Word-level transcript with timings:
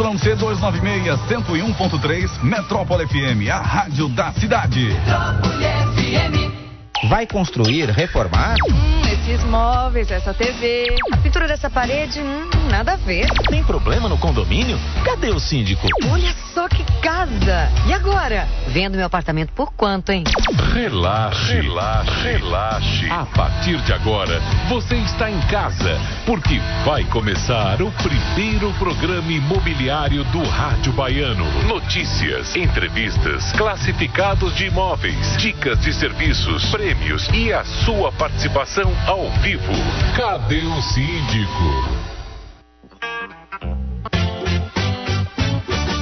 ZYC 0.00 0.34
296, 0.36 1.18
101.3, 1.28 2.42
Metrópole 2.42 3.06
FM, 3.06 3.50
a 3.52 3.58
rádio 3.58 4.08
da 4.08 4.32
cidade. 4.32 4.80
Metrópole 4.80 5.66
FM. 5.94 7.08
Vai 7.08 7.26
construir, 7.26 7.90
reformar? 7.90 8.56
Hum, 8.66 9.02
esses 9.30 9.44
móveis, 9.44 10.10
essa 10.10 10.34
TV, 10.34 10.86
a 11.12 11.16
pintura 11.18 11.46
dessa 11.46 11.70
parede, 11.70 12.20
hum, 12.20 12.48
nada 12.68 12.94
a 12.94 12.96
ver. 12.96 13.26
Tem 13.48 13.62
problema 13.62 14.08
no 14.08 14.18
condomínio? 14.18 14.76
Cadê 15.04 15.30
o 15.30 15.38
síndico? 15.38 15.86
Olha 16.10 16.34
só 16.52 16.68
que 16.68 16.82
casa! 17.00 17.70
E 17.86 17.92
agora? 17.92 18.48
Vendo 18.68 18.96
meu 18.96 19.06
apartamento 19.06 19.52
por 19.52 19.72
quanto, 19.72 20.10
hein? 20.10 20.24
Relaxe, 20.72 21.54
relaxe, 21.54 22.22
relaxe. 22.22 23.10
A 23.10 23.24
partir 23.26 23.76
de 23.82 23.92
agora, 23.92 24.40
você 24.68 24.96
está 24.96 25.30
em 25.30 25.40
casa, 25.42 25.96
porque 26.26 26.60
vai 26.84 27.04
começar 27.04 27.80
o 27.80 27.92
primeiro 27.92 28.72
programa 28.74 29.30
imobiliário 29.30 30.24
do 30.24 30.42
Rádio 30.42 30.92
Baiano. 30.92 31.44
Notícias, 31.68 32.56
entrevistas, 32.56 33.52
classificados 33.52 34.54
de 34.56 34.66
imóveis, 34.66 35.36
dicas 35.36 35.78
de 35.80 35.92
serviços, 35.92 36.64
prêmios 36.70 37.28
e 37.32 37.52
a 37.52 37.64
sua 37.64 38.10
participação 38.10 38.92
ao 39.06 39.19
vivo. 39.42 39.72
Cadê 40.16 40.60
o 40.64 40.82
síndico? 40.82 42.10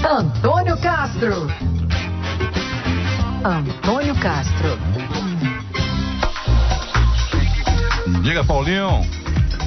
Antônio 0.08 0.76
Castro. 0.78 1.48
Antônio 3.44 4.14
Castro. 4.16 4.78
Diga, 8.22 8.44
Paulinho. 8.44 9.00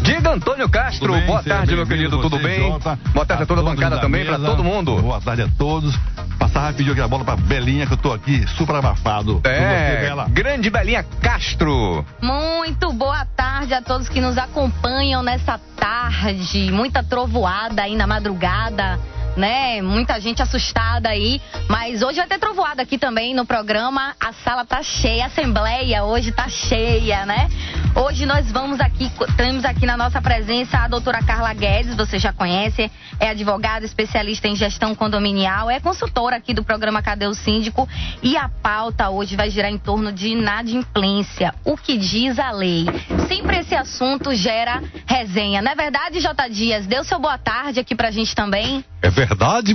Diga 0.01 0.31
Antônio 0.31 0.69
Castro, 0.69 1.13
bem, 1.13 1.25
boa 1.25 1.43
tarde, 1.43 1.75
meu 1.75 1.85
querido, 1.85 2.21
tudo 2.21 2.39
bem? 2.39 2.69
boa 3.13 3.25
tarde 3.25 3.43
a 3.43 3.45
toda 3.45 3.61
a 3.61 3.63
bancada 3.63 3.99
também, 3.99 4.25
para 4.25 4.39
todo 4.39 4.63
mundo. 4.63 5.01
Boa 5.01 5.21
tarde 5.21 5.43
a 5.43 5.47
todos 5.57 5.97
passar 6.51 6.61
rapidinho 6.61 6.93
aqui 6.93 7.01
a 7.01 7.07
bola 7.07 7.23
pra 7.23 7.35
Belinha, 7.35 7.85
que 7.85 7.93
eu 7.93 7.97
tô 7.97 8.11
aqui 8.11 8.45
super 8.57 8.75
abafado. 8.75 9.39
É, 9.43 10.09
você, 10.09 10.31
grande 10.31 10.69
Belinha 10.69 11.03
Castro. 11.21 12.03
Muito 12.21 12.91
boa 12.91 13.25
tarde 13.25 13.73
a 13.75 13.81
todos 13.81 14.09
que 14.09 14.19
nos 14.19 14.37
acompanham 14.37 15.21
nessa 15.21 15.59
tarde. 15.77 16.71
Muita 16.71 17.03
trovoada 17.03 17.83
aí 17.83 17.95
na 17.95 18.07
madrugada 18.07 18.99
né? 19.35 19.81
Muita 19.81 20.19
gente 20.19 20.41
assustada 20.41 21.09
aí. 21.09 21.41
Mas 21.67 22.01
hoje 22.01 22.17
vai 22.17 22.27
ter 22.27 22.39
trovoada 22.39 22.81
aqui 22.81 22.97
também 22.97 23.33
no 23.33 23.45
programa. 23.45 24.15
A 24.19 24.33
sala 24.33 24.65
tá 24.65 24.83
cheia, 24.83 25.23
a 25.23 25.27
assembleia 25.27 26.03
hoje 26.03 26.31
tá 26.31 26.47
cheia, 26.49 27.25
né? 27.25 27.49
Hoje 27.93 28.25
nós 28.25 28.49
vamos 28.51 28.79
aqui, 28.79 29.11
temos 29.35 29.65
aqui 29.65 29.85
na 29.85 29.97
nossa 29.97 30.21
presença 30.21 30.77
a 30.77 30.87
doutora 30.87 31.21
Carla 31.21 31.53
Guedes, 31.53 31.93
você 31.95 32.17
já 32.17 32.31
conhece, 32.31 32.89
é 33.19 33.29
advogada, 33.29 33.85
especialista 33.85 34.47
em 34.47 34.55
gestão 34.55 34.95
condominial, 34.95 35.69
é 35.69 35.79
consultora 35.79 36.37
aqui 36.37 36.53
do 36.53 36.63
programa 36.63 37.01
Cadê 37.01 37.27
o 37.27 37.33
Síndico? 37.33 37.87
E 38.23 38.37
a 38.37 38.47
pauta 38.47 39.09
hoje 39.09 39.35
vai 39.35 39.49
girar 39.49 39.69
em 39.69 39.77
torno 39.77 40.11
de 40.11 40.29
inadimplência, 40.29 41.53
o 41.65 41.75
que 41.75 41.97
diz 41.97 42.39
a 42.39 42.51
lei. 42.51 42.85
Sempre 43.27 43.59
esse 43.59 43.75
assunto 43.75 44.33
gera 44.33 44.81
resenha, 45.05 45.61
não 45.61 45.71
é 45.71 45.75
verdade, 45.75 46.21
J. 46.21 46.47
Dias? 46.47 46.87
Deu 46.87 47.03
seu 47.03 47.19
boa 47.19 47.37
tarde 47.37 47.79
aqui 47.81 47.93
pra 47.93 48.09
gente 48.09 48.33
também. 48.33 48.85
É 49.01 49.09
verdade, 49.09 49.20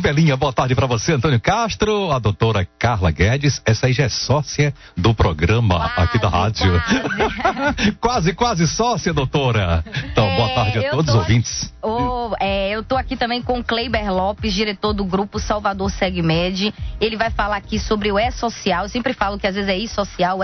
Belinha. 0.00 0.36
Boa 0.36 0.52
tarde 0.52 0.74
para 0.74 0.86
você, 0.86 1.12
Antônio 1.12 1.40
Castro. 1.40 2.10
A 2.10 2.18
doutora 2.18 2.66
Carla 2.78 3.10
Guedes, 3.10 3.62
essa 3.64 3.86
aí 3.86 3.92
já 3.92 4.04
é 4.04 4.08
sócia 4.08 4.74
do 4.96 5.14
programa 5.14 5.78
quase, 5.78 6.00
aqui 6.00 6.18
da 6.18 6.28
rádio. 6.28 6.82
Quase. 6.82 7.92
quase, 8.00 8.34
quase 8.34 8.66
sócia, 8.66 9.12
doutora. 9.12 9.84
Então, 10.10 10.26
é, 10.26 10.36
boa 10.36 10.48
tarde 10.48 10.78
a 10.84 10.90
todos 10.90 11.14
os 11.14 11.20
ouvintes. 11.20 11.72
Oh, 11.82 12.32
é, 12.40 12.70
eu 12.70 12.82
tô 12.82 12.96
aqui 12.96 13.16
também 13.16 13.40
com 13.40 13.60
o 13.60 13.64
Kleiber 13.64 14.12
Lopes, 14.12 14.52
diretor 14.52 14.92
do 14.92 15.04
grupo 15.04 15.38
Salvador 15.38 15.90
Segmed. 15.90 16.74
Ele 17.00 17.16
vai 17.16 17.30
falar 17.30 17.56
aqui 17.56 17.78
sobre 17.78 18.10
o 18.10 18.18
E-Social. 18.18 18.84
Eu 18.84 18.88
sempre 18.88 19.12
falo 19.12 19.38
que 19.38 19.46
às 19.46 19.54
vezes 19.54 19.70
é 19.70 19.78
E-Social, 19.78 20.38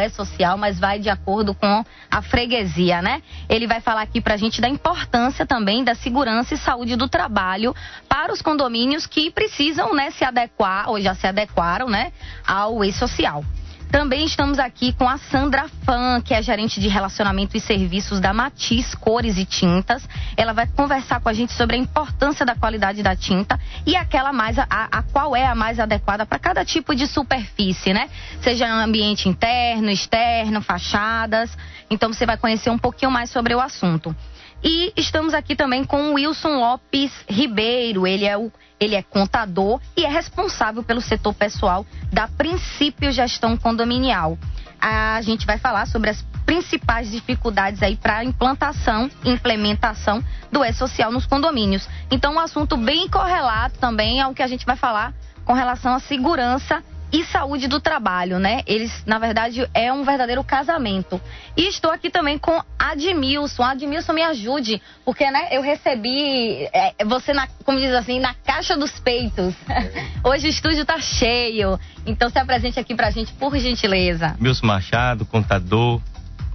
mas 0.57 0.79
vai 0.79 1.01
de 1.01 1.09
acordo 1.09 1.55
com 1.55 1.85
a 2.11 2.23
freguesia, 2.23 3.03
né? 3.03 3.23
Ele 3.49 3.67
vai 3.67 3.81
falar 3.81 4.03
aqui 4.03 4.21
pra 4.21 4.37
gente 4.37 4.61
da 4.61 4.69
importância 4.69 5.45
também 5.45 5.83
da 5.83 5.95
segurança 5.95 6.55
e 6.55 6.59
saúde 6.59 6.95
do 6.95 7.09
trabalho 7.09 7.75
para 8.09 8.33
os 8.33 8.43
condomínios 8.43 8.92
que 9.07 9.31
precisam 9.31 9.95
né, 9.95 10.11
se 10.11 10.25
adequar, 10.25 10.89
ou 10.89 11.01
já 11.01 11.15
se 11.15 11.27
adequaram, 11.27 11.89
né, 11.89 12.13
ao 12.47 12.85
e-social. 12.85 13.45
Também 13.93 14.25
estamos 14.25 14.59
aqui 14.59 14.95
com 14.95 15.07
a 15.07 15.19
Sandra 15.19 15.69
Fan, 15.85 16.23
que 16.23 16.33
é 16.33 16.41
gerente 16.41 16.81
de 16.81 16.89
relacionamento 16.89 17.59
e 17.59 17.61
serviços 17.61 18.21
da 18.21 18.33
Matiz 18.33 18.95
Cores 18.95 19.37
e 19.37 19.45
Tintas. 19.45 20.09
Ela 20.35 20.55
vai 20.55 20.67
conversar 20.67 21.21
com 21.21 21.29
a 21.29 21.33
gente 21.35 21.53
sobre 21.53 21.77
a 21.77 21.79
importância 21.79 22.47
da 22.47 22.55
qualidade 22.55 23.03
da 23.03 23.15
tinta 23.15 23.61
e 23.87 23.95
aquela 23.95 24.33
mais 24.33 24.59
a, 24.59 24.67
a 24.71 25.03
qual 25.03 25.37
é 25.37 25.47
a 25.47 25.55
mais 25.55 25.79
adequada 25.79 26.25
para 26.25 26.39
cada 26.39 26.65
tipo 26.65 26.95
de 26.95 27.07
superfície, 27.07 27.93
né? 27.93 28.09
Seja 28.41 28.67
ambiente 28.67 29.29
interno, 29.29 29.91
externo, 29.91 30.63
fachadas. 30.63 31.55
Então 31.91 32.11
você 32.11 32.25
vai 32.25 32.39
conhecer 32.39 32.71
um 32.71 32.79
pouquinho 32.79 33.11
mais 33.11 33.29
sobre 33.29 33.55
o 33.55 33.61
assunto. 33.61 34.17
E 34.65 34.91
estamos 34.97 35.35
aqui 35.35 35.55
também 35.55 35.85
com 35.85 36.13
o 36.13 36.15
Wilson 36.15 36.61
Lopes 36.61 37.13
Ribeiro. 37.29 38.07
Ele 38.07 38.25
é 38.25 38.39
o 38.39 38.51
ele 38.83 38.97
é 38.97 39.03
contador 39.03 39.81
e 39.97 40.05
é 40.05 40.09
responsável 40.09 40.83
pelo 40.83 41.01
setor 41.01 41.35
pessoal 41.35 41.87
da 42.13 42.27
Princípio 42.27 43.13
Gestão 43.13 43.57
Condominial. 43.57 44.37
A 44.81 45.21
gente 45.23 45.47
vai 45.47 45.59
falar 45.59 45.87
sobre 45.87 46.11
as 46.11 46.23
principais 46.45 47.11
dificuldades 47.11 47.83
aí 47.83 47.97
para 47.97 48.19
a 48.19 48.25
implantação 48.25 49.09
e 49.25 49.31
implementação 49.31 50.23
do 50.51 50.65
E-Social 50.65 51.13
nos 51.13 51.25
condomínios. 51.25 51.89
Então, 52.11 52.35
um 52.35 52.41
assunto 52.41 52.77
bem 52.77 53.09
correlato 53.09 53.79
também 53.79 54.21
ao 54.21 54.35
que 54.35 54.43
a 54.43 54.47
gente 54.49 54.67
vai 54.67 54.77
falar 54.77 55.15
com 55.45 55.53
relação 55.53 55.95
à 55.95 56.01
segurança 56.01 56.83
e 57.13 57.25
saúde 57.25 57.69
do 57.69 57.79
trabalho, 57.79 58.39
né? 58.39 58.63
Eles, 58.67 59.05
na 59.05 59.19
verdade, 59.19 59.69
é 59.75 59.93
um 59.93 60.03
verdadeiro 60.03 60.43
casamento. 60.43 61.21
E 61.57 61.69
estou 61.69 61.91
aqui 61.91 62.09
também 62.09 62.39
com 62.39 62.63
Admilson. 62.79 63.63
Admilson, 63.63 64.13
me 64.15 64.23
ajude, 64.23 64.81
porque, 65.05 65.31
né, 65.31 65.49
eu 65.51 65.61
recebi 65.61 66.69
é, 66.73 67.05
você, 67.05 67.35
na, 67.35 67.47
como 67.65 67.79
diz 67.79 67.93
assim, 67.93 68.19
na 68.19 68.33
caixa 68.35 68.77
dos 68.77 68.99
peitos. 68.99 69.55
Hoje 70.25 70.47
o 70.47 70.51
estúdio 70.51 70.87
tá 70.87 70.99
cheio. 70.99 71.79
Então 72.07 72.31
se 72.31 72.39
apresente 72.39 72.81
aqui 72.81 72.95
pra 72.95 73.11
gente, 73.11 73.33
por 73.35 73.57
gentileza. 73.59 74.35
Milson 74.41 74.67
Machado, 74.67 75.27
contador, 75.27 76.01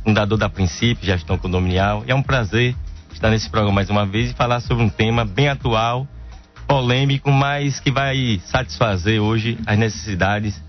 fundador 0.03 0.37
da 0.37 0.49
Princípio, 0.49 1.05
gestão 1.05 1.37
condominial. 1.37 2.03
É 2.07 2.15
um 2.15 2.23
prazer 2.23 2.75
estar 3.13 3.29
nesse 3.29 3.49
programa 3.49 3.75
mais 3.75 3.89
uma 3.89 4.05
vez 4.05 4.31
e 4.31 4.33
falar 4.33 4.59
sobre 4.59 4.83
um 4.83 4.89
tema 4.89 5.23
bem 5.23 5.49
atual 5.49 6.07
polêmico, 6.67 7.31
mas 7.31 7.79
que 7.79 7.89
vai 7.89 8.41
satisfazer 8.45 9.21
hoje 9.21 9.57
as 9.65 9.77
necessidades 9.77 10.61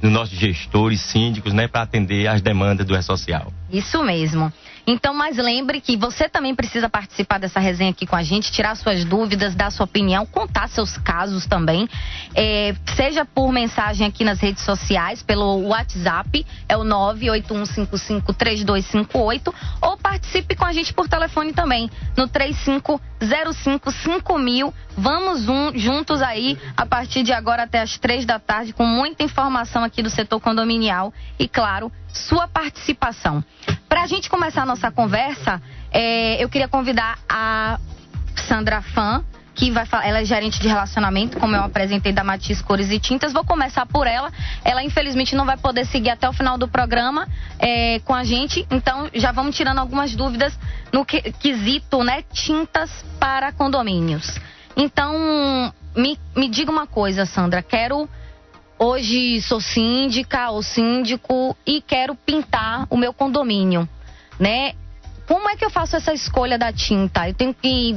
dos 0.00 0.10
nossos 0.10 0.38
gestores, 0.38 1.00
síndicos, 1.00 1.52
né, 1.52 1.68
para 1.68 1.82
atender 1.82 2.26
às 2.26 2.42
demandas 2.42 2.86
do 2.86 2.96
E-Social. 2.96 3.52
Isso 3.74 4.04
mesmo. 4.04 4.52
Então, 4.86 5.12
mas 5.14 5.36
lembre 5.36 5.80
que 5.80 5.96
você 5.96 6.28
também 6.28 6.54
precisa 6.54 6.88
participar 6.88 7.38
dessa 7.38 7.58
resenha 7.58 7.90
aqui 7.90 8.06
com 8.06 8.14
a 8.14 8.22
gente, 8.22 8.52
tirar 8.52 8.76
suas 8.76 9.04
dúvidas, 9.04 9.52
dar 9.54 9.72
sua 9.72 9.84
opinião, 9.84 10.24
contar 10.26 10.68
seus 10.68 10.96
casos 10.98 11.46
também. 11.46 11.88
É, 12.34 12.74
seja 12.94 13.24
por 13.24 13.50
mensagem 13.50 14.06
aqui 14.06 14.22
nas 14.22 14.38
redes 14.38 14.62
sociais, 14.62 15.22
pelo 15.22 15.68
WhatsApp, 15.68 16.46
é 16.68 16.76
o 16.76 16.84
981553258, 16.84 19.54
ou 19.80 19.96
participe 19.96 20.54
com 20.54 20.66
a 20.66 20.72
gente 20.72 20.92
por 20.92 21.08
telefone 21.08 21.52
também, 21.52 21.90
no 22.16 22.28
35055000. 22.28 24.72
Vamos 24.96 25.48
um, 25.48 25.76
juntos 25.76 26.22
aí, 26.22 26.56
a 26.76 26.86
partir 26.86 27.24
de 27.24 27.32
agora 27.32 27.64
até 27.64 27.80
as 27.80 27.98
três 27.98 28.24
da 28.24 28.38
tarde, 28.38 28.72
com 28.72 28.86
muita 28.86 29.24
informação 29.24 29.82
aqui 29.82 30.00
do 30.02 30.10
setor 30.10 30.38
condominial 30.40 31.12
e, 31.38 31.48
claro, 31.48 31.90
sua 32.12 32.46
participação. 32.46 33.42
Para 33.88 34.02
a 34.02 34.06
gente 34.06 34.28
começar 34.28 34.62
a 34.62 34.66
nossa 34.66 34.90
conversa, 34.90 35.62
é, 35.92 36.42
eu 36.42 36.48
queria 36.48 36.68
convidar 36.68 37.18
a 37.28 37.78
Sandra 38.48 38.82
Fan, 38.82 39.24
que 39.54 39.70
vai 39.70 39.86
falar, 39.86 40.06
ela 40.06 40.20
é 40.20 40.24
gerente 40.24 40.60
de 40.60 40.66
relacionamento, 40.66 41.38
como 41.38 41.54
eu 41.54 41.62
apresentei 41.62 42.12
da 42.12 42.24
Matiz 42.24 42.60
Cores 42.60 42.90
e 42.90 42.98
Tintas. 42.98 43.32
Vou 43.32 43.44
começar 43.44 43.86
por 43.86 44.06
ela. 44.06 44.32
Ela 44.64 44.82
infelizmente 44.82 45.36
não 45.36 45.46
vai 45.46 45.56
poder 45.56 45.86
seguir 45.86 46.10
até 46.10 46.28
o 46.28 46.32
final 46.32 46.58
do 46.58 46.66
programa 46.66 47.28
é, 47.58 48.00
com 48.00 48.14
a 48.14 48.24
gente, 48.24 48.66
então 48.70 49.08
já 49.14 49.30
vamos 49.30 49.56
tirando 49.56 49.78
algumas 49.78 50.14
dúvidas 50.14 50.58
no 50.92 51.04
que, 51.04 51.20
quesito, 51.32 52.02
né, 52.02 52.22
tintas 52.32 52.90
para 53.20 53.52
condomínios. 53.52 54.38
Então, 54.76 55.72
me, 55.94 56.18
me 56.36 56.48
diga 56.48 56.70
uma 56.70 56.86
coisa, 56.86 57.24
Sandra, 57.24 57.62
quero 57.62 58.08
Hoje 58.86 59.40
sou 59.40 59.62
síndica 59.62 60.50
ou 60.50 60.62
síndico 60.62 61.56
e 61.66 61.80
quero 61.80 62.14
pintar 62.14 62.86
o 62.90 62.98
meu 62.98 63.14
condomínio, 63.14 63.88
né? 64.38 64.74
Como 65.26 65.48
é 65.48 65.56
que 65.56 65.64
eu 65.64 65.70
faço 65.70 65.96
essa 65.96 66.12
escolha 66.12 66.58
da 66.58 66.70
tinta? 66.70 67.26
Eu 67.26 67.32
tenho 67.32 67.54
que 67.54 67.96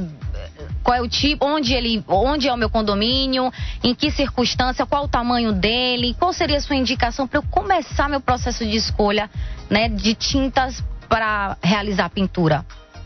qual 0.82 0.96
é 0.96 1.02
o 1.02 1.06
tipo, 1.06 1.44
onde 1.44 1.74
ele, 1.74 2.02
onde 2.08 2.48
é 2.48 2.54
o 2.54 2.56
meu 2.56 2.70
condomínio, 2.70 3.52
em 3.84 3.94
que 3.94 4.10
circunstância, 4.10 4.86
qual 4.86 5.04
o 5.04 5.08
tamanho 5.08 5.52
dele, 5.52 6.16
qual 6.18 6.32
seria 6.32 6.56
a 6.56 6.60
sua 6.62 6.76
indicação 6.76 7.28
para 7.28 7.40
eu 7.40 7.42
começar 7.50 8.08
meu 8.08 8.22
processo 8.22 8.64
de 8.64 8.78
escolha, 8.78 9.28
né, 9.68 9.90
de 9.90 10.14
tintas 10.14 10.82
para 11.06 11.58
realizar 11.62 12.06
a 12.06 12.10
pintura? 12.10 12.64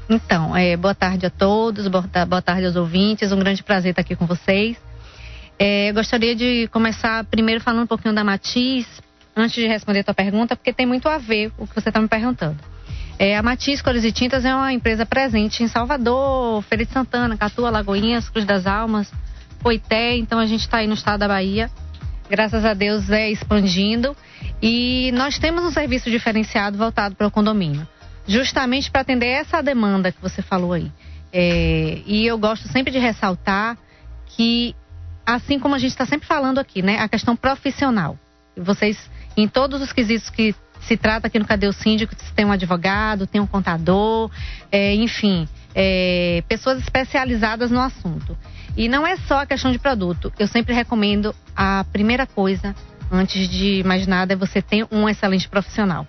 Então, 0.08 0.56
é, 0.56 0.76
boa 0.76 0.94
tarde 0.94 1.26
a 1.26 1.30
todos, 1.30 1.88
boa 1.88 2.42
tarde 2.42 2.64
aos 2.64 2.76
ouvintes, 2.76 3.32
um 3.32 3.40
grande 3.40 3.64
prazer 3.64 3.90
estar 3.90 4.02
aqui 4.02 4.14
com 4.14 4.24
vocês. 4.24 4.76
É, 5.64 5.90
eu 5.90 5.94
gostaria 5.94 6.34
de 6.34 6.66
começar 6.72 7.22
primeiro 7.26 7.60
falando 7.60 7.84
um 7.84 7.86
pouquinho 7.86 8.12
da 8.12 8.24
Matiz, 8.24 8.84
antes 9.36 9.54
de 9.54 9.64
responder 9.64 10.00
a 10.00 10.04
tua 10.04 10.12
pergunta, 10.12 10.56
porque 10.56 10.72
tem 10.72 10.84
muito 10.84 11.08
a 11.08 11.18
ver 11.18 11.52
o 11.56 11.68
que 11.68 11.74
você 11.76 11.88
está 11.88 12.00
me 12.00 12.08
perguntando. 12.08 12.58
É, 13.16 13.36
a 13.36 13.44
Matiz 13.44 13.80
Cores 13.80 14.02
e 14.02 14.10
Tintas 14.10 14.44
é 14.44 14.52
uma 14.52 14.72
empresa 14.72 15.06
presente 15.06 15.62
em 15.62 15.68
Salvador, 15.68 16.64
Feira 16.64 16.84
de 16.84 16.90
Santana, 16.90 17.36
Catua, 17.36 17.70
Lagoinhas, 17.70 18.28
Cruz 18.28 18.44
das 18.44 18.66
Almas, 18.66 19.12
Poité, 19.60 20.16
então 20.16 20.40
a 20.40 20.46
gente 20.46 20.62
está 20.62 20.78
aí 20.78 20.88
no 20.88 20.94
estado 20.94 21.20
da 21.20 21.28
Bahia. 21.28 21.70
Graças 22.28 22.64
a 22.64 22.74
Deus 22.74 23.08
é 23.08 23.30
expandindo. 23.30 24.16
E 24.60 25.12
nós 25.14 25.38
temos 25.38 25.62
um 25.62 25.70
serviço 25.70 26.10
diferenciado 26.10 26.76
voltado 26.76 27.14
para 27.14 27.28
o 27.28 27.30
condomínio, 27.30 27.86
justamente 28.26 28.90
para 28.90 29.02
atender 29.02 29.28
essa 29.28 29.62
demanda 29.62 30.10
que 30.10 30.20
você 30.20 30.42
falou 30.42 30.72
aí. 30.72 30.90
É, 31.32 32.02
e 32.04 32.26
eu 32.26 32.36
gosto 32.36 32.66
sempre 32.66 32.90
de 32.90 32.98
ressaltar 32.98 33.78
que, 34.26 34.74
assim 35.24 35.58
como 35.58 35.74
a 35.74 35.78
gente 35.78 35.90
está 35.90 36.06
sempre 36.06 36.26
falando 36.26 36.58
aqui, 36.58 36.82
né, 36.82 36.98
a 36.98 37.08
questão 37.08 37.36
profissional. 37.36 38.18
Vocês, 38.56 39.10
em 39.36 39.48
todos 39.48 39.80
os 39.80 39.92
quesitos 39.92 40.28
que 40.28 40.54
se 40.80 40.96
trata 40.96 41.28
aqui 41.28 41.38
no 41.38 41.46
Cadê 41.46 41.66
o 41.66 41.72
Síndico, 41.72 42.14
tem 42.34 42.44
um 42.44 42.52
advogado, 42.52 43.26
tem 43.26 43.40
um 43.40 43.46
contador, 43.46 44.30
é, 44.70 44.94
enfim, 44.94 45.48
é, 45.74 46.42
pessoas 46.48 46.78
especializadas 46.78 47.70
no 47.70 47.80
assunto. 47.80 48.36
E 48.76 48.88
não 48.88 49.06
é 49.06 49.16
só 49.16 49.40
a 49.40 49.46
questão 49.46 49.70
de 49.70 49.78
produto. 49.78 50.32
Eu 50.38 50.46
sempre 50.46 50.74
recomendo 50.74 51.34
a 51.56 51.84
primeira 51.92 52.26
coisa, 52.26 52.74
antes 53.10 53.48
de 53.48 53.82
mais 53.84 54.06
nada, 54.06 54.32
é 54.32 54.36
você 54.36 54.60
ter 54.60 54.86
um 54.90 55.08
excelente 55.08 55.48
profissional. 55.48 56.06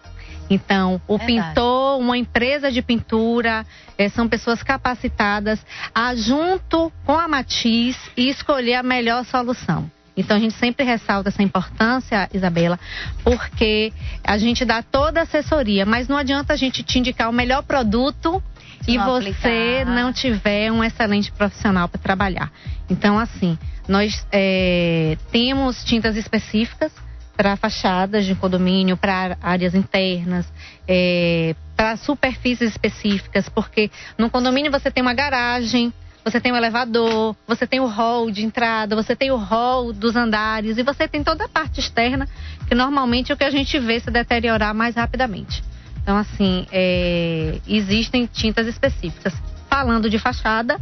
Então, 0.50 1.02
o 1.08 1.18
Verdade. 1.18 1.50
pintor, 1.50 2.00
uma 2.00 2.18
empresa 2.18 2.72
de 2.72 2.82
pintura, 2.82 3.66
é, 3.98 4.10
são 4.10 4.28
pessoas 4.28 4.62
capacitadas 4.62 5.66
a, 5.94 6.14
junto 6.16 6.92
com 7.06 7.18
a 7.18 7.28
Matiz, 7.28 7.98
e 8.16 8.30
escolher 8.30 8.76
a 8.76 8.84
melhor 8.84 9.26
solução. 9.26 9.90
Então 10.16 10.38
a 10.38 10.40
gente 10.40 10.54
sempre 10.54 10.86
ressalta 10.86 11.30
essa 11.30 11.42
importância, 11.42 12.30
Isabela, 12.34 12.80
porque 13.24 13.92
a 14.24 14.38
gente 14.38 14.64
dá 14.64 14.84
toda 14.84 15.22
a 15.22 15.24
assessoria, 15.24 15.86
mas 15.86 16.08
não 16.08 16.18
adianta 16.18 16.54
a 16.54 16.56
gente 16.56 16.84
te 16.84 17.00
indicar 17.00 17.30
o 17.30 17.34
melhor 17.34 17.64
produto 17.64 18.42
e 18.88 18.98
você 18.98 19.80
aplicar. 19.80 19.86
não 19.86 20.14
tiver 20.14 20.72
um 20.72 20.84
excelente 20.84 21.32
profissional 21.32 21.88
para 21.88 22.00
trabalhar. 22.00 22.52
Então, 22.90 23.18
assim, 23.18 23.58
nós 23.88 24.26
é, 24.32 25.18
temos 25.32 25.84
tintas 25.84 26.16
específicas 26.16 26.92
para 27.36 27.56
fachadas 27.56 28.26
de 28.26 28.36
condomínio, 28.36 28.96
para 28.96 29.38
áreas 29.42 29.74
internas, 29.74 30.46
é, 30.88 31.56
para 31.76 31.98
superfícies 31.98 32.72
específicas, 32.72 33.50
porque 33.50 33.90
no 34.18 34.30
condomínio 34.30 34.72
você 34.72 34.92
tem 34.92 35.02
uma 35.02 35.14
garagem, 35.14 35.92
você 36.24 36.40
tem 36.40 36.52
o 36.52 36.56
elevador, 36.56 37.36
você 37.46 37.68
tem 37.68 37.80
o 37.80 37.86
hall 37.86 38.32
de 38.32 38.46
entrada, 38.46 38.96
você 38.96 39.16
tem 39.16 39.32
o 39.32 39.36
hall 39.36 39.92
dos 39.92 40.16
andares 40.16 40.78
e 40.78 40.84
você 40.84 41.08
tem 41.08 41.24
toda 41.24 41.46
a 41.46 41.50
parte 41.50 41.80
externa, 41.80 42.28
que 42.68 42.76
normalmente 42.76 43.32
é 43.32 43.36
o 43.36 43.38
que 43.38 43.44
a 43.44 43.50
gente 43.50 43.78
vê 43.80 44.00
se 44.00 44.10
deteriorar 44.10 44.74
mais 44.74 44.96
rapidamente. 44.96 45.64
Então, 46.02 46.18
assim, 46.18 46.66
é, 46.72 47.60
existem 47.68 48.26
tintas 48.26 48.68
específicas. 48.68 49.34
Falando 49.70 50.10
de 50.10 50.20
fachada, 50.20 50.80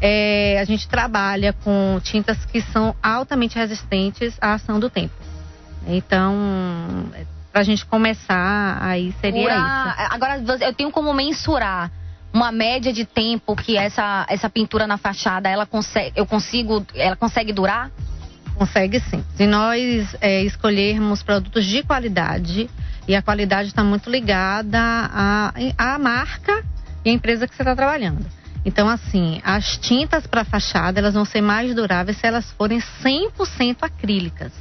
é, 0.00 0.58
a 0.58 0.64
gente 0.64 0.88
trabalha 0.88 1.52
com 1.52 2.00
tintas 2.02 2.44
que 2.46 2.60
são 2.60 2.94
altamente 3.02 3.56
resistentes 3.56 4.36
à 4.40 4.54
ação 4.54 4.80
do 4.80 4.90
tempo. 4.90 5.14
Então, 5.86 7.06
para 7.52 7.60
a 7.60 7.64
gente 7.64 7.84
começar, 7.86 8.78
aí 8.80 9.12
seria 9.20 9.50
isso. 9.50 10.14
Agora, 10.14 10.42
eu 10.60 10.72
tenho 10.72 10.90
como 10.90 11.12
mensurar 11.12 11.90
uma 12.32 12.50
média 12.50 12.92
de 12.92 13.04
tempo 13.04 13.54
que 13.54 13.76
essa, 13.76 14.24
essa 14.28 14.48
pintura 14.48 14.86
na 14.86 14.96
fachada 14.96 15.48
ela 15.48 15.66
consegue, 15.66 16.12
eu 16.16 16.24
consigo, 16.24 16.84
ela 16.94 17.14
consegue 17.16 17.52
durar? 17.52 17.90
Consegue 18.54 19.00
sim. 19.00 19.22
Se 19.34 19.46
nós 19.46 20.16
é, 20.20 20.42
escolhermos 20.42 21.22
produtos 21.22 21.64
de 21.64 21.82
qualidade, 21.82 22.70
e 23.06 23.14
a 23.14 23.22
qualidade 23.22 23.68
está 23.68 23.82
muito 23.82 24.08
ligada 24.08 24.78
à, 24.78 25.52
à 25.76 25.98
marca 25.98 26.64
e 27.04 27.10
à 27.10 27.12
empresa 27.12 27.46
que 27.46 27.54
você 27.54 27.62
está 27.62 27.74
trabalhando. 27.74 28.24
Então, 28.64 28.88
assim, 28.88 29.40
as 29.44 29.76
tintas 29.76 30.26
para 30.26 30.44
fachada, 30.44 31.00
elas 31.00 31.14
vão 31.14 31.24
ser 31.24 31.40
mais 31.40 31.74
duráveis 31.74 32.16
se 32.18 32.26
elas 32.26 32.50
forem 32.52 32.78
100% 32.78 33.78
acrílicas. 33.82 34.52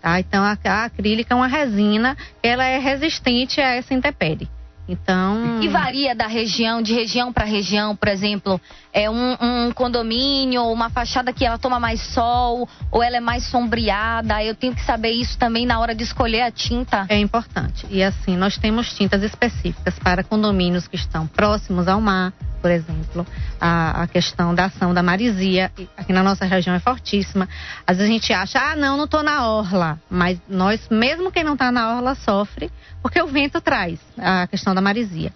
Tá? 0.00 0.18
Então, 0.18 0.42
a, 0.42 0.56
a 0.64 0.84
acrílica 0.84 1.34
é 1.34 1.36
uma 1.36 1.46
resina, 1.46 2.16
ela 2.42 2.64
é 2.64 2.78
resistente 2.78 3.60
a 3.60 3.74
essa 3.74 3.92
intempérie. 3.92 4.48
Então. 4.88 5.62
E 5.62 5.68
varia 5.68 6.14
da 6.14 6.26
região, 6.26 6.82
de 6.82 6.92
região 6.92 7.32
para 7.32 7.44
região, 7.44 7.94
por 7.94 8.08
exemplo, 8.08 8.60
é 8.92 9.08
um, 9.08 9.36
um, 9.40 9.72
condomínio, 9.72 10.64
uma 10.64 10.90
fachada 10.90 11.32
que 11.32 11.44
ela 11.44 11.58
toma 11.58 11.78
mais 11.78 12.00
sol, 12.00 12.68
ou 12.90 13.02
ela 13.02 13.16
é 13.16 13.20
mais 13.20 13.44
sombreada. 13.44 14.42
Eu 14.42 14.54
tenho 14.54 14.74
que 14.74 14.82
saber 14.82 15.12
isso 15.12 15.38
também 15.38 15.64
na 15.64 15.78
hora 15.78 15.94
de 15.94 16.02
escolher 16.02 16.42
a 16.42 16.50
tinta. 16.50 17.06
É 17.08 17.18
importante. 17.18 17.86
E 17.88 18.02
assim, 18.02 18.36
nós 18.36 18.56
temos 18.56 18.92
tintas 18.92 19.22
específicas 19.22 19.98
para 19.98 20.24
condomínios 20.24 20.88
que 20.88 20.96
estão 20.96 21.26
próximos 21.26 21.86
ao 21.86 22.00
mar, 22.00 22.32
por 22.60 22.70
exemplo, 22.70 23.26
a, 23.60 24.02
a, 24.02 24.06
questão 24.06 24.54
da 24.54 24.66
ação 24.66 24.92
da 24.92 25.02
marisia, 25.02 25.72
aqui 25.96 26.12
na 26.12 26.22
nossa 26.22 26.44
região 26.44 26.74
é 26.74 26.78
fortíssima. 26.78 27.48
Às 27.86 27.96
vezes 27.96 28.10
a 28.10 28.12
gente 28.12 28.32
acha, 28.32 28.58
ah, 28.58 28.76
não, 28.76 28.96
não 28.96 29.04
estou 29.04 29.22
na 29.22 29.48
orla. 29.48 29.98
Mas 30.10 30.38
nós, 30.48 30.88
mesmo 30.90 31.32
quem 31.32 31.42
não 31.42 31.54
está 31.54 31.72
na 31.72 31.96
orla, 31.96 32.14
sofre, 32.14 32.70
porque 33.02 33.20
o 33.20 33.26
vento 33.26 33.60
traz 33.60 33.98
a 34.18 34.46
questão 34.46 34.74
da 34.74 34.80
marisia. 34.80 35.32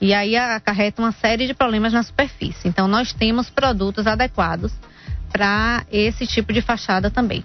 E 0.00 0.12
aí 0.12 0.36
acarreta 0.36 1.00
uma 1.00 1.12
série 1.12 1.46
de 1.46 1.54
problemas 1.54 1.92
na 1.92 2.02
superfície. 2.02 2.68
Então, 2.68 2.86
nós 2.88 3.12
temos 3.12 3.48
produtos 3.48 4.06
adequados 4.06 4.72
para 5.32 5.84
esse 5.90 6.26
tipo 6.26 6.52
de 6.52 6.60
fachada 6.60 7.10
também. 7.10 7.44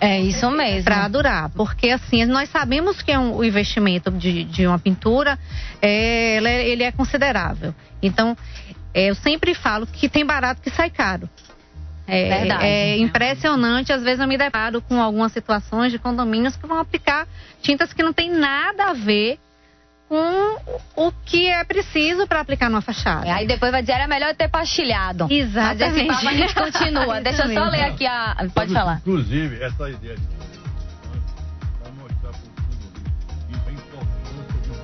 É 0.00 0.20
isso 0.20 0.50
mesmo. 0.50 0.84
Para 0.84 1.08
durar. 1.08 1.50
Porque 1.50 1.90
assim, 1.90 2.24
nós 2.26 2.48
sabemos 2.50 3.00
que 3.00 3.10
é 3.10 3.18
um, 3.18 3.36
o 3.36 3.44
investimento 3.44 4.10
de, 4.10 4.44
de 4.44 4.66
uma 4.66 4.78
pintura, 4.78 5.38
é, 5.80 6.36
ele, 6.36 6.48
é, 6.48 6.68
ele, 6.68 6.82
é 6.82 6.92
considerável. 6.92 7.74
Então, 8.02 8.36
é, 8.92 9.10
eu 9.10 9.14
sempre 9.14 9.54
falo 9.54 9.86
que 9.86 10.08
tem 10.08 10.24
barato 10.24 10.60
que 10.60 10.70
sai 10.70 10.90
caro. 10.90 11.28
É, 12.06 12.38
Verdade, 12.40 12.64
é 12.64 12.98
impressionante, 12.98 13.92
às 13.92 14.02
vezes 14.02 14.20
eu 14.20 14.28
me 14.28 14.36
deparo 14.36 14.82
com 14.82 15.00
algumas 15.00 15.32
situações 15.32 15.90
de 15.90 15.98
condomínios 15.98 16.54
que 16.54 16.66
vão 16.66 16.78
aplicar 16.78 17.26
tintas 17.62 17.92
que 17.94 18.02
não 18.02 18.12
tem 18.12 18.30
nada 18.30 18.90
a 18.90 18.92
ver 18.92 19.38
com 20.06 20.58
o 20.96 21.12
que 21.24 21.48
é 21.48 21.64
preciso 21.64 22.26
para 22.26 22.40
aplicar 22.40 22.68
numa 22.68 22.82
fachada. 22.82 23.26
É, 23.26 23.32
aí 23.32 23.46
depois 23.46 23.72
vai 23.72 23.80
dizer, 23.80 23.94
era 23.94 24.06
melhor 24.06 24.34
ter 24.34 24.48
pastilhado. 24.48 25.26
Exatamente. 25.30 25.80
Mas 25.82 25.96
esse 25.96 26.06
papo 26.06 26.28
a 26.28 26.32
gente 26.34 26.54
continua. 26.54 27.20
Deixa 27.22 27.44
eu 27.44 27.54
só 27.54 27.64
ler 27.70 27.84
aqui 27.84 28.06
a... 28.06 28.36
Pode 28.54 28.72
falar. 28.72 28.98
Inclusive, 28.98 29.62
essa 29.62 29.88
ideia 29.88 30.14
de 30.14 30.34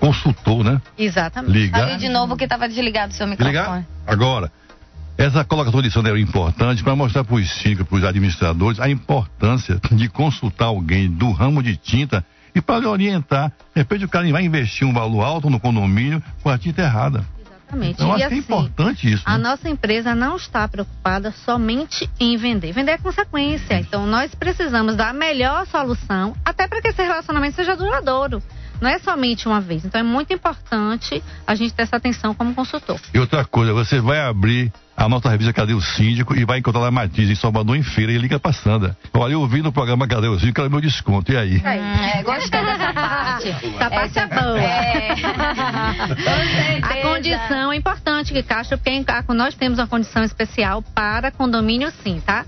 consultor, 0.01 0.65
né? 0.65 0.81
Exatamente. 0.97 1.53
Ligar. 1.53 1.83
Ali 1.83 1.99
de 1.99 2.09
novo 2.09 2.37
que 2.37 2.45
estava 2.45 2.67
desligado 2.67 3.13
o 3.13 3.15
seu 3.15 3.27
microfone. 3.27 3.57
Ligar? 3.57 3.85
Agora, 4.07 4.51
essa 5.21 5.45
colocação 5.45 5.83
de 5.83 5.89
é 5.89 6.19
importante 6.19 6.83
para 6.83 6.97
mostrar 6.97 7.25
para 7.25 7.35
os 7.35 7.51
síndicos, 7.59 7.87
para 7.87 7.99
os 7.99 8.05
administradores, 8.05 8.81
a 8.81 8.89
importância 8.89 9.79
de 9.93 10.09
consultar 10.09 10.67
alguém 10.67 11.11
do 11.11 11.31
ramo 11.31 11.63
de 11.63 11.77
tinta 11.77 12.25
e 12.55 12.61
para 12.61 12.89
orientar. 12.89 13.51
De 13.75 13.81
repente 13.83 14.07
o 14.07 14.09
cara 14.09 14.31
vai 14.33 14.43
investir 14.43 14.89
um 14.89 14.95
valor 14.95 15.23
alto 15.23 15.51
no 15.51 15.61
condomínio 15.61 16.23
com 16.43 16.49
a 16.49 16.57
tinta 16.57 16.81
errada. 16.81 17.23
Exatamente. 17.39 17.93
Então, 17.93 18.09
eu 18.09 18.15
acho 18.15 18.25
assim, 18.25 18.29
que 18.29 18.35
é 18.35 18.39
assim, 18.39 18.39
importante 18.39 19.13
isso. 19.13 19.23
A 19.27 19.37
né? 19.37 19.45
nossa 19.45 19.69
empresa 19.69 20.15
não 20.15 20.37
está 20.37 20.67
preocupada 20.67 21.31
somente 21.45 22.09
em 22.19 22.39
vender. 22.39 22.73
Vender 22.73 22.93
é 22.93 22.99
consequência. 22.99 23.79
Então, 23.79 24.07
nós 24.07 24.35
precisamos 24.35 24.97
dar 24.97 25.11
a 25.11 25.13
melhor 25.13 25.67
solução, 25.67 26.35
até 26.43 26.67
para 26.67 26.81
que 26.81 26.89
esse 26.89 27.03
relacionamento 27.03 27.57
seja 27.57 27.77
duradouro. 27.77 28.43
Não 28.81 28.89
é 28.89 28.99
somente 28.99 29.47
uma 29.47 29.61
vez. 29.61 29.85
Então, 29.85 30.01
é 30.01 30.05
muito 30.05 30.33
importante 30.33 31.23
a 31.47 31.55
gente 31.55 31.75
ter 31.75 31.83
essa 31.83 31.97
atenção 31.97 32.35
como 32.35 32.55
consultor. 32.55 32.99
E 33.13 33.19
outra 33.19 33.45
coisa, 33.45 33.73
você 33.73 34.01
vai 34.01 34.21
abrir 34.21 34.73
a 34.97 35.09
nossa 35.09 35.31
revista 35.31 35.53
Cadê 35.53 35.73
o 35.73 35.81
Síndico 35.81 36.37
e 36.37 36.45
vai 36.45 36.59
encontrar 36.59 36.81
lá 36.81 36.91
Matiz 36.91 37.31
em 37.31 37.35
Salvador 37.35 37.75
em 37.75 37.83
feira 37.83 38.13
e 38.13 38.19
liga 38.19 38.39
pra 38.39 38.53
Sandra. 38.53 38.97
Olha, 39.15 39.33
eu 39.33 39.47
vi 39.47 39.63
no 39.63 39.73
programa 39.73 40.07
Cadê 40.07 40.29
o 40.29 40.39
Síndico, 40.39 40.61
era 40.61 40.69
meu 40.69 40.81
desconto, 40.81 41.33
e 41.33 41.37
aí? 41.39 41.57
Hum, 41.57 41.67
é, 41.67 42.23
gostei 42.23 42.63
dessa 42.63 42.93
parte. 42.93 43.49
Essa 43.49 43.91
parte 43.91 44.19
é 44.19 44.27
boa. 44.27 44.61
É. 44.61 45.13
a 46.83 46.97
condição 47.03 47.73
é 47.73 47.77
importante, 47.77 48.33
que 48.33 48.43
Castro, 48.43 48.77
porque 48.77 49.05
nós 49.33 49.55
temos 49.55 49.79
uma 49.79 49.87
condição 49.87 50.23
especial 50.23 50.83
para 50.83 51.31
condomínio 51.31 51.91
sim, 52.03 52.21
tá? 52.21 52.45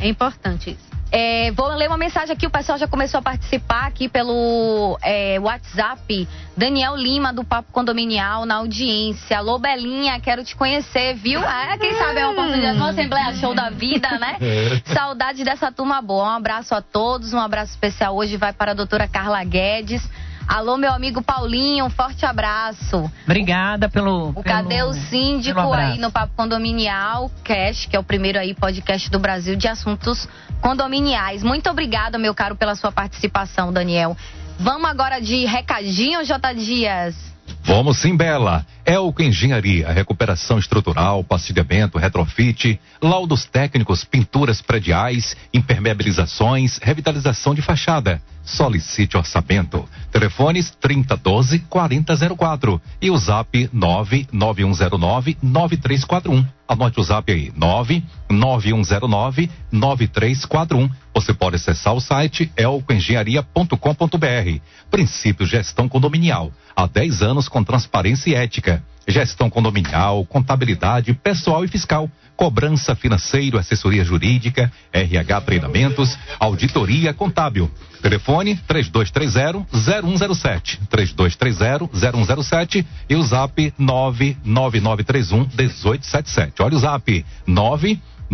É 0.00 0.08
importante 0.08 0.70
isso. 0.70 0.93
É, 1.16 1.52
vou 1.52 1.68
ler 1.68 1.86
uma 1.86 1.96
mensagem 1.96 2.32
aqui, 2.32 2.44
o 2.44 2.50
pessoal 2.50 2.76
já 2.76 2.88
começou 2.88 3.18
a 3.20 3.22
participar 3.22 3.86
aqui 3.86 4.08
pelo 4.08 4.98
é, 5.00 5.38
WhatsApp. 5.38 6.28
Daniel 6.56 6.96
Lima, 6.96 7.32
do 7.32 7.44
Papo 7.44 7.70
Condominial, 7.70 8.44
na 8.44 8.56
audiência. 8.56 9.38
Alô, 9.38 9.56
Belinha, 9.56 10.18
quero 10.18 10.42
te 10.42 10.56
conhecer, 10.56 11.14
viu? 11.14 11.38
Ah, 11.38 11.78
quem 11.78 11.94
sabe 11.94 12.18
é 12.18 12.26
uma 12.26 12.32
oportunidade, 12.32 12.76
uma 12.76 12.90
Assembleia 12.90 13.32
Show 13.34 13.54
da 13.54 13.70
Vida, 13.70 14.18
né? 14.18 14.38
É. 14.44 14.92
Saudade 14.92 15.44
dessa 15.44 15.70
turma 15.70 16.02
boa. 16.02 16.24
Um 16.24 16.36
abraço 16.36 16.74
a 16.74 16.82
todos, 16.82 17.32
um 17.32 17.38
abraço 17.38 17.72
especial 17.72 18.14
hoje 18.16 18.36
vai 18.36 18.52
para 18.52 18.72
a 18.72 18.74
doutora 18.74 19.06
Carla 19.06 19.42
Guedes. 19.44 20.02
Alô, 20.46 20.76
meu 20.76 20.92
amigo 20.92 21.22
Paulinho, 21.22 21.86
um 21.86 21.90
forte 21.90 22.26
abraço. 22.26 23.10
Obrigada 23.24 23.88
pelo. 23.88 24.30
O 24.36 24.42
Cadê 24.42 24.82
o 24.82 24.92
Síndico 24.92 25.72
aí 25.72 25.98
no 25.98 26.10
Papo 26.10 26.34
Condominial 26.36 27.30
Cash, 27.42 27.86
que 27.86 27.96
é 27.96 27.98
o 27.98 28.04
primeiro 28.04 28.38
aí 28.38 28.54
podcast 28.54 29.10
do 29.10 29.18
Brasil 29.18 29.56
de 29.56 29.66
assuntos 29.66 30.28
condominiais. 30.60 31.42
Muito 31.42 31.68
obrigada, 31.70 32.18
meu 32.18 32.34
caro, 32.34 32.56
pela 32.56 32.74
sua 32.74 32.92
participação, 32.92 33.72
Daniel. 33.72 34.16
Vamos 34.58 34.88
agora 34.88 35.20
de 35.20 35.44
recadinho, 35.46 36.24
J. 36.24 36.52
Dias? 36.54 37.34
Vamos 37.64 37.98
sim, 37.98 38.14
Bela. 38.14 38.64
Elco 38.84 39.22
Engenharia, 39.22 39.90
recuperação 39.90 40.58
estrutural, 40.58 41.24
pastilhamento, 41.24 41.98
retrofit, 41.98 42.78
laudos 43.00 43.46
técnicos, 43.46 44.04
pinturas 44.04 44.60
prediais, 44.60 45.34
impermeabilizações, 45.52 46.78
revitalização 46.82 47.54
de 47.54 47.62
fachada. 47.62 48.20
Solicite 48.44 49.16
orçamento. 49.16 49.88
Telefones 50.12 50.70
3012 50.80 51.60
4004 51.60 52.80
e 53.00 53.10
o 53.10 53.16
zap 53.16 53.70
99109 53.72 55.38
9341. 55.42 56.44
Anote 56.68 57.00
o 57.00 57.02
zap 57.02 57.32
aí, 57.32 57.50
99109 57.56 59.50
9341. 59.72 60.90
Você 61.14 61.32
pode 61.32 61.56
acessar 61.56 61.94
o 61.94 62.00
site 62.00 62.52
elcoengenharia.com.br. 62.56 64.60
Princípio 64.90 65.46
Gestão 65.46 65.88
Condominial. 65.88 66.52
Há 66.76 66.86
10 66.86 67.22
anos 67.22 67.48
com 67.48 67.62
transparência 67.62 68.30
e 68.30 68.34
ética. 68.34 68.82
Gestão 69.06 69.50
condominial, 69.50 70.24
contabilidade, 70.24 71.12
pessoal 71.12 71.62
e 71.64 71.68
fiscal, 71.68 72.10
cobrança 72.36 72.96
financeiro, 72.96 73.58
assessoria 73.58 74.02
jurídica, 74.02 74.72
RH 74.92 75.42
treinamentos, 75.42 76.18
auditoria 76.40 77.12
contábil. 77.12 77.70
Telefone 78.00 78.58
3230-0107. 78.68 80.80
3230-0107 80.90 82.84
e 83.08 83.14
o 83.14 83.22
zap 83.22 83.72
99931-1877. 83.78 86.54
Olha 86.60 86.76
o 86.76 86.80
zap 86.80 87.24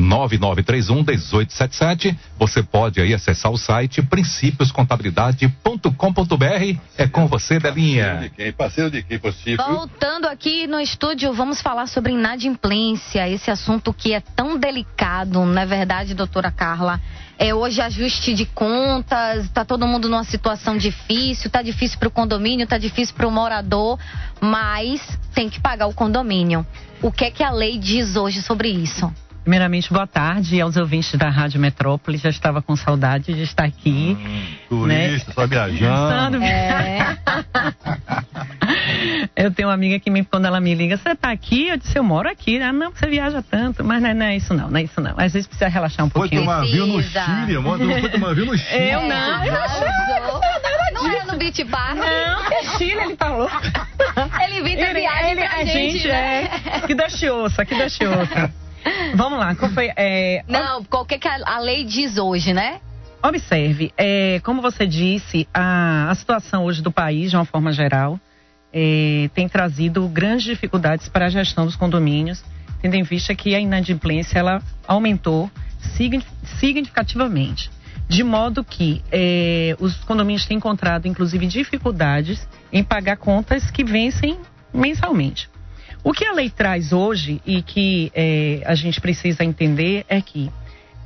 9 0.01 0.39
9931-1877. 0.39 2.17
Você 2.39 2.63
pode 2.63 3.01
aí 3.01 3.13
acessar 3.15 3.51
o 3.51 3.59
site 3.59 4.03
princípioscontabilidade.com.br. 4.03 6.79
É 6.97 7.07
com 7.07 7.27
você, 7.27 7.59
Belinha. 7.59 8.21
De 8.21 8.31
quem? 8.31 8.53
Parceiro 8.53 8.91
de 8.91 9.03
quem 9.03 9.19
possível? 9.19 9.65
Voltando 9.67 10.27
aqui 10.27 10.67
no 10.67 10.81
estúdio, 10.81 11.31
vamos 11.33 11.61
falar 11.61 11.87
sobre 11.87 12.13
inadimplência, 12.13 13.29
esse 13.29 13.51
assunto 13.51 13.93
que 13.93 14.15
é 14.15 14.21
tão 14.21 14.59
delicado, 14.59 15.45
não 15.45 15.61
é 15.61 15.67
verdade, 15.67 16.15
doutora 16.15 16.51
Carla? 16.51 17.01
É 17.39 17.55
hoje 17.55 17.81
ajuste 17.81 18.35
de 18.35 18.45
contas, 18.45 19.49
tá 19.49 19.65
todo 19.65 19.87
mundo 19.87 20.11
numa 20.11 20.25
situação 20.25 20.77
difícil, 20.77 21.51
tá 21.51 21.63
difícil 21.63 21.99
para 21.99 22.09
o 22.09 22.11
condomínio, 22.11 22.67
tá 22.67 22.77
difícil 22.77 23.15
para 23.15 23.27
o 23.27 23.31
morador, 23.31 23.99
mas 24.41 25.01
tem 25.35 25.49
que 25.49 25.59
pagar 25.59 25.87
o 25.87 25.95
condomínio. 25.95 26.67
O 27.01 27.11
que 27.11 27.25
é 27.25 27.31
que 27.31 27.43
a 27.43 27.51
lei 27.51 27.79
diz 27.79 28.15
hoje 28.15 28.43
sobre 28.43 28.69
isso? 28.69 29.11
Primeiramente, 29.51 29.93
boa 29.93 30.07
tarde 30.07 30.61
aos 30.61 30.77
ouvintes 30.77 31.13
da 31.19 31.29
Rádio 31.29 31.61
Metrópole. 31.61 32.17
Já 32.17 32.31
estava 32.31 32.63
com 32.63 32.77
saudade 32.77 33.35
de 33.35 33.43
estar 33.43 33.65
aqui. 33.65 34.17
Hum, 34.17 34.47
turista, 34.69 35.27
né? 35.27 35.35
só 35.35 35.45
viajando. 35.45 36.41
É. 36.41 37.19
eu 39.35 39.51
tenho 39.51 39.67
uma 39.67 39.75
amiga 39.75 39.99
que 39.99 40.09
me, 40.09 40.25
quando 40.25 40.45
ela 40.45 40.61
me 40.61 40.73
liga, 40.73 40.97
você 40.97 41.11
está 41.11 41.33
aqui? 41.33 41.67
Eu 41.67 41.77
disse, 41.77 41.99
eu 41.99 42.05
moro 42.05 42.29
aqui. 42.29 42.63
Ah, 42.63 42.73
não, 42.73 42.93
você 42.93 43.09
viaja 43.09 43.43
tanto. 43.43 43.83
Mas 43.83 44.01
não 44.01 44.11
é, 44.11 44.15
não 44.15 44.27
é, 44.27 44.37
isso 44.37 44.55
não, 44.55 44.71
não 44.71 44.79
é 44.79 44.85
isso 44.85 45.01
não. 45.01 45.15
Às 45.17 45.33
vezes 45.33 45.49
precisa 45.49 45.69
relaxar 45.69 46.07
um 46.07 46.11
pouquinho. 46.11 46.45
Foi 46.45 46.55
tomar 46.55 46.63
avião 46.63 46.87
no 46.87 47.03
Chile, 47.03 47.57
amor. 47.57 47.79
Foi 47.79 48.09
tomar 48.09 48.31
avião 48.31 48.47
no 48.47 48.57
Chile. 48.57 48.89
Eu 48.93 49.03
não. 49.03 49.45
Eu 49.47 49.53
não 50.95 51.11
era 51.11 51.25
no 51.25 51.37
Beach 51.37 51.65
Park. 51.65 51.97
Não, 51.97 52.53
é 52.53 52.63
Chile, 52.79 53.01
ele 53.01 53.17
falou. 53.17 53.51
Ele 54.45 54.61
invita 54.61 54.83
ele, 54.83 55.01
viagem 55.01 55.31
ele, 55.33 55.41
pra 55.41 55.57
a 55.57 55.65
gente, 55.65 55.93
gente 55.99 56.07
né? 56.07 56.49
é. 56.67 56.87
Que 56.87 56.95
deixe 56.95 57.29
ossa, 57.29 57.65
que 57.65 57.75
deixe 57.75 58.07
ossa. 58.07 58.60
Vamos 59.15 59.39
lá, 59.39 59.55
qual 59.55 59.71
foi? 59.73 59.91
É... 59.97 60.43
Não, 60.49 60.85
qual 60.85 61.05
que, 61.05 61.19
a 61.27 61.59
lei 61.59 61.85
diz 61.85 62.19
hoje, 62.19 62.53
né? 62.53 62.81
Observe, 63.23 63.93
é, 63.99 64.41
como 64.43 64.63
você 64.63 64.87
disse, 64.87 65.47
a, 65.53 66.11
a, 66.11 66.15
situação 66.15 66.65
hoje 66.65 66.81
do 66.81 66.91
país, 66.91 67.31
de 67.31 67.37
uma 67.37 67.45
forma 67.45 67.71
geral, 67.71 68.19
é, 68.73 69.29
tem 69.35 69.47
trazido 69.47 70.09
grandes 70.09 70.45
dificuldades 70.45 71.09
para 71.09 71.27
a 71.27 71.29
gestão 71.29 71.67
dos 71.67 71.77
condomínios, 71.77 72.43
tendo 72.81 72.95
em 72.95 73.03
vista 73.03 73.35
que 73.35 73.55
a 73.55 73.61
inadimplência 73.61 74.39
ela 74.39 74.63
aumentou 74.89 75.51
significativamente. 76.59 77.71
De 78.09 78.25
modo 78.25 78.65
que 78.65 79.03
é, 79.13 79.77
os 79.79 79.97
condomínios 79.99 80.47
têm 80.47 80.57
encontrado, 80.57 81.07
inclusive, 81.07 81.47
dificuldades 81.47 82.49
em 82.73 82.83
pagar 82.83 83.19
contas 83.19 83.71
que 83.71 83.85
vencem 83.85 84.39
mensalmente. 84.73 85.49
O 86.03 86.13
que 86.13 86.25
a 86.25 86.33
lei 86.33 86.49
traz 86.49 86.93
hoje 86.93 87.41
e 87.45 87.63
que 87.63 88.11
é, 88.15 88.63
a 88.65 88.75
gente 88.75 89.01
precisa 89.01 89.45
entender 89.45 90.05
é 90.09 90.21
que 90.21 90.51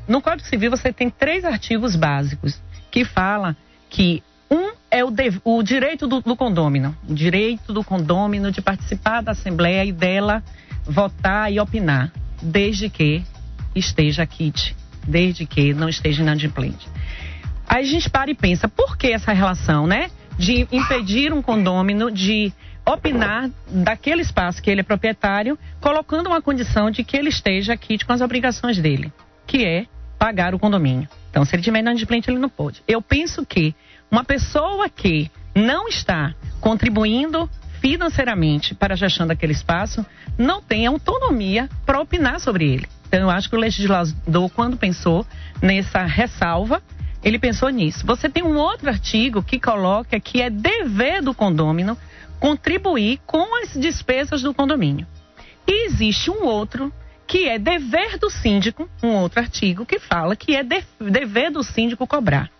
no 0.06 0.20
Código 0.22 0.48
Civil 0.48 0.70
você 0.70 0.92
tem 0.92 1.10
três 1.10 1.44
artigos 1.44 1.96
básicos 1.96 2.60
que 2.90 3.04
fala 3.04 3.56
que 3.90 4.22
um 4.50 4.72
é 4.90 5.04
o, 5.04 5.10
de, 5.10 5.40
o 5.44 5.62
direito 5.62 6.06
do, 6.06 6.20
do 6.20 6.36
condômino, 6.36 6.96
o 7.08 7.14
direito 7.14 7.72
do 7.72 7.82
condômino 7.82 8.52
de 8.52 8.62
participar 8.62 9.22
da 9.22 9.32
Assembleia 9.32 9.84
e 9.84 9.90
dela 9.90 10.42
votar 10.84 11.52
e 11.52 11.58
opinar, 11.58 12.12
desde 12.40 12.88
que 12.88 13.24
esteja 13.74 14.24
kit, 14.26 14.76
desde 15.06 15.46
que 15.46 15.74
não 15.74 15.88
esteja 15.88 16.22
inadimplente. 16.22 16.86
Aí 17.66 17.84
a 17.84 17.88
gente 17.88 18.08
para 18.08 18.30
e 18.30 18.34
pensa, 18.34 18.68
por 18.68 18.96
que 18.96 19.08
essa 19.08 19.32
relação, 19.32 19.86
né? 19.86 20.10
De 20.38 20.68
impedir 20.70 21.32
um 21.32 21.42
condômino 21.42 22.10
de 22.10 22.52
opinar 22.86 23.50
daquele 23.66 24.22
espaço 24.22 24.62
que 24.62 24.70
ele 24.70 24.80
é 24.80 24.84
proprietário, 24.84 25.58
colocando 25.80 26.26
uma 26.26 26.42
condição 26.42 26.90
de 26.90 27.02
que 27.02 27.16
ele 27.16 27.28
esteja 27.28 27.76
quite 27.76 28.04
com 28.04 28.12
as 28.12 28.20
obrigações 28.20 28.78
dele, 28.78 29.12
que 29.46 29.64
é 29.64 29.86
pagar 30.18 30.54
o 30.54 30.58
condomínio. 30.58 31.08
Então, 31.30 31.44
se 31.44 31.56
ele 31.56 31.62
tiver 31.62 31.80
inadimplente, 31.80 32.30
ele 32.30 32.38
não 32.38 32.48
pode. 32.48 32.82
Eu 32.86 33.02
penso 33.02 33.44
que 33.44 33.74
uma 34.10 34.24
pessoa 34.24 34.88
que 34.88 35.30
não 35.54 35.88
está 35.88 36.34
contribuindo 36.60 37.48
financeiramente 37.80 38.74
para 38.74 38.94
a 38.94 38.96
gestão 38.96 39.26
daquele 39.26 39.52
espaço 39.52 40.04
não 40.38 40.62
tem 40.62 40.86
autonomia 40.86 41.68
para 41.84 42.00
opinar 42.00 42.40
sobre 42.40 42.72
ele. 42.72 42.88
Então, 43.08 43.20
eu 43.20 43.30
acho 43.30 43.48
que 43.48 43.56
o 43.56 43.58
legislador, 43.58 44.50
quando 44.50 44.76
pensou 44.76 45.26
nessa 45.60 46.04
ressalva, 46.04 46.82
ele 47.22 47.38
pensou 47.38 47.68
nisso. 47.70 48.06
Você 48.06 48.28
tem 48.28 48.42
um 48.42 48.56
outro 48.56 48.88
artigo 48.88 49.42
que 49.42 49.58
coloca 49.58 50.20
que 50.20 50.42
é 50.42 50.50
dever 50.50 51.22
do 51.22 51.34
condômino 51.34 51.96
contribuir 52.40 53.20
com 53.26 53.62
as 53.62 53.72
despesas 53.74 54.42
do 54.42 54.54
condomínio. 54.54 55.06
E 55.66 55.86
existe 55.86 56.30
um 56.30 56.44
outro 56.44 56.92
que 57.26 57.48
é 57.48 57.58
dever 57.58 58.18
do 58.18 58.28
síndico, 58.28 58.88
um 59.02 59.14
outro 59.14 59.40
artigo 59.40 59.86
que 59.86 59.98
fala 59.98 60.36
que 60.36 60.54
é 60.54 60.62
dever 60.62 61.50
do 61.50 61.62
síndico 61.62 62.06
cobrar. 62.06 62.50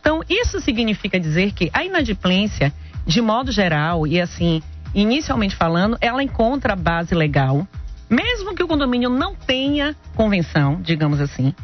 Então, 0.00 0.22
isso 0.28 0.60
significa 0.60 1.18
dizer 1.20 1.52
que 1.52 1.70
a 1.72 1.84
inadimplência, 1.84 2.72
de 3.06 3.20
modo 3.20 3.52
geral, 3.52 4.06
e 4.06 4.20
assim, 4.20 4.62
inicialmente 4.94 5.54
falando, 5.54 5.96
ela 6.00 6.22
encontra 6.22 6.74
base 6.74 7.14
legal, 7.14 7.66
mesmo 8.08 8.54
que 8.54 8.62
o 8.62 8.68
condomínio 8.68 9.10
não 9.10 9.34
tenha 9.34 9.94
convenção, 10.14 10.80
digamos 10.80 11.20
assim, 11.20 11.54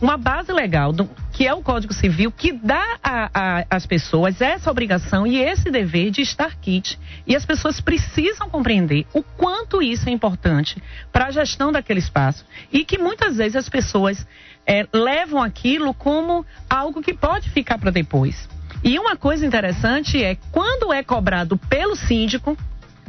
uma 0.00 0.16
base 0.16 0.52
legal, 0.52 0.92
do, 0.92 1.08
que 1.32 1.46
é 1.46 1.54
o 1.54 1.62
Código 1.62 1.92
Civil, 1.92 2.30
que 2.30 2.52
dá 2.52 2.98
às 3.70 3.86
pessoas 3.86 4.40
essa 4.40 4.70
obrigação 4.70 5.26
e 5.26 5.38
esse 5.38 5.70
dever 5.70 6.10
de 6.10 6.22
estar 6.22 6.54
kit. 6.56 6.98
E 7.26 7.34
as 7.34 7.44
pessoas 7.44 7.80
precisam 7.80 8.48
compreender 8.48 9.06
o 9.12 9.22
quanto 9.22 9.80
isso 9.82 10.08
é 10.08 10.12
importante 10.12 10.82
para 11.12 11.26
a 11.26 11.30
gestão 11.30 11.72
daquele 11.72 12.00
espaço. 12.00 12.44
E 12.72 12.84
que 12.84 12.98
muitas 12.98 13.36
vezes 13.36 13.56
as 13.56 13.68
pessoas 13.68 14.26
é, 14.66 14.86
levam 14.92 15.42
aquilo 15.42 15.94
como 15.94 16.44
algo 16.68 17.02
que 17.02 17.14
pode 17.14 17.50
ficar 17.50 17.78
para 17.78 17.90
depois. 17.90 18.48
E 18.84 18.98
uma 18.98 19.16
coisa 19.16 19.46
interessante 19.46 20.22
é 20.22 20.36
quando 20.52 20.92
é 20.92 21.02
cobrado 21.02 21.56
pelo 21.56 21.96
síndico, 21.96 22.56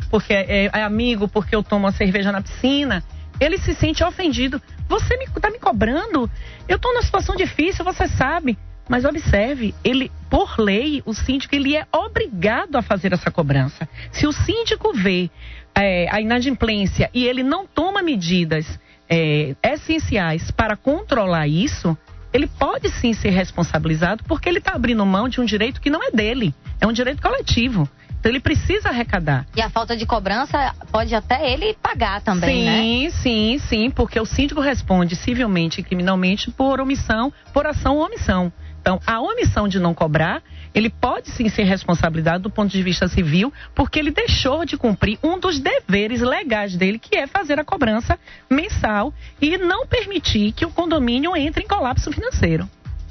porque 0.10 0.34
é, 0.34 0.66
é 0.66 0.84
amigo, 0.84 1.28
porque 1.28 1.56
eu 1.56 1.62
tomo 1.62 1.86
uma 1.86 1.92
cerveja 1.92 2.32
na 2.32 2.42
piscina, 2.42 3.04
ele 3.40 3.58
se 3.58 3.74
sente 3.74 4.04
ofendido. 4.04 4.62
Você 4.88 5.16
está 5.16 5.48
me, 5.50 5.56
me 5.56 5.60
cobrando? 5.60 6.30
Eu 6.68 6.78
estou 6.78 6.94
numa 6.94 7.04
situação 7.04 7.36
difícil, 7.36 7.84
você 7.84 8.08
sabe. 8.08 8.58
Mas 8.90 9.04
observe, 9.04 9.76
ele, 9.84 10.12
por 10.30 10.58
lei, 10.58 11.04
o 11.06 11.14
síndico 11.14 11.54
ele 11.54 11.76
é 11.76 11.86
obrigado 11.92 12.78
a 12.78 12.82
fazer 12.82 13.12
essa 13.12 13.30
cobrança. 13.30 13.88
Se 14.12 14.26
o 14.26 14.32
síndico 14.32 14.94
vê 14.94 15.30
é, 15.76 16.08
a 16.10 16.22
inadimplência 16.22 17.10
e 17.14 17.26
ele 17.26 17.44
não 17.44 17.68
toma 17.68 18.02
medidas 18.02 18.80
é, 19.10 19.56
essenciais 19.62 20.52
para 20.52 20.78
controlar 20.78 21.48
isso, 21.48 21.98
ele 22.34 22.48
pode 22.48 22.90
sim 22.90 23.14
ser 23.14 23.30
responsabilizado 23.30 24.24
porque 24.24 24.48
ele 24.48 24.60
está 24.60 24.74
abrindo 24.74 25.06
mão 25.06 25.28
de 25.28 25.42
um 25.42 25.46
direito 25.46 25.82
que 25.82 25.90
não 25.90 26.04
é 26.04 26.12
dele, 26.12 26.54
é 26.80 26.88
um 26.88 26.94
direito 26.94 27.22
coletivo. 27.22 27.90
Então 28.20 28.32
ele 28.32 28.40
precisa 28.40 28.90
arrecadar. 28.90 29.46
E 29.56 29.62
a 29.62 29.70
falta 29.70 29.96
de 29.96 30.06
cobrança 30.06 30.74
pode 30.92 31.14
até 31.14 31.52
ele 31.52 31.76
pagar 31.82 32.22
também, 32.22 32.58
sim, 32.58 32.66
né? 32.66 32.82
Sim, 32.82 33.10
sim, 33.10 33.60
sim, 33.60 33.90
porque 33.90 34.20
o 34.20 34.26
síndico 34.26 34.62
responde 34.62 35.16
civilmente 35.16 35.82
e 35.82 35.84
criminalmente 35.84 36.52
por 36.52 36.80
omissão, 36.80 37.32
por 37.54 37.66
ação 37.66 37.98
ou 37.98 38.06
omissão. 38.06 38.52
Então, 38.88 39.02
a 39.06 39.20
omissão 39.20 39.68
de 39.68 39.82
não 39.82 39.94
cobrar, 39.94 40.42
ele 40.74 40.90
pode 40.90 41.30
sim 41.32 41.50
ser 41.50 41.64
responsabilidade 41.64 42.44
do 42.44 42.50
ponto 42.50 42.72
de 42.72 42.82
vista 42.82 43.06
civil, 43.10 43.52
porque 43.76 44.00
ele 44.00 44.12
deixou 44.12 44.64
de 44.64 44.78
cumprir 44.78 45.20
um 45.22 45.38
dos 45.38 45.60
deveres 45.60 46.22
legais 46.22 46.74
dele, 46.78 46.98
que 46.98 47.18
é 47.18 47.28
fazer 47.28 47.60
a 47.60 47.66
cobrança 47.66 48.18
mensal 48.50 49.14
e 49.42 49.58
não 49.58 49.86
permitir 49.86 50.54
que 50.54 50.66
o 50.66 50.72
condomínio 50.72 51.36
entre 51.36 51.64
em 51.64 51.68
colapso 51.68 52.10
financeiro. 52.14 52.70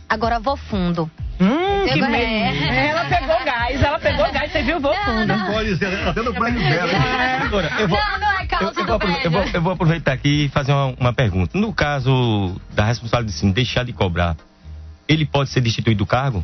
Agora 0.08 0.38
vou 0.38 0.56
fundo. 0.56 1.10
Hum, 1.38 1.84
que 1.86 1.92
Pegou- 1.94 2.08
medo. 2.08 2.24
é. 2.24 2.86
Ela 2.88 3.04
pegou 3.04 3.44
gás, 3.44 3.82
ela 3.82 3.98
pegou 3.98 4.32
gás, 4.32 4.50
você 4.52 4.62
viu? 4.62 4.80
Vou 4.80 4.94
fundo. 4.94 5.34
Pode 5.52 5.76
ser, 5.76 6.08
até 6.08 6.22
no 6.22 6.32
prédio 6.32 6.60
dela. 6.60 6.92
Agora, 7.44 7.70
eu 7.78 7.88
vou, 7.88 7.98
Não, 7.98 8.18
não 8.20 8.32
é 8.38 8.42
eu, 8.44 8.48
causa 8.48 8.80
eu 8.80 8.86
vou, 8.86 8.98
eu, 9.24 9.30
vou, 9.30 9.42
eu 9.54 9.62
vou 9.62 9.72
aproveitar 9.72 10.12
aqui 10.12 10.44
e 10.46 10.48
fazer 10.48 10.72
uma, 10.72 10.94
uma 10.98 11.12
pergunta. 11.12 11.58
No 11.58 11.72
caso 11.74 12.58
da 12.74 12.84
responsabilidade 12.86 13.34
de 13.34 13.38
sim, 13.38 13.50
deixar 13.52 13.84
de 13.84 13.92
cobrar, 13.92 14.34
ele 15.06 15.26
pode 15.26 15.50
ser 15.50 15.60
destituído 15.60 15.98
do 15.98 16.06
cargo? 16.06 16.42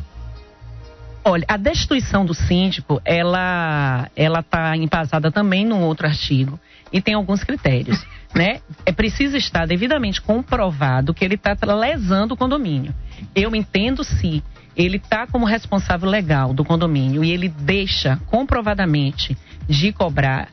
Olha, 1.25 1.45
a 1.47 1.55
destituição 1.57 2.25
do 2.25 2.33
síndico, 2.33 3.01
ela 3.05 4.09
ela 4.15 4.41
está 4.41 4.75
embasada 4.75 5.31
também 5.31 5.65
num 5.65 5.81
outro 5.81 6.05
artigo 6.05 6.59
e 6.91 7.01
tem 7.01 7.13
alguns 7.13 7.43
critérios, 7.43 8.05
né? 8.33 8.61
É 8.85 8.91
preciso 8.91 9.37
estar 9.37 9.65
devidamente 9.67 10.21
comprovado 10.21 11.13
que 11.13 11.23
ele 11.23 11.35
está 11.35 11.55
lesando 11.73 12.33
o 12.33 12.37
condomínio. 12.37 12.93
Eu 13.35 13.55
entendo 13.55 14.03
se 14.03 14.43
ele 14.75 14.97
está 14.97 15.27
como 15.27 15.45
responsável 15.45 16.09
legal 16.09 16.53
do 16.53 16.65
condomínio 16.65 17.23
e 17.23 17.31
ele 17.31 17.47
deixa 17.47 18.19
comprovadamente 18.27 19.37
de 19.67 19.93
cobrar 19.93 20.49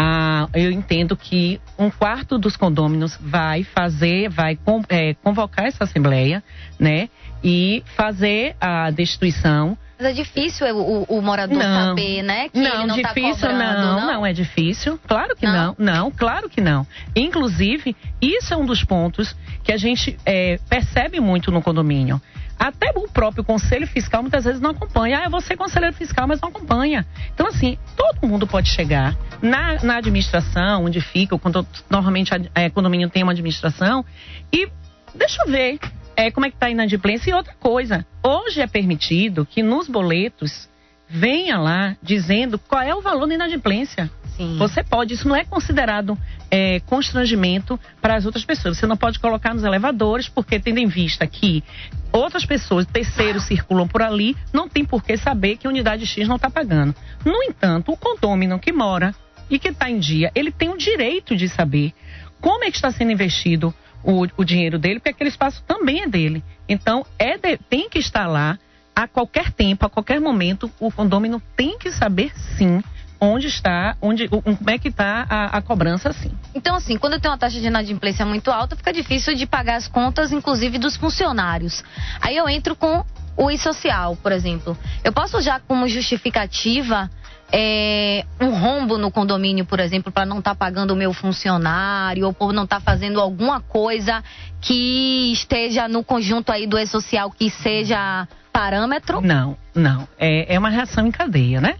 ah, 0.00 0.48
eu 0.54 0.70
entendo 0.70 1.16
que 1.16 1.60
um 1.76 1.90
quarto 1.90 2.38
dos 2.38 2.56
condôminos 2.56 3.18
vai 3.20 3.64
fazer, 3.64 4.28
vai 4.28 4.56
eh, 4.90 5.14
convocar 5.24 5.66
essa 5.66 5.82
assembleia, 5.82 6.40
né? 6.78 7.08
E 7.42 7.82
fazer 7.96 8.54
a 8.60 8.92
destituição. 8.92 9.76
Mas 9.98 10.06
é 10.06 10.12
difícil 10.12 10.66
o, 10.76 11.02
o- 11.02 11.18
o 11.18 11.22
morador 11.22 11.58
Não. 11.58 11.88
saber, 11.88 12.22
né? 12.22 12.48
Que 12.48 12.58
não, 12.60 12.86
não 12.86 12.94
difícil 12.96 13.48
tá 13.48 13.48
cobrando, 13.48 13.82
não, 13.82 14.06
não, 14.06 14.26
é 14.26 14.32
difícil. 14.32 14.98
Claro 15.08 15.34
que 15.34 15.44
não. 15.44 15.74
não, 15.76 16.10
claro 16.10 16.48
que 16.48 16.60
não. 16.60 16.86
Inclusive, 17.16 17.96
isso 18.22 18.54
é 18.54 18.56
um 18.56 18.64
dos 18.64 18.84
pontos 18.84 19.34
que 19.64 19.72
a 19.72 19.76
gente 19.76 20.16
eh, 20.24 20.60
percebe 20.68 21.18
muito 21.20 21.50
no 21.50 21.60
condomínio. 21.60 22.20
Até 22.58 22.90
o 22.96 23.06
próprio 23.08 23.44
conselho 23.44 23.86
fiscal 23.86 24.20
muitas 24.22 24.44
vezes 24.44 24.60
não 24.60 24.70
acompanha. 24.70 25.20
Ah, 25.20 25.24
eu 25.24 25.30
vou 25.30 25.40
ser 25.40 25.56
conselheiro 25.56 25.94
fiscal, 25.94 26.26
mas 26.26 26.40
não 26.40 26.48
acompanha. 26.48 27.06
Então, 27.32 27.46
assim, 27.46 27.78
todo 27.96 28.28
mundo 28.28 28.46
pode 28.48 28.68
chegar 28.70 29.16
na, 29.40 29.76
na 29.82 29.96
administração, 29.98 30.84
onde 30.84 31.00
fica, 31.00 31.38
quando 31.38 31.64
normalmente 31.88 32.32
a 32.34 32.70
condomínio 32.70 33.08
tem 33.10 33.22
uma 33.22 33.30
administração, 33.32 34.04
e 34.52 34.68
deixa 35.14 35.42
eu 35.44 35.50
ver 35.52 35.78
é, 36.18 36.32
como 36.32 36.46
é 36.46 36.50
que 36.50 36.56
está 36.56 36.66
a 36.66 36.70
inadimplência. 36.70 37.30
E 37.30 37.32
outra 37.32 37.54
coisa, 37.60 38.04
hoje 38.24 38.60
é 38.60 38.66
permitido 38.66 39.46
que 39.46 39.62
nos 39.62 39.88
boletos 39.88 40.68
venha 41.08 41.56
lá 41.56 41.96
dizendo 42.02 42.58
qual 42.58 42.82
é 42.82 42.92
o 42.92 43.00
valor 43.00 43.28
da 43.28 43.34
inadimplência. 43.34 44.10
Você 44.56 44.84
pode, 44.84 45.14
isso 45.14 45.26
não 45.26 45.34
é 45.34 45.44
considerado 45.44 46.16
é, 46.48 46.78
constrangimento 46.80 47.78
para 48.00 48.14
as 48.14 48.24
outras 48.24 48.44
pessoas. 48.44 48.78
Você 48.78 48.86
não 48.86 48.96
pode 48.96 49.18
colocar 49.18 49.52
nos 49.52 49.64
elevadores, 49.64 50.28
porque 50.28 50.60
tendo 50.60 50.78
em 50.78 50.86
vista 50.86 51.26
que 51.26 51.64
outras 52.12 52.46
pessoas, 52.46 52.86
terceiros, 52.86 53.44
circulam 53.44 53.88
por 53.88 54.00
ali, 54.00 54.36
não 54.52 54.68
tem 54.68 54.84
por 54.84 55.02
que 55.02 55.16
saber 55.16 55.56
que 55.56 55.66
a 55.66 55.70
unidade 55.70 56.06
X 56.06 56.28
não 56.28 56.36
está 56.36 56.48
pagando. 56.48 56.94
No 57.24 57.42
entanto, 57.42 57.90
o 57.90 57.96
condômino 57.96 58.60
que 58.60 58.70
mora 58.70 59.12
e 59.50 59.58
que 59.58 59.68
está 59.68 59.90
em 59.90 59.98
dia, 59.98 60.30
ele 60.36 60.52
tem 60.52 60.68
o 60.68 60.78
direito 60.78 61.36
de 61.36 61.48
saber 61.48 61.92
como 62.40 62.62
é 62.62 62.70
que 62.70 62.76
está 62.76 62.92
sendo 62.92 63.10
investido 63.10 63.74
o, 64.02 64.26
o 64.36 64.44
dinheiro 64.44 64.78
dele, 64.78 65.00
porque 65.00 65.10
aquele 65.10 65.30
espaço 65.30 65.62
também 65.66 66.02
é 66.02 66.06
dele. 66.08 66.42
Então, 66.68 67.04
é 67.18 67.36
de- 67.36 67.56
tem 67.68 67.88
que 67.88 67.98
estar 67.98 68.26
lá 68.26 68.58
a 68.94 69.06
qualquer 69.06 69.52
tempo, 69.52 69.86
a 69.86 69.90
qualquer 69.90 70.20
momento, 70.20 70.70
o 70.80 70.90
condômino 70.90 71.40
tem 71.56 71.78
que 71.78 71.90
saber 71.90 72.32
sim 72.56 72.82
onde 73.20 73.48
está, 73.48 73.96
onde, 74.00 74.28
como 74.28 74.70
é 74.70 74.78
que 74.78 74.88
está 74.88 75.26
a, 75.28 75.56
a 75.58 75.62
cobrança 75.62 76.12
sim. 76.12 76.30
Então, 76.54 76.76
assim, 76.76 76.96
quando 76.96 77.18
tem 77.20 77.28
uma 77.30 77.36
taxa 77.38 77.60
de 77.60 77.66
inadimplência 77.66 78.24
muito 78.24 78.50
alta, 78.50 78.76
fica 78.76 78.92
difícil 78.92 79.34
de 79.34 79.44
pagar 79.46 79.76
as 79.76 79.88
contas, 79.88 80.30
inclusive 80.32 80.78
dos 80.78 80.96
funcionários. 80.96 81.82
Aí 82.20 82.36
eu 82.36 82.48
entro 82.48 82.76
com 82.76 83.04
o 83.36 83.50
e-social, 83.50 84.16
por 84.16 84.30
exemplo. 84.32 84.76
Eu 85.02 85.12
posso 85.12 85.36
usar 85.36 85.60
como 85.66 85.86
justificativa 85.88 87.10
é, 87.50 88.24
um 88.40 88.50
rombo 88.50 88.98
no 88.98 89.10
condomínio, 89.10 89.64
por 89.64 89.80
exemplo, 89.80 90.12
para 90.12 90.26
não 90.26 90.38
estar 90.38 90.54
pagando 90.54 90.92
o 90.92 90.96
meu 90.96 91.12
funcionário 91.12 92.26
ou 92.26 92.32
por 92.32 92.52
não 92.52 92.64
estar 92.64 92.80
fazendo 92.80 93.20
alguma 93.20 93.60
coisa 93.60 94.22
que 94.60 95.32
esteja 95.32 95.88
no 95.88 96.04
conjunto 96.04 96.52
aí 96.52 96.66
do 96.66 96.78
e-social 96.78 97.30
que 97.30 97.50
seja 97.50 98.28
parâmetro? 98.52 99.20
Não, 99.20 99.56
não. 99.74 100.06
É, 100.18 100.54
é 100.54 100.58
uma 100.58 100.68
reação 100.68 101.06
em 101.06 101.10
cadeia, 101.10 101.60
né? 101.60 101.76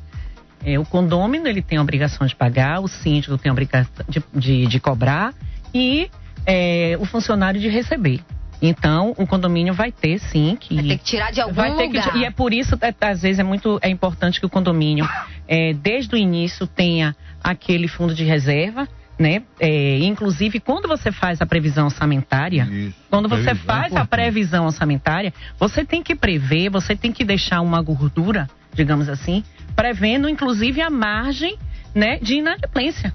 É, 0.65 0.79
o 0.79 0.85
condômino 0.85 1.47
ele 1.47 1.63
tem 1.63 1.79
a 1.79 1.83
obrigação 1.83 2.27
de 2.27 2.35
pagar, 2.35 2.81
o 2.81 2.89
síndico 2.89 3.37
tem 3.39 3.51
a 3.51 3.53
obrigação 3.53 4.05
de, 4.09 4.23
de, 4.35 4.67
de 4.67 4.81
cobrar 4.81 5.35
e 5.73 6.11
é, 6.47 6.97
o 6.99 7.05
funcionário 7.05 7.61
de 7.61 7.69
receber. 7.69 8.21
Então, 8.61 9.15
o 9.17 9.27
condomínio 9.27 9.73
vai 9.73 9.93
ter 9.93 10.19
sim 10.19 10.57
que. 10.59 10.75
Vai 10.75 10.85
ter 10.85 10.99
que 10.99 11.05
tirar 11.05 11.31
de 11.31 11.41
algum 11.41 11.55
vai 11.55 11.77
ter 11.77 11.89
que- 11.89 11.99
lugar. 11.99 12.17
e 12.17 12.25
é 12.25 12.31
por 12.31 12.53
isso, 12.53 12.77
é, 12.81 12.95
às 13.07 13.23
vezes, 13.23 13.39
é 13.39 13.45
muito 13.45 13.79
é 13.81 13.89
importante 13.89 14.41
que 14.41 14.47
o 14.47 14.51
condomínio, 14.51 15.09
é, 15.47 15.73
desde 15.73 16.15
o 16.15 16.19
início, 16.19 16.67
tenha 16.67 17.15
aquele 17.43 17.89
fundo 17.89 18.15
de 18.15 18.25
reserva. 18.25 18.89
Né? 19.19 19.43
É, 19.59 19.99
inclusive, 19.99 20.61
quando 20.61 20.87
você 20.87 21.11
faz 21.11 21.43
a 21.43 21.47
previsão 21.47 21.87
orçamentária, 21.87 22.69
quando 23.11 23.29
você 23.29 23.51
é 23.51 23.55
faz 23.57 23.93
a 23.97 24.05
previsão 24.05 24.67
orçamentária, 24.67 25.35
você 25.59 25.85
tem 25.85 26.05
que 26.05 26.15
prever, 26.15 26.71
você 26.71 26.95
tem 26.95 27.11
que 27.11 27.25
deixar 27.25 27.61
uma 27.61 27.83
gordura, 27.83 28.49
digamos 28.73 29.09
assim, 29.09 29.43
prevendo 29.75 30.29
inclusive 30.29 30.81
a 30.81 30.89
margem 30.89 31.59
né, 31.93 32.19
de 32.19 32.37
inadimplência. 32.37 33.13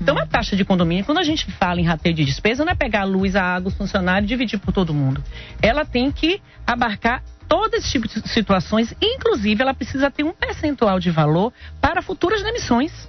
Então, 0.00 0.16
a 0.18 0.26
taxa 0.26 0.56
de 0.56 0.64
condomínio, 0.64 1.04
quando 1.04 1.18
a 1.18 1.22
gente 1.24 1.50
fala 1.52 1.80
em 1.80 1.84
rateio 1.84 2.14
de 2.14 2.24
despesa, 2.24 2.64
não 2.64 2.72
é 2.72 2.74
pegar 2.74 3.00
a 3.02 3.04
luz, 3.04 3.34
a 3.36 3.42
água, 3.42 3.68
o 3.70 3.74
funcionário 3.74 4.24
e 4.26 4.28
dividir 4.28 4.58
por 4.58 4.72
todo 4.72 4.94
mundo. 4.94 5.22
Ela 5.60 5.84
tem 5.84 6.10
que 6.12 6.40
abarcar 6.66 7.22
todo 7.48 7.74
esse 7.74 7.90
tipo 7.90 8.06
de 8.06 8.28
situações, 8.28 8.94
inclusive 9.02 9.60
ela 9.62 9.74
precisa 9.74 10.10
ter 10.10 10.22
um 10.22 10.32
percentual 10.32 11.00
de 11.00 11.10
valor 11.10 11.52
para 11.80 12.00
futuras 12.02 12.42
demissões. 12.42 13.08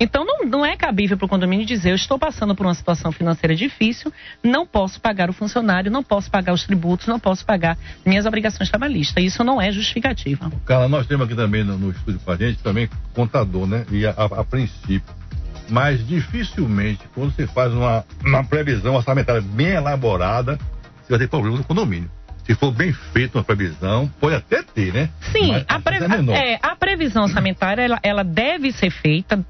Então 0.00 0.24
não, 0.24 0.44
não 0.48 0.64
é 0.64 0.76
cabível 0.76 1.16
para 1.16 1.24
o 1.26 1.28
condomínio 1.28 1.66
dizer 1.66 1.90
eu 1.90 1.96
estou 1.96 2.16
passando 2.20 2.54
por 2.54 2.64
uma 2.64 2.74
situação 2.74 3.10
financeira 3.10 3.52
difícil, 3.56 4.12
não 4.44 4.64
posso 4.64 5.00
pagar 5.00 5.28
o 5.28 5.32
funcionário, 5.32 5.90
não 5.90 6.04
posso 6.04 6.30
pagar 6.30 6.52
os 6.52 6.62
tributos, 6.64 7.08
não 7.08 7.18
posso 7.18 7.44
pagar 7.44 7.76
minhas 8.06 8.24
obrigações 8.24 8.68
trabalhistas. 8.70 9.24
Isso 9.24 9.42
não 9.42 9.60
é 9.60 9.72
justificativa. 9.72 10.52
Carla, 10.64 10.86
nós 10.88 11.04
temos 11.08 11.26
aqui 11.26 11.34
também 11.34 11.64
no, 11.64 11.76
no 11.76 11.90
estúdio 11.90 12.20
com 12.24 12.30
a 12.30 12.36
gente, 12.36 12.62
também 12.62 12.88
contador, 13.12 13.66
né? 13.66 13.84
E 13.90 14.06
a, 14.06 14.10
a- 14.10 14.40
a 14.40 14.44
princípio. 14.44 15.12
Mas 15.68 16.06
dificilmente, 16.06 17.00
quando 17.14 17.32
você 17.34 17.46
faz 17.46 17.72
uma, 17.72 18.04
uma 18.24 18.44
previsão 18.44 18.94
orçamentária 18.94 19.40
bem 19.42 19.68
elaborada, 19.68 20.58
você 21.02 21.10
vai 21.10 21.18
ter 21.18 21.28
problema 21.28 21.56
no 21.58 21.64
condomínio. 21.64 22.10
Se 22.44 22.54
for 22.54 22.72
bem 22.72 22.92
feita 22.92 23.36
uma 23.36 23.44
previsão, 23.44 24.10
pode 24.18 24.34
até 24.34 24.62
ter, 24.62 24.92
né? 24.92 25.10
Sim, 25.32 25.52
Mas 25.52 25.64
a, 25.68 25.78
pre- 25.80 25.98
chance 25.98 26.30
é 26.30 26.52
é, 26.54 26.58
a 26.62 26.74
previsão 26.74 27.24
orçamentária 27.24 27.82
ela, 27.82 27.98
ela 28.02 28.24
deve 28.24 28.72
ser 28.72 28.90
feita 28.90 29.44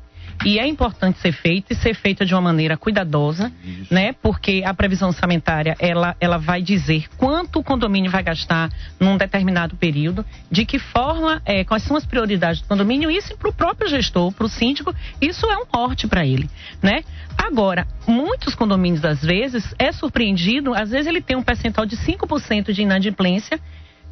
e 0.44 0.59
é 0.59 0.66
importante 0.66 1.18
ser 1.18 1.33
feita 1.33 1.72
e 1.72 1.77
ser 1.77 1.94
feita 1.94 2.24
de 2.24 2.35
uma 2.35 2.40
maneira 2.40 2.77
cuidadosa, 2.77 3.53
né? 3.90 4.12
Porque 4.22 4.62
a 4.64 4.72
previsão 4.72 5.09
orçamentária 5.09 5.74
ela, 5.79 6.16
ela 6.20 6.38
vai 6.38 6.62
dizer 6.62 7.09
quanto 7.16 7.59
o 7.59 7.64
condomínio 7.64 8.11
vai 8.11 8.22
gastar 8.22 8.70
num 9.01 9.16
determinado 9.16 9.77
período, 9.77 10.24
de 10.51 10.64
que 10.64 10.79
forma, 10.79 11.42
é, 11.44 11.64
quais 11.64 11.83
são 11.83 11.96
as 11.96 12.07
prioridades 12.07 12.62
do 12.62 12.68
condomínio, 12.68 13.11
isso 13.11 13.37
para 13.37 13.51
o 13.51 13.53
próprio 13.53 13.88
gestor, 13.88 14.33
para 14.33 14.46
o 14.46 14.48
síndico, 14.48 14.94
isso 15.20 15.44
é 15.46 15.57
um 15.57 15.64
norte 15.74 16.07
para 16.07 16.24
ele, 16.24 16.48
né? 16.83 17.03
Agora, 17.37 17.87
muitos 18.07 18.55
condomínios 18.55 19.05
às 19.05 19.22
vezes 19.22 19.74
é 19.79 19.90
surpreendido, 19.92 20.72
às 20.74 20.90
vezes 20.90 21.07
ele 21.07 21.20
tem 21.20 21.37
um 21.37 21.42
percentual 21.42 21.87
de 21.87 21.96
5% 21.96 22.72
de 22.72 22.83
inadimplência 22.83 23.61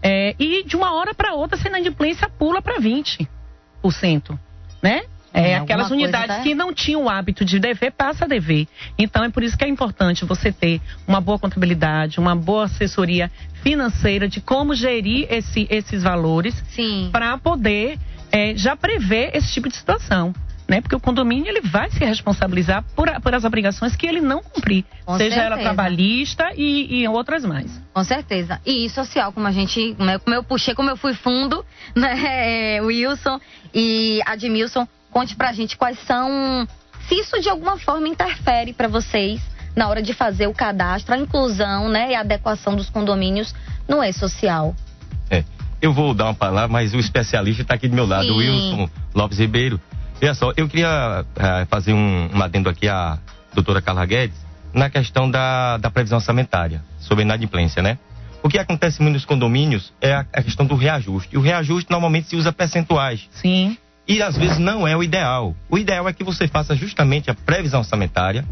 é, 0.03 0.35
e 0.39 0.65
de 0.65 0.77
uma 0.77 0.95
hora 0.95 1.15
para 1.15 1.35
outra 1.35 1.57
essa 1.57 1.69
inadimplência 1.69 2.29
pula 2.29 2.61
para 2.61 2.81
20%, 2.81 3.27
né? 4.83 5.03
É, 5.37 5.51
É, 5.51 5.57
aquelas 5.57 5.91
unidades 5.91 6.37
tá- 6.37 6.43
que 6.43 6.55
não 6.55 6.73
tinham 6.73 7.05
o 7.05 7.09
hábito 7.11 7.45
de 7.45 7.59
dever, 7.59 7.93
passa 7.93 8.25
a 8.25 8.29
dever. 8.29 8.67
Então 8.99 9.23
é 9.23 9.29
por 9.29 9.43
isso 9.43 9.57
que 9.57 9.65
é 9.65 9.69
importante 9.69 10.25
você 10.25 10.51
ter 10.51 10.81
uma 11.07 11.21
boa 11.21 11.39
contabilidade, 11.39 12.19
uma 12.19 12.35
boa 12.35 12.65
assessoria 12.65 13.31
financeira 13.63 14.27
de 14.29 14.41
como 14.41 14.75
gerir 14.75 15.27
esse- 15.31 15.67
esses 15.71 16.03
valores 16.03 16.55
para 17.13 17.37
poder 17.39 17.99
é, 18.33 18.55
já 18.57 18.75
prever 18.75 19.31
esse 19.37 19.53
tipo 19.53 19.69
de 19.69 19.77
situação. 19.77 20.35
Né? 20.69 20.81
Porque 20.81 20.97
o 20.97 21.01
condomínio 21.01 21.47
ele 21.49 21.61
vai 21.61 21.89
se 21.93 22.05
responsabilizar 22.05 22.83
por, 22.97 23.09
por 23.21 23.33
as 23.33 23.45
obrigações 23.45 23.95
que 23.95 24.05
ele 24.05 24.21
não 24.21 24.43
cumprir, 24.43 24.85
Com 25.05 25.17
seja 25.17 25.37
ela 25.37 25.55
certeza. 25.55 25.63
trabalhista 25.63 26.49
e, 26.57 27.03
e 27.03 27.09
outras 27.09 27.45
mais. 27.45 27.81
Com 27.95 28.03
certeza. 28.03 28.61
E 28.67 28.91
social, 28.91 29.33
como 29.33 29.47
a 29.47 29.53
gente, 29.53 29.95
como 29.97 30.11
eu, 30.11 30.19
como 30.19 30.35
eu 30.35 30.43
puxei, 30.43 30.75
como 30.75 30.91
eu 30.91 30.97
fui 30.97 31.15
fundo, 31.15 31.65
né, 31.95 32.81
Wilson 32.83 33.39
e 33.73 34.21
Admilson, 34.27 34.89
conte 35.17 35.35
pra 35.35 35.51
gente 35.51 35.79
quais 35.79 35.99
são, 36.01 36.69
se 37.09 37.15
isso 37.15 37.41
de 37.41 37.49
alguma 37.49 37.79
forma 37.79 38.07
interfere 38.07 38.75
pra 38.75 38.87
vocês 38.87 39.41
na 39.75 39.89
hora 39.89 40.03
de 40.03 40.13
fazer 40.13 40.47
o 40.47 40.53
cadastro, 40.53 41.15
a 41.15 41.17
inclusão, 41.19 41.89
né, 41.89 42.11
e 42.11 42.15
a 42.15 42.21
adequação 42.21 42.77
dos 42.77 42.91
condomínios 42.91 43.55
no 43.89 44.05
e-social. 44.05 44.77
É. 45.31 45.43
Eu 45.81 45.95
vou 45.95 46.13
dar 46.13 46.25
uma 46.25 46.35
palavra, 46.35 46.69
mas 46.69 46.93
o 46.93 46.99
especialista 46.99 47.63
está 47.63 47.77
aqui 47.77 47.89
do 47.89 47.95
meu 47.95 48.05
lado, 48.07 48.31
o 48.31 48.37
Wilson 48.37 48.91
Lopes 49.15 49.39
Ribeiro. 49.39 49.81
Veja 50.21 50.35
só, 50.35 50.53
eu 50.55 50.69
queria 50.69 51.25
uh, 51.25 51.67
fazer 51.67 51.95
um, 51.95 52.29
um 52.35 52.43
adendo 52.43 52.69
aqui 52.69 52.87
à 52.87 53.19
doutora 53.55 53.81
Carla 53.81 54.05
Guedes 54.05 54.37
na 54.75 54.91
questão 54.91 55.31
da, 55.31 55.79
da 55.79 55.91
previsão 55.91 56.19
orçamentária, 56.19 56.83
sobre 57.01 57.25
inadimplência, 57.25 57.83
né? 57.83 57.99
O 58.43 58.51
que 58.51 58.59
acontece 58.59 59.01
muito 59.01 59.15
nos 59.15 59.25
condomínios 59.25 59.95
é 59.99 60.13
a, 60.13 60.27
a 60.31 60.43
questão 60.43 60.67
do 60.67 60.75
reajuste. 60.75 61.35
E 61.35 61.39
o 61.39 61.41
reajuste 61.41 61.91
normalmente 61.91 62.29
se 62.29 62.37
usa 62.37 62.53
percentuais. 62.53 63.27
Sim. 63.31 63.79
E 64.09 64.23
às 64.23 64.37
vezes 64.37 64.59
não 64.59 64.87
é 64.87 64.97
o 64.97 65.03
ideal. 65.03 65.55
O 65.69 65.77
ideal 65.77 66.09
é 66.09 66.13
que 66.13 66.23
você 66.23 66.47
faça 66.47 66.75
justamente 66.77 67.31
a 67.31 67.35
previsão 67.35 67.81
orçamentária. 67.81 68.45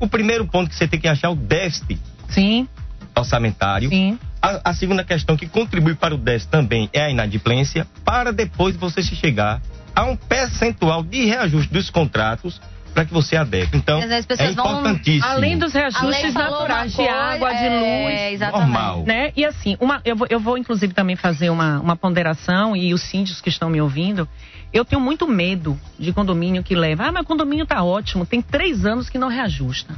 O 0.00 0.08
primeiro 0.08 0.46
ponto 0.46 0.68
que 0.68 0.74
você 0.74 0.88
tem 0.88 0.98
que 0.98 1.08
achar 1.08 1.28
é 1.28 1.30
o 1.30 1.34
déficit 1.34 2.00
Sim. 2.28 2.66
orçamentário. 3.14 3.88
Sim. 3.90 4.18
A, 4.40 4.70
a, 4.70 4.74
segunda 4.74 5.04
questão 5.04 5.36
que 5.36 5.46
contribui 5.46 5.94
para 5.94 6.14
o 6.14 6.18
déficit 6.18 6.50
também 6.50 6.90
é 6.92 7.02
a 7.02 7.10
inadimplência, 7.10 7.86
para 8.04 8.32
depois 8.32 8.76
você 8.76 9.02
se 9.02 9.14
chegar 9.14 9.60
a 9.94 10.04
um 10.04 10.16
percentual 10.16 11.02
de 11.02 11.24
reajuste 11.26 11.72
dos 11.72 11.88
contratos 11.90 12.60
para 12.94 13.04
que 13.04 13.12
você 13.12 13.36
adeque. 13.36 13.76
Então, 13.76 14.00
é 14.00 14.50
importantíssimo. 14.50 15.22
Vão, 15.22 15.30
além 15.30 15.58
dos 15.58 15.72
reajustes 15.72 16.32
naturais 16.32 16.94
de 16.94 17.08
água, 17.08 17.52
de 17.52 17.68
luz, 17.68 18.14
é, 18.14 18.32
exatamente. 18.32 18.70
normal. 18.70 19.04
Né? 19.04 19.32
E 19.36 19.44
assim, 19.44 19.76
uma, 19.80 20.00
eu, 20.04 20.16
vou, 20.16 20.26
eu 20.30 20.38
vou 20.38 20.56
inclusive 20.56 20.94
também 20.94 21.16
fazer 21.16 21.50
uma, 21.50 21.80
uma 21.80 21.96
ponderação 21.96 22.76
e 22.76 22.94
os 22.94 23.02
síndicos 23.02 23.40
que 23.40 23.48
estão 23.48 23.68
me 23.68 23.80
ouvindo, 23.80 24.28
eu 24.74 24.84
tenho 24.84 25.00
muito 25.00 25.28
medo 25.28 25.78
de 25.96 26.12
condomínio 26.12 26.64
que 26.64 26.74
leva, 26.74 27.04
ah, 27.04 27.20
o 27.20 27.24
condomínio 27.24 27.62
está 27.62 27.84
ótimo, 27.84 28.26
tem 28.26 28.42
três 28.42 28.84
anos 28.84 29.08
que 29.08 29.16
não 29.16 29.28
reajusta. 29.28 29.94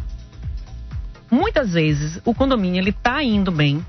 Muitas 1.30 1.72
vezes 1.72 2.20
o 2.26 2.34
condomínio 2.34 2.78
ele 2.78 2.90
está 2.90 3.22
indo 3.22 3.50
bem, 3.50 3.84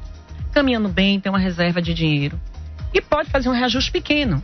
caminhando 0.54 0.88
bem, 0.88 1.20
tem 1.20 1.30
uma 1.30 1.38
reserva 1.38 1.82
de 1.82 1.94
dinheiro 1.94 2.40
e 2.94 3.02
pode 3.02 3.30
fazer 3.30 3.50
um 3.50 3.52
reajuste 3.52 3.92
pequeno, 3.92 4.42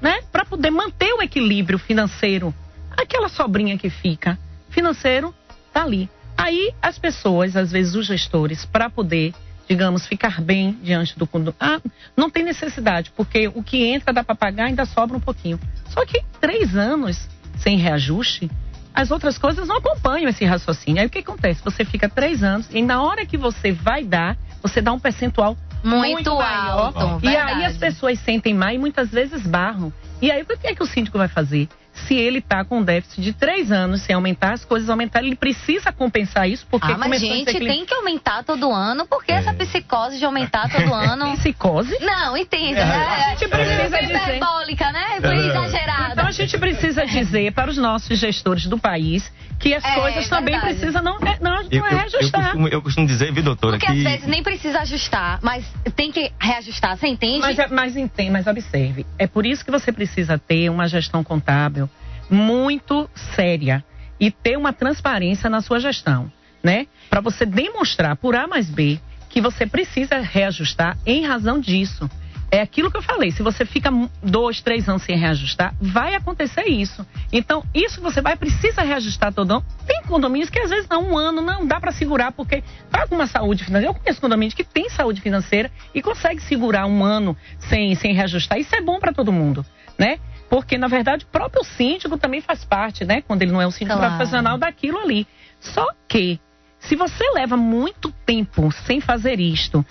né? 0.00 0.22
Para 0.30 0.44
poder 0.44 0.70
manter 0.70 1.12
o 1.12 1.20
equilíbrio 1.20 1.80
financeiro 1.80 2.54
aquela 2.96 3.28
sobrinha 3.28 3.76
que 3.76 3.90
fica 3.90 4.38
financeiro 4.70 5.34
tá 5.72 5.82
ali. 5.82 6.08
Aí 6.36 6.72
as 6.80 6.98
pessoas, 6.98 7.56
às 7.56 7.72
vezes 7.72 7.94
os 7.94 8.06
gestores, 8.06 8.64
para 8.64 8.88
poder, 8.88 9.34
digamos, 9.68 10.06
ficar 10.06 10.40
bem 10.40 10.78
diante 10.82 11.18
do 11.18 11.26
condomínio, 11.26 11.56
ah, 11.60 11.80
não 12.16 12.30
tem 12.30 12.44
necessidade, 12.44 13.12
porque 13.16 13.48
o 13.48 13.62
que 13.62 13.84
entra 13.84 14.12
dá 14.12 14.22
para 14.22 14.34
pagar 14.34 14.66
ainda 14.66 14.84
sobra 14.84 15.16
um 15.16 15.20
pouquinho. 15.20 15.58
Só 15.88 16.04
que 16.04 16.22
três 16.40 16.76
anos 16.76 17.28
sem 17.56 17.76
reajuste, 17.76 18.50
as 18.94 19.10
outras 19.10 19.36
coisas 19.36 19.68
não 19.68 19.76
acompanham 19.76 20.28
esse 20.28 20.44
raciocínio. 20.44 21.00
Aí 21.00 21.06
o 21.06 21.10
que 21.10 21.18
acontece? 21.18 21.62
Você 21.62 21.84
fica 21.84 22.08
três 22.08 22.42
anos 22.42 22.68
e 22.70 22.82
na 22.82 23.02
hora 23.02 23.26
que 23.26 23.36
você 23.36 23.72
vai 23.72 24.04
dar, 24.04 24.36
você 24.62 24.80
dá 24.80 24.92
um 24.92 24.98
percentual 24.98 25.56
muito, 25.84 26.12
muito 26.12 26.34
maior. 26.34 26.92
Alto, 26.94 27.24
e 27.24 27.36
aí 27.36 27.64
as 27.64 27.76
pessoas 27.76 28.18
sentem 28.20 28.54
mais 28.54 28.76
e 28.76 28.78
muitas 28.78 29.10
vezes 29.10 29.46
barram. 29.46 29.92
E 30.20 30.30
aí 30.30 30.42
o 30.42 30.46
que 30.46 30.66
é 30.66 30.74
que 30.74 30.82
o 30.82 30.86
síndico 30.86 31.18
vai 31.18 31.28
fazer? 31.28 31.68
Se 32.06 32.14
ele 32.14 32.38
está 32.38 32.64
com 32.64 32.78
um 32.78 32.84
déficit 32.84 33.20
de 33.20 33.32
três 33.32 33.72
anos, 33.72 34.02
sem 34.02 34.14
aumentar, 34.14 34.52
as 34.52 34.64
coisas 34.64 34.88
aumentaram, 34.88 35.26
ele 35.26 35.36
precisa 35.36 35.92
compensar 35.92 36.48
isso, 36.48 36.66
porque 36.70 36.92
ah, 36.92 36.98
mas 36.98 37.20
gente, 37.20 37.58
tem 37.58 37.84
que 37.84 37.94
aumentar 37.94 38.44
todo 38.44 38.70
ano, 38.70 39.06
porque 39.06 39.32
é. 39.32 39.36
essa 39.36 39.52
psicose 39.54 40.18
de 40.18 40.24
aumentar 40.24 40.70
todo 40.70 40.92
ano... 40.94 41.32
psicose? 41.36 41.96
Não, 42.00 42.36
entenda, 42.36 42.80
é. 42.80 42.84
né? 42.84 43.06
A 43.06 43.30
gente 43.30 43.48
precisa 43.48 43.96
é. 43.96 44.02
dizer... 44.02 44.14
hiperbólica, 44.14 44.92
né? 44.92 45.20
Foi 45.20 45.36
é. 45.36 45.46
exagerado. 45.48 46.12
Então 46.12 46.26
a 46.26 46.30
gente 46.30 46.58
precisa 46.58 47.06
dizer 47.06 47.52
para 47.52 47.70
os 47.70 47.76
nossos 47.76 48.18
gestores 48.18 48.66
do 48.66 48.78
país 48.78 49.30
que 49.58 49.74
as 49.74 49.84
é, 49.84 49.94
coisas 49.94 50.28
também 50.28 50.58
precisam 50.60 51.02
não, 51.02 51.16
é, 51.18 51.38
não, 51.40 51.62
não 51.62 51.68
eu, 51.70 51.86
é 51.86 51.90
reajustar. 51.90 52.18
Eu, 52.20 52.20
eu, 52.20 52.42
costumo, 52.42 52.68
eu, 52.68 52.82
costumo, 52.82 53.06
dizer, 53.06 53.32
viu, 53.32 53.42
doutora, 53.42 53.78
porque 53.78 53.90
que... 53.90 53.98
às 53.98 54.12
vezes 54.12 54.26
nem 54.26 54.42
precisa 54.42 54.80
ajustar, 54.80 55.38
mas 55.42 55.64
tem 55.94 56.12
que 56.12 56.30
reajustar, 56.38 56.96
você 56.96 57.06
entende? 57.06 57.40
Mas, 57.40 57.70
mas 57.70 57.96
entende, 57.96 58.30
mas 58.30 58.46
observe, 58.46 59.06
é 59.18 59.26
por 59.26 59.46
isso 59.46 59.64
que 59.64 59.70
você 59.70 59.90
precisa 59.90 60.38
ter 60.38 60.68
uma 60.68 60.86
gestão 60.86 61.24
contábil 61.24 61.85
muito 62.30 63.08
séria 63.34 63.84
e 64.18 64.30
ter 64.30 64.56
uma 64.56 64.72
transparência 64.72 65.48
na 65.50 65.60
sua 65.60 65.78
gestão, 65.78 66.30
né? 66.62 66.86
Para 67.10 67.20
você 67.20 67.44
demonstrar 67.44 68.16
por 68.16 68.34
A 68.34 68.46
mais 68.46 68.68
B 68.68 69.00
que 69.28 69.40
você 69.40 69.66
precisa 69.66 70.18
reajustar 70.18 70.96
em 71.04 71.24
razão 71.24 71.60
disso. 71.60 72.08
É 72.50 72.60
aquilo 72.60 72.90
que 72.90 72.96
eu 72.96 73.02
falei. 73.02 73.30
Se 73.32 73.42
você 73.42 73.66
fica 73.66 73.90
dois, 74.22 74.60
três 74.60 74.88
anos 74.88 75.02
sem 75.02 75.16
reajustar, 75.16 75.74
vai 75.80 76.14
acontecer 76.14 76.64
isso. 76.66 77.04
Então, 77.32 77.64
isso 77.74 78.00
você 78.00 78.22
vai 78.22 78.36
precisa 78.36 78.82
reajustar 78.82 79.32
todo 79.32 79.50
ano. 79.50 79.64
Tem 79.86 80.00
condomínios 80.02 80.48
que 80.48 80.58
às 80.60 80.70
vezes 80.70 80.88
não 80.88 81.10
um 81.10 81.18
ano 81.18 81.42
não 81.42 81.66
dá 81.66 81.80
para 81.80 81.90
segurar 81.90 82.32
porque 82.32 82.62
tá 82.90 83.06
com 83.06 83.16
uma 83.16 83.26
saúde 83.26 83.64
financeira. 83.64 83.92
Eu 83.92 84.00
conheço 84.00 84.20
condomínios 84.20 84.54
que 84.54 84.64
tem 84.64 84.88
saúde 84.88 85.20
financeira 85.20 85.70
e 85.94 86.00
consegue 86.00 86.40
segurar 86.40 86.86
um 86.86 87.04
ano 87.04 87.36
sem 87.58 87.94
sem 87.96 88.14
reajustar. 88.14 88.58
Isso 88.58 88.74
é 88.74 88.80
bom 88.80 89.00
para 89.00 89.12
todo 89.12 89.32
mundo, 89.32 89.66
né? 89.98 90.18
Porque, 90.48 90.78
na 90.78 90.88
verdade, 90.88 91.24
o 91.24 91.28
próprio 91.28 91.64
síndico 91.64 92.16
também 92.16 92.40
faz 92.40 92.64
parte, 92.64 93.04
né? 93.04 93.22
Quando 93.22 93.42
ele 93.42 93.52
não 93.52 93.60
é 93.60 93.66
um 93.66 93.70
síndico 93.70 93.98
claro. 93.98 94.16
profissional 94.16 94.56
daquilo 94.56 94.98
ali. 94.98 95.26
Só 95.60 95.86
que, 96.08 96.40
se 96.78 96.94
você 96.94 97.24
leva 97.34 97.56
muito 97.56 98.12
tempo 98.24 98.70
sem 98.86 99.00
fazer 99.00 99.40
isto, 99.40 99.84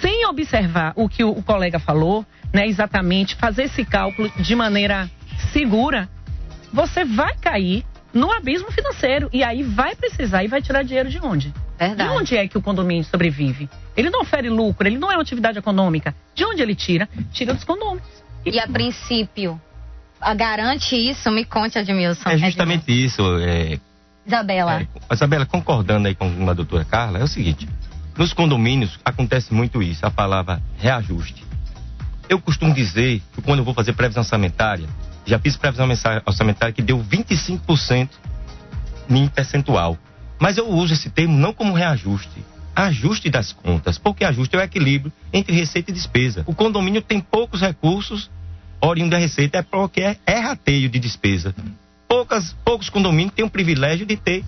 sem 0.00 0.26
observar 0.26 0.92
o 0.96 1.08
que 1.08 1.22
o 1.22 1.42
colega 1.42 1.78
falou, 1.78 2.26
né? 2.52 2.66
Exatamente, 2.66 3.36
fazer 3.36 3.64
esse 3.64 3.84
cálculo 3.84 4.30
de 4.36 4.54
maneira 4.54 5.10
segura, 5.52 6.08
você 6.72 7.04
vai 7.04 7.34
cair 7.36 7.84
no 8.12 8.30
abismo 8.30 8.70
financeiro. 8.70 9.28
E 9.32 9.42
aí 9.42 9.62
vai 9.62 9.94
precisar 9.94 10.44
e 10.44 10.48
vai 10.48 10.60
tirar 10.60 10.82
dinheiro 10.82 11.08
de 11.08 11.18
onde? 11.20 11.52
Verdade. 11.78 12.10
De 12.10 12.16
onde 12.16 12.36
é 12.36 12.46
que 12.46 12.58
o 12.58 12.62
condomínio 12.62 13.04
sobrevive? 13.04 13.68
Ele 13.96 14.10
não 14.10 14.20
ofere 14.20 14.48
lucro, 14.48 14.86
ele 14.86 14.98
não 14.98 15.10
é 15.10 15.16
uma 15.16 15.22
atividade 15.22 15.58
econômica. 15.58 16.14
De 16.34 16.44
onde 16.44 16.62
ele 16.62 16.74
tira? 16.74 17.08
Tira 17.32 17.54
dos 17.54 17.64
condomínios. 17.64 18.22
E 18.44 18.58
a 18.58 18.66
princípio, 18.66 19.60
garante 20.36 20.96
isso? 20.96 21.30
Me 21.30 21.44
conte, 21.44 21.78
Admilson. 21.78 22.28
É 22.28 22.38
justamente 22.38 22.82
Edmilson. 22.82 23.06
isso. 23.06 23.38
É, 23.38 23.78
Isabela. 24.26 24.82
É, 24.82 24.86
Isabela, 25.12 25.46
concordando 25.46 26.08
aí 26.08 26.14
com 26.14 26.48
a 26.48 26.54
doutora 26.54 26.84
Carla, 26.84 27.18
é 27.18 27.24
o 27.24 27.28
seguinte: 27.28 27.68
nos 28.16 28.32
condomínios 28.32 28.98
acontece 29.04 29.52
muito 29.52 29.82
isso, 29.82 30.04
a 30.06 30.10
palavra 30.10 30.62
reajuste. 30.78 31.44
Eu 32.28 32.40
costumo 32.40 32.72
dizer 32.72 33.20
que 33.34 33.42
quando 33.42 33.58
eu 33.58 33.64
vou 33.64 33.74
fazer 33.74 33.92
previsão 33.94 34.22
orçamentária, 34.22 34.88
já 35.26 35.38
fiz 35.38 35.56
previsão 35.56 35.88
orçamentária 36.24 36.72
que 36.72 36.82
deu 36.82 36.98
25% 36.98 38.08
em 39.10 39.28
percentual. 39.28 39.98
Mas 40.38 40.56
eu 40.56 40.68
uso 40.68 40.94
esse 40.94 41.10
termo 41.10 41.36
não 41.36 41.52
como 41.52 41.72
reajuste, 41.72 42.44
ajuste 42.74 43.30
das 43.30 43.52
contas, 43.52 43.98
porque 43.98 44.24
ajuste 44.24 44.56
é 44.56 44.58
o 44.58 44.62
equilíbrio 44.62 45.12
entre 45.32 45.54
receita 45.54 45.90
e 45.90 45.94
despesa. 45.94 46.42
O 46.46 46.54
condomínio 46.54 47.02
tem 47.02 47.20
poucos 47.20 47.60
recursos 47.60 48.30
oriundo 48.82 49.10
da 49.10 49.18
receita 49.18 49.58
é 49.58 49.62
porque 49.62 50.16
é 50.26 50.38
rateio 50.38 50.88
de 50.88 50.98
despesa. 50.98 51.54
Poucas, 52.08 52.54
poucos 52.64 52.90
condomínios 52.90 53.34
têm 53.34 53.44
o 53.44 53.50
privilégio 53.50 54.04
de 54.04 54.16
ter 54.16 54.44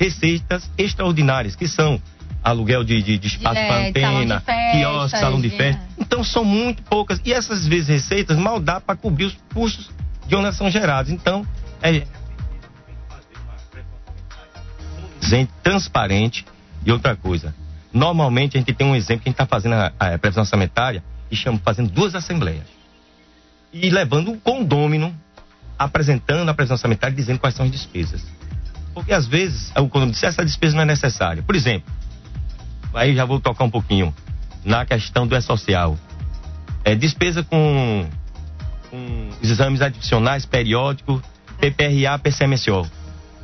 receitas 0.00 0.68
extraordinárias, 0.76 1.54
que 1.54 1.68
são 1.68 2.00
aluguel 2.42 2.82
de, 2.82 3.00
de, 3.02 3.18
de 3.18 3.26
espaço 3.28 3.54
para 3.54 3.88
antena, 3.88 4.42
quiosque, 4.72 5.18
salão 5.18 5.40
de 5.40 5.50
festa. 5.50 5.82
Então 5.98 6.24
são 6.24 6.44
muito 6.44 6.82
poucas. 6.82 7.20
E 7.24 7.32
essas 7.32 7.66
vezes 7.66 7.88
receitas 7.88 8.36
mal 8.36 8.58
dá 8.58 8.80
para 8.80 8.96
cobrir 8.96 9.26
os 9.26 9.36
custos 9.52 9.90
de 10.26 10.34
onde 10.34 10.54
são 10.54 10.70
gerados. 10.70 11.12
Então, 11.12 11.46
é 11.82 12.02
transparente 15.62 16.44
e 16.84 16.92
outra 16.92 17.16
coisa. 17.16 17.54
Normalmente 17.92 18.56
a 18.56 18.60
gente 18.60 18.72
tem 18.72 18.86
um 18.86 18.94
exemplo 18.94 19.22
que 19.22 19.28
a 19.28 19.30
gente 19.30 19.40
está 19.40 19.46
fazendo 19.46 19.74
a, 19.74 19.92
a 19.98 20.18
previsão 20.18 20.42
orçamentária 20.42 21.02
e 21.30 21.36
chama 21.36 21.58
fazendo 21.64 21.90
duas 21.90 22.14
assembleias 22.14 22.73
e 23.74 23.90
levando 23.90 24.30
um 24.30 24.38
condômino, 24.38 25.12
apresentando 25.76 26.48
a 26.48 26.54
presença 26.54 26.82
sanitária 26.82 27.14
dizendo 27.14 27.40
quais 27.40 27.56
são 27.56 27.66
as 27.66 27.72
despesas. 27.72 28.24
Porque 28.94 29.12
às 29.12 29.26
vezes 29.26 29.70
o 29.70 29.88
condômino 29.88 30.12
diz 30.12 30.22
essa 30.22 30.44
despesa 30.44 30.76
não 30.76 30.82
é 30.82 30.86
necessária. 30.86 31.42
Por 31.42 31.56
exemplo, 31.56 31.92
aí 32.94 33.14
já 33.16 33.24
vou 33.24 33.40
tocar 33.40 33.64
um 33.64 33.70
pouquinho 33.70 34.14
na 34.64 34.86
questão 34.86 35.26
do 35.26 35.34
E-Social. 35.34 35.98
É, 36.84 36.94
despesa 36.94 37.42
com, 37.42 38.06
com 38.90 39.30
exames 39.42 39.82
adicionais 39.82 40.46
periódicos, 40.46 41.20
PPRA, 41.58 42.16
PCMSO. 42.22 42.88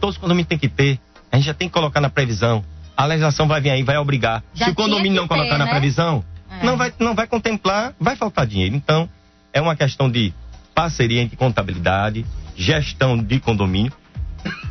Todos 0.00 0.14
os 0.14 0.20
condomínios 0.20 0.48
têm 0.48 0.58
que 0.58 0.68
ter. 0.68 1.00
A 1.32 1.36
gente 1.36 1.46
já 1.46 1.54
tem 1.54 1.68
que 1.68 1.74
colocar 1.74 2.00
na 2.00 2.08
previsão. 2.08 2.64
A 2.96 3.04
legislação 3.06 3.48
vai 3.48 3.60
vir 3.60 3.70
aí, 3.70 3.82
vai 3.82 3.96
obrigar. 3.96 4.44
Já 4.54 4.66
Se 4.66 4.70
o 4.70 4.74
condomínio 4.74 5.22
não 5.22 5.26
ter, 5.26 5.34
colocar 5.34 5.58
né? 5.58 5.64
na 5.64 5.70
previsão, 5.70 6.24
é. 6.50 6.64
não, 6.64 6.76
vai, 6.76 6.92
não 6.98 7.14
vai 7.14 7.26
contemplar, 7.26 7.94
vai 7.98 8.14
faltar 8.14 8.46
dinheiro. 8.46 8.76
Então, 8.76 9.08
é 9.52 9.60
uma 9.60 9.76
questão 9.76 10.10
de 10.10 10.32
parceria 10.74 11.20
entre 11.20 11.36
contabilidade, 11.36 12.24
gestão 12.56 13.18
de 13.18 13.40
condomínio. 13.40 13.92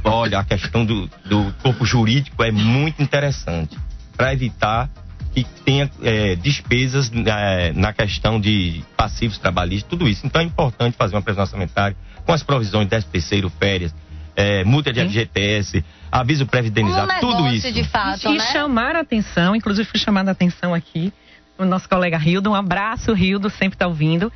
Olha, 0.04 0.40
a 0.40 0.44
questão 0.44 0.84
do, 0.86 1.08
do 1.26 1.54
corpo 1.62 1.86
jurídico 1.86 2.44
é 2.44 2.52
muito 2.52 3.02
interessante 3.02 3.78
para 4.16 4.34
evitar 4.34 4.90
que 5.34 5.44
tenha 5.64 5.90
é, 6.02 6.36
despesas 6.36 7.12
é, 7.14 7.72
na 7.74 7.94
questão 7.94 8.40
de 8.40 8.84
passivos 8.98 9.38
trabalhistas, 9.38 9.90
tudo 9.90 10.08
isso. 10.08 10.26
Então 10.26 10.42
é 10.42 10.46
importante 10.46 10.98
fazer 10.98 11.16
uma 11.16 11.22
previsão 11.22 11.44
orçamentária 11.44 11.96
com 12.26 12.34
as 12.34 12.42
provisões 12.42 12.88
de 12.90 13.06
terceiro, 13.06 13.50
férias, 13.50 13.94
é, 14.36 14.64
multa 14.64 14.92
de 14.92 15.02
FGTS, 15.02 15.84
aviso 16.12 16.46
previdenciário, 16.46 17.14
um 17.16 17.20
tudo 17.20 17.48
isso. 17.50 17.72
De 17.72 17.84
fato, 17.84 18.30
e 18.30 18.38
né? 18.38 18.52
chamar 18.52 18.96
a 18.96 19.02
atenção, 19.02 19.56
inclusive 19.56 19.88
fui 19.88 20.00
chamada 20.00 20.32
a 20.32 20.34
atenção 20.34 20.74
aqui, 20.74 21.14
o 21.58 21.66
nosso 21.66 21.90
colega 21.90 22.18
Rildo, 22.18 22.50
um 22.50 22.56
abraço, 22.56 23.14
Rildo, 23.14 23.50
sempre 23.50 23.76
está 23.76 23.86
ouvindo, 23.86 24.32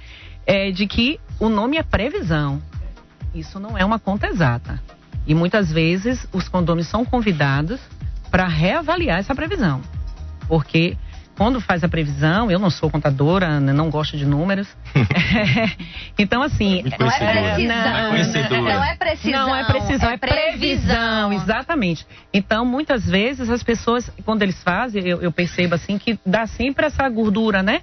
é, 0.46 0.72
de 0.72 0.88
que 0.88 1.20
o 1.40 1.50
nome 1.50 1.78
é 1.78 1.84
previsão. 1.84 2.62
Isso 3.34 3.60
não 3.60 3.78
é 3.78 3.84
uma 3.84 4.00
conta 4.00 4.28
exata. 4.28 4.82
E 5.26 5.34
muitas 5.34 5.72
vezes 5.72 6.28
os 6.32 6.48
condôminos 6.48 6.88
são 6.88 7.06
convidados 7.06 7.80
para 8.30 8.48
reavaliar 8.48 9.20
essa 9.20 9.34
previsão. 9.34 9.82
Porque 10.48 10.98
quando 11.36 11.60
faz 11.60 11.84
a 11.84 11.90
previsão, 11.90 12.52
eu 12.52 12.60
não 12.60 12.70
sou 12.70 12.92
contadora, 12.92 13.60
não 13.60 13.90
gosto 13.90 14.18
de 14.18 14.26
números. 14.26 14.68
então, 16.18 16.44
assim. 16.44 16.84
Não 17.00 17.08
é 17.10 17.18
precisão. 17.18 18.62
Não 18.62 18.84
é 18.84 18.96
precisão. 18.96 19.48
Não 19.48 19.56
é 19.56 19.64
precisão, 19.64 20.10
é, 20.12 20.18
previsão. 20.18 21.34
Exatamente. 21.34 22.06
Então, 22.32 22.64
muitas 22.66 23.06
vezes 23.06 23.50
as 23.50 23.64
pessoas, 23.64 24.12
quando 24.24 24.44
eles 24.44 24.62
fazem, 24.62 25.08
eu, 25.08 25.22
eu 25.22 25.32
percebo 25.32 25.74
assim 25.74 25.98
que 25.98 26.20
dá 26.26 26.46
sempre 26.46 26.86
essa 26.86 27.08
gordura, 27.10 27.64
né? 27.64 27.82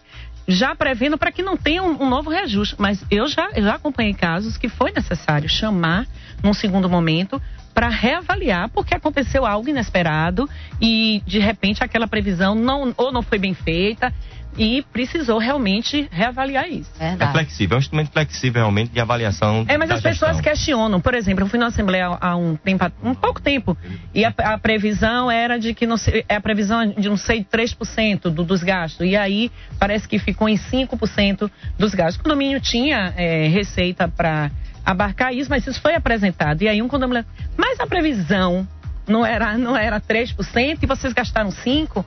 Já 0.50 0.74
prevendo 0.74 1.16
para 1.16 1.30
que 1.30 1.42
não 1.42 1.56
tenha 1.56 1.82
um, 1.82 2.02
um, 2.02 2.08
novo 2.08 2.28
reajuste. 2.28 2.74
Mas 2.78 3.04
eu 3.10 3.28
já, 3.28 3.48
já 3.56 3.74
acompanhei 3.74 4.12
casos 4.12 4.56
que 4.56 4.68
foi 4.68 4.90
necessário 4.90 5.48
chamar 5.48 6.06
num 6.42 6.52
segundo 6.52 6.88
momento 6.88 7.40
para 7.72 7.88
reavaliar 7.88 8.68
porque 8.68 8.94
aconteceu 8.94 9.46
algo 9.46 9.68
inesperado 9.68 10.50
e 10.80 11.22
de 11.24 11.38
repente 11.38 11.84
aquela 11.84 12.08
previsão 12.08 12.54
não 12.54 12.92
ou 12.96 13.12
não 13.12 13.22
foi 13.22 13.38
bem 13.38 13.54
feita 13.54 14.12
e 14.60 14.82
precisou 14.82 15.38
realmente 15.38 16.06
reavaliar 16.12 16.68
isso. 16.68 16.90
Verdade. 16.98 17.30
É 17.30 17.32
flexível, 17.32 17.76
é 17.76 17.78
um 17.78 17.80
instrumento 17.80 18.12
flexível 18.12 18.60
realmente 18.60 18.90
de 18.90 19.00
avaliação. 19.00 19.64
É, 19.66 19.78
mas 19.78 19.90
as 19.90 20.02
gestão. 20.02 20.28
pessoas 20.28 20.40
questionam. 20.42 21.00
Por 21.00 21.14
exemplo, 21.14 21.44
eu 21.44 21.48
fui 21.48 21.58
na 21.58 21.68
Assembleia 21.68 22.18
há 22.20 22.36
um 22.36 22.56
tempo, 22.56 22.84
um 23.02 23.14
pouco 23.14 23.40
tempo, 23.40 23.74
e 24.14 24.22
a, 24.22 24.34
a 24.36 24.58
previsão 24.58 25.30
era 25.30 25.58
de 25.58 25.72
que 25.72 25.86
não 25.86 25.96
sei, 25.96 26.26
é 26.28 26.36
a 26.36 26.40
previsão 26.42 26.86
de 26.86 27.08
não 27.08 27.16
sei 27.16 27.42
3% 27.42 28.24
do, 28.24 28.44
dos 28.44 28.62
gastos. 28.62 29.06
E 29.06 29.16
aí 29.16 29.50
parece 29.78 30.06
que 30.06 30.18
ficou 30.18 30.46
em 30.46 30.56
5% 30.56 31.50
dos 31.78 31.94
gastos. 31.94 32.20
O 32.20 32.22
condomínio 32.22 32.60
tinha 32.60 33.14
é, 33.16 33.48
receita 33.48 34.08
para 34.08 34.50
abarcar 34.84 35.32
isso, 35.32 35.48
mas 35.48 35.66
isso 35.66 35.80
foi 35.80 35.94
apresentado. 35.94 36.60
E 36.60 36.68
aí 36.68 36.82
um 36.82 36.88
condomínio, 36.88 37.24
mas 37.56 37.80
a 37.80 37.86
previsão 37.86 38.68
não 39.08 39.24
era, 39.24 39.56
não 39.56 39.74
era 39.74 39.98
3% 39.98 40.78
e 40.82 40.86
vocês 40.86 41.14
gastaram 41.14 41.48
5%? 41.48 42.04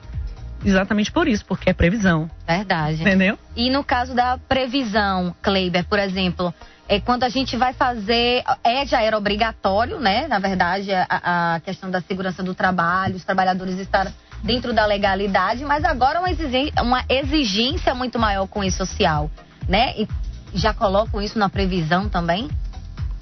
Exatamente 0.64 1.12
por 1.12 1.28
isso, 1.28 1.44
porque 1.44 1.70
é 1.70 1.72
previsão. 1.72 2.30
Verdade. 2.46 3.02
Entendeu? 3.02 3.38
E 3.54 3.70
no 3.70 3.84
caso 3.84 4.14
da 4.14 4.38
previsão, 4.38 5.34
Kleiber, 5.42 5.84
por 5.84 5.98
exemplo, 5.98 6.52
é 6.88 6.98
quando 7.00 7.24
a 7.24 7.28
gente 7.28 7.56
vai 7.56 7.72
fazer, 7.72 8.42
é 8.62 8.86
já 8.86 9.02
era 9.02 9.16
obrigatório, 9.16 9.98
né? 10.00 10.26
Na 10.26 10.38
verdade, 10.38 10.90
a, 10.92 11.54
a 11.54 11.60
questão 11.60 11.90
da 11.90 12.00
segurança 12.00 12.42
do 12.42 12.54
trabalho, 12.54 13.16
os 13.16 13.24
trabalhadores 13.24 13.78
estar 13.78 14.10
dentro 14.42 14.72
da 14.72 14.84
legalidade, 14.84 15.64
mas 15.64 15.84
agora 15.84 16.18
uma 16.18 16.30
exigência, 16.30 16.82
uma 16.82 17.04
exigência 17.08 17.94
muito 17.94 18.18
maior 18.18 18.46
com 18.46 18.60
o 18.60 18.70
social, 18.70 19.30
né? 19.68 19.94
E 19.96 20.08
já 20.54 20.72
colocam 20.72 21.20
isso 21.20 21.38
na 21.38 21.48
previsão 21.48 22.08
também? 22.08 22.48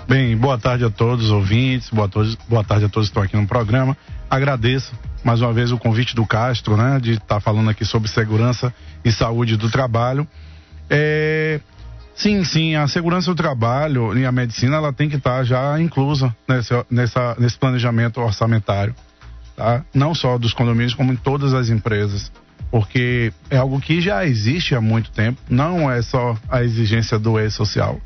Bem, 0.08 0.36
boa 0.36 0.58
tarde 0.58 0.84
a 0.84 0.90
todos 0.90 1.26
os 1.26 1.30
ouvintes, 1.30 1.88
boa, 1.90 2.10
boa 2.48 2.64
tarde 2.64 2.86
a 2.86 2.88
todos 2.88 3.08
que 3.08 3.12
estão 3.12 3.22
aqui 3.22 3.36
no 3.36 3.46
programa. 3.46 3.96
Agradeço 4.28 4.92
mais 5.24 5.40
uma 5.40 5.52
vez 5.52 5.72
o 5.72 5.78
convite 5.78 6.14
do 6.14 6.26
Castro, 6.26 6.76
né, 6.76 6.98
de 7.00 7.12
estar 7.12 7.26
tá 7.26 7.40
falando 7.40 7.70
aqui 7.70 7.84
sobre 7.84 8.08
segurança 8.08 8.74
e 9.04 9.12
saúde 9.12 9.56
do 9.56 9.70
trabalho. 9.70 10.26
É, 10.90 11.60
sim, 12.14 12.44
sim, 12.44 12.74
a 12.74 12.86
segurança 12.88 13.30
do 13.30 13.36
trabalho 13.36 14.16
e 14.18 14.26
a 14.26 14.32
medicina 14.32 14.76
ela 14.76 14.92
tem 14.92 15.08
que 15.08 15.16
estar 15.16 15.38
tá 15.38 15.44
já 15.44 15.80
inclusa 15.80 16.34
nesse, 16.48 16.72
nessa, 16.90 17.36
nesse 17.38 17.58
planejamento 17.58 18.20
orçamentário, 18.20 18.94
tá? 19.56 19.84
Não 19.94 20.14
só 20.14 20.36
dos 20.38 20.52
condomínios, 20.52 20.94
como 20.94 21.12
em 21.12 21.16
todas 21.16 21.54
as 21.54 21.68
empresas, 21.68 22.32
porque 22.70 23.32
é 23.50 23.58
algo 23.58 23.80
que 23.80 24.00
já 24.00 24.24
existe 24.24 24.74
há 24.74 24.80
muito 24.80 25.10
tempo. 25.10 25.40
Não 25.48 25.90
é 25.90 26.00
só 26.02 26.36
a 26.48 26.62
exigência 26.62 27.18
do 27.18 27.38
e-social. 27.38 28.00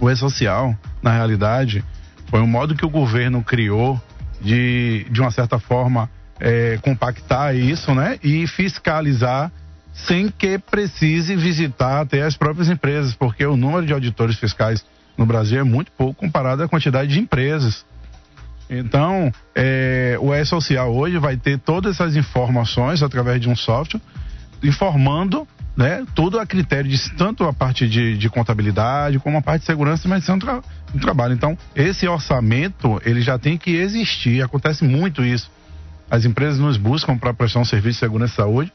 O 0.00 0.10
e-social, 0.10 0.74
na 1.02 1.12
realidade, 1.12 1.84
foi 2.28 2.40
um 2.40 2.46
modo 2.46 2.74
que 2.74 2.84
o 2.84 2.90
governo 2.90 3.42
criou 3.42 4.00
de, 4.40 5.06
de 5.10 5.20
uma 5.20 5.30
certa 5.30 5.58
forma, 5.58 6.10
é, 6.40 6.78
compactar 6.82 7.54
isso, 7.54 7.94
né? 7.94 8.18
E 8.22 8.46
fiscalizar 8.46 9.50
sem 9.92 10.28
que 10.28 10.58
precise 10.58 11.34
visitar 11.34 12.00
até 12.00 12.22
as 12.22 12.36
próprias 12.36 12.68
empresas, 12.68 13.14
porque 13.14 13.44
o 13.46 13.56
número 13.56 13.86
de 13.86 13.92
auditores 13.92 14.38
fiscais 14.38 14.84
no 15.16 15.24
Brasil 15.24 15.58
é 15.58 15.64
muito 15.64 15.90
pouco 15.92 16.20
comparado 16.20 16.62
à 16.62 16.68
quantidade 16.68 17.12
de 17.12 17.18
empresas. 17.18 17.84
Então, 18.68 19.32
é, 19.54 20.18
o 20.20 20.34
E-Social 20.34 20.92
hoje 20.94 21.18
vai 21.18 21.36
ter 21.36 21.58
todas 21.58 21.94
essas 21.94 22.16
informações 22.16 23.02
através 23.02 23.40
de 23.40 23.48
um 23.48 23.56
software, 23.56 24.00
informando 24.62 25.48
né, 25.76 26.04
tudo 26.14 26.38
a 26.38 26.46
critério 26.46 26.90
de 26.90 27.10
tanto 27.12 27.44
a 27.44 27.52
parte 27.52 27.88
de, 27.88 28.18
de 28.18 28.28
contabilidade 28.28 29.18
como 29.18 29.38
a 29.38 29.42
parte 29.42 29.60
de 29.60 29.66
segurança 29.66 30.06
e 30.06 30.10
medição 30.10 30.36
do, 30.36 30.44
tra 30.44 30.62
do 30.92 31.00
trabalho. 31.00 31.34
Então, 31.34 31.56
esse 31.74 32.06
orçamento, 32.08 33.00
ele 33.04 33.20
já 33.20 33.38
tem 33.38 33.56
que 33.56 33.70
existir. 33.76 34.42
Acontece 34.42 34.84
muito 34.84 35.24
isso 35.24 35.50
as 36.10 36.24
empresas 36.24 36.58
nos 36.58 36.76
buscam 36.76 37.16
para 37.18 37.34
prestar 37.34 37.60
um 37.60 37.64
serviço 37.64 37.94
de 37.94 38.00
segurança 38.00 38.32
e 38.32 38.36
saúde. 38.36 38.72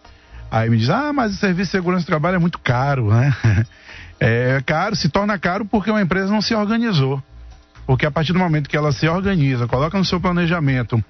Aí 0.50 0.70
me 0.70 0.78
diz, 0.78 0.90
ah, 0.90 1.14
mas 1.14 1.34
o 1.34 1.38
serviço 1.38 1.68
de 1.68 1.72
segurança 1.72 2.04
e 2.04 2.08
trabalho 2.08 2.36
é 2.36 2.40
muito 2.40 2.60
caro, 2.60 3.14
né? 3.14 3.36
É 4.24 4.62
caro, 4.64 4.96
se 4.96 5.10
torna 5.10 5.40
caro 5.40 5.66
porque 5.66 5.90
uma 5.90 6.00
empresa 6.00 6.32
não 6.32 6.44
se 6.44 6.54
organizou. 6.54 7.24
Porque 7.88 8.06
a 8.06 8.12
partir 8.12 8.34
do 8.34 8.38
momento 8.38 8.70
que 8.70 8.78
ela 8.78 8.92
se 8.92 9.08
organiza, 9.08 9.68
coloca 9.68 9.98
no 9.98 10.06
seu 10.06 10.22
planejamento, 10.22 11.04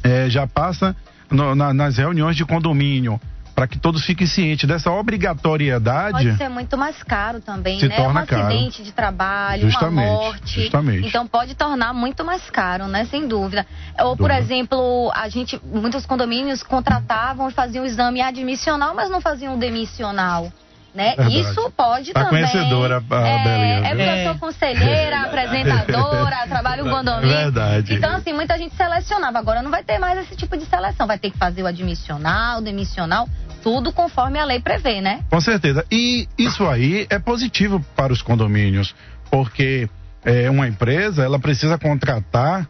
é, 0.00 0.30
já 0.30 0.46
passa 0.46 0.94
no, 1.28 1.56
na, 1.56 1.74
nas 1.74 1.96
reuniões 1.96 2.36
de 2.36 2.44
condomínio, 2.44 3.20
para 3.56 3.66
que 3.66 3.78
todos 3.78 4.04
fiquem 4.04 4.26
cientes 4.26 4.68
dessa 4.68 4.90
obrigatoriedade. 4.92 6.12
Pode 6.12 6.36
ser 6.36 6.50
muito 6.50 6.76
mais 6.76 7.02
caro 7.02 7.40
também, 7.40 7.80
se 7.80 7.88
né? 7.88 7.96
Torna 7.96 8.22
um 8.22 8.26
caro. 8.26 8.42
acidente 8.42 8.82
de 8.82 8.92
trabalho, 8.92 9.62
justamente, 9.62 10.06
uma 10.06 10.22
morte. 10.22 10.60
Justamente. 10.60 11.08
Então 11.08 11.26
pode 11.26 11.54
tornar 11.54 11.94
muito 11.94 12.22
mais 12.22 12.50
caro, 12.50 12.86
né? 12.86 13.06
Sem 13.06 13.26
dúvida. 13.26 13.66
Ou, 13.98 14.14
por 14.14 14.28
dúvida. 14.28 14.38
exemplo, 14.38 15.10
a 15.14 15.26
gente, 15.30 15.58
muitos 15.64 16.04
condomínios 16.04 16.62
contratavam 16.62 17.48
e 17.48 17.52
faziam 17.52 17.82
o 17.82 17.86
exame 17.86 18.20
admissional, 18.20 18.94
mas 18.94 19.08
não 19.08 19.22
faziam 19.22 19.54
o 19.54 19.58
demissional. 19.58 20.52
Né? 20.94 21.14
Verdade. 21.14 21.40
Isso 21.40 21.70
pode 21.76 22.12
tá 22.12 22.24
também. 22.24 22.46
conhecedora, 22.46 23.04
a 23.10 23.28
é, 23.28 23.44
Belinha. 23.44 23.86
é 23.86 23.88
porque 23.88 24.02
eu 24.02 24.32
sou 24.32 24.38
conselheira, 24.40 25.20
apresentadora, 25.28 26.46
trabalho 26.48 26.86
em 26.86 26.90
condomínio. 26.90 27.36
Verdade. 27.36 27.94
Então, 27.94 28.14
assim, 28.14 28.32
muita 28.32 28.56
gente 28.56 28.74
selecionava. 28.74 29.38
Agora 29.38 29.62
não 29.62 29.70
vai 29.70 29.84
ter 29.84 29.98
mais 29.98 30.18
esse 30.20 30.34
tipo 30.34 30.56
de 30.56 30.64
seleção. 30.64 31.06
Vai 31.06 31.18
ter 31.18 31.30
que 31.30 31.36
fazer 31.36 31.62
o 31.62 31.66
admissional, 31.66 32.60
o 32.60 32.62
demissional 32.62 33.28
tudo 33.66 33.92
conforme 33.92 34.38
a 34.38 34.44
lei 34.44 34.60
prevê, 34.60 35.00
né? 35.00 35.24
Com 35.28 35.40
certeza. 35.40 35.84
E 35.90 36.28
isso 36.38 36.64
aí 36.68 37.04
é 37.10 37.18
positivo 37.18 37.84
para 37.96 38.12
os 38.12 38.22
condomínios, 38.22 38.94
porque 39.28 39.90
é, 40.24 40.48
uma 40.48 40.68
empresa 40.68 41.24
ela 41.24 41.36
precisa 41.36 41.76
contratar 41.76 42.68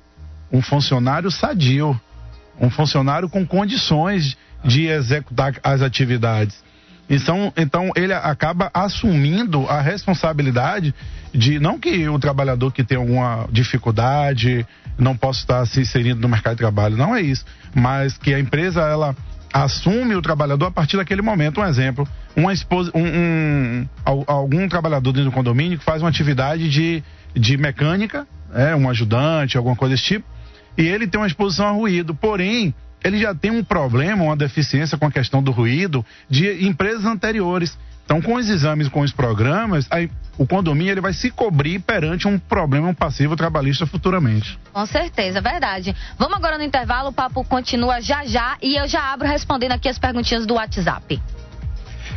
um 0.51 0.63
funcionário 0.63 1.31
sadio, 1.31 2.01
um 2.59 2.71
funcionário 2.71 3.29
com 3.29 3.47
condições 3.47 4.39
de 4.65 4.87
executar 4.87 5.53
as 5.63 5.83
atividades. 5.83 6.65
Então, 7.11 7.53
então 7.59 7.91
ele 7.95 8.15
acaba 8.15 8.71
assumindo 8.73 9.67
a 9.69 9.83
responsabilidade 9.83 10.95
de 11.31 11.59
não 11.59 11.79
que 11.79 12.09
o 12.09 12.19
trabalhador 12.19 12.73
que 12.73 12.83
tem 12.83 12.97
alguma 12.97 13.47
dificuldade 13.53 14.67
não 14.99 15.15
possa 15.15 15.41
estar 15.41 15.67
se 15.67 15.79
inserindo 15.79 16.23
no 16.23 16.29
mercado 16.29 16.55
de 16.55 16.61
trabalho, 16.61 16.97
não 16.97 17.15
é 17.15 17.21
isso, 17.21 17.45
mas 17.75 18.17
que 18.17 18.33
a 18.33 18.41
empresa 18.41 18.81
ela 18.81 19.15
assume 19.65 20.15
o 20.15 20.23
trabalhador 20.23 20.67
a 20.67 20.71
partir 20.71 20.97
daquele 20.97 21.23
momento. 21.23 21.61
Um 21.61 21.65
exemplo, 21.65 22.07
uma 22.37 22.53
esposa, 22.53 22.91
um, 22.95 23.07
um, 23.07 23.89
algum 24.27 24.69
trabalhador 24.69 25.13
dentro 25.13 25.31
do 25.31 25.35
condomínio 25.35 25.79
que 25.79 25.85
faz 25.85 26.03
uma 26.03 26.09
atividade 26.09 26.69
de, 26.69 27.03
de 27.35 27.57
mecânica, 27.57 28.27
é, 28.55 28.75
um 28.77 28.89
ajudante, 28.91 29.57
alguma 29.57 29.77
coisa 29.77 29.95
desse 29.95 30.05
tipo, 30.05 30.27
e 30.77 30.83
ele 30.83 31.07
tem 31.07 31.19
uma 31.19 31.27
exposição 31.27 31.67
a 31.67 31.71
ruído, 31.71 32.15
porém, 32.15 32.75
ele 33.03 33.19
já 33.19 33.35
tem 33.35 33.51
um 33.51 33.65
problema, 33.65 34.25
uma 34.25 34.37
deficiência 34.37 34.99
com 34.99 35.07
a 35.07 35.11
questão 35.11 35.43
do 35.43 35.51
ruído 35.51 36.05
de 36.29 36.67
empresas 36.67 37.05
anteriores. 37.07 37.79
Então, 38.07 38.23
com 38.23 38.37
os 38.37 38.49
exames, 38.49 38.89
com 38.89 39.01
os 39.01 39.13
programas, 39.13 39.85
aí, 39.91 40.09
o 40.39 40.47
condomínio 40.47 40.93
ele 40.93 41.01
vai 41.01 41.13
se 41.13 41.29
cobrir 41.29 41.81
perante 41.81 42.29
um 42.29 42.39
problema, 42.39 42.89
um 42.89 42.95
passivo 42.95 43.35
trabalhista 43.35 43.85
futuramente. 43.85 44.57
Com 44.73 44.87
certeza, 44.87 45.41
verdade. 45.41 45.95
Vamos 46.17 46.37
agora 46.37 46.57
no 46.57 46.63
intervalo, 46.63 47.09
o 47.09 47.13
papo 47.13 47.43
continua 47.45 48.01
já 48.01 48.25
já 48.25 48.57
e 48.63 48.77
eu 48.77 48.87
já 48.87 49.13
abro 49.13 49.27
respondendo 49.27 49.73
aqui 49.73 49.89
as 49.89 49.99
perguntinhas 49.99 50.47
do 50.47 50.55
WhatsApp. 50.55 51.21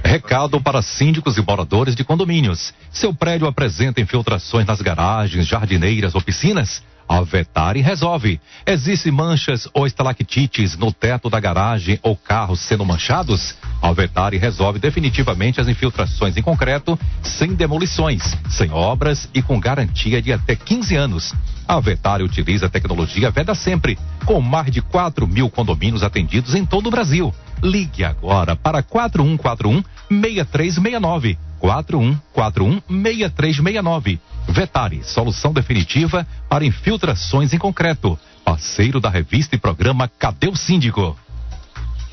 Recado 0.03 0.61
para 0.61 0.81
síndicos 0.83 1.37
e 1.37 1.41
moradores 1.41 1.95
de 1.95 2.03
condomínios. 2.03 2.71
Seu 2.91 3.11
prédio 3.11 3.47
apresenta 3.47 3.99
infiltrações 3.99 4.67
nas 4.67 4.81
garagens, 4.81 5.47
jardineiras 5.47 6.13
ou 6.13 6.21
piscinas? 6.21 6.83
A 7.09 7.21
Vetari 7.21 7.81
resolve. 7.81 8.39
Existem 8.63 9.11
manchas 9.11 9.67
ou 9.73 9.87
estalactites 9.87 10.77
no 10.77 10.93
teto 10.93 11.27
da 11.27 11.39
garagem 11.39 11.99
ou 12.03 12.15
carros 12.15 12.59
sendo 12.59 12.85
manchados? 12.85 13.55
A 13.81 13.91
Vetari 13.91 14.37
resolve 14.37 14.77
definitivamente 14.77 15.59
as 15.59 15.67
infiltrações 15.67 16.37
em 16.37 16.43
concreto, 16.43 16.99
sem 17.23 17.55
demolições, 17.55 18.37
sem 18.47 18.69
obras 18.71 19.27
e 19.33 19.41
com 19.41 19.59
garantia 19.59 20.21
de 20.21 20.31
até 20.31 20.55
15 20.55 20.95
anos. 20.95 21.33
A 21.67 21.79
Vetari 21.79 22.23
utiliza 22.23 22.67
a 22.67 22.69
tecnologia 22.69 23.31
Veda 23.31 23.55
Sempre, 23.55 23.97
com 24.23 24.39
mais 24.39 24.69
de 24.69 24.79
4 24.79 25.25
mil 25.25 25.49
condomínios 25.49 26.03
atendidos 26.03 26.53
em 26.53 26.63
todo 26.63 26.87
o 26.87 26.91
Brasil. 26.91 27.33
Ligue 27.63 28.03
agora 28.03 28.55
para 28.55 28.83
4141 28.83 29.81
6369. 30.09 31.48
4141 31.59 32.81
6369. 32.87 34.19
Vetari, 34.47 35.03
solução 35.03 35.53
definitiva 35.53 36.25
para 36.49 36.65
infiltrações 36.65 37.53
em 37.53 37.57
concreto. 37.57 38.17
Parceiro 38.43 38.99
da 38.99 39.09
revista 39.09 39.55
e 39.55 39.59
programa 39.59 40.07
Cadê 40.07 40.47
o 40.47 40.55
Síndico? 40.55 41.15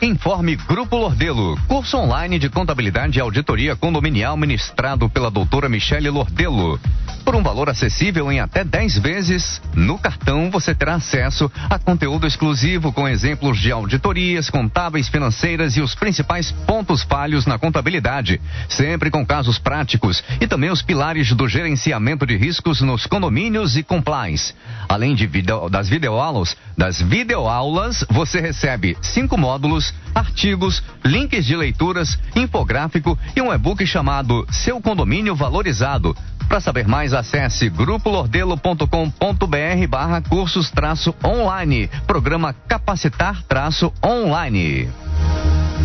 Informe 0.00 0.56
Grupo 0.56 0.94
Lordelo, 0.94 1.58
curso 1.66 1.96
online 1.96 2.38
de 2.38 2.50
contabilidade 2.50 3.18
e 3.18 3.22
auditoria 3.22 3.74
condominial 3.74 4.36
ministrado 4.36 5.08
pela 5.08 5.30
doutora 5.30 5.70
Michele 5.70 6.10
Lordelo. 6.10 6.78
Por 7.24 7.34
um 7.34 7.42
valor 7.42 7.68
acessível 7.68 8.30
em 8.30 8.38
até 8.38 8.62
10 8.62 8.98
vezes, 8.98 9.60
no 9.74 9.98
cartão 9.98 10.48
você 10.48 10.72
terá 10.72 10.94
acesso 10.94 11.50
a 11.68 11.76
conteúdo 11.76 12.24
exclusivo 12.24 12.92
com 12.92 13.08
exemplos 13.08 13.58
de 13.58 13.72
auditorias 13.72 14.48
contábeis 14.48 15.08
financeiras 15.08 15.76
e 15.76 15.80
os 15.80 15.94
principais 15.94 16.52
pontos 16.52 17.02
falhos 17.02 17.44
na 17.44 17.58
contabilidade, 17.58 18.40
sempre 18.68 19.10
com 19.10 19.26
casos 19.26 19.58
práticos 19.58 20.22
e 20.40 20.46
também 20.46 20.70
os 20.70 20.82
pilares 20.82 21.32
do 21.32 21.48
gerenciamento 21.48 22.24
de 22.24 22.36
riscos 22.36 22.80
nos 22.80 23.06
condomínios 23.06 23.76
e 23.76 23.82
compliance. 23.82 24.54
Além 24.88 25.12
de 25.12 25.26
video, 25.26 25.68
das 25.68 25.88
videoaulas, 25.88 26.56
das 26.78 27.02
videoaulas, 27.02 28.04
você 28.08 28.40
recebe 28.40 28.96
cinco 29.02 29.36
módulos 29.36 29.85
artigos, 30.14 30.82
links 31.04 31.44
de 31.44 31.56
leituras, 31.56 32.18
infográfico 32.34 33.18
e 33.34 33.42
um 33.42 33.52
e-book 33.52 33.84
chamado 33.86 34.46
Seu 34.50 34.80
Condomínio 34.80 35.34
Valorizado. 35.34 36.16
Para 36.48 36.60
saber 36.60 36.86
mais, 36.86 37.12
acesse 37.12 37.68
grupolordelo.com.br 37.68 39.88
barra 39.88 40.20
cursos 40.20 40.70
online. 41.24 41.88
Programa 42.06 42.52
Capacitar 42.52 43.42
online. 44.04 44.88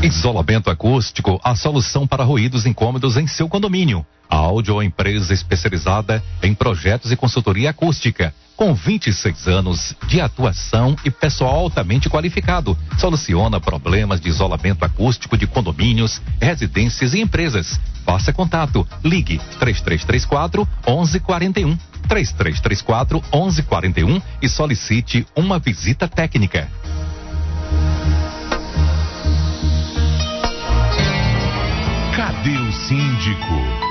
Isolamento 0.04 0.70
acústico, 0.70 1.40
a 1.44 1.56
solução 1.56 2.08
para 2.08 2.24
ruídos 2.24 2.66
incômodos 2.66 3.18
em 3.18 3.28
seu 3.28 3.50
condomínio. 3.50 4.06
A 4.30 4.38
Audio 4.38 4.82
empresa 4.82 5.34
especializada 5.34 6.24
em 6.42 6.56
projetos 6.56 7.12
e 7.12 7.18
consultoria 7.18 7.72
acústica, 7.72 8.34
com 8.56 8.74
26 8.74 9.48
anos 9.48 9.96
de 10.08 10.22
atuação 10.22 10.96
e 11.04 11.12
pessoal 11.12 11.56
altamente 11.56 12.10
qualificado. 12.10 12.78
Soluciona 12.98 13.60
problemas 13.60 14.20
de 14.20 14.30
isolamento 14.30 14.86
acústico 14.86 15.38
de 15.38 15.48
condomínios, 15.48 16.22
residências 16.40 17.14
e 17.14 17.22
empresas. 17.22 17.80
Faça 18.06 18.34
contato. 18.34 18.88
Ligue 19.04 19.40
3334 19.60 20.68
1141. 20.88 21.78
3334 22.08 23.22
1141 23.34 24.22
e 24.42 24.50
solicite 24.50 25.26
uma 25.36 25.60
visita 25.60 26.08
técnica. 26.08 26.68
Cadê 32.16 32.58
o 32.58 32.72
síndico? 32.74 33.90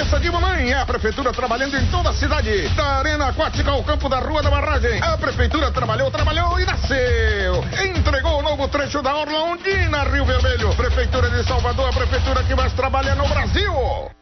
Cabeça 0.00 0.18
de 0.18 0.30
mamãe. 0.30 0.72
É 0.72 0.78
a 0.78 0.86
prefeitura 0.86 1.32
trabalhando 1.32 1.76
em 1.76 1.86
toda 1.86 2.10
a 2.10 2.14
cidade. 2.14 2.68
Da 2.70 2.98
arena 2.98 3.28
aquática 3.28 3.70
ao 3.70 3.82
campo 3.84 4.08
da 4.08 4.18
rua 4.18 4.42
da 4.42 4.50
barragem. 4.50 5.00
A 5.02 5.18
prefeitura 5.18 5.70
trabalhou, 5.70 6.10
trabalhou 6.10 6.58
e 6.58 6.64
nasceu. 6.64 7.64
Entregou 7.84 8.38
o 8.38 8.42
novo 8.42 8.66
trecho 8.68 9.02
da 9.02 9.14
Orla 9.14 9.40
Ondina, 9.40 10.04
Rio 10.04 10.24
Vermelho. 10.24 10.74
Prefeitura 10.74 11.28
de 11.30 11.44
Salvador, 11.44 11.88
a 11.88 11.92
prefeitura 11.92 12.42
que 12.44 12.54
mais 12.54 12.72
trabalha 12.72 13.14
no 13.14 13.28
Brasil. 13.28 14.19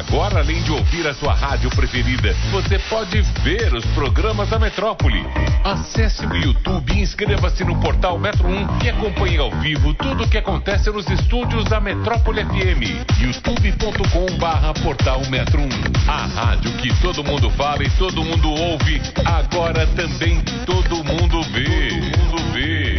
Agora, 0.00 0.38
além 0.38 0.62
de 0.62 0.72
ouvir 0.72 1.06
a 1.06 1.12
sua 1.12 1.34
rádio 1.34 1.68
preferida, 1.68 2.34
você 2.50 2.78
pode 2.78 3.20
ver 3.42 3.74
os 3.74 3.84
programas 3.88 4.48
da 4.48 4.58
Metrópole. 4.58 5.22
Acesse 5.62 6.24
o 6.24 6.34
YouTube 6.34 6.90
e 6.94 7.02
inscreva-se 7.02 7.62
no 7.64 7.78
portal 7.78 8.18
Metro 8.18 8.48
1 8.48 8.82
e 8.82 8.88
acompanhe 8.88 9.36
ao 9.36 9.50
vivo 9.50 9.92
tudo 9.92 10.24
o 10.24 10.28
que 10.28 10.38
acontece 10.38 10.90
nos 10.90 11.06
estúdios 11.06 11.64
da 11.66 11.80
Metrópole 11.80 12.42
FM. 12.46 13.20
youtube.com 13.20 14.38
barra 14.38 14.72
portal 14.72 15.20
Metro 15.28 15.60
1. 15.60 15.68
A 16.08 16.26
rádio 16.26 16.72
que 16.78 16.98
todo 17.02 17.22
mundo 17.22 17.50
fala 17.50 17.84
e 17.84 17.90
todo 17.90 18.24
mundo 18.24 18.48
ouve, 18.48 19.02
agora 19.22 19.86
também 19.88 20.40
todo 20.64 21.04
mundo 21.04 21.42
vê. 21.52 21.90
Todo 21.90 22.18
mundo 22.18 22.52
vê. 22.54 22.89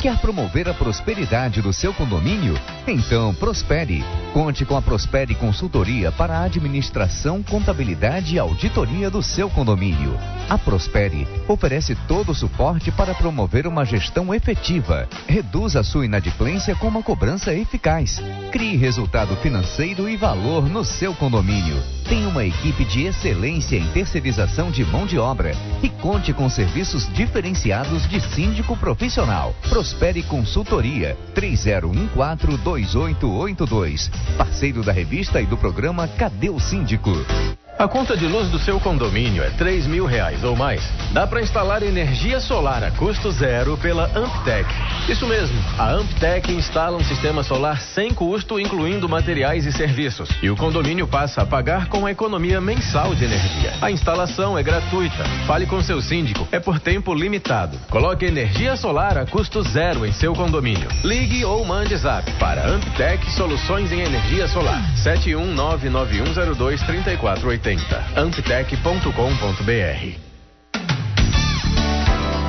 Quer 0.00 0.16
promover 0.20 0.68
a 0.68 0.74
prosperidade 0.74 1.60
do 1.60 1.72
seu 1.72 1.92
condomínio? 1.92 2.54
Então 2.86 3.34
prospere. 3.34 4.04
Conte 4.32 4.64
com 4.64 4.76
a 4.76 4.82
Prospere 4.82 5.34
Consultoria 5.34 6.12
para 6.12 6.38
a 6.38 6.44
administração, 6.44 7.42
contabilidade 7.42 8.36
e 8.36 8.38
auditoria 8.38 9.10
do 9.10 9.20
seu 9.20 9.50
condomínio. 9.50 10.16
A 10.48 10.56
Prospere 10.56 11.26
oferece 11.48 11.96
todo 12.06 12.30
o 12.30 12.34
suporte 12.34 12.92
para 12.92 13.12
promover 13.12 13.66
uma 13.66 13.84
gestão 13.84 14.32
efetiva. 14.32 15.08
Reduza 15.26 15.80
a 15.80 15.84
sua 15.84 16.04
inadimplência 16.04 16.76
com 16.76 16.86
uma 16.86 17.02
cobrança 17.02 17.52
eficaz. 17.52 18.22
Crie 18.52 18.76
resultado 18.76 19.34
financeiro 19.36 20.08
e 20.08 20.16
valor 20.16 20.68
no 20.68 20.84
seu 20.84 21.12
condomínio. 21.12 21.76
Tem 22.08 22.24
uma 22.24 22.44
equipe 22.44 22.84
de 22.84 23.04
excelência 23.04 23.76
em 23.76 23.86
terceirização 23.88 24.70
de 24.70 24.84
mão 24.84 25.04
de 25.04 25.18
obra 25.18 25.52
e 25.82 25.88
conte 25.88 26.32
com 26.32 26.48
serviços 26.48 27.12
diferenciados 27.12 28.08
de 28.08 28.20
síndico 28.20 28.76
profissional. 28.76 29.54
Prospere 29.68 29.88
Consultoria 30.22 31.16
30142882. 31.34 34.08
Parceiro 34.36 34.84
da 34.84 34.92
revista 34.92 35.42
e 35.42 35.46
do 35.46 35.56
programa 35.56 36.06
Cadê 36.06 36.50
o 36.50 36.60
Síndico? 36.60 37.10
A 37.78 37.86
conta 37.86 38.16
de 38.16 38.26
luz 38.26 38.50
do 38.50 38.58
seu 38.58 38.80
condomínio 38.80 39.40
é 39.40 39.50
três 39.50 39.86
mil 39.86 40.04
reais 40.04 40.42
ou 40.42 40.56
mais. 40.56 40.82
Dá 41.12 41.28
para 41.28 41.40
instalar 41.40 41.84
energia 41.84 42.40
solar 42.40 42.82
a 42.82 42.90
custo 42.90 43.30
zero 43.30 43.78
pela 43.78 44.06
Amptec. 44.18 44.68
Isso 45.08 45.28
mesmo, 45.28 45.56
a 45.78 45.92
Amptec 45.92 46.52
instala 46.52 46.96
um 46.96 47.04
sistema 47.04 47.44
solar 47.44 47.80
sem 47.80 48.12
custo, 48.12 48.58
incluindo 48.58 49.08
materiais 49.08 49.64
e 49.64 49.70
serviços. 49.70 50.28
E 50.42 50.50
o 50.50 50.56
condomínio 50.56 51.06
passa 51.06 51.42
a 51.42 51.46
pagar 51.46 51.86
com 51.86 52.04
a 52.04 52.10
economia 52.10 52.60
mensal 52.60 53.14
de 53.14 53.26
energia. 53.26 53.72
A 53.80 53.92
instalação 53.92 54.58
é 54.58 54.62
gratuita. 54.64 55.22
Fale 55.46 55.64
com 55.64 55.80
seu 55.80 56.02
síndico. 56.02 56.48
É 56.50 56.58
por 56.58 56.80
tempo 56.80 57.14
limitado. 57.14 57.78
Coloque 57.88 58.24
energia 58.24 58.74
solar 58.74 59.16
a 59.16 59.24
custo 59.24 59.62
zero 59.62 60.04
em 60.04 60.10
seu 60.10 60.34
condomínio. 60.34 60.88
Ligue 61.04 61.44
ou 61.44 61.64
mande 61.64 61.96
zap 61.96 62.28
para 62.40 62.68
Amptec 62.68 63.30
Soluções 63.30 63.92
em 63.92 64.00
Energia 64.00 64.48
Solar. 64.48 64.82
71991023480 64.96 67.67
amptec.com.br 67.68 70.27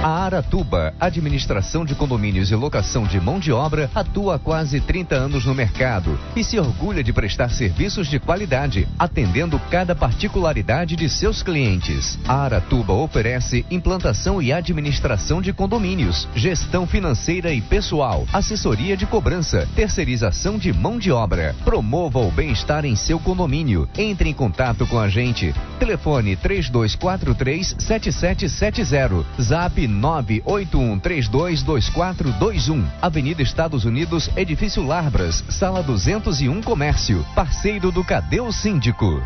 A 0.01 0.23
Aratuba, 0.23 0.93
Administração 0.97 1.83
de 1.83 1.93
Condomínios 1.93 2.51
e 2.51 2.55
Locação 2.55 3.03
de 3.03 3.19
Mão 3.19 3.37
de 3.37 3.51
Obra, 3.51 3.91
atua 3.93 4.35
há 4.35 4.39
quase 4.39 4.79
30 4.79 5.13
anos 5.13 5.45
no 5.45 5.53
mercado 5.53 6.17
e 6.37 6.41
se 6.41 6.57
orgulha 6.57 7.03
de 7.03 7.11
prestar 7.11 7.49
serviços 7.49 8.07
de 8.07 8.17
qualidade, 8.17 8.87
atendendo 8.97 9.59
cada 9.69 9.93
particularidade 9.93 10.95
de 10.95 11.09
seus 11.09 11.43
clientes. 11.43 12.17
A 12.25 12.43
Aratuba 12.43 12.93
oferece 12.93 13.65
implantação 13.69 14.41
e 14.41 14.53
administração 14.53 15.41
de 15.41 15.51
condomínios, 15.51 16.29
gestão 16.33 16.87
financeira 16.87 17.51
e 17.51 17.59
pessoal, 17.59 18.25
assessoria 18.31 18.95
de 18.95 19.05
cobrança, 19.05 19.67
terceirização 19.75 20.57
de 20.57 20.71
mão 20.71 20.97
de 20.97 21.11
obra. 21.11 21.53
Promova 21.65 22.19
o 22.19 22.31
bem-estar 22.31 22.85
em 22.85 22.95
seu 22.95 23.19
condomínio. 23.19 23.89
Entre 23.97 24.29
em 24.29 24.33
contato 24.33 24.87
com 24.87 24.97
a 24.97 25.09
gente. 25.09 25.53
Telefone 25.77 26.37
3243 26.37 27.75
7770. 27.77 29.25
Zap 29.41 29.88
981322421. 29.89 32.85
Avenida 33.01 33.41
Estados 33.41 33.85
Unidos, 33.85 34.29
Edifício 34.35 34.85
Larbras, 34.85 35.43
Sala 35.49 35.81
201 35.83 36.61
Comércio. 36.61 37.25
Parceiro 37.35 37.91
do 37.91 38.03
Cadê 38.03 38.39
Síndico? 38.51 39.21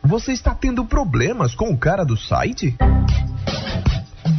Você 0.03 0.33
está 0.33 0.55
tendo 0.55 0.85
problemas 0.85 1.55
com 1.55 1.70
o 1.70 1.77
cara 1.77 2.05
do 2.05 2.16
site? 2.16 2.77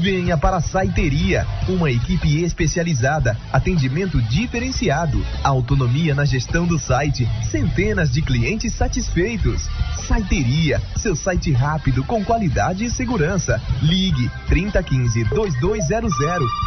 Venha 0.02 0.38
para 0.38 0.58
a 0.58 0.62
Saiteria, 0.62 1.48
uma 1.70 1.90
equipe 1.90 2.44
especializada, 2.44 3.38
atendimento 3.54 4.22
diferenciado, 4.24 5.26
autonomia 5.44 6.14
na 6.14 6.26
gestão 6.26 6.66
do 6.66 6.78
site, 6.78 7.26
centenas 7.50 8.12
de 8.12 8.22
clientes 8.22 8.74
satisfeitos. 8.74 9.70
Saiteria, 10.06 10.82
seu 10.98 11.16
site 11.16 11.54
rápido 11.54 12.04
com 12.04 12.26
qualidade 12.26 12.84
e 12.84 12.90
segurança. 12.90 13.62
Ligue 13.82 14.30
3015 14.48 15.24
2200 15.26 16.12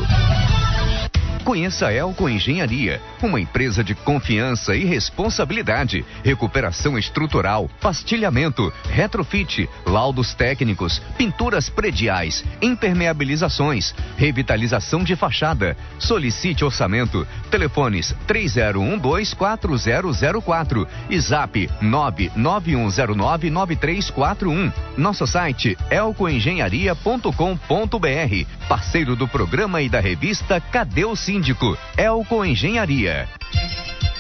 Conheça 1.47 1.87
a 1.87 1.93
Elco 1.93 2.29
Engenharia, 2.29 3.01
uma 3.23 3.41
empresa 3.41 3.85
de 3.85 3.95
confiança 3.95 4.75
e 4.75 4.85
responsabilidade, 4.85 6.05
recuperação 6.25 6.99
estrutural, 6.99 7.71
pastilhamento, 7.81 8.73
retrofit, 8.91 9.71
laudos 9.87 10.35
técnicos, 10.35 11.01
pinturas 11.17 11.71
prediais, 11.71 12.45
impermeabilizações, 12.61 13.95
revitalização 14.17 15.05
de 15.05 15.15
fachada. 15.15 15.77
Solicite 16.01 16.65
orçamento. 16.65 17.25
Telefones 17.49 18.13
30124004 18.27 20.89
e 21.09 21.21
Zap 21.21 21.71
991099341. 21.81 24.73
Nosso 24.97 25.25
site 25.29 25.79
elcoengenharia.com.br. 25.93 28.69
Parceiro 28.69 29.15
do 29.15 29.29
programa 29.29 29.81
e 29.81 29.89
da 29.89 30.01
revista 30.01 30.61
Cadê 30.61 31.05
o 31.05 31.15
Síndico? 31.37 31.77
Elco 31.99 32.43
Engenharia. 32.47 33.29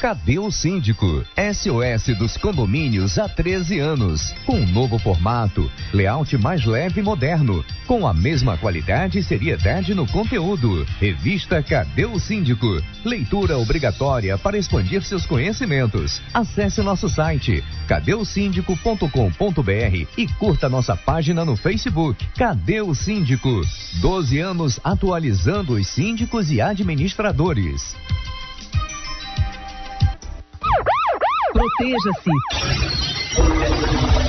Cadê 0.01 0.39
o 0.39 0.51
Síndico? 0.51 1.25
SOS 1.55 2.19
dos 2.19 2.37
condomínios 2.37 3.19
há 3.19 3.27
13 3.27 3.79
anos. 3.79 4.35
Com 4.45 4.57
um 4.57 4.67
novo 4.67 4.99
formato, 4.99 5.71
layout 5.93 6.37
mais 6.37 6.67
leve 6.67 7.01
e 7.01 7.03
moderno. 7.03 7.65
Com 7.87 8.07
a 8.07 8.13
mesma 8.13 8.59
qualidade 8.59 9.19
e 9.19 9.23
seriedade 9.23 9.95
no 9.95 10.07
conteúdo. 10.07 10.85
Revista 11.01 11.63
Cadê 11.63 12.05
o 12.05 12.19
Síndico? 12.19 12.67
Leitura 13.05 13.57
obrigatória 13.57 14.37
para 14.37 14.59
expandir 14.59 15.03
seus 15.03 15.25
conhecimentos. 15.25 16.21
Acesse 16.35 16.83
nosso 16.83 17.09
site 17.09 17.65
cadeusíndico.com.br 17.89 20.07
e 20.19 20.27
curta 20.39 20.69
nossa 20.69 20.95
página 20.95 21.43
no 21.43 21.57
Facebook. 21.57 22.23
Cadê 22.37 22.83
o 22.83 22.95
Síndico? 22.95 23.63
12 24.01 24.41
anos 24.41 24.79
atualizando 24.85 25.73
os 25.73 25.89
síndicos 25.89 26.51
e 26.51 26.61
administradores. 26.61 27.97
Proteja-se. 31.53 32.31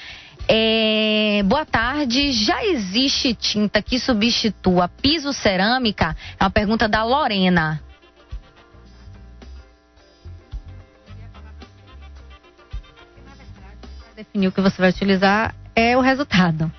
É, 0.48 1.42
boa 1.44 1.66
tarde. 1.66 2.32
Já 2.32 2.64
existe 2.66 3.34
tinta 3.34 3.82
que 3.82 4.00
substitua 4.00 4.88
piso 4.88 5.34
cerâmica? 5.34 6.16
É 6.40 6.44
uma 6.44 6.52
pergunta 6.52 6.88
da 6.88 7.04
Lorena. 7.04 7.82
Definir 14.16 14.48
o 14.48 14.52
que 14.52 14.62
você 14.62 14.80
vai 14.80 14.92
utilizar 14.92 15.54
é 15.76 15.98
o 15.98 16.02
resultado. 16.02 16.72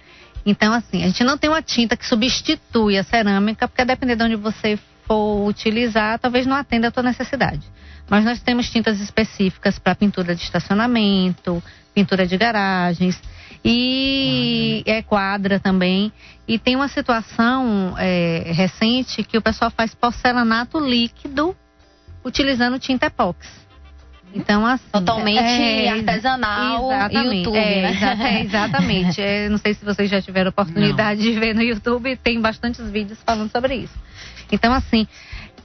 Então, 0.45 0.73
assim, 0.73 1.03
a 1.03 1.07
gente 1.09 1.25
não 1.25 1.37
tem 1.37 1.51
uma 1.51 1.61
tinta 1.61 1.97
que 1.97 2.07
substitui 2.07 2.97
a 2.97 3.03
cerâmica, 3.05 3.67
porque 3.67 3.83
a 3.83 3.85
depender 3.85 4.15
de 4.15 4.23
onde 4.23 4.37
você 4.37 4.79
for 5.07 5.47
utilizar, 5.47 6.19
talvez 6.19 6.47
não 6.47 6.57
atenda 6.57 6.89
a 6.89 6.91
tua 6.91 7.03
necessidade. 7.03 7.61
Mas 8.09 8.25
nós 8.25 8.41
temos 8.41 8.71
tintas 8.71 9.01
específicas 9.01 9.79
para 9.79 9.95
pintura 9.97 10.35
de 10.35 10.43
estacionamento, 10.43 11.63
pintura 11.93 12.27
de 12.27 12.37
garagens 12.37 13.21
e 13.69 14.83
é 14.87 15.03
quadra 15.03 15.59
também. 15.59 16.13
E 16.47 16.59
tem 16.59 16.77
uma 16.77 16.89
situação 16.89 17.95
é, 17.99 18.45
recente 18.53 19.25
que 19.25 19.37
o 19.37 19.43
pessoal 19.43 19.71
faz 19.71 19.95
porcelanato 19.95 20.79
líquido 20.79 21.57
utilizando 22.25 22.79
tinta 22.79 23.07
epox. 23.07 23.67
Então, 24.35 24.67
assim. 24.67 24.85
Totalmente 24.93 25.39
é, 25.39 25.89
artesanal 25.89 26.93
exatamente, 26.93 27.37
YouTube, 27.39 27.57
é, 27.57 27.83
né? 27.83 27.91
exa- 27.91 28.29
é, 28.29 28.41
exatamente. 28.43 29.21
É, 29.21 29.49
não 29.49 29.59
sei 29.59 29.75
se 29.75 29.85
vocês 29.85 30.11
já 30.11 30.21
tiveram 30.21 30.51
oportunidade 30.51 31.23
de 31.23 31.33
ver 31.33 31.55
no 31.55 31.63
YouTube, 31.63 32.17
tem 32.17 32.41
bastantes 32.41 32.89
vídeos 32.91 33.19
falando 33.25 33.51
sobre 33.51 33.75
isso. 33.75 33.95
Então, 34.53 34.73
assim, 34.73 35.09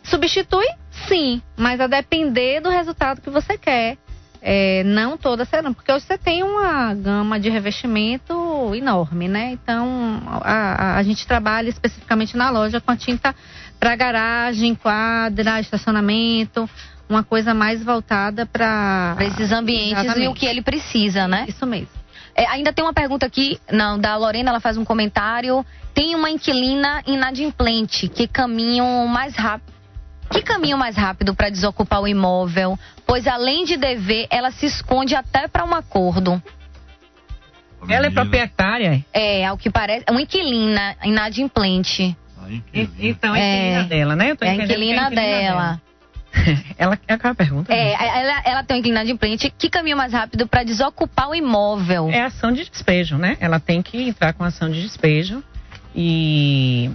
substitui? 0.04 0.66
Sim, 1.08 1.41
mas 1.58 1.80
a 1.80 1.88
depender 1.88 2.62
do 2.62 2.70
resultado 2.70 3.22
que 3.22 3.30
você 3.30 3.58
quer. 3.58 3.97
É, 4.42 4.84
não 4.86 5.18
toda 5.18 5.46
cerâmica, 5.46 5.76
porque 5.76 5.92
hoje 5.92 6.04
você 6.06 6.18
tem 6.18 6.42
uma 6.42 6.94
gama 6.96 7.39
de 7.39 7.48
revestimento 7.50 8.74
enorme, 8.74 9.28
né? 9.28 9.52
Então, 9.52 10.20
a, 10.44 10.94
a- 10.94 10.98
a 10.98 11.04
gente 11.04 11.28
trabalha 11.28 11.70
especificamente 11.70 12.36
na 12.36 12.50
loja 12.50 12.82
com 12.82 12.89
a 12.92 12.98
tinta 12.98 13.36
para 13.80 13.96
garagem, 13.96 14.74
quadra, 14.74 15.60
estacionamento, 15.60 16.68
uma 17.08 17.24
coisa 17.24 17.54
mais 17.54 17.84
voltada 17.84 18.46
para 18.46 19.16
esses 19.20 19.52
ambientes 19.52 20.04
e 20.18 20.28
o 20.28 20.34
que 20.34 20.46
ele 20.46 20.62
precisa, 20.64 21.28
né? 21.28 21.46
Isso 21.48 21.66
mesmo. 21.68 21.89
É, 22.34 22.48
ainda 22.48 22.72
tem 22.74 22.84
uma 22.84 22.94
pergunta 22.94 23.26
aqui, 23.26 23.60
não, 23.72 24.00
da 24.00 24.16
Lorena, 24.16 24.50
ela 24.50 24.60
faz 24.60 24.78
um 24.78 24.86
comentário. 24.86 25.66
Tem 25.94 26.16
uma 26.16 26.30
inquilina 26.30 27.04
inadimplente 27.06 28.08
que 28.08 28.26
caminham 28.28 29.06
mais 29.08 29.36
rápido. 29.36 29.72
Que 30.32 30.42
caminho 30.42 30.78
mais 30.78 30.96
rápido 30.96 31.36
para 31.36 31.50
desocupar 31.50 32.02
o 32.02 32.08
imóvel? 32.08 32.78
Pois 33.06 33.28
além 33.28 33.66
de 33.66 33.78
dever, 33.78 34.28
ela 34.30 34.52
se 34.52 34.66
esconde 34.66 35.14
até 35.16 35.48
para 35.48 35.66
um 35.66 35.74
acordo. 35.74 36.42
Ela 37.90 38.08
é 38.08 38.10
proprietária? 38.12 39.04
É, 39.12 39.46
ao 39.46 39.58
que 39.58 39.70
parece, 39.70 40.06
é 40.08 40.12
uma 40.12 40.22
inquilina 40.22 40.96
inadimplente. 41.04 42.16
E- 42.74 42.90
Então 43.00 43.36
é 43.36 43.58
inquilina 43.80 43.84
dela, 43.86 44.16
né? 44.16 44.32
Eu 44.32 44.36
tô 44.38 44.46
é 44.46 44.50
a 44.50 44.54
entendendo 44.56 44.68
que 44.78 44.84
inquilina 44.84 45.10
dela. 45.10 45.82
Ela 46.78 46.98
é 47.08 47.18
qual 47.18 47.32
a 47.34 47.36
pergunta? 47.36 47.74
É, 47.74 47.92
ela, 47.92 48.42
ela 48.46 48.64
tem 48.64 48.76
uma 48.76 48.80
inquilina 48.80 49.02
inadimplente. 49.02 49.54
Que 49.58 49.70
caminho 49.70 49.98
mais 49.98 50.14
rápido 50.14 50.48
para 50.48 50.64
desocupar 50.64 51.30
o 51.30 51.36
imóvel? 51.36 52.10
É 52.10 52.22
ação 52.22 52.54
de 52.54 52.70
despejo, 52.70 53.18
né? 53.18 53.36
Ela 53.42 53.60
tem 53.60 53.82
que 53.82 54.02
entrar 54.02 54.32
com 54.32 54.44
ação 54.46 54.70
de 54.70 54.82
despejo 54.82 55.44
e, 55.94 56.90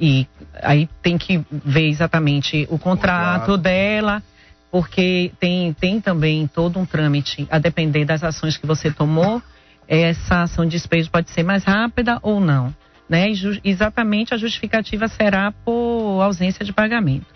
e 0.00 0.26
aí 0.62 0.88
tem 1.02 1.18
que 1.18 1.44
ver 1.50 1.88
exatamente 1.88 2.66
o 2.70 2.78
contrato 2.78 3.56
dela, 3.56 4.22
porque 4.70 5.32
tem, 5.38 5.72
tem 5.72 6.00
também 6.00 6.46
todo 6.46 6.78
um 6.78 6.86
trâmite, 6.86 7.46
a 7.50 7.58
depender 7.58 8.04
das 8.04 8.22
ações 8.22 8.56
que 8.56 8.66
você 8.66 8.90
tomou, 8.90 9.42
essa 9.86 10.42
ação 10.42 10.64
de 10.64 10.72
despejo 10.72 11.10
pode 11.10 11.30
ser 11.30 11.42
mais 11.42 11.64
rápida 11.64 12.18
ou 12.22 12.40
não. 12.40 12.74
Né? 13.08 13.26
Exatamente 13.62 14.32
a 14.32 14.36
justificativa 14.36 15.06
será 15.08 15.52
por 15.52 16.20
ausência 16.22 16.64
de 16.64 16.72
pagamento. 16.72 17.26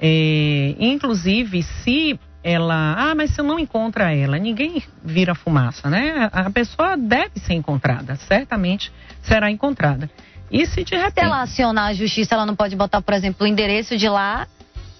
É, 0.00 0.74
inclusive, 0.78 1.62
se 1.62 2.18
ela. 2.42 2.94
Ah, 2.96 3.14
mas 3.14 3.32
se 3.34 3.40
eu 3.40 3.44
não 3.44 3.58
encontra 3.58 4.14
ela, 4.14 4.38
ninguém 4.38 4.82
vira 5.04 5.34
fumaça, 5.34 5.90
né? 5.90 6.30
A 6.32 6.48
pessoa 6.50 6.96
deve 6.96 7.38
ser 7.40 7.54
encontrada, 7.54 8.16
certamente 8.16 8.90
será 9.22 9.50
encontrada. 9.50 10.10
E 10.50 10.66
se 10.66 10.82
de 10.84 10.96
repente. 10.96 11.14
Se 11.14 11.20
ela 11.20 11.42
acionar 11.42 11.86
a 11.90 11.94
justiça, 11.94 12.34
ela 12.34 12.44
não 12.46 12.56
pode 12.56 12.74
botar, 12.76 13.00
por 13.00 13.14
exemplo, 13.14 13.44
o 13.44 13.48
endereço 13.48 13.96
de 13.96 14.08
lá 14.08 14.46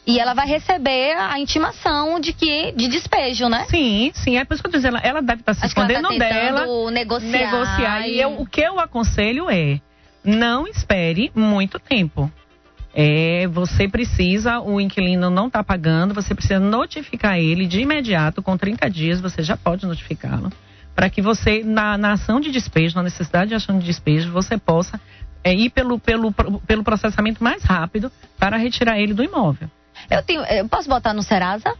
e 0.06 0.18
ela 0.18 0.32
vai 0.34 0.46
receber 0.46 1.14
a 1.18 1.38
intimação 1.38 2.18
de 2.20 2.32
que 2.32 2.72
de 2.72 2.88
despejo, 2.88 3.48
né? 3.48 3.66
Sim, 3.68 4.10
sim, 4.14 4.38
é 4.38 4.44
por 4.44 4.54
isso 4.54 4.62
que 4.62 4.68
eu 4.68 4.72
tô 4.72 4.78
dizendo, 4.78 4.96
ela, 4.96 5.06
ela 5.06 5.22
deve 5.22 5.40
estar 5.40 5.54
se 5.54 5.64
Acho 5.64 5.74
tá 5.74 5.82
escondendo 5.82 6.08
tentando 6.08 6.18
dela. 6.18 6.90
negociar 6.90 7.30
negociar. 7.50 8.08
E 8.08 8.14
e- 8.16 8.20
eu- 8.20 8.40
o 8.40 8.46
que 8.46 8.60
eu 8.60 8.78
aconselho 8.80 9.50
é 9.50 9.80
não 10.24 10.66
espere 10.66 11.30
muito 11.34 11.78
tempo. 11.78 12.30
É, 12.92 13.46
você 13.46 13.88
precisa, 13.88 14.58
o 14.60 14.80
inquilino 14.80 15.30
não 15.30 15.46
está 15.46 15.62
pagando, 15.62 16.12
você 16.12 16.34
precisa 16.34 16.58
notificar 16.58 17.38
ele 17.38 17.64
de 17.66 17.80
imediato, 17.80 18.42
com 18.42 18.56
30 18.56 18.90
dias, 18.90 19.20
você 19.20 19.42
já 19.44 19.56
pode 19.56 19.86
notificá-lo, 19.86 20.50
para 20.94 21.08
que 21.08 21.22
você, 21.22 21.62
na, 21.64 21.96
na 21.96 22.12
ação 22.14 22.40
de 22.40 22.50
despejo, 22.50 22.96
na 22.96 23.04
necessidade 23.04 23.50
de 23.50 23.54
ação 23.54 23.78
de 23.78 23.84
despejo, 23.86 24.32
você 24.32 24.58
possa 24.58 25.00
é, 25.42 25.52
ir 25.54 25.70
pelo, 25.70 25.98
pelo, 25.98 26.32
pelo 26.32 26.84
processamento 26.84 27.42
mais 27.42 27.62
rápido 27.62 28.10
para 28.38 28.56
retirar 28.56 28.98
ele 28.98 29.14
do 29.14 29.22
imóvel. 29.24 29.68
Eu 30.10 30.22
tenho, 30.22 30.42
eu 30.44 30.68
posso 30.68 30.88
botar 30.88 31.12
no 31.14 31.22
Serasa? 31.22 31.74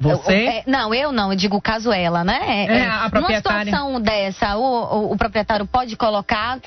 Você? 0.00 0.32
Eu- 0.32 0.48
é, 0.50 0.62
não, 0.66 0.94
eu 0.94 1.10
não, 1.10 1.32
eu 1.32 1.36
digo 1.36 1.60
caso 1.60 1.90
ela, 1.92 2.22
né? 2.22 2.66
É, 2.68 2.86
a 2.86 3.10
proprietária. 3.10 3.64
Numa 3.64 3.76
situação 3.76 4.00
dessa, 4.00 4.56
o, 4.56 4.62
o- 4.62 5.12
o 5.12 5.16
proprietário 5.18 5.66
pode 5.66 5.96
colocar. 5.96 6.58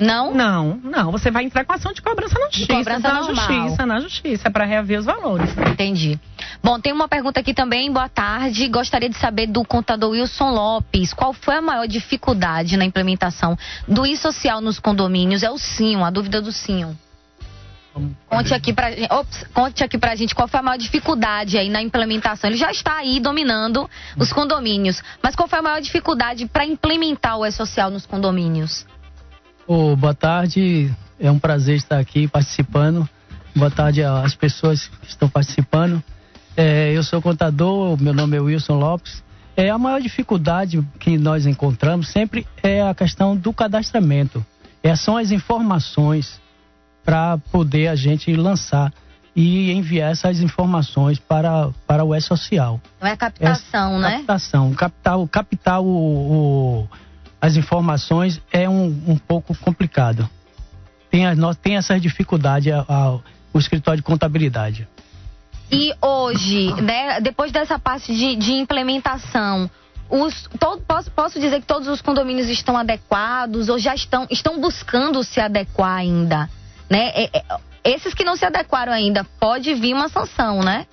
Não? 0.00 0.32
Não, 0.32 0.80
não. 0.82 1.12
Você 1.12 1.30
vai 1.30 1.44
entrar 1.44 1.64
com 1.64 1.74
ação 1.74 1.92
de 1.92 2.00
cobrança 2.00 2.38
na 2.38 2.46
justiça. 2.46 2.72
cobrança 2.72 3.08
na 3.08 3.20
normal. 3.20 3.34
justiça, 3.34 3.86
na 3.86 4.00
justiça, 4.00 4.50
para 4.50 4.64
reaver 4.64 4.98
os 4.98 5.04
valores. 5.04 5.54
Entendi. 5.58 6.18
Bom, 6.62 6.80
tem 6.80 6.92
uma 6.92 7.06
pergunta 7.06 7.40
aqui 7.40 7.52
também. 7.52 7.92
Boa 7.92 8.08
tarde. 8.08 8.66
Gostaria 8.68 9.10
de 9.10 9.16
saber 9.18 9.46
do 9.46 9.62
contador 9.64 10.10
Wilson 10.10 10.50
Lopes. 10.50 11.12
Qual 11.12 11.34
foi 11.34 11.56
a 11.56 11.62
maior 11.62 11.86
dificuldade 11.86 12.78
na 12.78 12.84
implementação 12.84 13.58
do 13.86 14.06
e-social 14.06 14.62
nos 14.62 14.78
condomínios? 14.78 15.42
É 15.42 15.50
o 15.50 15.58
Sim, 15.58 16.02
a 16.02 16.10
dúvida 16.10 16.40
do 16.40 16.50
Sim. 16.50 16.96
Conte 18.28 18.54
aqui, 18.54 18.72
pra, 18.72 18.88
ops, 19.10 19.44
conte 19.52 19.82
aqui 19.82 19.98
pra 19.98 20.14
gente 20.14 20.34
qual 20.34 20.46
foi 20.46 20.60
a 20.60 20.62
maior 20.62 20.78
dificuldade 20.78 21.58
aí 21.58 21.68
na 21.68 21.82
implementação. 21.82 22.48
Ele 22.48 22.56
já 22.56 22.70
está 22.70 22.96
aí 22.98 23.18
dominando 23.18 23.90
os 24.16 24.32
condomínios. 24.32 25.02
Mas 25.22 25.34
qual 25.34 25.48
foi 25.48 25.58
a 25.58 25.62
maior 25.62 25.80
dificuldade 25.80 26.46
para 26.46 26.64
implementar 26.64 27.36
o 27.36 27.44
e-social 27.44 27.90
nos 27.90 28.06
condomínios? 28.06 28.86
Ô, 29.66 29.94
boa 29.96 30.14
tarde, 30.14 30.92
é 31.18 31.30
um 31.30 31.38
prazer 31.38 31.76
estar 31.76 31.98
aqui 31.98 32.26
participando. 32.26 33.08
Boa 33.54 33.70
tarde 33.70 34.02
às 34.02 34.34
pessoas 34.34 34.88
que 34.88 35.06
estão 35.08 35.28
participando. 35.28 36.02
É, 36.56 36.92
eu 36.92 37.02
sou 37.02 37.22
contador, 37.22 38.00
meu 38.00 38.12
nome 38.12 38.36
é 38.36 38.40
Wilson 38.40 38.78
Lopes. 38.78 39.22
É, 39.56 39.70
a 39.70 39.78
maior 39.78 40.00
dificuldade 40.00 40.82
que 40.98 41.18
nós 41.18 41.46
encontramos 41.46 42.08
sempre 42.08 42.46
é 42.62 42.82
a 42.82 42.94
questão 42.94 43.36
do 43.36 43.52
cadastramento. 43.52 44.44
É, 44.82 44.94
são 44.96 45.16
as 45.16 45.30
informações 45.30 46.40
para 47.04 47.38
poder 47.52 47.88
a 47.88 47.94
gente 47.94 48.34
lançar 48.34 48.92
e 49.34 49.70
enviar 49.72 50.10
essas 50.10 50.40
informações 50.40 51.18
para, 51.18 51.70
para 51.86 52.04
o 52.04 52.14
E-Social. 52.14 52.80
Não 53.00 53.08
é 53.08 53.12
a 53.12 53.16
captação, 53.16 53.98
né? 53.98 54.16
Captação. 54.18 54.72
Captar, 54.74 55.18
o- 55.18 55.28
captar 55.28 55.80
o, 55.80 55.86
o- 55.86 56.88
as 57.40 57.56
informações 57.56 58.40
é 58.52 58.68
um, 58.68 58.86
um 59.06 59.16
pouco 59.16 59.56
complicado. 59.56 60.28
Tem, 61.10 61.26
as, 61.26 61.36
nós, 61.38 61.56
tem 61.56 61.76
essas 61.76 62.00
dificuldades 62.00 62.72
a- 62.72 62.84
a- 62.88 63.18
o 63.52 63.58
escritório 63.58 63.98
de 64.00 64.04
contabilidade. 64.04 64.86
E 65.72 65.92
hoje, 66.00 66.72
né, 66.82 67.20
depois 67.20 67.50
dessa 67.52 67.78
parte 67.78 68.14
de, 68.14 68.36
de 68.36 68.52
implementação, 68.52 69.70
os, 70.08 70.42
to, 70.58 70.80
posso, 70.86 71.10
posso 71.12 71.40
dizer 71.40 71.60
que 71.60 71.66
todos 71.66 71.88
os 71.88 72.00
condomínios 72.02 72.48
estão 72.48 72.76
adequados 72.76 73.68
ou 73.68 73.78
já 73.78 73.94
estão, 73.94 74.26
estão 74.30 74.60
buscando 74.60 75.22
se 75.22 75.40
adequar 75.40 75.96
ainda, 75.98 76.50
né? 76.88 77.10
É, 77.14 77.38
é, 77.38 77.44
esses 77.84 78.12
que 78.12 78.24
não 78.24 78.36
se 78.36 78.44
adequaram 78.44 78.92
ainda, 78.92 79.24
pode 79.38 79.72
vir 79.74 79.94
uma 79.94 80.08
sanção, 80.08 80.62
né? 80.62 80.86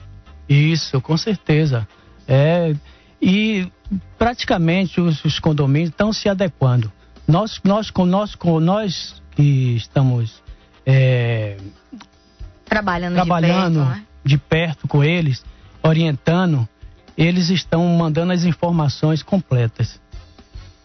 Isso, 0.48 1.02
com 1.02 1.18
certeza. 1.18 1.88
É, 2.28 2.74
e 3.22 3.70
praticamente 4.18 5.00
os, 5.00 5.24
os 5.24 5.40
condomínios 5.40 5.90
estão 5.90 6.12
se 6.12 6.30
adequando. 6.30 6.92
Nós, 7.28 7.60
nós, 7.64 7.90
com, 7.90 8.06
nós, 8.06 8.36
com 8.36 8.60
nós 8.60 9.22
que 9.32 9.76
estamos 9.76 10.42
é, 10.86 11.58
trabalhando, 12.66 13.16
trabalhando 13.16 13.74
de, 13.74 13.80
perto, 13.80 13.90
né? 13.90 14.06
de 14.24 14.38
perto 14.38 14.88
com 14.88 15.04
eles, 15.04 15.44
orientando, 15.84 16.68
eles 17.18 17.50
estão 17.50 17.86
mandando 17.88 18.34
as 18.34 18.46
informações 18.46 19.22
completas. 19.22 20.00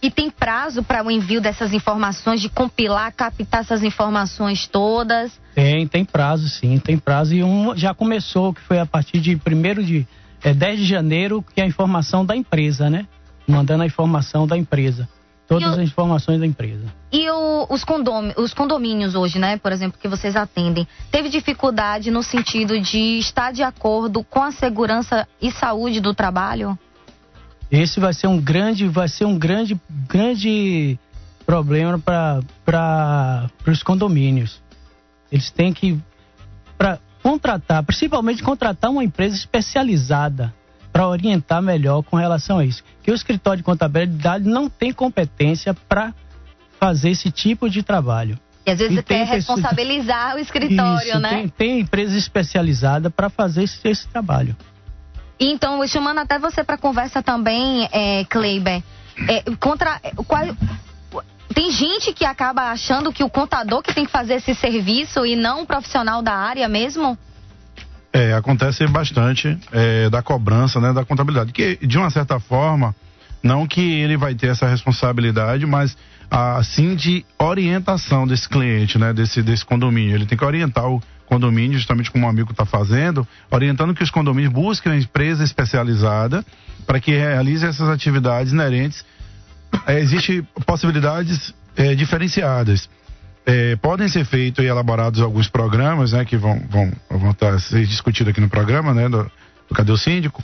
E 0.02 0.10
tem 0.10 0.28
prazo 0.28 0.82
para 0.82 1.04
o 1.04 1.10
envio 1.10 1.40
dessas 1.40 1.72
informações, 1.72 2.40
de 2.40 2.48
compilar, 2.48 3.12
captar 3.12 3.60
essas 3.60 3.84
informações 3.84 4.66
todas? 4.66 5.30
Tem, 5.54 5.86
tem 5.86 6.04
prazo 6.04 6.48
sim, 6.48 6.76
tem 6.78 6.98
prazo. 6.98 7.36
E 7.36 7.44
um 7.44 7.76
já 7.76 7.94
começou, 7.94 8.52
que 8.52 8.60
foi 8.62 8.80
a 8.80 8.86
partir 8.86 9.20
de 9.20 9.36
1 9.36 9.82
de 9.84 10.06
é, 10.42 10.52
10 10.52 10.80
de 10.80 10.86
janeiro, 10.86 11.44
que 11.54 11.60
é 11.60 11.64
a 11.64 11.66
informação 11.66 12.24
da 12.24 12.36
empresa, 12.36 12.90
né? 12.90 13.06
Mandando 13.46 13.82
a 13.82 13.86
informação 13.86 14.46
da 14.46 14.56
empresa. 14.56 15.08
Todas 15.46 15.72
as 15.72 15.80
informações 15.80 16.40
da 16.40 16.46
empresa. 16.46 16.86
E 17.12 17.28
o, 17.28 17.66
os, 17.68 17.84
condom, 17.84 18.32
os 18.38 18.54
condomínios 18.54 19.14
hoje, 19.14 19.38
né, 19.38 19.58
por 19.58 19.70
exemplo, 19.70 19.98
que 20.00 20.08
vocês 20.08 20.34
atendem, 20.34 20.88
teve 21.10 21.28
dificuldade 21.28 22.10
no 22.10 22.22
sentido 22.22 22.80
de 22.80 23.18
estar 23.18 23.52
de 23.52 23.62
acordo 23.62 24.24
com 24.24 24.40
a 24.42 24.50
segurança 24.50 25.28
e 25.42 25.50
saúde 25.50 26.00
do 26.00 26.14
trabalho? 26.14 26.78
Esse 27.70 28.00
vai 28.00 28.14
ser 28.14 28.28
um 28.28 28.40
grande, 28.40 28.88
vai 28.88 29.08
ser 29.08 29.26
um 29.26 29.38
grande, 29.38 29.78
grande 30.08 30.98
problema 31.44 31.98
para 31.98 33.50
os 33.66 33.82
condomínios. 33.82 34.62
Eles 35.30 35.50
têm 35.50 35.72
que 35.72 35.98
contratar, 37.22 37.82
principalmente 37.84 38.42
contratar 38.42 38.90
uma 38.90 39.04
empresa 39.04 39.36
especializada 39.36 40.52
para 40.92 41.08
orientar 41.08 41.62
melhor 41.62 42.02
com 42.02 42.16
relação 42.16 42.58
a 42.58 42.64
isso. 42.64 42.82
Que 43.02 43.10
o 43.10 43.14
escritório 43.14 43.58
de 43.58 43.62
contabilidade 43.62 44.44
não 44.44 44.68
tem 44.68 44.92
competência 44.92 45.72
para 45.72 46.12
fazer 46.78 47.10
esse 47.10 47.30
tipo 47.30 47.70
de 47.70 47.82
trabalho. 47.82 48.38
E 48.66 48.70
às 48.70 48.78
vezes 48.78 48.98
e 48.98 49.02
quer 49.02 49.26
responsabilizar 49.26 50.36
o 50.36 50.38
escritório, 50.38 51.08
isso, 51.08 51.18
né? 51.18 51.30
Tem, 51.30 51.48
tem 51.48 51.80
empresa 51.80 52.16
especializada 52.16 53.10
para 53.10 53.28
fazer 53.28 53.64
esse, 53.64 53.88
esse, 53.88 54.06
trabalho. 54.08 54.56
Então, 55.40 55.84
chamando 55.88 56.18
até 56.18 56.38
você 56.38 56.62
para 56.62 56.78
conversa 56.78 57.22
também, 57.22 57.88
é, 57.90 58.24
Kleiber, 58.26 58.82
é, 59.28 59.42
contra 59.58 60.00
qual, 60.26 60.44
tem 61.52 61.70
gente 61.70 62.12
que 62.12 62.24
acaba 62.24 62.70
achando 62.70 63.12
que 63.12 63.24
o 63.24 63.30
contador 63.30 63.82
que 63.82 63.94
tem 63.94 64.04
que 64.04 64.10
fazer 64.10 64.34
esse 64.34 64.54
serviço 64.54 65.26
e 65.26 65.34
não 65.36 65.62
um 65.62 65.66
profissional 65.66 66.22
da 66.22 66.34
área 66.34 66.68
mesmo? 66.68 67.18
É, 68.12 68.34
acontece 68.34 68.86
bastante 68.86 69.58
é, 69.72 70.10
da 70.10 70.22
cobrança, 70.22 70.78
né, 70.80 70.92
da 70.92 71.04
contabilidade. 71.04 71.52
Que, 71.52 71.76
de 71.76 71.96
uma 71.96 72.10
certa 72.10 72.38
forma, 72.38 72.94
não 73.42 73.66
que 73.66 73.80
ele 73.80 74.16
vai 74.16 74.34
ter 74.34 74.48
essa 74.48 74.66
responsabilidade, 74.66 75.66
mas 75.66 75.96
assim 76.30 76.94
de 76.94 77.24
orientação 77.38 78.26
desse 78.26 78.48
cliente, 78.48 78.98
né, 78.98 79.12
desse, 79.12 79.42
desse 79.42 79.64
condomínio. 79.64 80.14
Ele 80.14 80.26
tem 80.26 80.38
que 80.38 80.44
orientar 80.44 80.88
o 80.88 81.02
condomínio, 81.26 81.78
justamente 81.78 82.10
como 82.10 82.26
o 82.26 82.28
amigo 82.28 82.52
está 82.52 82.64
fazendo, 82.64 83.26
orientando 83.50 83.94
que 83.94 84.02
os 84.02 84.10
condomínios 84.10 84.52
busquem 84.52 84.92
uma 84.92 84.98
empresa 84.98 85.44
especializada 85.44 86.44
para 86.86 87.00
que 87.00 87.10
realize 87.12 87.66
essas 87.66 87.88
atividades 87.88 88.52
inerentes. 88.52 89.04
É, 89.86 89.98
Existem 90.00 90.42
possibilidades 90.66 91.54
é, 91.76 91.94
diferenciadas 91.94 92.88
é, 93.44 93.76
podem 93.76 94.08
ser 94.08 94.24
feitos 94.24 94.64
e 94.64 94.68
elaborados 94.68 95.20
alguns 95.20 95.48
programas, 95.48 96.12
né, 96.12 96.24
que 96.24 96.36
vão, 96.36 96.60
vão, 96.68 96.92
vão 97.10 97.30
estar 97.30 97.58
ser 97.60 97.84
discutidos 97.86 98.30
aqui 98.30 98.40
no 98.40 98.48
programa, 98.48 98.94
né, 98.94 99.08
do, 99.08 99.24
do 99.68 99.74
Cadê 99.74 99.90
o 99.92 99.96
Síndico. 99.96 100.42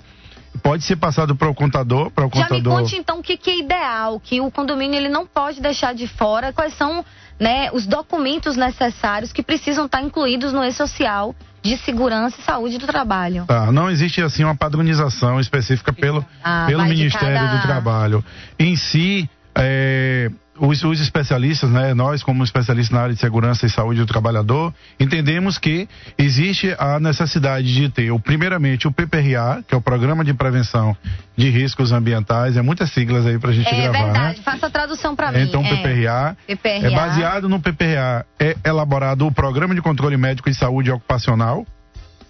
Pode 0.63 0.83
ser 0.83 0.97
passado 0.97 1.37
para 1.37 1.49
o 1.49 1.55
contador, 1.55 2.11
para 2.11 2.27
o 2.27 2.31
contador. 2.31 2.59
Já 2.59 2.71
me 2.71 2.83
conte 2.83 2.97
então 2.97 3.21
o 3.21 3.23
que, 3.23 3.37
que 3.37 3.51
é 3.51 3.59
ideal, 3.59 4.19
que 4.19 4.41
o 4.41 4.51
condomínio 4.51 4.97
ele 4.97 5.09
não 5.09 5.27
pode 5.27 5.61
deixar 5.61 5.95
de 5.95 6.09
fora, 6.09 6.53
quais 6.53 6.75
são 6.75 7.05
né, 7.39 7.71
os 7.73 7.87
documentos 7.87 8.57
necessários 8.57 9.33
que 9.33 9.43
precisam 9.43 9.87
estar 9.87 10.03
incluídos 10.03 10.53
no 10.53 10.65
e-social 10.65 11.35
de 11.63 11.77
segurança 11.77 12.37
e 12.41 12.45
saúde 12.45 12.79
do 12.79 12.87
trabalho. 12.87 13.45
Tá, 13.47 13.71
não 13.73 13.91
existe 13.91 14.23
assim 14.23 14.45
uma 14.45 14.57
padronização 14.57 15.41
específica 15.41 15.93
pelo, 15.93 16.25
ah, 16.43 16.65
pelo 16.67 16.85
Ministério 16.85 17.37
cada... 17.37 17.57
do 17.57 17.63
Trabalho. 17.63 18.25
Em 18.59 18.77
si, 18.77 19.29
é, 19.59 20.31
os, 20.61 20.83
os, 20.83 21.01
especialistas, 21.01 21.71
né, 21.71 21.95
nós 21.95 22.23
como 22.23 22.43
especialistas 22.43 22.95
na 22.95 23.03
área 23.03 23.15
de 23.15 23.21
segurança 23.21 23.67
e 23.67 23.71
saúde 23.71 24.01
do 24.01 24.07
trabalhador, 24.07 24.73
entendemos 24.99 25.59
que 25.59 25.89
existe 26.17 26.75
a 26.79 26.99
necessidade 26.99 27.73
de 27.73 27.89
ter, 27.89 28.11
o, 28.11 28.19
primeiramente, 28.19 28.87
o 28.87 28.93
PPRA, 28.93 29.63
que 29.67 29.75
é 29.75 29.77
o 29.77 29.81
Programa 29.81 30.25
de 30.25 30.35
Prevenção 30.35 30.97
de 31.37 31.49
Riscos 31.49 31.93
Ambientais, 31.93 32.57
é 32.57 32.63
muitas 32.63 32.91
siglas 32.91 33.27
aí 33.27 33.39
pra 33.39 33.53
gente 33.53 33.69
é, 33.69 33.83
gravar, 33.83 33.99
É 33.99 34.05
verdade, 34.05 34.39
né? 34.39 34.43
faça 34.45 34.67
a 34.67 34.71
tradução 34.71 35.15
para 35.15 35.33
mim. 35.33 35.41
Então, 35.41 35.63
PPRA, 35.63 36.37
é. 36.47 36.57
PPRA. 36.57 36.87
É 36.87 36.91
baseado 36.91 37.49
no 37.49 37.61
PPRA, 37.61 38.27
é 38.39 38.57
elaborado 38.65 39.27
o 39.27 39.33
Programa 39.33 39.75
de 39.75 39.83
Controle 39.83 40.17
Médico 40.17 40.49
e 40.49 40.55
Saúde 40.55 40.91
Ocupacional, 40.91 41.67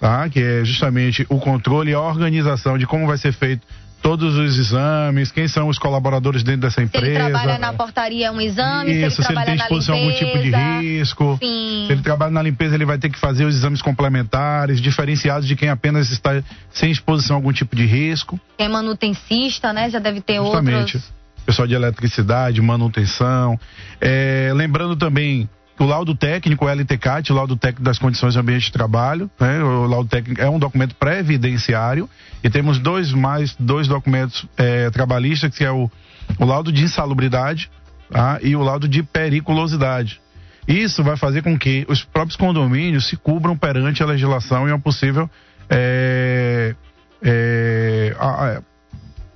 tá? 0.01 0.29
que 0.29 0.41
é 0.41 0.65
justamente 0.65 1.27
o 1.29 1.39
controle 1.39 1.91
e 1.91 1.95
a 1.95 2.01
organização 2.01 2.77
de 2.77 2.87
como 2.87 3.07
vai 3.07 3.17
ser 3.17 3.33
feito 3.33 3.67
todos 4.03 4.37
os 4.37 4.59
exames, 4.59 5.31
quem 5.31 5.49
são 5.49 5.69
os 5.69 5.79
colaboradores 5.79 6.43
dentro 6.43 6.63
dessa 6.63 6.83
empresa. 6.83 7.07
Se 7.07 7.13
ele 7.13 7.31
trabalha 7.31 7.59
na 7.59 7.73
portaria 7.73 8.27
é 8.27 8.31
um 8.31 8.41
exame, 8.41 8.93
Isso, 8.93 9.23
se 9.23 9.23
ele, 9.23 9.27
se 9.27 9.33
ele 9.33 9.45
tem 9.45 9.55
exposição 9.57 9.95
a 9.95 9.99
algum 9.99 10.13
tipo 10.13 10.39
de 10.39 10.51
risco. 10.51 11.39
Sim. 11.43 11.85
Se 11.87 11.93
ele 11.93 12.03
trabalha 12.03 12.31
na 12.31 12.43
limpeza, 12.43 12.75
ele 12.75 12.85
vai 12.85 12.99
ter 12.99 13.11
que 13.11 13.19
fazer 13.19 13.45
os 13.45 13.55
exames 13.55 13.83
complementares, 13.83 14.81
diferenciados 14.81 15.47
de 15.47 15.57
quem 15.57 15.69
apenas 15.69 16.11
está 16.11 16.43
sem 16.71 16.91
exposição 16.91 17.37
a 17.37 17.39
algum 17.39 17.53
tipo 17.53 17.75
de 17.75 17.85
risco. 17.85 18.41
Quem 18.57 18.67
é 18.67 18.69
manutencista, 18.69 19.73
né? 19.73 19.91
Já 19.91 19.99
deve 19.99 20.21
ter 20.21 20.37
Justamente. 20.37 20.97
outros. 20.97 21.19
Pessoal 21.45 21.67
de 21.67 21.75
eletricidade, 21.75 22.61
manutenção. 22.61 23.59
É, 24.01 24.53
lembrando 24.55 24.97
também 24.97 25.49
o 25.79 25.85
laudo 25.85 26.15
técnico, 26.15 26.65
o 26.65 26.69
LTCAT, 26.69 27.33
o 27.33 27.35
laudo 27.35 27.57
técnico 27.57 27.83
das 27.83 27.99
condições 27.99 28.35
de 28.35 28.41
ambiente 28.41 28.67
de 28.67 28.73
trabalho, 28.73 29.31
né? 29.39 29.63
o 29.63 29.87
laudo 29.87 30.09
técnico 30.09 30.41
é 30.41 30.49
um 30.49 30.59
documento 30.59 30.95
pré-evidenciário 30.97 32.09
e 32.43 32.51
temos 32.51 32.79
dois 32.79 33.13
mais 33.13 33.55
dois 33.59 33.87
documentos 33.87 34.45
é, 34.57 34.91
trabalhistas 34.91 35.57
que 35.57 35.65
é 35.65 35.71
o, 35.71 35.91
o 36.39 36.45
laudo 36.45 36.73
de 36.73 36.83
insalubridade 36.83 37.71
tá? 38.11 38.39
e 38.43 38.57
o 38.57 38.63
laudo 38.63 38.89
de 38.89 39.03
periculosidade. 39.03 40.21
Isso 40.67 41.03
vai 41.03 41.17
fazer 41.17 41.43
com 41.43 41.59
que 41.59 41.87
os 41.89 42.05
próprios 42.05 42.37
condomínios 42.37 43.09
se 43.09 43.17
cubram 43.17 43.57
perante 43.57 44.03
a 44.03 44.07
legislação 44.07 44.69
e 44.69 44.73
uma 44.73 44.79
possível 44.79 45.31
é, 45.71 46.75
é, 47.23 48.17
a, 48.19 48.27
a, 48.27 48.63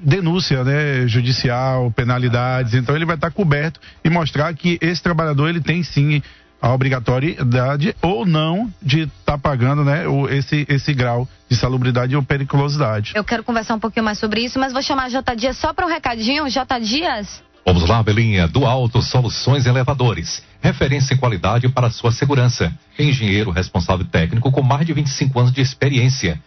denúncia 0.02 0.64
né, 0.64 1.06
judicial, 1.06 1.90
penalidades. 1.92 2.74
Então 2.74 2.94
ele 2.94 3.04
vai 3.04 3.14
estar 3.14 3.30
coberto 3.30 3.80
e 4.04 4.10
mostrar 4.10 4.52
que 4.54 4.78
esse 4.80 5.02
trabalhador 5.02 5.48
ele 5.48 5.60
tem 5.60 5.82
sim 5.82 6.22
a 6.60 6.72
obrigatoriedade 6.72 7.94
ou 8.00 8.24
não 8.24 8.72
de 8.80 9.00
estar 9.00 9.32
tá 9.32 9.38
pagando 9.38 9.84
né, 9.84 10.06
o, 10.06 10.28
esse, 10.28 10.64
esse 10.68 10.94
grau 10.94 11.28
de 11.48 11.56
salubridade 11.56 12.14
ou 12.14 12.22
periculosidade. 12.22 13.12
Eu 13.16 13.24
quero 13.24 13.42
conversar 13.42 13.74
um 13.74 13.80
pouquinho 13.80 14.04
mais 14.04 14.18
sobre 14.18 14.42
isso, 14.42 14.58
mas 14.58 14.72
vou 14.72 14.82
chamar 14.82 15.04
a 15.04 15.08
J. 15.08 15.34
Dias 15.34 15.56
só 15.56 15.72
para 15.72 15.86
um 15.86 15.88
recadinho. 15.88 16.48
J. 16.48 16.78
Dias? 16.78 17.42
Vamos 17.66 17.88
lá, 17.88 18.02
Belinha. 18.02 18.46
Do 18.46 18.64
Alto 18.64 19.02
Soluções 19.02 19.66
Elevadores. 19.66 20.42
Referência 20.62 21.14
em 21.14 21.16
qualidade 21.16 21.68
para 21.68 21.90
sua 21.90 22.12
segurança. 22.12 22.72
Engenheiro 22.98 23.50
responsável 23.50 24.06
técnico 24.06 24.52
com 24.52 24.62
mais 24.62 24.86
de 24.86 24.92
25 24.92 25.40
anos 25.40 25.52
de 25.52 25.60
experiência 25.60 26.40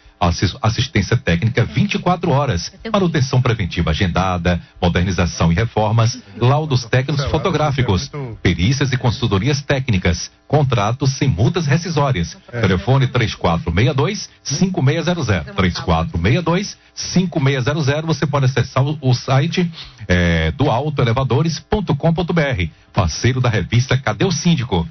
assistência 0.61 1.17
técnica 1.17 1.65
24 1.65 2.31
horas, 2.31 2.71
manutenção 2.91 3.41
preventiva 3.41 3.91
agendada, 3.91 4.61
modernização 4.81 5.51
e 5.51 5.55
reformas, 5.55 6.21
laudos 6.37 6.85
técnicos 6.85 7.25
fotográficos, 7.25 8.09
perícias 8.41 8.93
e 8.93 8.97
consultorias 8.97 9.61
técnicas, 9.61 10.31
contratos 10.47 11.11
sem 11.17 11.27
multas 11.27 11.67
rescisórias. 11.67 12.37
Telefone 12.49 13.07
3462 13.07 14.29
5600 14.43 15.53
3462 15.55 16.77
5600. 16.93 18.05
Você 18.05 18.25
pode 18.25 18.45
acessar 18.45 18.83
o, 18.83 19.13
site 19.13 19.69
é, 20.07 20.51
do 20.51 20.69
autoelevadores.com.br, 20.71 22.69
parceiro 22.93 23.41
da 23.41 23.49
revista 23.49 23.97
Cadê 24.05 24.23
o 24.23 24.31
Síndico? 24.31 24.87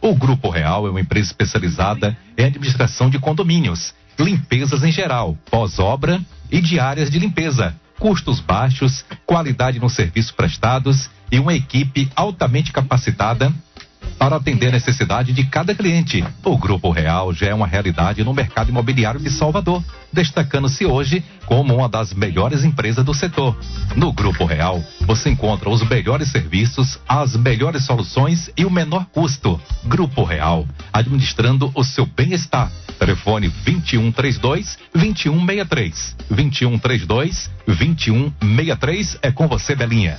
O 0.00 0.12
Grupo 0.16 0.50
Real 0.50 0.88
é 0.88 0.90
uma 0.90 1.00
empresa 1.00 1.28
especializada 1.28 2.18
em 2.36 2.44
administração 2.44 3.08
de 3.08 3.16
condomínios 3.16 3.94
limpezas 4.18 4.82
em 4.82 4.90
geral, 4.90 5.38
pós-obra 5.48 6.20
e 6.50 6.60
diárias 6.60 7.08
de 7.08 7.18
limpeza, 7.18 7.76
custos 7.96 8.40
baixos, 8.40 9.04
qualidade 9.24 9.78
no 9.78 9.88
serviço 9.88 10.34
prestados 10.34 11.08
e 11.30 11.38
uma 11.38 11.54
equipe 11.54 12.10
altamente 12.16 12.72
capacitada 12.72 13.52
para 14.18 14.36
atender 14.36 14.68
a 14.68 14.72
necessidade 14.72 15.32
de 15.32 15.44
cada 15.44 15.74
cliente. 15.74 16.24
O 16.44 16.56
Grupo 16.56 16.90
Real 16.90 17.32
já 17.32 17.48
é 17.48 17.54
uma 17.54 17.66
realidade 17.66 18.24
no 18.24 18.32
mercado 18.32 18.70
imobiliário 18.70 19.20
de 19.20 19.30
Salvador, 19.30 19.82
destacando-se 20.12 20.86
hoje 20.86 21.22
como 21.44 21.74
uma 21.74 21.88
das 21.88 22.12
melhores 22.12 22.64
empresas 22.64 23.04
do 23.04 23.14
setor. 23.14 23.56
No 23.94 24.12
Grupo 24.12 24.44
Real, 24.44 24.82
você 25.06 25.30
encontra 25.30 25.68
os 25.68 25.86
melhores 25.88 26.30
serviços, 26.30 26.98
as 27.08 27.36
melhores 27.36 27.84
soluções 27.84 28.50
e 28.56 28.64
o 28.64 28.70
menor 28.70 29.06
custo. 29.06 29.60
Grupo 29.84 30.24
Real, 30.24 30.66
administrando 30.92 31.70
o 31.74 31.84
seu 31.84 32.06
bem-estar. 32.06 32.70
Telefone 32.98 33.48
2132 33.48 34.78
2163. 34.94 36.16
2132 36.30 37.50
2163 37.66 39.18
é 39.22 39.30
com 39.30 39.46
você, 39.46 39.74
Belinha. 39.74 40.18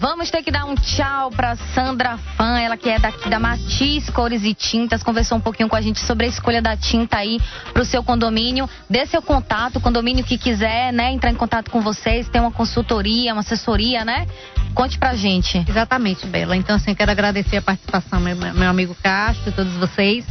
Vamos 0.00 0.30
ter 0.30 0.42
que 0.42 0.50
dar 0.50 0.64
um 0.64 0.74
tchau 0.74 1.30
para 1.30 1.56
Sandra 1.74 2.16
Fã, 2.16 2.58
ela 2.58 2.74
que 2.74 2.88
é 2.88 2.98
daqui 2.98 3.28
da 3.28 3.38
Matiz 3.38 4.08
Cores 4.08 4.42
e 4.44 4.54
Tintas, 4.54 5.02
conversou 5.02 5.36
um 5.36 5.42
pouquinho 5.42 5.68
com 5.68 5.76
a 5.76 5.80
gente 5.82 6.00
sobre 6.00 6.24
a 6.24 6.28
escolha 6.30 6.62
da 6.62 6.74
tinta 6.74 7.18
aí 7.18 7.38
para 7.74 7.82
o 7.82 7.84
seu 7.84 8.02
condomínio. 8.02 8.66
Dê 8.88 9.04
seu 9.04 9.20
contato, 9.20 9.78
condomínio 9.78 10.24
que 10.24 10.38
quiser, 10.38 10.90
né, 10.90 11.12
entrar 11.12 11.30
em 11.30 11.34
contato 11.34 11.70
com 11.70 11.82
vocês, 11.82 12.30
tem 12.30 12.40
uma 12.40 12.50
consultoria, 12.50 13.34
uma 13.34 13.40
assessoria, 13.40 14.02
né? 14.02 14.26
Conte 14.72 14.98
pra 14.98 15.14
gente. 15.14 15.62
Exatamente, 15.68 16.26
Bela. 16.26 16.56
Então, 16.56 16.76
assim, 16.76 16.94
quero 16.94 17.10
agradecer 17.10 17.58
a 17.58 17.62
participação, 17.62 18.20
meu, 18.20 18.34
meu 18.34 18.70
amigo 18.70 18.96
Castro 19.02 19.50
e 19.50 19.52
todos 19.52 19.74
vocês. 19.74 20.24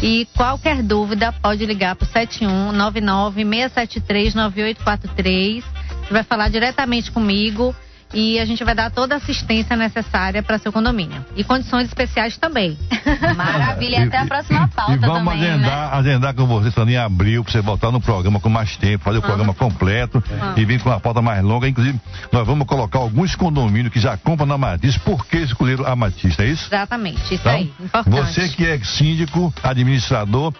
E 0.00 0.28
qualquer 0.36 0.84
dúvida, 0.84 1.32
pode 1.32 1.66
ligar 1.66 1.96
pro 1.96 2.06
7199 2.06 3.42
673 3.42 4.34
9843. 4.36 5.64
Você 5.64 6.12
vai 6.12 6.22
falar 6.22 6.48
diretamente 6.48 7.10
comigo 7.10 7.74
e 8.12 8.38
a 8.38 8.44
gente 8.44 8.62
vai 8.64 8.74
dar 8.74 8.90
toda 8.90 9.14
a 9.14 9.18
assistência 9.18 9.76
necessária 9.76 10.42
para 10.42 10.58
seu 10.58 10.72
condomínio. 10.72 11.24
E 11.36 11.42
condições 11.44 11.86
especiais 11.88 12.36
também. 12.36 12.78
Maravilha, 13.36 14.04
até 14.04 14.18
a 14.18 14.26
próxima 14.26 14.68
pauta 14.68 14.92
E 14.92 14.96
vamos 14.98 15.18
também, 15.32 15.50
agendar, 15.50 15.90
né? 15.90 15.98
agendar 15.98 16.34
com 16.34 16.46
você, 16.46 16.70
Sandra, 16.70 16.92
em 16.92 16.96
abril, 16.96 17.42
pra 17.42 17.52
você 17.52 17.60
voltar 17.60 17.90
no 17.90 18.00
programa 18.00 18.40
com 18.40 18.48
mais 18.48 18.76
tempo, 18.76 19.04
fazer 19.04 19.18
o 19.18 19.22
programa 19.22 19.54
completo 19.54 20.22
e 20.56 20.64
vir 20.64 20.80
com 20.80 20.88
uma 20.88 21.00
pauta 21.00 21.20
mais 21.20 21.42
longa. 21.42 21.68
Inclusive, 21.68 22.00
nós 22.32 22.46
vamos 22.46 22.66
colocar 22.66 22.98
alguns 22.98 23.34
condomínios 23.34 23.92
que 23.92 24.00
já 24.00 24.16
compram 24.16 24.46
na 24.46 24.58
Matiz. 24.58 24.96
Por 24.98 25.26
que 25.26 25.38
escolheram 25.38 25.86
a 25.86 25.94
Matiz, 25.96 26.36
não 26.36 26.44
é 26.44 26.48
isso? 26.48 26.66
Exatamente, 26.68 27.22
isso 27.22 27.34
Então, 27.34 27.52
aí. 27.52 27.72
Importante. 27.80 28.16
Você 28.16 28.48
que 28.48 28.66
é 28.66 28.78
síndico, 28.78 29.52
administrador, 29.62 30.52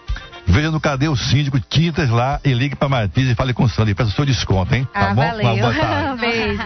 veja 0.47 0.71
no 0.71 0.79
Cadê 0.79 1.07
o 1.07 1.15
Síndico, 1.15 1.59
Tintas 1.59 2.09
lá 2.09 2.39
e 2.43 2.53
ligue 2.53 2.75
pra 2.75 2.87
Matiz 2.89 3.29
e 3.29 3.35
fale 3.35 3.53
com 3.53 3.63
o 3.63 3.69
Sandra 3.69 3.91
e 3.91 3.95
peça 3.95 4.09
o 4.09 4.13
seu 4.13 4.25
desconto, 4.25 4.73
hein? 4.73 4.87
Tá 4.93 5.11
Ah, 5.11 5.13
bom? 5.13 5.21
valeu. 5.21 5.45
Uma 5.45 5.55
boa 5.55 5.73
tarde. 5.79 6.21
Beijo. 6.21 6.61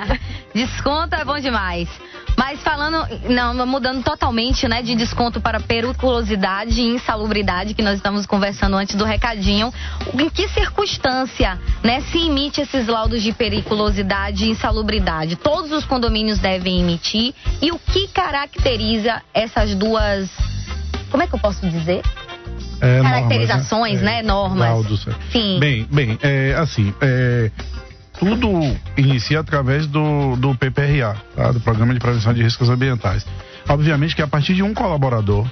Desconto 0.54 1.16
é 1.16 1.26
bom 1.26 1.40
demais. 1.40 1.90
Mas 2.38 2.62
falando, 2.62 3.06
não, 3.30 3.66
mudando 3.68 4.04
totalmente, 4.04 4.68
né, 4.68 4.82
de 4.82 4.96
desconto 4.96 5.42
para 5.42 5.60
periculosidade 5.60 6.80
e 6.80 6.96
insalubridade, 6.96 7.74
que 7.74 7.82
nós 7.82 7.96
estamos 7.96 8.26
conversando 8.26 8.78
antes 8.78 8.96
do 8.96 9.04
recadinho. 9.04 9.72
Em 10.18 10.30
que 10.30 10.48
circunstância, 10.48 11.60
né, 11.84 12.02
se 12.02 12.18
emite 12.18 12.62
esses 12.62 12.88
laudos 12.88 13.22
de 13.22 13.34
periculosidade 13.34 14.46
e 14.46 14.50
insalubridade? 14.50 15.36
Todos 15.36 15.72
os 15.72 15.86
condomínios 15.86 16.40
devem 16.40 16.80
emitir. 16.80 17.34
E 17.62 17.72
o 17.72 17.78
que 17.80 18.08
caracteriza 18.08 19.22
essas 19.34 19.76
duas. 19.76 20.30
Como 21.10 21.22
é 21.22 21.28
que 21.28 21.36
eu 21.36 21.40
posso 21.40 21.68
dizer? 21.70 22.02
É, 22.82 22.96
normas, 22.98 23.12
Caracterizações, 23.12 24.02
né? 24.02 24.22
Normas. 24.24 24.70
Laudos, 24.70 25.08
é. 25.08 25.12
Sim. 25.32 25.60
Bem, 25.60 25.88
bem, 25.92 26.18
é, 26.24 26.56
assim, 26.58 26.94
é, 27.00 27.52
tudo 28.20 28.50
inicia 28.98 29.40
através 29.40 29.86
do, 29.86 30.36
do 30.36 30.56
PPRA, 30.56 31.16
tá? 31.36 31.52
do 31.52 31.60
Programa 31.60 31.94
de 31.94 32.00
Prevenção 32.00 32.34
de 32.34 32.42
Riscos 32.42 32.70
Ambientais. 32.70 33.26
Obviamente 33.70 34.16
que 34.16 34.22
a 34.22 34.28
partir 34.28 34.56
de 34.56 34.64
um 34.64 34.74
colaborador, 34.74 35.48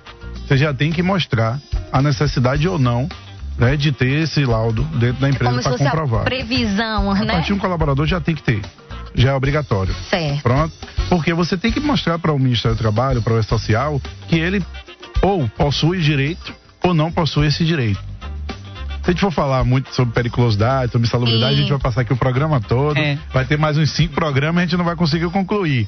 você 0.48 0.58
já 0.58 0.74
tem 0.74 0.92
que 0.92 1.04
mostrar 1.04 1.60
a 1.92 2.02
necessidade 2.02 2.68
ou 2.68 2.80
não 2.80 3.08
né, 3.58 3.76
de 3.78 3.92
ter 3.92 4.24
esse 4.24 4.44
laudo 4.46 4.84
dentro 4.98 5.22
da 5.22 5.30
empresa 5.30 5.52
Como 5.52 5.58
se 5.62 5.64
para 5.64 5.72
fosse 5.78 5.84
a 5.84 5.92
comprovar. 5.92 6.24
previsão, 6.24 7.12
A 7.12 7.16
né? 7.16 7.34
partir 7.34 7.48
de 7.48 7.54
um 7.54 7.60
colaborador 7.60 8.08
já 8.08 8.20
tem 8.20 8.34
que 8.34 8.42
ter. 8.42 8.62
Já 9.14 9.32
é 9.32 9.34
obrigatório. 9.34 9.94
Certo. 10.10 10.42
Pronto? 10.42 10.74
Porque 11.10 11.34
você 11.34 11.58
tem 11.58 11.72
que 11.72 11.80
mostrar 11.80 12.18
para 12.20 12.32
o 12.32 12.40
Ministério 12.40 12.76
do 12.76 12.80
Trabalho, 12.80 13.22
para 13.22 13.34
o 13.34 13.44
social, 13.44 14.02
que 14.28 14.38
ele 14.38 14.64
ou 15.22 15.48
possui 15.50 16.00
direito 16.00 16.54
ou 16.84 16.94
não 16.94 17.12
possui 17.12 17.48
esse 17.48 17.66
direito. 17.66 18.09
Se 19.04 19.10
a 19.10 19.12
gente 19.12 19.22
for 19.22 19.32
falar 19.32 19.64
muito 19.64 19.94
sobre 19.96 20.14
periculosidade, 20.14 20.92
sobre 20.92 21.08
salubridade, 21.08 21.54
a 21.56 21.58
gente 21.58 21.70
vai 21.70 21.80
passar 21.80 22.02
aqui 22.02 22.14
o 22.14 22.18
programa 22.18 22.60
todo. 22.62 22.96
Vai 23.34 23.46
ter 23.46 23.58
mais 23.58 23.78
uns 23.78 23.92
cinco 23.92 24.14
programas 24.14 24.58
e 24.58 24.60
a 24.60 24.68
gente 24.68 24.78
não 24.78 24.86
vai 24.86 24.96
conseguir 24.96 25.30
concluir. 25.32 25.88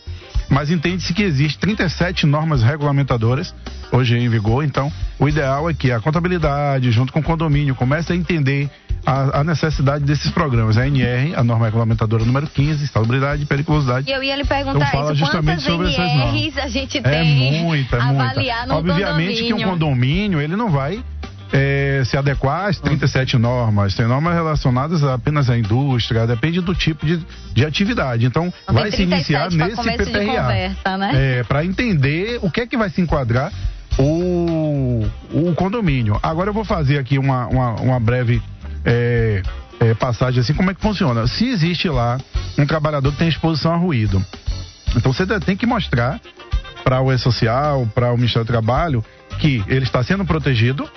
Mas 0.49 0.70
entende-se 0.70 1.14
que 1.14 1.22
existe 1.24 1.57
37 1.59 2.26
normas 2.26 2.62
regulamentadoras 2.64 3.53
hoje 3.91 4.18
em 4.18 4.28
vigor, 4.30 4.64
então 4.64 4.91
o 5.20 5.28
ideal 5.28 5.70
é 5.70 5.74
que 5.74 5.91
a 5.91 5.99
contabilidade, 5.99 6.91
junto 6.91 7.12
com 7.14 7.20
o 7.20 7.24
condomínio, 7.24 7.76
comece 7.76 8.12
a 8.12 8.16
entender 8.16 8.70
a, 9.05 9.39
a 9.39 9.43
necessidade 9.43 10.03
desses 10.03 10.30
programas. 10.32 10.78
A 10.78 10.88
NR, 10.88 11.36
a 11.36 11.43
norma 11.43 11.66
regulamentadora 11.66 12.24
número 12.26 12.47
15, 12.47 12.88
salubridade 12.88 13.43
e 13.43 13.45
periculosidade. 13.45 14.09
E 14.09 14.14
eu 14.14 14.24
ia 14.24 14.36
lhe 14.36 14.43
perguntar 14.45 14.88
Então 14.89 15.14
isso, 15.14 15.32
quantas 15.32 15.66
NRs 15.68 16.57
a 16.57 16.68
gente 16.68 16.97
É 16.97 17.01
tem 17.01 17.62
muita, 17.64 17.97
é 17.97 18.01
avaliar 18.01 18.68
muita. 18.68 18.74
no 18.74 18.76
Obviamente 18.76 19.43
que 19.43 19.53
um 19.53 19.57
condomínio? 19.57 19.70
condomínio, 19.70 20.41
ele 20.41 20.55
não 20.55 20.70
vai 20.70 21.03
é, 21.52 22.04
se 22.06 22.16
adequar 22.18 22.70
às 22.70 22.80
37 22.80 23.38
normas. 23.38 23.93
Tem 23.95 24.08
normas 24.08 24.34
relacionadas 24.34 25.04
apenas 25.04 25.49
à 25.49 25.58
indústria, 25.58 26.26
depende 26.26 26.62
do 26.62 26.74
tipo 26.74 27.06
de, 27.06 27.26
de 27.54 27.66
atividade. 27.66 28.26
Então, 28.26 28.54
Não 28.68 28.74
vai 28.74 28.91
se 28.91 29.04
iniciar 29.04 29.49
37 29.49 29.76
pra 29.76 29.86
nesse 29.86 30.12
PPRA. 30.12 30.76
né? 30.97 31.39
É, 31.39 31.43
para 31.43 31.66
entender 31.66 32.39
o 32.41 32.49
que 32.49 32.62
é 32.62 32.68
que 32.68 32.78
vai 32.78 32.89
se 32.89 33.02
enquadrar 33.02 33.52
o, 33.97 35.06
o 35.32 35.54
condomínio. 35.56 36.20
Agora 36.24 36.49
eu 36.49 36.54
vou 36.54 36.64
fazer 36.64 36.97
aqui 36.97 37.18
uma, 37.18 37.47
uma, 37.47 37.76
uma 37.82 37.99
breve 37.99 38.41
é, 38.86 39.41
é, 39.80 39.93
passagem 39.93 40.39
assim, 40.39 40.54
como 40.54 40.72
é 40.72 40.74
que 40.74 40.82
funciona. 40.82 41.28
Se 41.28 41.47
existe 41.47 41.89
lá 41.89 42.18
um 42.58 42.66
trabalhador 42.66 43.12
que 43.12 43.18
tem 43.18 43.28
exposição 43.28 43.74
a 43.74 43.78
ruído, 43.78 44.24
então 44.95 45.12
você 45.12 45.26
tem 45.39 45.56
que 45.56 45.66
mostrar 45.66 46.20
para 46.84 47.02
o 47.02 47.12
E-Social, 47.12 47.88
para 47.93 48.12
o 48.12 48.18
Ministério 48.18 48.45
do 48.45 48.47
Trabalho, 48.47 49.04
que 49.39 49.64
ele 49.68 49.84
está 49.84 50.04
sendo 50.04 50.26
protegido, 50.26 50.89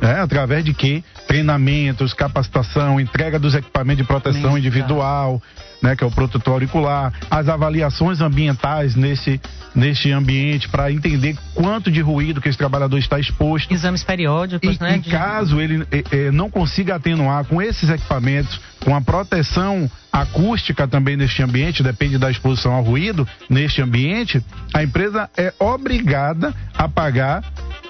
né, 0.00 0.20
através 0.20 0.64
de 0.64 0.74
que? 0.74 1.02
Treinamentos, 1.26 2.12
capacitação, 2.12 3.00
entrega 3.00 3.38
dos 3.38 3.54
equipamentos 3.54 4.02
de 4.02 4.08
proteção 4.08 4.56
individual, 4.58 5.42
né, 5.82 5.96
que 5.96 6.04
é 6.04 6.06
o 6.06 6.10
protetor 6.10 6.54
auricular, 6.54 7.12
as 7.30 7.48
avaliações 7.48 8.20
ambientais 8.20 8.94
nesse, 8.94 9.40
nesse 9.74 10.12
ambiente 10.12 10.68
para 10.68 10.90
entender 10.92 11.36
quanto 11.54 11.90
de 11.90 12.00
ruído 12.00 12.40
que 12.40 12.48
esse 12.48 12.58
trabalhador 12.58 12.98
está 12.98 13.18
exposto. 13.18 13.72
Exames 13.72 14.04
periódicos, 14.04 14.76
E, 14.76 14.80
né? 14.82 14.96
em 14.96 15.00
de- 15.00 15.10
caso 15.10 15.60
ele 15.60 15.86
eh, 15.90 16.04
eh, 16.10 16.30
não 16.30 16.50
consiga 16.50 16.94
atenuar 16.96 17.44
com 17.44 17.60
esses 17.60 17.88
equipamentos, 17.90 18.60
com 18.84 18.94
a 18.94 19.00
proteção 19.00 19.90
acústica 20.12 20.86
também 20.86 21.16
neste 21.16 21.42
ambiente, 21.42 21.82
depende 21.82 22.18
da 22.18 22.30
exposição 22.30 22.72
ao 22.72 22.82
ruído 22.82 23.26
neste 23.50 23.82
ambiente, 23.82 24.42
a 24.72 24.82
empresa 24.82 25.28
é 25.36 25.52
obrigada 25.58 26.54
a 26.76 26.88
pagar 26.88 27.42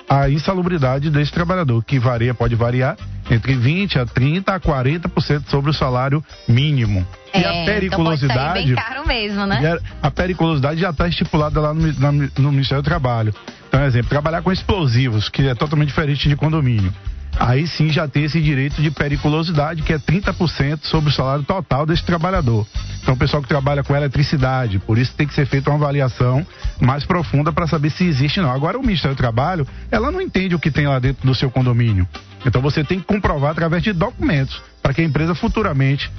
a 0.09 0.29
insalubridade 0.29 1.11
desse 1.11 1.33
trabalhador, 1.33 1.83
que 1.85 1.99
varia, 1.99 2.35
pode 2.35 2.55
variar 2.55 2.97
entre 3.31 3.55
20 3.55 3.99
a 3.99 4.05
30 4.07 4.55
a 4.55 4.61
40% 4.61 5.45
sobre 5.49 5.71
o 5.71 5.75
salário 5.75 6.23
mínimo. 6.47 7.07
e 7.35 7.39
a 7.45 7.53
É, 7.55 7.65
periculosidade 7.65 8.41
Então 8.41 8.53
sair 8.55 8.67
bem 8.67 8.75
caro 8.77 9.09
mesmo, 9.09 9.47
né? 9.47 9.79
a, 10.03 10.11
periculosidade 10.11 10.81
já 10.81 10.91
está 10.91 11.09
estipulada 11.09 11.61
lá 11.61 11.73
no, 11.75 11.93
na- 11.99 12.29
no 12.39 12.53
Ministério 12.53 12.83
do 12.83 12.85
Trabalho. 12.87 13.35
Então, 13.69 13.83
exemplo, 13.85 14.09
trabalhar 14.09 14.41
com 14.43 14.53
explosivos, 14.53 15.29
que 15.29 15.49
é 15.49 15.55
totalmente 15.55 15.89
diferente 15.89 16.29
de 16.29 16.37
condomínio. 16.37 16.93
Aí 17.39 17.67
sim 17.67 17.89
já 17.91 18.07
tem 18.07 18.25
esse 18.25 18.41
direito 18.41 18.81
de 18.81 18.91
periculosidade, 18.91 19.83
que 19.83 19.93
é 19.93 19.99
30% 19.99 20.85
sobre 20.85 21.11
o 21.11 21.13
salário 21.13 21.45
total 21.45 21.85
desse 21.85 22.05
trabalhador. 22.05 22.67
Então, 23.03 23.15
o 23.15 23.17
pessoal 23.17 23.43
que 23.43 23.49
trabalha 23.49 23.83
com 23.83 23.95
eletricidade, 23.95 24.79
por 24.79 24.97
isso 24.97 25.13
tem 25.15 25.27
que 25.27 25.35
ser 25.35 25.47
feita 25.47 25.71
uma 25.71 25.77
avaliação 25.77 26.47
mais 26.81 27.05
profunda 27.05 27.53
para 27.53 27.67
saber 27.67 27.91
se 27.91 28.05
existe 28.05 28.41
ou 28.41 28.47
não. 28.47 28.53
Agora, 28.53 28.79
o 28.79 28.83
Ministério 28.83 29.15
do 29.15 29.19
Trabalho, 29.19 29.67
ela 29.91 30.11
não 30.11 30.21
entende 30.21 30.55
o 30.55 30.59
que 30.59 30.71
tem 30.71 30.87
lá 30.87 30.99
dentro 30.99 31.27
do 31.27 31.35
seu 31.35 31.51
condomínio. 31.51 32.09
Então, 32.47 32.63
você 32.63 32.83
tem 32.83 33.01
que 33.01 33.07
comprovar 33.07 33.51
através 33.51 33.83
de 33.83 33.93
documentos, 33.93 34.63
para 34.83 34.95
que 34.95 35.03
a 35.03 35.05
empresa 35.05 35.35
futuramente 35.35 36.11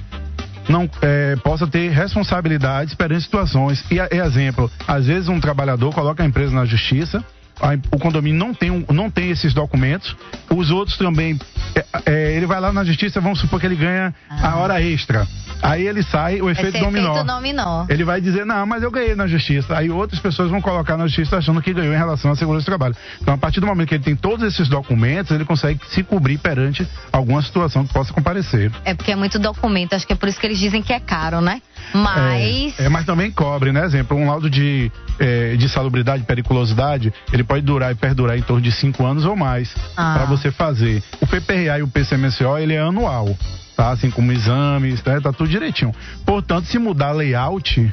não 0.68 0.88
é, 1.00 1.36
possa 1.36 1.66
ter 1.66 1.90
responsabilidades 1.90 2.94
perante 2.94 3.24
situações. 3.24 3.84
E, 3.90 3.98
exemplo, 3.98 4.70
às 4.86 5.06
vezes 5.06 5.28
um 5.28 5.40
trabalhador 5.40 5.92
coloca 5.94 6.22
a 6.22 6.26
empresa 6.26 6.54
na 6.54 6.64
justiça, 6.64 7.24
a 7.60 7.74
o 7.94 7.98
condomínio 7.98 8.38
não 8.38 8.52
tem, 8.54 8.70
um- 8.70 8.84
não 8.92 9.10
tem 9.10 9.30
esses 9.30 9.52
documentos, 9.54 10.16
os 10.50 10.70
outros 10.70 10.96
também, 10.96 11.38
é, 11.74 11.84
é, 12.06 12.32
ele 12.36 12.46
vai 12.46 12.60
lá 12.60 12.72
na 12.72 12.84
justiça, 12.84 13.20
vamos 13.20 13.40
supor 13.40 13.60
que 13.60 13.66
ele 13.66 13.76
ganha 13.76 14.14
a 14.30 14.56
hora 14.56 14.80
extra. 14.80 15.26
Aí 15.62 15.86
ele 15.86 16.02
sai, 16.02 16.40
o 16.42 16.50
efeito 16.50 16.78
dominó. 16.78 17.12
efeito 17.12 17.26
dominó. 17.26 17.86
Ele 17.88 18.04
vai 18.04 18.20
dizer, 18.20 18.44
não, 18.44 18.66
mas 18.66 18.82
eu 18.82 18.90
ganhei 18.90 19.14
na 19.14 19.26
justiça. 19.26 19.76
Aí 19.76 19.88
outras 19.90 20.20
pessoas 20.20 20.50
vão 20.50 20.60
colocar 20.60 20.98
na 20.98 21.06
justiça 21.06 21.38
achando 21.38 21.62
que 21.62 21.72
ganhou 21.72 21.94
em 21.94 21.96
relação 21.96 22.30
à 22.30 22.36
segurança 22.36 22.64
do 22.64 22.66
trabalho. 22.66 22.94
Então, 23.22 23.32
a 23.32 23.38
partir 23.38 23.60
do 23.60 23.66
momento 23.66 23.88
que 23.88 23.94
ele 23.94 24.04
tem 24.04 24.14
todos 24.14 24.46
esses 24.46 24.68
documentos, 24.68 25.30
ele 25.32 25.46
consegue 25.46 25.80
se 25.88 26.02
cobrir 26.02 26.36
perante 26.38 26.86
alguma 27.10 27.40
situação 27.42 27.86
que 27.86 27.92
possa 27.92 28.12
comparecer. 28.12 28.70
É 28.84 28.92
porque 28.92 29.10
é 29.12 29.16
muito 29.16 29.38
documento, 29.38 29.94
acho 29.94 30.06
que 30.06 30.12
é 30.12 30.16
por 30.16 30.28
isso 30.28 30.38
que 30.38 30.46
eles 30.46 30.58
dizem 30.58 30.82
que 30.82 30.92
é 30.92 31.00
caro, 31.00 31.40
né? 31.40 31.62
Mas. 31.94 32.78
É, 32.78 32.84
é, 32.84 32.88
mas 32.88 33.06
também 33.06 33.30
cobre, 33.30 33.72
né? 33.72 33.84
Exemplo, 33.86 34.16
um 34.16 34.26
laudo 34.28 34.50
de, 34.50 34.90
é, 35.18 35.56
de 35.56 35.68
salubridade, 35.68 36.22
periculosidade, 36.24 37.12
ele 37.32 37.44
pode 37.46 37.62
durar 37.64 37.92
e 37.92 37.94
perdurar 37.94 38.36
em 38.36 38.42
torno 38.42 38.62
de 38.62 38.72
cinco 38.72 39.04
anos 39.04 39.24
ou 39.24 39.36
mais 39.36 39.74
Ah. 39.96 40.14
para 40.16 40.24
você 40.26 40.50
fazer. 40.50 41.02
O 41.20 41.26
PPRA 41.26 41.78
e 41.78 41.82
o 41.82 41.88
PCMSO, 41.88 42.58
ele 42.58 42.74
é 42.74 42.80
anual, 42.80 43.36
tá? 43.76 43.90
Assim 43.90 44.10
como 44.10 44.32
exames, 44.32 45.02
né? 45.04 45.20
Tá 45.20 45.32
tudo 45.32 45.48
direitinho. 45.48 45.94
Portanto, 46.24 46.66
se 46.66 46.78
mudar 46.78 47.12
layout, 47.12 47.92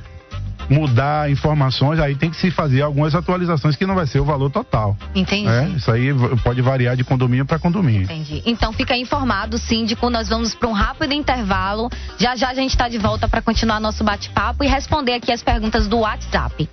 mudar 0.70 1.30
informações, 1.30 1.99
aí 1.99 2.16
tem 2.16 2.30
que 2.30 2.38
se 2.38 2.49
fazer 2.49 2.82
algumas 2.82 3.14
atualizações 3.14 3.76
que 3.76 3.86
não 3.86 3.95
vai 3.95 4.08
ser 4.08 4.20
o 4.20 4.26
valor 4.26 4.49
total. 4.49 4.97
Entendi. 5.14 5.47
É, 5.47 5.68
isso 5.70 5.91
aí 5.91 6.10
pode 6.43 6.62
variar 6.62 6.95
de 6.95 7.04
condomínio 7.04 7.45
para 7.45 7.60
condomínio. 7.60 8.04
Entendi. 8.04 8.41
Então 8.45 8.72
fica 8.72 8.95
informado, 8.95 9.58
síndico. 9.58 10.10
Nós 10.10 10.30
vamos 10.30 10.56
para 10.56 10.70
um 10.70 10.74
rápido 10.74 11.14
intervalo. 11.14 11.89
Já 12.18 12.36
já 12.36 12.49
a 12.49 12.54
gente 12.54 12.72
está 12.72 12.88
de 12.88 12.97
volta 12.97 13.28
para 13.28 13.41
continuar 13.41 13.80
nosso 13.80 14.04
bate-papo 14.04 14.64
e 14.64 14.68
responder 14.68 15.14
aqui 15.14 15.32
as 15.32 15.43
perguntas 15.43 15.88
do 15.88 15.99
WhatsApp. 15.99 16.70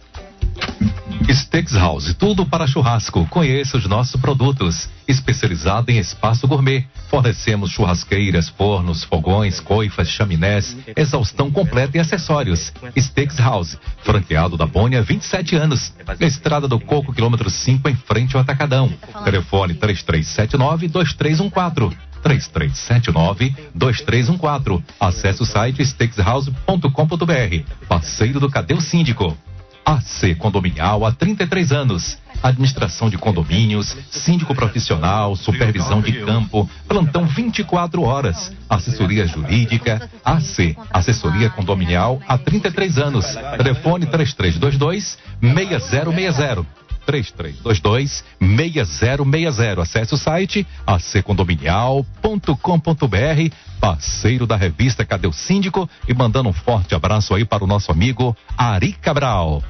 Steaks 1.33 1.75
House, 1.75 2.13
tudo 2.15 2.45
para 2.45 2.67
churrasco. 2.67 3.25
Conheça 3.27 3.77
os 3.77 3.87
nossos 3.87 4.21
produtos. 4.21 4.89
Especializado 5.07 5.89
em 5.91 5.99
espaço 5.99 6.49
gourmet. 6.49 6.85
Fornecemos 7.09 7.71
churrasqueiras, 7.71 8.49
fornos, 8.49 9.05
fogões, 9.05 9.61
coifas, 9.61 10.09
chaminés, 10.09 10.77
exaustão 10.97 11.49
completa 11.51 11.97
e 11.97 12.01
acessórios. 12.01 12.73
Steaks 12.99 13.39
House, 13.39 13.79
franqueado 14.03 14.57
da 14.57 14.67
Bônia 14.67 14.99
há 15.01 15.03
27 15.03 15.57
anos. 15.57 15.93
Estrada 16.21 16.67
do 16.67 16.81
Coco, 16.81 17.13
quilômetro 17.13 17.51
5, 17.51 17.89
em 17.89 17.95
frente 17.95 18.37
ao 18.37 18.43
Atacadão. 18.43 18.93
Telefone 19.25 19.75
3379-2314. 19.75 21.97
3379-2314. 22.23 24.83
Acesse 24.99 25.43
o 25.43 25.47
site 25.47 25.85
steakshouse.com.br. 25.85 27.87
Parceiro 27.89 28.41
do 28.41 28.51
Cadê 28.51 28.75
o 28.75 28.81
Síndico? 28.81 29.37
AC 29.85 30.37
Condominial 30.39 31.05
há 31.05 31.13
33 31.13 31.73
anos. 31.73 32.19
Administração 32.43 33.11
de 33.11 33.19
condomínios, 33.19 33.95
síndico 34.11 34.55
profissional, 34.55 35.37
supervisão 35.37 36.01
de 36.01 36.25
campo, 36.25 36.69
plantão 36.89 37.27
24 37.27 38.03
horas, 38.03 38.51
assessoria 38.69 39.27
jurídica, 39.27 40.09
AC, 40.25 40.75
assessoria 40.91 41.51
condominial 41.51 42.19
há 42.27 42.39
33 42.39 42.99
anos. 42.99 43.27
Telefone 43.59 44.07
3322 44.07 45.19
6060. 45.43 46.80
3322 47.11 48.25
6060. 48.41 49.83
Acesse 49.83 50.15
o 50.15 50.17
site 50.17 50.65
accondominial.com.br, 50.87 53.55
parceiro 53.81 54.47
da 54.47 54.55
revista 54.57 55.05
Cadê 55.05 55.27
o 55.27 55.33
Síndico 55.33 55.91
e 56.07 56.15
mandando 56.15 56.49
um 56.49 56.53
forte 56.53 56.95
abraço 56.95 57.35
aí 57.35 57.45
para 57.45 57.65
o 57.65 57.67
nosso 57.67 57.91
amigo 57.91 58.37
Ari 58.57 58.93
Cabral. 58.93 59.61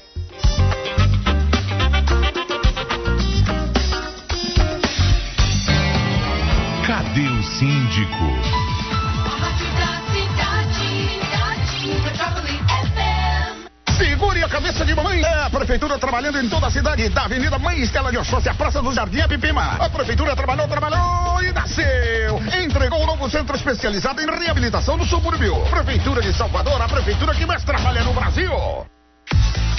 Trabalhando 15.98 16.40
em 16.40 16.50
toda 16.50 16.68
a 16.68 16.72
cidade. 16.72 17.10
Da 17.10 17.26
Avenida 17.26 17.58
Mãe 17.60 17.80
Estela 17.82 18.12
de 18.12 18.18
Oxóssi, 18.18 18.50
a 18.50 18.54
Praça 18.54 18.82
do 18.82 18.94
Jardim 18.94 19.22
Apipima. 19.22 19.78
A 19.80 19.90
prefeitura 19.90 20.36
trabalhou, 20.36 20.68
trabalhou 20.68 21.44
e 21.44 21.52
nasceu. 21.52 22.38
Entregou 22.64 23.02
um 23.02 23.06
novo 23.06 23.30
centro 23.30 23.56
especializado 23.56 24.22
em 24.22 24.26
reabilitação 24.26 24.98
do 24.98 25.06
subúrbio. 25.06 25.56
Prefeitura 25.70 26.22
de 26.22 26.34
Salvador, 26.34 26.82
a 26.82 26.88
prefeitura 26.88 27.34
que 27.34 27.46
mais 27.46 27.64
trabalha 27.64 28.04
no 28.04 28.14
Brasil. 28.14 28.97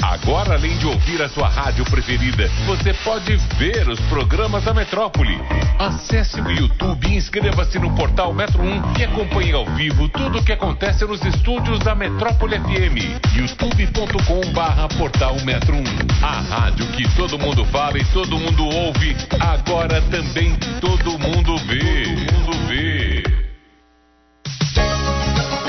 Agora, 0.03 0.55
além 0.55 0.77
de 0.79 0.87
ouvir 0.87 1.21
a 1.23 1.29
sua 1.29 1.49
rádio 1.49 1.85
preferida, 1.85 2.49
você 2.67 2.95
pode 3.05 3.37
ver 3.59 3.89
os 3.89 4.01
programas 4.03 4.65
da 4.65 4.73
Metrópole. 4.73 5.39
Acesse 5.79 6.41
o 6.41 6.51
YouTube 6.51 7.07
e 7.09 7.17
inscreva-se 7.17 7.79
no 7.79 7.95
portal 7.95 8.33
Metro 8.33 8.63
1 8.63 8.99
e 8.99 9.05
acompanhe 9.05 9.53
ao 9.53 9.67
vivo 9.67 10.09
tudo 10.09 10.39
o 10.39 10.45
que 10.45 10.53
acontece 10.53 11.05
nos 11.05 11.25
estúdios 11.25 11.81
da 11.81 11.95
Metrópole 11.95 12.59
FM. 12.59 13.37
youtube.com 13.37 14.53
barra 14.53 14.89
portal 14.89 15.37
Metro 15.45 15.75
1. 15.75 15.83
A 16.23 16.41
rádio 16.41 16.87
que 16.93 17.09
todo 17.17 17.39
mundo 17.39 17.65
fala 17.67 17.99
e 17.99 18.05
todo 18.07 18.39
mundo 18.39 18.65
ouve, 18.65 19.17
agora 19.41 20.01
também 20.03 20.55
todo 20.81 21.19
mundo 21.19 21.57
vê. 21.67 22.05
Todo 22.05 22.35
mundo 22.35 22.69
vê. 22.69 23.18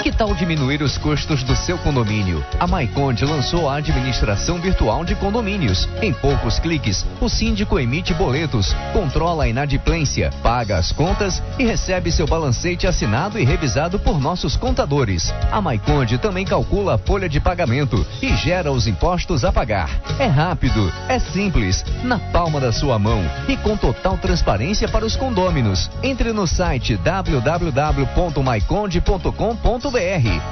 Que 0.02 0.14
tal 0.14 0.34
diminuir 0.34 0.82
os 0.82 0.98
custos 0.98 1.44
do 1.44 1.54
seu 1.58 1.78
condomínio? 1.78 2.42
A 2.58 2.66
Maiconde 2.66 3.26
lançou 3.26 3.70
a 3.70 3.76
administração 3.76 4.58
virtual 4.58 5.04
de 5.04 5.14
condomínios. 5.14 5.90
Em 6.02 6.14
poucos 6.14 6.58
cliques, 6.58 7.06
o 7.20 7.28
síndico 7.28 7.78
emite 7.78 8.14
boletos, 8.14 8.74
controla 8.94 9.44
a 9.44 9.50
inadimplência, 9.50 10.32
paga 10.42 10.78
as 10.78 10.94
contas 10.94 11.44
e 11.58 11.66
recebe 11.66 12.14
seu 12.14 12.26
balancete 12.26 12.88
assinado 12.88 13.38
e 13.38 13.44
revisado 13.44 14.00
por 14.00 14.22
nossos 14.22 14.56
contadores. 14.56 15.34
A 15.52 15.60
Maiconde 15.60 16.18
também 16.18 16.46
calcula 16.46 16.96
a 16.96 16.98
folha 16.98 17.28
de 17.28 17.42
pagamento 17.42 18.08
e 18.22 18.34
gera 18.38 18.72
os 18.72 18.88
impostos 18.88 19.44
a 19.44 19.52
pagar. 19.52 19.90
É 20.18 20.28
rápido, 20.28 20.90
é 21.10 21.20
simples, 21.20 21.84
na 22.06 22.18
palma 22.18 22.62
da 22.62 22.72
sua 22.72 22.98
mão 22.98 23.22
e 23.50 23.58
com 23.58 23.76
total 23.76 24.18
transparência 24.18 24.88
para 24.88 25.06
os 25.06 25.18
condôminos. 25.18 25.92
Entre 26.02 26.32
no 26.32 26.48
site 26.48 26.96
www.maiconde.com.br 26.96 29.89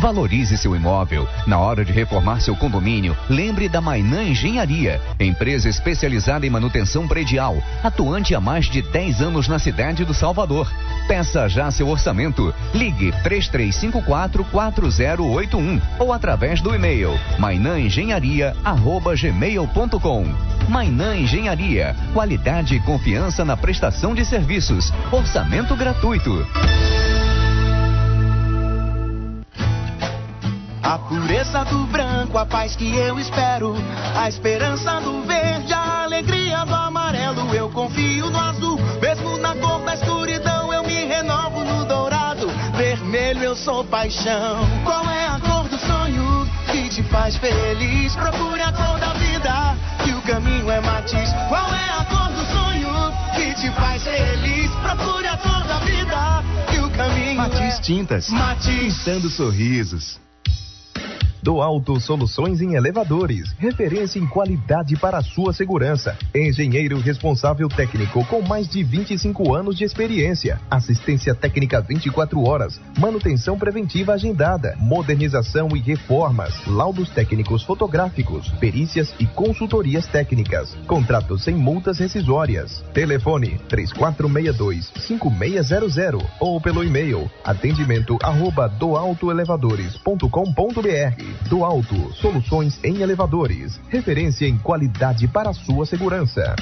Valorize 0.00 0.56
seu 0.56 0.76
imóvel. 0.76 1.28
Na 1.46 1.58
hora 1.58 1.84
de 1.84 1.92
reformar 1.92 2.40
seu 2.40 2.56
condomínio, 2.56 3.14
lembre 3.28 3.68
da 3.68 3.80
Mainã 3.80 4.22
Engenharia, 4.22 5.00
empresa 5.18 5.68
especializada 5.68 6.46
em 6.46 6.50
manutenção 6.50 7.08
predial, 7.08 7.56
atuante 7.82 8.32
há 8.34 8.40
mais 8.40 8.66
de 8.66 8.80
10 8.80 9.22
anos 9.22 9.48
na 9.48 9.58
cidade 9.58 10.04
do 10.04 10.14
Salvador. 10.14 10.72
Peça 11.08 11.48
já 11.48 11.68
seu 11.70 11.88
orçamento. 11.88 12.54
Ligue 12.72 13.12
33544081 13.24 15.80
ou 15.98 16.12
através 16.12 16.60
do 16.60 16.72
e-mail 16.74 17.18
mainãengenharia@gmail.com. 17.38 20.26
Mainã 20.68 21.16
Engenharia, 21.16 21.96
qualidade 22.12 22.76
e 22.76 22.80
confiança 22.80 23.44
na 23.44 23.56
prestação 23.56 24.14
de 24.14 24.24
serviços. 24.24 24.92
Orçamento 25.10 25.74
gratuito. 25.74 26.46
A 30.88 30.98
pureza 30.98 31.66
do 31.66 31.86
branco, 31.88 32.38
a 32.38 32.46
paz 32.46 32.74
que 32.74 32.96
eu 32.96 33.20
espero. 33.20 33.74
A 34.16 34.26
esperança 34.26 34.98
do 35.02 35.20
verde, 35.20 35.70
a 35.70 36.04
alegria 36.04 36.64
do 36.64 36.74
amarelo. 36.74 37.54
Eu 37.54 37.68
confio 37.68 38.30
no 38.30 38.40
azul, 38.40 38.80
mesmo 38.98 39.36
na 39.36 39.54
cor 39.54 39.84
da 39.84 39.92
escuridão. 39.92 40.72
Eu 40.72 40.82
me 40.84 41.04
renovo 41.04 41.62
no 41.62 41.84
dourado. 41.84 42.48
Vermelho, 42.74 43.44
eu 43.44 43.54
sou 43.54 43.84
paixão. 43.84 44.66
Qual 44.82 45.04
é 45.10 45.26
a 45.26 45.38
cor 45.38 45.68
do 45.68 45.76
sonho 45.76 46.48
que 46.72 46.88
te 46.88 47.02
faz 47.02 47.36
feliz? 47.36 48.16
Procure 48.16 48.62
a 48.62 48.72
cor 48.72 48.98
da 48.98 49.12
vida, 49.12 49.76
que 50.02 50.12
o 50.12 50.22
caminho 50.22 50.70
é 50.70 50.80
matiz. 50.80 51.30
Qual 51.50 51.68
é 51.68 51.90
a 52.00 52.04
cor 52.06 52.32
do 52.32 52.46
sonho 52.46 53.12
que 53.34 53.54
te 53.60 53.70
faz 53.72 54.04
feliz? 54.04 54.70
Procure 54.76 55.28
a 55.28 55.36
cor 55.36 55.64
da 55.64 55.80
vida, 55.80 56.42
que 56.70 56.78
o 56.78 56.90
caminho 56.92 57.36
Matiz 57.36 57.76
é 57.76 57.80
Tintas. 57.82 58.30
Matiz. 58.30 58.96
Pintando 59.04 59.28
sorrisos. 59.28 60.18
Do 61.48 61.62
Alto 61.62 61.98
Soluções 61.98 62.60
em 62.60 62.74
Elevadores, 62.74 63.54
referência 63.58 64.18
em 64.18 64.26
qualidade 64.26 64.94
para 64.96 65.16
a 65.16 65.22
sua 65.22 65.54
segurança. 65.54 66.14
Engenheiro 66.34 67.00
responsável 67.00 67.70
técnico 67.70 68.22
com 68.26 68.42
mais 68.42 68.68
de 68.68 68.84
25 68.84 69.54
anos 69.54 69.78
de 69.78 69.82
experiência. 69.82 70.60
Assistência 70.70 71.34
técnica 71.34 71.80
24 71.80 72.46
horas. 72.46 72.78
Manutenção 72.98 73.58
preventiva 73.58 74.12
agendada. 74.12 74.76
Modernização 74.78 75.70
e 75.74 75.78
reformas. 75.78 76.52
Laudos 76.66 77.08
técnicos 77.08 77.62
fotográficos. 77.62 78.50
Perícias 78.60 79.14
e 79.18 79.24
consultorias 79.24 80.06
técnicas. 80.06 80.74
Contratos 80.86 81.44
sem 81.44 81.54
multas 81.54 81.98
rescisórias. 81.98 82.84
Telefone 82.92 83.58
3462-5600 83.70 86.22
ou 86.40 86.60
pelo 86.60 86.84
e-mail 86.84 87.30
atendimento 87.42 88.18
arroba 88.22 88.68
doaltoelevadores.com.br 88.68 91.37
do 91.48 91.64
Alto, 91.64 92.12
soluções 92.14 92.78
em 92.82 93.02
elevadores. 93.02 93.80
Referência 93.88 94.46
em 94.46 94.58
qualidade 94.58 95.26
para 95.28 95.52
sua 95.52 95.86
segurança. 95.86 96.56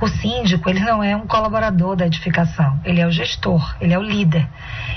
O 0.00 0.08
síndico, 0.08 0.70
ele 0.70 0.80
não 0.80 1.04
é 1.04 1.14
um 1.14 1.26
colaborador 1.26 1.94
da 1.94 2.06
edificação, 2.06 2.80
ele 2.84 3.00
é 3.02 3.06
o 3.06 3.10
gestor, 3.10 3.76
ele 3.78 3.92
é 3.92 3.98
o 3.98 4.02
líder. 4.02 4.48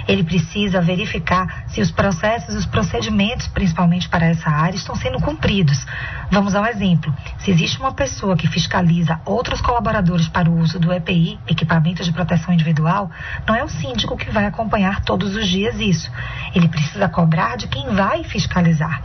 Ele 0.08 0.24
precisa 0.24 0.82
verificar 0.82 1.66
se 1.68 1.82
os 1.82 1.92
processos 1.92 2.56
e 2.56 2.58
os 2.58 2.66
procedimentos, 2.66 3.48
principalmente 3.48 4.08
para 4.08 4.28
essa 4.28 4.50
área, 4.50 4.78
estão 4.78 4.96
sendo 4.96 5.20
cumpridos. 5.20 5.86
Vamos 6.32 6.56
a 6.56 6.62
um 6.62 6.66
exemplo. 6.66 7.14
Se 7.40 7.52
existe 7.52 7.80
uma 7.80 7.94
pessoa 7.94 8.36
que 8.36 8.48
fiscaliza 8.48 9.20
outros 9.26 9.62
colaboradores 9.62 10.28
para 10.30 10.50
o 10.50 10.58
uso 10.58 10.80
do 10.80 10.92
EPI, 10.92 11.38
equipamento 11.48 12.02
de 12.02 12.14
proteção 12.14 12.54
individual, 12.54 13.12
não 13.46 13.54
é 13.54 13.64
o 13.64 13.70
síndico 13.70 14.16
que 14.16 14.32
vai 14.32 14.46
acompanhar 14.46 14.68
todos 15.05 15.36
os 15.36 15.47
dias 15.47 15.80
isso. 15.80 16.11
Ele 16.53 16.67
precisa 16.67 17.09
cobrar 17.09 17.57
de 17.57 17.67
quem 17.67 17.88
vai 17.93 18.24
fiscalizar. 18.24 19.01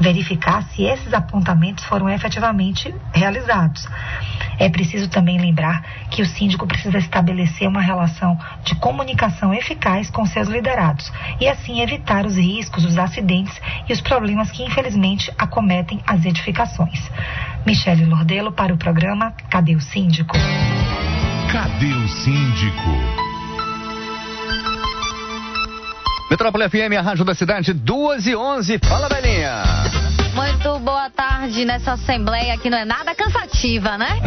Verificar 0.00 0.62
se 0.62 0.82
esses 0.82 1.12
apontamentos 1.12 1.84
foram 1.84 2.08
efetivamente 2.08 2.94
realizados. 3.12 3.86
É 4.58 4.68
preciso 4.68 5.08
também 5.08 5.38
lembrar 5.38 5.82
que 6.10 6.20
o 6.22 6.26
síndico 6.26 6.66
precisa 6.66 6.98
estabelecer 6.98 7.68
uma 7.68 7.80
relação 7.80 8.38
de 8.64 8.74
comunicação 8.76 9.54
eficaz 9.54 10.10
com 10.10 10.26
seus 10.26 10.48
liderados 10.48 11.12
e 11.40 11.48
assim 11.48 11.80
evitar 11.80 12.26
os 12.26 12.36
riscos, 12.36 12.84
os 12.84 12.98
acidentes 12.98 13.60
e 13.88 13.92
os 13.92 14.00
problemas 14.00 14.50
que 14.50 14.64
infelizmente 14.64 15.32
acometem 15.38 16.00
as 16.06 16.24
edificações. 16.24 17.10
Michele 17.64 18.04
Lordelo 18.04 18.52
para 18.52 18.74
o 18.74 18.76
programa 18.76 19.32
Cadê 19.48 19.74
o 19.74 19.80
Síndico? 19.80 20.36
Cadê 21.52 21.92
o 21.92 22.08
Síndico? 22.08 23.27
Metrópole 26.30 26.68
FM, 26.68 26.92
a 26.98 27.00
rádio 27.00 27.24
da 27.24 27.34
cidade, 27.34 27.72
2 27.72 28.26
e 28.26 28.36
11. 28.36 28.78
Fala, 28.86 29.08
velhinha. 29.08 29.62
Muito 30.34 30.78
boa 30.80 31.08
tarde 31.08 31.64
nessa 31.64 31.92
assembleia 31.92 32.56
que 32.58 32.68
não 32.68 32.76
é 32.76 32.84
nada 32.84 33.14
cansativa, 33.14 33.96
né? 33.96 34.20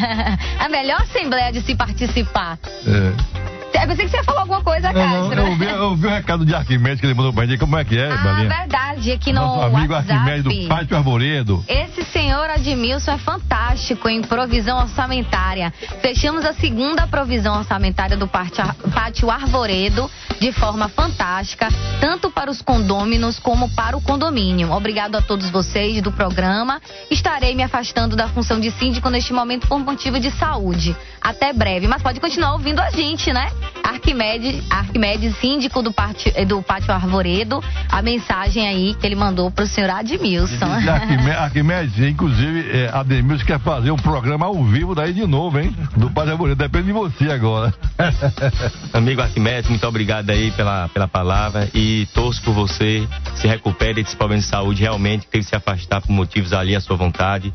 a 0.58 0.68
melhor 0.70 1.02
assembleia 1.02 1.52
de 1.52 1.60
se 1.60 1.74
participar. 1.74 2.58
É. 2.86 3.61
Eu 3.82 3.88
pensei 3.88 4.04
que 4.04 4.10
você 4.12 4.16
ia 4.18 4.24
falar 4.24 4.42
alguma 4.42 4.62
coisa, 4.62 4.92
Não, 4.92 5.00
não, 5.02 5.28
Castro. 5.30 5.40
eu, 5.40 5.56
vi, 5.56 5.64
eu 5.66 5.90
o 5.92 5.96
recado 5.96 6.46
de 6.46 6.54
Arquimedes 6.54 7.00
que 7.00 7.06
ele 7.06 7.14
mandou 7.14 7.32
pra 7.32 7.44
gente. 7.46 7.58
Como 7.58 7.76
é 7.76 7.84
que 7.84 7.98
é, 7.98 8.12
Ah, 8.12 8.16
Balinha? 8.16 8.48
verdade, 8.48 9.10
aqui 9.12 9.32
no 9.32 9.40
Nosso 9.40 9.76
amigo 9.76 9.92
WhatsApp. 9.92 10.12
Arquimedes 10.18 10.44
do 10.62 10.68
Pátio 10.68 10.96
Arvoredo. 10.96 11.64
Esse 11.66 12.04
senhor 12.04 12.48
Admilson 12.48 13.10
é 13.12 13.18
fantástico 13.18 14.08
em 14.08 14.22
provisão 14.22 14.78
orçamentária. 14.78 15.72
Fechamos 16.00 16.44
a 16.44 16.52
segunda 16.52 17.06
provisão 17.08 17.58
orçamentária 17.58 18.16
do 18.16 18.28
Pátio 18.28 19.30
Arvoredo 19.30 20.08
de 20.40 20.52
forma 20.52 20.88
fantástica, 20.88 21.68
tanto 22.00 22.30
para 22.30 22.50
os 22.50 22.62
condôminos 22.62 23.38
como 23.38 23.68
para 23.70 23.96
o 23.96 24.00
condomínio. 24.00 24.72
Obrigado 24.72 25.16
a 25.16 25.22
todos 25.22 25.50
vocês 25.50 26.00
do 26.02 26.12
programa. 26.12 26.80
Estarei 27.10 27.54
me 27.54 27.62
afastando 27.62 28.14
da 28.16 28.28
função 28.28 28.60
de 28.60 28.70
síndico 28.70 29.08
neste 29.10 29.32
momento 29.32 29.66
por 29.66 29.78
motivo 29.80 30.18
de 30.20 30.30
saúde. 30.30 30.96
Até 31.20 31.52
breve, 31.52 31.86
mas 31.86 32.02
pode 32.02 32.18
continuar 32.20 32.52
ouvindo 32.54 32.80
a 32.80 32.90
gente, 32.90 33.32
né? 33.32 33.50
Arquimedes, 33.82 34.62
Arquimedes 34.70 35.36
síndico 35.38 35.82
do 35.82 35.92
Pátio, 35.92 36.32
do 36.46 36.62
Pátio 36.62 36.92
Arvoredo, 36.92 37.62
a 37.88 38.02
mensagem 38.02 38.66
aí 38.66 38.94
que 38.94 39.06
ele 39.06 39.14
mandou 39.14 39.50
para 39.50 39.64
o 39.64 39.66
senhor 39.68 39.90
Admilson. 39.90 40.78
Diz 40.78 40.88
Arquime- 40.88 41.30
Arquimedes, 41.32 41.98
inclusive, 41.98 42.70
é, 42.70 42.90
Ademilson 42.92 43.44
quer 43.44 43.58
fazer 43.60 43.90
um 43.90 43.96
programa 43.96 44.46
ao 44.46 44.62
vivo 44.64 44.94
daí 44.94 45.12
de 45.12 45.26
novo, 45.26 45.58
hein? 45.58 45.74
Do 45.96 46.10
Pátio 46.10 46.32
Arvoredo. 46.32 46.56
Depende 46.62 46.86
de 46.86 46.92
você 46.92 47.30
agora. 47.30 47.72
Amigo 48.92 49.20
Arquimedes, 49.20 49.68
muito 49.68 49.86
obrigado 49.86 50.30
aí 50.30 50.50
pela, 50.52 50.88
pela 50.88 51.08
palavra 51.08 51.68
e 51.74 52.06
torço 52.14 52.42
por 52.42 52.52
você, 52.52 53.06
se 53.36 53.46
recupere 53.46 54.02
desse 54.02 54.16
problema 54.16 54.40
de 54.42 54.46
saúde, 54.48 54.82
realmente 54.82 55.26
teve 55.26 55.44
que 55.44 55.50
se 55.50 55.56
afastar 55.56 56.00
por 56.00 56.10
motivos 56.12 56.52
ali 56.52 56.74
à 56.76 56.80
sua 56.80 56.96
vontade. 56.96 57.52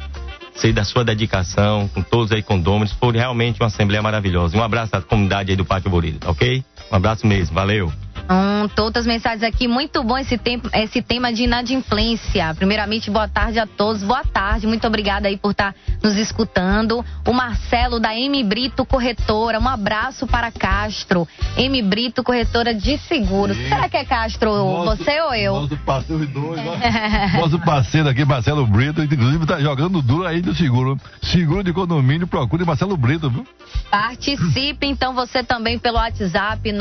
Sei 0.57 0.73
da 0.73 0.83
sua 0.83 1.03
dedicação, 1.03 1.87
com 1.87 2.01
todos 2.01 2.31
aí 2.31 2.41
condôminos, 2.41 2.91
foi 2.93 3.15
realmente 3.15 3.61
uma 3.61 3.67
assembleia 3.67 4.01
maravilhosa. 4.01 4.57
Um 4.57 4.63
abraço 4.63 4.95
à 4.95 5.01
comunidade 5.01 5.51
aí 5.51 5.55
do 5.55 5.63
Pátio 5.63 5.89
Borido, 5.89 6.19
tá 6.19 6.31
ok? 6.31 6.63
Um 6.91 6.95
abraço 6.95 7.27
mesmo, 7.27 7.53
valeu. 7.53 7.91
Hum, 8.29 8.67
todas 8.75 9.01
as 9.01 9.07
mensagens 9.07 9.43
aqui, 9.43 9.67
muito 9.67 10.03
bom 10.03 10.17
esse, 10.17 10.37
tempo, 10.37 10.69
esse 10.73 11.01
tema 11.01 11.31
de 11.31 11.43
inadimplência. 11.43 12.53
Primeiramente, 12.55 13.09
boa 13.09 13.27
tarde 13.27 13.57
a 13.57 13.65
todos, 13.65 14.03
boa 14.03 14.23
tarde, 14.23 14.67
muito 14.67 14.85
obrigada 14.85 15.29
aí 15.29 15.37
por 15.37 15.51
estar 15.51 15.73
nos 16.03 16.15
escutando. 16.17 17.05
O 17.25 17.33
Marcelo 17.33 17.99
da 17.99 18.13
M 18.13 18.43
Brito 18.43 18.85
Corretora, 18.85 19.59
um 19.59 19.67
abraço 19.67 20.27
para 20.27 20.51
Castro. 20.51 21.27
M 21.55 21.81
Brito 21.81 22.21
Corretora 22.23 22.73
de 22.73 22.97
Seguros. 22.97 23.55
Será 23.55 23.87
que 23.87 23.95
é 23.95 24.03
Castro 24.03 24.83
você 24.83 25.21
ou 25.21 25.33
eu? 25.33 25.53
Nosso 25.53 25.77
parceiro 25.77 26.25
dois, 26.27 26.61
Nosso 27.33 27.59
parceiro 27.59 28.09
aqui, 28.09 28.25
Marcelo 28.25 28.67
Brito, 28.67 29.01
inclusive 29.01 29.45
tá 29.45 29.59
jogando 29.59 30.01
duro 30.01 30.27
aí 30.27 30.41
do 30.41 30.53
seguro. 30.53 30.99
Seguro 31.21 31.63
de 31.63 31.71
condomínio, 31.71 32.27
procure 32.27 32.65
Marcelo 32.65 32.97
Brito, 32.97 33.29
viu? 33.29 33.45
Participe 33.89 34.85
então 34.85 35.13
você 35.13 35.43
também 35.43 35.79
pelo 35.79 35.97
WhatsApp 35.97 36.71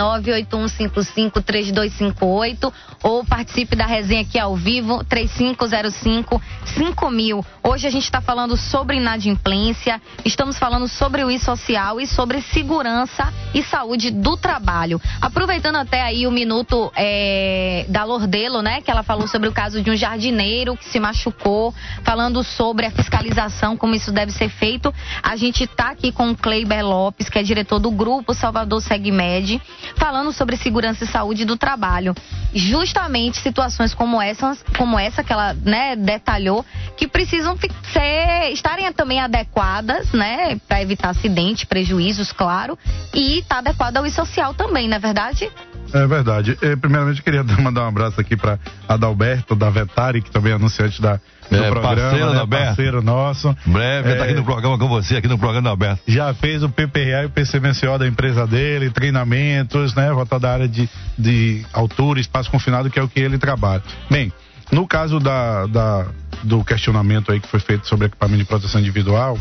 981553258 1.37 2.72
ou 3.03 3.24
participe 3.24 3.76
da 3.76 3.87
resenha 3.87 4.22
aqui 4.22 4.39
ao 4.39 4.57
vivo 4.57 5.05
3505 5.05 6.41
5000. 6.64 7.45
Hoje 7.62 7.87
a 7.87 7.91
gente 7.91 8.05
está 8.05 8.20
falando 8.20 8.57
sobre 8.57 8.97
inadimplência, 8.97 10.01
estamos 10.24 10.59
falando 10.59 10.89
sobre 10.89 11.24
o 11.24 11.30
e-social 11.30 12.01
e 12.01 12.07
sobre 12.07 12.41
segurança 12.41 13.32
e 13.55 13.62
saúde 13.62 14.11
do 14.11 14.37
trabalho. 14.37 15.01
Aproveitando 15.20 15.76
até 15.76 16.03
aí 16.03 16.26
o 16.26 16.30
minuto 16.30 16.91
é, 16.97 17.87
da 17.89 18.05
Lordelo, 18.05 18.62
né, 18.62 18.80
que 18.80 18.91
ela 18.91 19.03
falou 19.03 19.28
sobre 19.28 19.49
o 19.49 19.53
caso 19.53 19.82
de 19.82 19.91
um 19.91 19.97
jardineiro 19.97 20.76
que 20.76 20.84
se 20.84 20.99
machucou, 20.99 21.74
falando 22.03 22.43
sobre 22.43 22.87
a 22.87 22.91
fiscalização, 22.91 23.76
como 23.76 23.95
isso 23.95 24.12
deve 24.12 24.32
ser 24.32 24.49
feito. 24.49 24.93
A 25.22 25.37
gente 25.37 25.64
está 25.64 25.91
aqui 25.91 26.12
com 26.12 26.30
o 26.30 26.37
Kleiber 26.37 26.84
Lopes, 26.84 27.28
que 27.28 27.39
é 27.39 27.43
diretor 27.43 27.78
do 27.78 27.91
grupo 27.91 28.34
Salvador 28.34 28.80
Segmed, 28.80 29.61
falando 29.97 30.32
sobre 30.32 30.57
segurança 30.57 31.05
e 31.05 31.07
saúde 31.07 31.26
do 31.35 31.57
trabalho. 31.57 32.14
Justamente 32.55 33.39
situações 33.41 33.95
como 33.95 34.20
essa, 34.20 34.57
como 34.77 34.99
essa 34.99 35.22
que 35.22 35.33
ela 35.33 35.55
né, 35.55 35.97
detalhou, 35.97 36.64
que 36.97 37.07
precisam 37.09 37.57
ser, 37.93 38.53
estarem 38.53 38.91
também 38.93 39.20
adequadas, 39.20 40.12
né, 40.12 40.59
para 40.68 40.81
evitar 40.81 41.11
acidente, 41.11 41.66
prejuízos, 41.66 42.33
claro, 42.33 42.79
e 43.14 43.43
tá 43.49 43.59
adequada 43.59 43.99
ao 43.99 44.07
e-social 44.07 44.55
também, 44.55 44.89
não 44.89 44.97
é 44.97 45.01
verdade? 45.01 45.51
É 45.93 46.07
verdade. 46.07 46.59
Eh, 46.62 46.77
primeiramente, 46.77 47.18
eu 47.18 47.24
queria 47.24 47.45
mandar 47.62 47.83
um 47.85 47.89
abraço 47.89 48.20
aqui 48.20 48.37
para 48.37 48.59
Adalberto, 48.89 49.55
da 49.55 49.70
Vetari, 49.70 50.22
que 50.22 50.31
também 50.31 50.53
é 50.53 50.57
anunciante 50.57 51.01
da, 51.01 51.20
do 51.51 51.57
É, 51.57 51.71
programa. 51.71 51.97
parceiro 51.97 52.27
né? 52.27 52.33
Adalberto. 52.33 52.67
Parceiro 52.67 53.03
nosso. 53.03 53.57
Breve, 53.67 54.11
É, 54.11 54.15
tá 54.17 54.25
aqui 54.25 54.35
no 54.35 54.45
programa 54.45 54.79
com 54.79 54.89
você, 54.89 55.17
aqui 55.17 55.29
no 55.29 55.39
programa 55.39 55.71
aberto. 55.71 56.01
Já 56.07 56.33
fez 56.35 56.63
o 56.63 56.69
PPA 56.69 57.23
e 57.23 57.27
o 57.27 57.31
PCMCO 57.31 57.99
da 57.99 58.07
empresa 58.07 58.47
dele, 58.47 58.91
treinamentos, 58.91 59.95
né? 59.95 60.11
Volta 60.13 60.39
da 60.39 60.53
área 60.53 60.69
de, 60.69 60.89
de 61.19 61.65
altura, 61.73 62.21
espaço 62.21 62.51
confinado, 62.51 62.91
que 62.91 62.99
é 62.99 63.03
o 63.03 63.09
que 63.09 63.21
ele 63.21 63.39
trabalha. 63.39 63.83
Bem, 64.11 64.33
no 64.73 64.87
caso 64.87 65.21
da, 65.21 65.67
da- 65.67 66.07
do 66.43 66.65
questionamento 66.65 67.33
aí 67.33 67.41
que 67.41 67.49
foi 67.49 67.61
feito 67.61 67.87
sobre 67.89 68.07
equipamento 68.07 68.39
de 68.41 68.45
proteção 68.45 68.81
individual, 68.81 69.39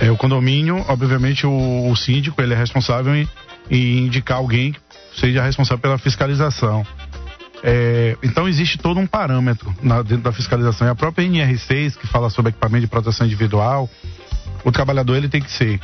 é, 0.00 0.10
o 0.10 0.16
condomínio, 0.16 0.84
obviamente, 0.88 1.46
o, 1.46 1.88
o 1.90 1.96
síndico, 1.96 2.40
ele 2.42 2.52
é 2.52 2.56
responsável 2.56 3.14
em, 3.14 3.28
em 3.70 3.98
indicar 4.06 4.36
alguém 4.38 4.72
que 4.72 4.80
seja 5.20 5.42
responsável 5.42 5.80
pela 5.80 5.96
fiscalização. 5.98 6.86
É, 7.62 8.16
então 8.22 8.48
existe 8.48 8.78
todo 8.78 9.00
um 9.00 9.06
parâmetro 9.06 9.74
na- 9.82 10.02
dentro 10.02 10.24
da 10.24 10.32
fiscalização. 10.32 10.86
E 10.86 10.90
a 10.90 10.94
própria 10.94 11.24
NR6, 11.24 11.96
que 11.96 12.06
fala 12.06 12.30
sobre 12.30 12.50
equipamento 12.50 12.82
de 12.82 12.86
proteção 12.86 13.26
individual, 13.26 13.88
o 14.64 14.70
trabalhador 14.70 15.16
ele 15.16 15.28
tem 15.28 15.40
que 15.40 15.50
ser 15.50 15.80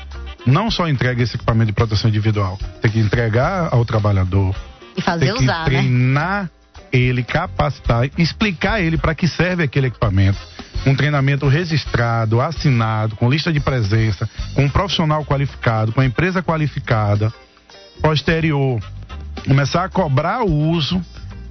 não 0.46 0.70
só 0.70 0.88
entregue 0.88 1.22
esse 1.22 1.36
equipamento 1.36 1.66
de 1.66 1.72
proteção 1.72 2.08
individual, 2.10 2.58
tem 2.80 2.90
que 2.90 2.98
entregar 2.98 3.68
ao 3.72 3.84
trabalhador, 3.84 4.54
E 4.96 5.00
fazer 5.00 5.26
tem 5.26 5.34
que 5.36 5.42
usar, 5.44 5.58
né? 5.60 5.64
treinar 5.64 6.50
ele, 6.92 7.22
capacitar, 7.22 8.10
explicar 8.18 8.80
ele 8.82 8.98
para 8.98 9.14
que 9.14 9.26
serve 9.26 9.62
aquele 9.62 9.86
equipamento. 9.86 10.38
Um 10.84 10.94
treinamento 10.94 11.46
registrado, 11.48 12.40
assinado, 12.40 13.16
com 13.16 13.30
lista 13.30 13.52
de 13.52 13.60
presença, 13.60 14.28
com 14.54 14.64
um 14.64 14.68
profissional 14.68 15.24
qualificado, 15.24 15.92
com 15.92 16.00
a 16.00 16.04
empresa 16.04 16.42
qualificada. 16.42 17.32
Posterior, 18.02 18.80
começar 19.46 19.84
a 19.84 19.88
cobrar 19.88 20.42
o 20.42 20.52
uso, 20.52 21.00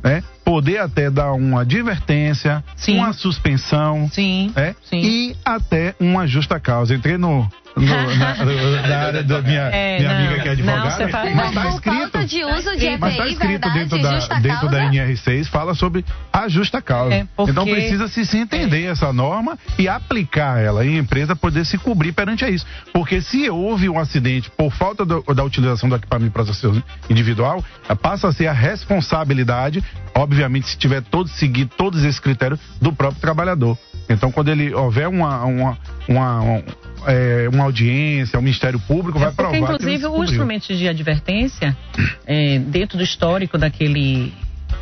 né? 0.04 0.24
Poder 0.44 0.80
até 0.80 1.10
dar 1.10 1.34
uma 1.34 1.62
advertência, 1.62 2.64
uma 2.98 3.14
suspensão, 3.14 4.08
né? 4.56 4.76
e 4.92 5.36
até 5.46 5.96
uma 6.00 6.26
justa 6.28 6.60
causa. 6.60 6.96
Entrei 6.96 7.18
no, 7.18 7.48
no- 7.76 8.16
na, 8.16 8.36
na 8.88 8.98
área 9.00 9.24
da 9.24 9.42
minha, 9.42 9.62
É, 9.70 10.00
minha 10.00 10.10
não, 10.14 10.20
amiga 10.20 10.42
que 10.42 10.50
é 10.50 10.56
não, 10.56 10.74
advogada, 10.74 11.10
fala- 11.10 11.30
mas 11.32 11.48
está 11.50 11.70
escrito. 11.70 12.01
De 12.32 12.44
uso 12.46 12.76
de 12.78 12.98
Mas 12.98 13.12
está 13.14 13.24
EPI, 13.26 13.34
escrito 13.34 13.70
verdade, 13.70 13.80
dentro, 13.80 14.00
da, 14.02 14.12
dentro 14.40 14.70
da 14.70 14.78
causa. 14.80 14.92
NR6, 14.92 15.48
fala 15.50 15.76
sobre 15.76 16.06
a 16.32 16.48
justa 16.48 16.82
causa. 16.82 17.14
É, 17.14 17.28
porque- 17.36 17.52
Então 17.52 17.66
precisa 17.66 18.08
se, 18.08 18.26
se 18.26 18.38
entender 18.38 18.86
essa 18.86 19.12
norma 19.12 19.58
e 19.78 19.88
aplicar 19.88 20.60
ela 20.62 20.86
e 20.86 20.96
a 20.96 21.00
empresa 21.00 21.36
poder 21.36 21.66
se 21.66 21.78
cobrir 21.78 22.12
perante 22.14 22.46
a 22.46 22.50
isso. 22.50 22.66
Porque 22.94 23.22
se 23.22 23.50
houve 23.50 23.90
um 23.90 24.00
acidente 24.00 24.50
por 24.52 24.72
falta 24.72 25.06
do- 25.06 25.22
da 25.34 25.44
utilização 25.44 25.90
do 25.90 25.96
equipamento 25.96 26.30
de 26.30 26.34
proteção 26.34 26.82
individual, 27.10 27.64
eh, 27.90 27.96
passa 27.96 28.28
a 28.30 28.32
ser 28.34 28.48
a 28.48 28.54
responsabilidade, 28.54 29.84
obviamente, 30.16 30.70
se 30.70 30.78
tiver 30.78 31.02
todo 31.02 31.28
seguir 31.30 31.66
todos 31.66 32.04
esses 32.04 32.20
critérios 32.20 32.60
do 32.82 32.94
próprio 32.94 33.20
trabalhador. 33.20 33.78
Então, 34.10 34.32
quando 34.32 34.50
ele 34.50 34.74
houver 34.74 35.08
uma, 35.08 35.46
uma, 35.46 35.78
uma, 36.08 36.42
um, 36.42 36.64
é, 37.08 37.48
uma 37.52 37.64
audiência, 37.64 38.38
o 38.38 38.42
Ministério 38.42 38.80
Público 38.80 39.18
vai 39.18 39.32
provar. 39.32 39.52
Porque, 39.52 39.66
que 39.66 39.72
ele 39.72 39.74
inclusive, 39.74 40.00
se 40.00 40.06
o 40.06 40.12
cobriu. 40.12 40.30
instrumento 40.30 40.76
de 40.76 40.88
advertência, 40.88 41.78
é, 42.26 42.60
dentro 42.60 42.98
do 42.98 43.04
histórico 43.04 43.58
daquele, 43.58 44.34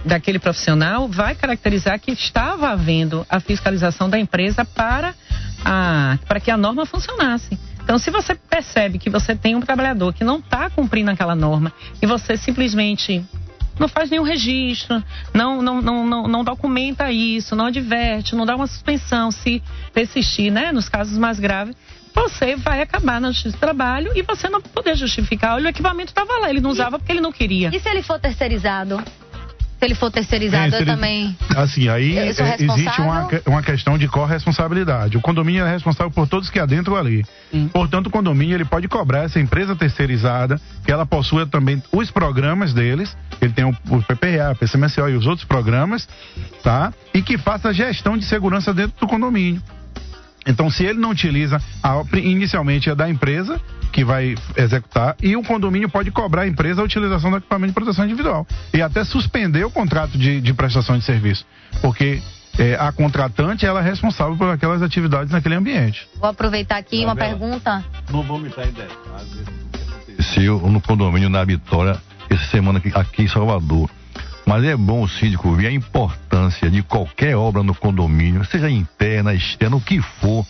daquele 0.03 0.39
profissional, 0.39 1.07
vai 1.07 1.35
caracterizar 1.35 1.99
que 1.99 2.11
estava 2.11 2.69
havendo 2.69 3.25
a 3.29 3.39
fiscalização 3.39 4.09
da 4.09 4.19
empresa 4.19 4.65
para, 4.65 5.13
a, 5.63 6.17
para 6.27 6.39
que 6.39 6.49
a 6.49 6.57
norma 6.57 6.85
funcionasse. 6.85 7.57
Então, 7.83 7.97
se 7.97 8.11
você 8.11 8.35
percebe 8.35 8.99
que 8.99 9.09
você 9.09 9.35
tem 9.35 9.55
um 9.55 9.61
trabalhador 9.61 10.13
que 10.13 10.23
não 10.23 10.37
está 10.37 10.69
cumprindo 10.69 11.09
aquela 11.09 11.33
norma 11.33 11.73
e 11.99 12.05
você 12.05 12.37
simplesmente 12.37 13.25
não 13.79 13.87
faz 13.87 14.09
nenhum 14.09 14.23
registro, 14.23 15.01
não, 15.33 15.61
não, 15.61 15.81
não, 15.81 16.05
não, 16.05 16.27
não 16.27 16.43
documenta 16.43 17.11
isso, 17.11 17.55
não 17.55 17.65
adverte, 17.65 18.35
não 18.35 18.45
dá 18.45 18.55
uma 18.55 18.67
suspensão 18.67 19.31
se 19.31 19.63
persistir, 19.93 20.51
né, 20.51 20.71
nos 20.71 20.89
casos 20.89 21.17
mais 21.17 21.39
graves, 21.39 21.75
você 22.13 22.55
vai 22.55 22.81
acabar 22.81 23.21
na 23.21 23.31
justiça 23.31 23.55
do 23.55 23.59
trabalho 23.59 24.11
e 24.15 24.21
você 24.21 24.49
não 24.49 24.61
poder 24.61 24.95
justificar. 24.95 25.55
Olha, 25.55 25.67
o 25.67 25.69
equipamento 25.69 26.11
estava 26.11 26.37
lá, 26.39 26.49
ele 26.49 26.59
não 26.59 26.71
usava 26.71 26.99
porque 26.99 27.11
ele 27.11 27.21
não 27.21 27.31
queria. 27.31 27.69
E 27.73 27.79
se 27.79 27.87
ele 27.87 28.01
for 28.01 28.19
terceirizado? 28.19 29.01
Se 29.79 29.85
ele 29.85 29.95
for 29.95 30.11
terceirizado, 30.11 30.67
É, 30.67 30.69
se 30.71 30.75
eu 30.75 30.81
ele- 30.81 30.91
também. 30.91 31.37
Assim, 31.55 31.87
aí 31.87 32.17
é, 32.17 32.27
existe 32.27 33.01
uma, 33.01 33.29
uma 33.47 33.63
questão 33.63 33.97
de 33.97 34.09
corresponsabilidade. 34.09 35.15
O 35.15 35.21
condomínio 35.21 35.65
é 35.65 35.71
responsável 35.71 36.11
por 36.11 36.27
todos 36.27 36.49
que 36.49 36.59
adentram 36.59 36.97
ali. 36.97 37.25
Portanto, 37.71 38.07
o 38.07 38.09
condomínio 38.09 38.55
ele 38.55 38.65
pode 38.65 38.89
cobrar 38.89 39.23
essa 39.23 39.39
empresa 39.39 39.75
terceirizada, 39.77 40.59
que 40.83 40.91
ela 40.91 41.05
possua 41.05 41.47
também 41.47 41.81
os 41.93 42.11
programas 42.11 42.73
deles, 42.73 43.15
ele 43.41 43.53
tem 43.53 43.63
o, 43.63 43.69
o 43.69 44.01
PPA, 44.03 44.51
o 44.51 44.55
PCMSO 44.55 45.07
e 45.09 45.15
os 45.15 45.25
outros 45.25 45.47
programas, 45.47 46.09
tá? 46.61 46.93
E 47.13 47.21
que 47.21 47.37
faça 47.37 47.69
a 47.69 47.73
gestão 47.73 48.17
de 48.17 48.25
segurança 48.25 48.73
dentro 48.73 48.99
do 48.99 49.07
condomínio. 49.07 49.61
Então, 50.45 50.69
se 50.69 50.83
ele 50.83 50.99
não 50.99 51.11
utiliza, 51.11 51.61
a, 51.83 52.01
inicialmente 52.17 52.89
é 52.89 52.95
da 52.95 53.09
empresa 53.09 53.59
que 53.91 54.03
vai 54.03 54.35
executar 54.55 55.15
e 55.21 55.35
o 55.35 55.43
condomínio 55.43 55.89
pode 55.89 56.11
cobrar 56.11 56.43
a 56.43 56.47
empresa 56.47 56.81
a 56.81 56.85
utilização 56.85 57.31
do 57.31 57.37
equipamento 57.37 57.71
de 57.71 57.73
proteção 57.73 58.05
individual 58.05 58.45
e 58.73 58.81
até 58.81 59.03
suspender 59.03 59.63
o 59.65 59.71
contrato 59.71 60.17
de, 60.17 60.39
de 60.39 60.53
prestação 60.53 60.97
de 60.97 61.03
serviço, 61.03 61.45
porque 61.81 62.21
é, 62.57 62.75
a 62.75 62.91
contratante 62.91 63.65
ela 63.65 63.79
é 63.79 63.83
responsável 63.83 64.35
por 64.37 64.49
aquelas 64.49 64.81
atividades 64.81 65.31
naquele 65.31 65.55
ambiente. 65.55 66.07
Vou 66.19 66.29
aproveitar 66.29 66.77
aqui 66.77 67.03
uma 67.03 67.15
pergunta. 67.15 67.83
Não 68.11 68.21
vamos 68.21 68.47
entrar 68.47 68.67
em 68.67 68.71
detalhes. 68.71 69.59
Aconteceu 70.03 70.59
no 70.59 70.81
condomínio 70.81 71.29
na 71.29 71.43
Vitória, 71.43 71.97
essa 72.29 72.45
semana 72.47 72.79
aqui, 72.79 72.91
aqui 72.93 73.23
em 73.23 73.27
Salvador. 73.27 73.89
Mas 74.49 74.63
é 74.63 74.75
bom 74.75 75.03
o 75.03 75.07
síndico 75.07 75.53
ver 75.53 75.67
a 75.67 75.71
importância 75.71 76.71
de 76.71 76.81
qualquer 76.81 77.37
obra 77.37 77.61
no 77.61 77.75
condomínio, 77.75 78.43
seja 78.43 78.67
interna, 78.67 79.31
externa, 79.31 79.75
o 79.75 79.79
que 79.79 80.01
for. 80.01 80.43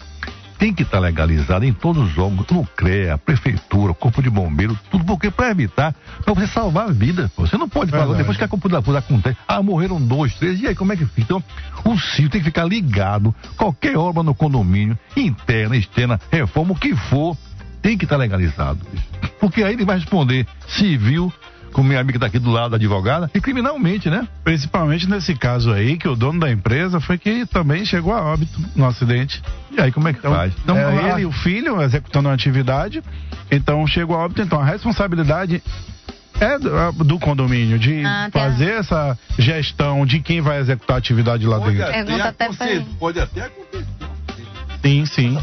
Tem 0.58 0.74
que 0.74 0.84
estar 0.84 1.00
legalizado 1.00 1.66
em 1.66 1.74
todos 1.74 2.10
os 2.10 2.18
órgãos, 2.18 2.48
no 2.50 2.66
CREA, 2.66 3.18
prefeitura, 3.18 3.94
corpo 3.94 4.24
de 4.24 4.30
bombeiro, 4.30 4.80
tudo 4.90 5.04
porque 5.04 5.30
para 5.30 5.52
evitar, 5.52 5.94
para 6.24 6.34
você 6.34 6.48
salvar 6.48 6.88
a 6.88 6.92
vida. 6.94 7.30
Você 7.36 7.58
não 7.58 7.68
pode 7.68 7.92
falar, 7.92 8.16
depois 8.16 8.38
que 8.38 8.44
a 8.46 8.48
coisa 8.48 9.00
acontece, 9.00 9.38
ah, 9.46 9.62
morreram 9.62 10.02
dois, 10.02 10.34
três, 10.36 10.62
e 10.62 10.68
aí 10.68 10.76
como 10.76 10.94
é 10.94 10.96
que 10.96 11.06
fica? 11.06 11.22
Então, 11.22 11.44
o 11.84 12.00
síndico 12.00 12.30
tem 12.30 12.40
que 12.40 12.46
ficar 12.46 12.64
ligado, 12.64 13.36
qualquer 13.58 13.98
obra 13.98 14.24
no 14.24 14.34
condomínio, 14.34 14.98
interna, 15.14 15.76
externa, 15.76 16.22
reforma, 16.32 16.72
o 16.72 16.76
que 16.76 16.96
for, 16.96 17.36
tem 17.82 17.98
que 17.98 18.06
estar 18.06 18.16
legalizado. 18.16 18.80
bicho. 18.90 19.06
Porque 19.42 19.62
aí 19.62 19.74
ele 19.74 19.84
vai 19.84 19.98
responder 19.98 20.48
civil, 20.70 21.34
como 21.72 21.88
minha 21.90 22.00
amiga 22.00 22.18
está 22.18 22.28
aqui 22.28 22.40
do 22.40 22.50
lado, 22.50 22.76
advogada, 22.76 23.30
e 23.34 23.40
criminalmente, 23.42 24.10
né? 24.10 24.28
Principalmente 24.44 25.10
nesse 25.10 25.36
caso 25.36 25.72
aí, 25.72 25.98
que 25.98 26.08
o 26.08 26.16
dono 26.16 26.40
da 26.40 26.52
empresa 26.52 27.00
foi 27.00 27.18
que 27.18 27.46
também 27.46 27.86
chegou 27.86 28.14
a 28.14 28.22
óbito 28.22 28.60
no 28.76 28.86
acidente. 28.86 29.42
E 29.72 29.80
aí, 29.82 29.92
como 29.92 30.08
é 30.08 30.14
que 30.14 30.22
faz? 30.22 30.54
Então, 30.64 30.76
Então, 30.78 30.90
é 31.08 31.12
ele 31.14 31.22
e 31.22 31.26
o 31.26 31.32
filho 31.32 31.82
executando 31.82 32.28
uma 32.30 32.36
atividade, 32.36 33.04
então 33.52 33.86
chegou 33.88 34.16
a 34.16 34.20
óbito, 34.26 34.42
então 34.42 34.60
a 34.60 34.66
responsabilidade 34.66 35.62
é 36.40 36.58
do, 36.58 37.04
do 37.04 37.20
condomínio 37.20 37.78
de 37.78 38.04
Ah, 38.06 38.30
tá. 38.32 38.40
fazer 38.40 38.72
essa 38.80 39.18
gestão 39.38 40.06
de 40.06 40.20
quem 40.22 40.40
vai 40.42 40.60
executar 40.60 40.96
a 40.96 41.00
atividade 41.00 41.46
lá 41.46 41.60
Pode 41.60 41.76
dentro. 41.76 41.92
até, 41.92 42.86
pode 43.00 43.20
até 43.20 43.42
acontecer. 43.42 43.86
Sim, 44.82 45.06
sim. 45.06 45.38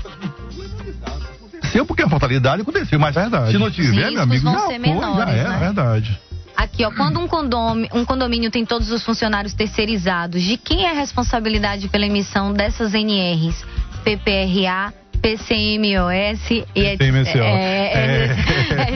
Aconteceu 1.77 1.87
porque 1.87 2.03
a 2.03 2.09
fatalidade 2.09 2.63
aconteceu, 2.63 2.99
mas 2.99 3.15
Verdade. 3.15 3.53
se 3.53 3.59
não 3.59 3.71
tiver, 3.71 3.91
Os 3.91 3.97
meu 3.97 4.05
riscos 4.07 4.23
amigo, 4.23 4.45
vão 4.45 4.55
já 4.55 4.61
foi, 4.67 4.79
menores, 4.79 5.17
já 5.17 5.31
era. 5.33 5.49
né? 5.51 5.59
Verdade. 5.59 6.21
Aqui, 6.57 6.85
ó, 6.87 6.91
quando 6.91 7.21
um 7.21 7.29
condomínio, 7.29 7.91
um 7.93 8.05
condomínio 8.05 8.51
tem 8.51 8.65
todos 8.65 8.91
os 8.91 9.03
funcionários 9.05 9.53
terceirizados, 9.53 10.43
de 10.43 10.57
quem 10.57 10.87
é 10.87 10.91
a 10.91 10.95
responsabilidade 10.95 11.89
pela 11.89 12.07
emissão 12.07 12.53
dessas 12.53 12.95
NRs? 12.95 13.63
PPRA, 14.03 14.93
PCMOS 15.21 16.51
e 16.51 16.65
etc. 16.77 16.99
PCMSO. 16.99 17.39
É, 17.39 17.93
é, 17.93 18.37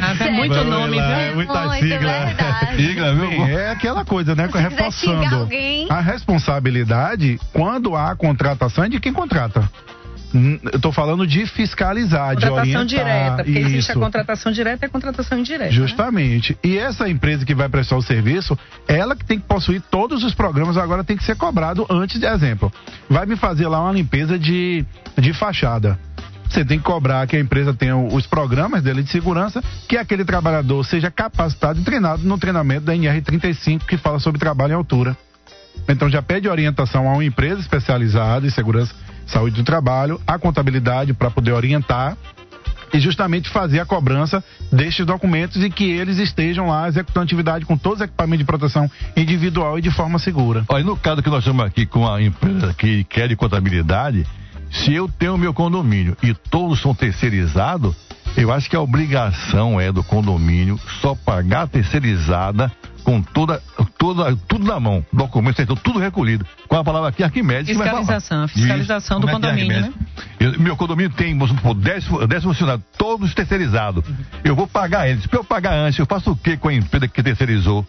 Ah, 0.01 0.15
tem 0.17 0.33
muito 0.33 0.65
nome, 0.65 0.97
lá, 0.97 1.07
viu? 1.09 1.17
é 1.17 1.35
muita 1.35 1.67
Muito, 1.67 1.83
sigla. 1.83 2.77
Sigla, 2.77 3.15
viu? 3.15 3.59
É 3.59 3.71
aquela 3.73 4.05
coisa, 4.07 4.35
né? 4.35 4.49
Alguém- 5.33 5.87
A 5.91 6.01
responsabilidade, 6.01 7.39
quando 7.53 7.95
há 7.97 8.15
contratação, 8.17 8.85
é 8.85 8.89
de 8.89 9.01
quem 9.01 9.13
contrata. 9.13 9.69
Eu 10.73 10.79
tô 10.81 10.93
falando 10.93 11.27
de 11.27 11.45
fiscalizar, 11.47 12.37
de 12.37 12.47
Contratação 12.47 12.81
orientar. 12.83 12.87
direta, 12.87 13.37
porque 13.45 13.59
existe 13.59 13.79
Isso. 13.79 13.93
a 13.93 13.95
contratação 13.97 14.53
direta 14.53 14.85
e 14.85 14.87
a 14.87 14.89
contratação 14.89 15.39
indireta. 15.39 15.65
né? 15.65 15.71
Justamente. 15.73 16.57
E 16.63 16.79
essa 16.79 17.09
empresa 17.09 17.45
que 17.45 17.55
vai 17.55 17.69
prestar 17.69 17.97
o 17.97 18.03
serviço, 18.03 18.57
ela 18.87 19.17
que 19.17 19.25
tem 19.25 19.39
que 19.41 19.47
possuir 19.47 19.83
todos 19.91 20.23
os 20.23 20.33
programas, 20.35 20.77
agora 20.77 21.03
tem 21.03 21.17
que 21.17 21.25
ser 21.25 21.37
cobrado 21.37 21.85
antes 21.91 22.21
de 22.21 22.27
exemplo. 22.27 22.73
Vai 23.09 23.27
me 23.27 23.35
fazer 23.37 23.67
lá 23.67 23.81
uma 23.83 23.93
limpeza 23.93 24.39
de, 24.39 24.85
de 25.19 25.33
fachada. 25.33 25.99
Você 26.49 26.65
tem 26.65 26.79
que 26.79 26.85
cobrar 26.85 27.27
que 27.27 27.37
a 27.37 27.41
empresa 27.41 27.73
tenha 27.73 27.97
os 27.97 28.27
programas 28.27 28.83
dele 28.83 29.03
de 29.03 29.11
segurança, 29.11 29.63
que 29.89 29.97
aquele 29.97 30.25
trabalhador 30.25 30.85
seja 30.85 31.11
capacitado 31.11 31.81
e 31.81 31.85
treinado 31.85 32.23
no 32.25 32.37
treinamento 32.39 32.87
da 32.87 32.93
NR35, 32.95 33.85
que 33.87 33.97
fala 33.97 34.19
sobre 34.19 34.39
trabalho 34.41 34.73
em 34.73 34.77
altura. 34.77 35.17
Então 35.89 36.11
já 36.11 36.21
pede 36.21 36.49
orientação 36.49 37.09
a 37.09 37.13
uma 37.13 37.25
empresa 37.25 37.61
especializada 37.61 38.47
em 38.47 38.51
segurança 38.51 38.93
saúde 39.31 39.57
do 39.57 39.65
trabalho, 39.65 40.21
a 40.27 40.39
contabilidade 40.39 41.15
para 41.15 41.31
poder 41.31 41.53
orientar 41.53 42.17
e 42.93 42.99
justamente 42.99 43.49
fazer 43.49 43.81
a 43.81 43.87
cobrança 43.87 44.43
destes 44.71 45.07
documentos 45.07 45.63
e 45.63 45.71
que 45.71 45.85
eles 45.85 46.19
estejam 46.19 46.69
lá 46.69 46.89
executando 46.89 47.25
atividade 47.25 47.65
com 47.65 47.77
todos 47.77 48.01
os 48.01 48.05
equipamentos 48.05 48.41
de 48.41 48.45
proteção 48.45 48.91
individual 49.17 49.79
e 49.79 49.83
de 49.83 49.91
forma 49.91 50.19
segura. 50.19 50.65
Olha, 50.69 50.85
no 50.85 50.97
caso 50.97 51.23
que 51.23 51.31
nós 51.31 51.41
estamos 51.41 51.65
aqui 51.65 51.87
com 51.87 52.09
a 52.09 52.21
empresa 52.21 52.75
que 52.75 53.05
quer 53.05 53.29
de 53.29 53.37
contabilidade, 53.37 54.27
se 54.71 54.93
eu 54.93 55.09
tenho 55.09 55.39
meu 55.39 55.55
condomínio 55.55 56.17
e 56.23 56.35
todos 56.35 56.81
são 56.81 56.95
terceirizados, 56.95 57.95
eu 58.37 58.53
acho 58.53 58.71
que 58.71 58.77
a 58.77 58.81
obrigação 58.81 59.81
é 59.81 59.91
do 59.93 60.03
condomínio 60.03 60.79
só 61.01 61.15
pagar 61.15 61.63
a 61.63 61.67
terceirizada 61.67 62.71
com 63.05 63.23
toda, 63.23 63.63
toda, 63.99 64.37
tudo 64.49 64.65
na 64.65 64.79
mão, 64.79 65.05
documentos, 65.13 65.61
então, 65.61 65.75
tudo 65.77 65.99
recolhido. 65.99 66.47
Com 66.69 66.77
a 66.77 66.85
palavra 66.85 67.09
aqui, 67.09 67.23
Arquimedes. 67.23 67.69
que 67.71 67.75
vai 67.77 67.89
falar. 67.89 68.01
Fiscalização, 68.01 68.43
a 68.45 68.49
fiscalização 68.49 69.19
Isso. 69.19 69.27
do 69.27 69.29
é 69.29 69.31
é, 69.31 69.35
condomínio, 69.35 69.81
né? 69.81 69.93
Eu- 70.39 70.61
meu 70.61 70.77
condomínio 70.77 71.11
tem, 71.11 71.33
vamos 71.37 71.51
supor, 71.57 71.75
10, 71.75 72.05
10 72.29 72.43
funcionários, 72.45 72.85
todos 72.97 73.33
terceirizados. 73.35 74.05
Eu 74.45 74.55
vou 74.55 74.67
pagar 74.67 75.09
eles. 75.09 75.27
Para 75.27 75.39
eu 75.39 75.45
pagar 75.45 75.75
antes, 75.75 75.99
eu 75.99 76.07
faço 76.07 76.33
o 76.33 76.37
que 76.37 76.57
com 76.57 76.69
a 76.69 76.75
empresa 76.75 77.09
que 77.09 77.23
terceirizou? 77.23 77.87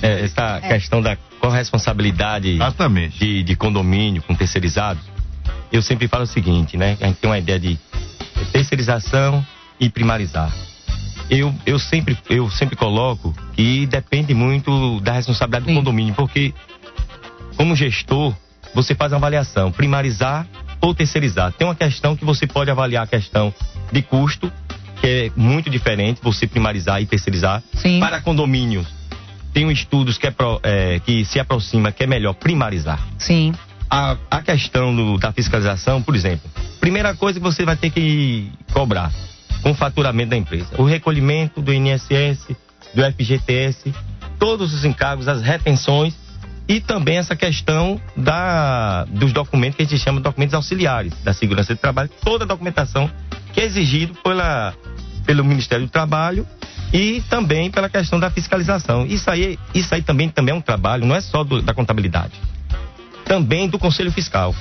É, 0.00 0.24
essa 0.24 0.60
questão 0.60 1.02
da 1.02 1.16
corresponsabilidade 1.40 2.50
Exatamente. 2.50 3.18
de, 3.18 3.42
de 3.42 3.56
condomínio 3.56 4.22
com 4.22 4.34
terceirizados, 4.34 5.02
eu 5.72 5.82
sempre 5.82 6.06
falo 6.06 6.22
o 6.22 6.26
seguinte, 6.26 6.76
né? 6.76 6.96
A 7.00 7.06
gente 7.06 7.16
tem 7.16 7.28
uma 7.28 7.38
ideia 7.38 7.58
de 7.58 7.76
terceirização 8.52 9.44
e 9.80 9.88
primarizar. 9.90 10.52
Eu, 11.30 11.54
eu, 11.66 11.78
sempre, 11.78 12.16
eu 12.30 12.48
sempre 12.50 12.74
coloco 12.76 13.34
que 13.52 13.86
depende 13.86 14.32
muito 14.34 14.98
da 15.00 15.12
responsabilidade 15.12 15.66
do 15.66 15.74
condomínio, 15.74 16.14
porque 16.14 16.54
como 17.56 17.76
gestor, 17.76 18.34
você 18.74 18.94
faz 18.94 19.12
uma 19.12 19.18
avaliação, 19.18 19.70
primarizar 19.70 20.46
ou 20.80 20.94
terceirizar. 20.94 21.52
Tem 21.52 21.66
uma 21.66 21.74
questão 21.74 22.16
que 22.16 22.24
você 22.24 22.46
pode 22.46 22.70
avaliar 22.70 23.04
a 23.04 23.06
questão 23.06 23.52
de 23.92 24.00
custo, 24.00 24.50
que 25.00 25.06
é 25.06 25.30
muito 25.36 25.68
diferente 25.68 26.20
você 26.22 26.46
primarizar 26.46 27.02
e 27.02 27.06
terceirizar. 27.06 27.62
Sim. 27.74 28.00
Para 28.00 28.20
condomínios, 28.20 28.86
tem 29.52 29.66
um 29.66 29.70
estudos 29.70 30.16
que, 30.16 30.26
é 30.26 30.30
pro- 30.30 30.60
é, 30.62 30.98
que 31.00 31.24
se 31.24 31.38
aproxima 31.38 31.92
que 31.92 32.04
é 32.04 32.06
melhor 32.06 32.34
primarizar. 32.34 33.00
Sim. 33.18 33.52
A, 33.90 34.16
a 34.30 34.40
questão 34.42 34.94
do- 34.94 35.18
da 35.18 35.32
fiscalização, 35.32 36.00
por 36.02 36.14
exemplo, 36.14 36.48
primeira 36.80 37.14
coisa 37.14 37.38
que 37.38 37.44
você 37.44 37.64
vai 37.64 37.76
ter 37.76 37.90
que 37.90 38.50
cobrar 38.72 39.10
com 39.62 39.70
o 39.70 39.74
faturamento 39.74 40.30
da 40.30 40.36
empresa, 40.36 40.68
o 40.78 40.84
recolhimento 40.84 41.60
do 41.60 41.72
INSS, 41.72 42.48
do 42.94 43.02
FGTS, 43.12 43.92
todos 44.38 44.72
os 44.72 44.84
encargos, 44.84 45.28
as 45.28 45.42
retenções 45.42 46.14
e 46.68 46.80
também 46.80 47.16
essa 47.16 47.34
questão 47.34 48.00
da, 48.16 49.04
dos 49.04 49.32
documentos 49.32 49.76
que 49.76 49.82
a 49.82 49.86
gente 49.86 49.98
chama 49.98 50.18
de 50.18 50.24
documentos 50.24 50.54
auxiliares 50.54 51.14
da 51.24 51.32
segurança 51.32 51.74
do 51.74 51.78
trabalho, 51.78 52.10
toda 52.22 52.44
a 52.44 52.46
documentação 52.46 53.10
que 53.52 53.60
é 53.60 53.64
exigido 53.64 54.14
pela, 54.22 54.74
pelo 55.24 55.44
Ministério 55.44 55.86
do 55.86 55.90
Trabalho 55.90 56.46
e 56.92 57.22
também 57.28 57.70
pela 57.70 57.88
questão 57.88 58.20
da 58.20 58.30
fiscalização. 58.30 59.06
Isso 59.06 59.30
aí, 59.30 59.58
isso 59.74 59.94
aí 59.94 60.02
também, 60.02 60.28
também 60.28 60.54
é 60.54 60.56
um 60.56 60.60
trabalho, 60.60 61.06
não 61.06 61.16
é 61.16 61.20
só 61.20 61.42
do, 61.42 61.62
da 61.62 61.72
contabilidade, 61.72 62.34
também 63.24 63.66
do 63.66 63.78
Conselho 63.78 64.12
Fiscal, 64.12 64.54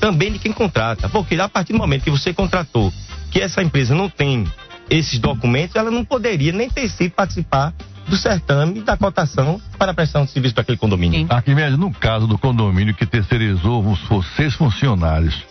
também 0.00 0.32
de 0.32 0.38
quem 0.38 0.52
contrata, 0.52 1.08
porque 1.08 1.34
a 1.34 1.48
partir 1.48 1.72
do 1.74 1.78
momento 1.78 2.04
que 2.04 2.10
você 2.10 2.32
contratou 2.32 2.92
que 3.36 3.42
essa 3.42 3.62
empresa 3.62 3.94
não 3.94 4.08
tem 4.08 4.50
esses 4.88 5.18
documentos, 5.18 5.76
ela 5.76 5.90
não 5.90 6.02
poderia 6.02 6.52
nem 6.52 6.70
ter 6.70 6.88
sido 6.88 7.10
participar 7.10 7.74
do 8.08 8.16
certame 8.16 8.80
da 8.80 8.96
cotação 8.96 9.60
para 9.76 9.90
a 9.90 9.94
prestação 9.94 10.24
de 10.24 10.30
serviço 10.30 10.54
para 10.54 10.62
aquele 10.62 10.78
condomínio. 10.78 11.26
Arquimedes, 11.28 11.76
no 11.76 11.92
caso 11.92 12.26
do 12.26 12.38
condomínio 12.38 12.94
que 12.94 13.04
terceirizou, 13.04 13.82
vamos 13.82 13.98
supor, 13.98 14.24
seis 14.36 14.54
funcionários, 14.54 15.44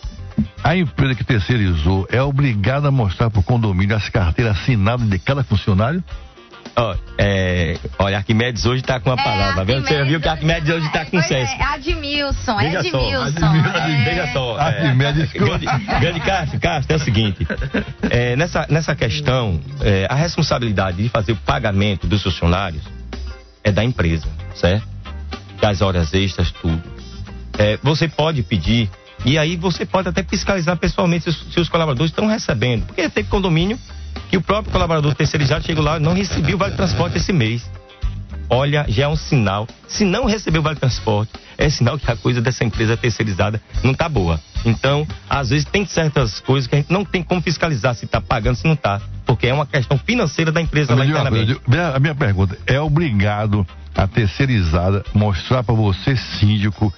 a 0.64 0.76
empresa 0.76 1.14
que 1.14 1.22
terceirizou 1.22 2.08
é 2.10 2.20
obrigada 2.20 2.88
a 2.88 2.90
mostrar 2.90 3.30
para 3.30 3.38
o 3.38 3.42
condomínio 3.44 3.94
as 3.94 4.08
carteiras 4.08 4.58
assinadas 4.58 5.08
de 5.08 5.18
cada 5.20 5.44
funcionário? 5.44 6.02
Ó, 6.78 6.94
é, 7.16 7.78
olha, 7.98 8.18
Arquimedes 8.18 8.66
hoje 8.66 8.82
está 8.82 9.00
com 9.00 9.10
a 9.10 9.16
palavra, 9.16 9.64
viu? 9.64 9.80
Você 9.80 10.04
viu 10.04 10.20
que 10.20 10.28
Arquimedes 10.28 10.68
hoje 10.68 10.86
está 10.86 11.06
com 11.06 11.22
sucesso. 11.22 11.54
É 11.54 11.62
Admilson, 11.62 12.60
é 12.60 12.82
só, 12.82 13.20
Admilson. 13.22 14.04
Veja 14.04 14.32
só, 14.34 14.58
é, 14.58 14.62
Arquimedes 14.62 15.32
grande, 15.32 15.66
grande 16.00 16.20
Castro, 16.20 16.60
Castro, 16.60 16.92
é 16.92 16.96
o 16.96 17.00
seguinte, 17.00 17.46
é, 18.10 18.36
nessa, 18.36 18.66
nessa 18.68 18.94
questão, 18.94 19.58
é, 19.80 20.06
a 20.10 20.14
responsabilidade 20.14 21.02
de 21.02 21.08
fazer 21.08 21.32
o 21.32 21.36
pagamento 21.36 22.06
dos 22.06 22.22
funcionários 22.22 22.82
é 23.64 23.72
da 23.72 23.82
empresa, 23.82 24.28
certo? 24.54 24.86
Das 25.58 25.80
horas 25.80 26.12
extras, 26.12 26.50
tudo. 26.50 26.82
É, 27.58 27.78
você 27.82 28.06
pode 28.06 28.42
pedir, 28.42 28.90
e 29.24 29.38
aí 29.38 29.56
você 29.56 29.86
pode 29.86 30.08
até 30.08 30.22
fiscalizar 30.22 30.76
pessoalmente 30.76 31.24
se 31.24 31.30
os, 31.30 31.54
se 31.54 31.58
os 31.58 31.70
colaboradores 31.70 32.10
estão 32.10 32.26
recebendo, 32.26 32.84
porque 32.84 33.08
tem 33.08 33.24
condomínio 33.24 33.78
que 34.28 34.36
o 34.36 34.40
próprio 34.40 34.72
colaborador 34.72 35.14
terceirizado 35.14 35.64
chegou 35.64 35.84
lá 35.84 35.96
e 35.96 36.00
não 36.00 36.12
recebeu 36.12 36.56
o 36.56 36.58
vale 36.58 36.74
transporte 36.74 37.16
esse 37.18 37.32
mês. 37.32 37.68
Olha, 38.48 38.86
já 38.88 39.04
é 39.04 39.08
um 39.08 39.16
sinal. 39.16 39.66
Se 39.88 40.04
não 40.04 40.24
recebeu 40.24 40.60
o 40.60 40.64
vale 40.64 40.78
transporte, 40.78 41.32
é 41.58 41.68
sinal 41.68 41.98
que 41.98 42.10
a 42.10 42.16
coisa 42.16 42.40
dessa 42.40 42.64
empresa 42.64 42.96
terceirizada 42.96 43.60
não 43.82 43.92
está 43.92 44.08
boa. 44.08 44.40
Então, 44.64 45.06
às 45.28 45.50
vezes 45.50 45.64
tem 45.64 45.84
certas 45.84 46.40
coisas 46.40 46.68
que 46.68 46.74
a 46.74 46.78
gente 46.78 46.92
não 46.92 47.04
tem 47.04 47.22
como 47.22 47.40
fiscalizar 47.40 47.94
se 47.94 48.04
está 48.04 48.20
pagando, 48.20 48.56
se 48.56 48.64
não 48.64 48.74
está, 48.74 49.00
porque 49.24 49.46
é 49.46 49.54
uma 49.54 49.66
questão 49.66 49.98
financeira 49.98 50.52
da 50.52 50.60
empresa 50.60 50.94
lá 50.94 50.96
uma 50.96 51.04
coisa, 51.04 51.20
internamente. 51.20 51.52
eu 51.52 51.60
digo, 51.66 51.94
A 51.94 51.98
minha 51.98 52.14
pergunta, 52.14 52.58
é 52.66 52.80
obrigado 52.80 53.66
a 53.94 54.06
terceirizada 54.06 55.04
mostrar 55.14 55.62
para 55.62 55.74
você, 55.74 56.16
síndico, 56.16 56.92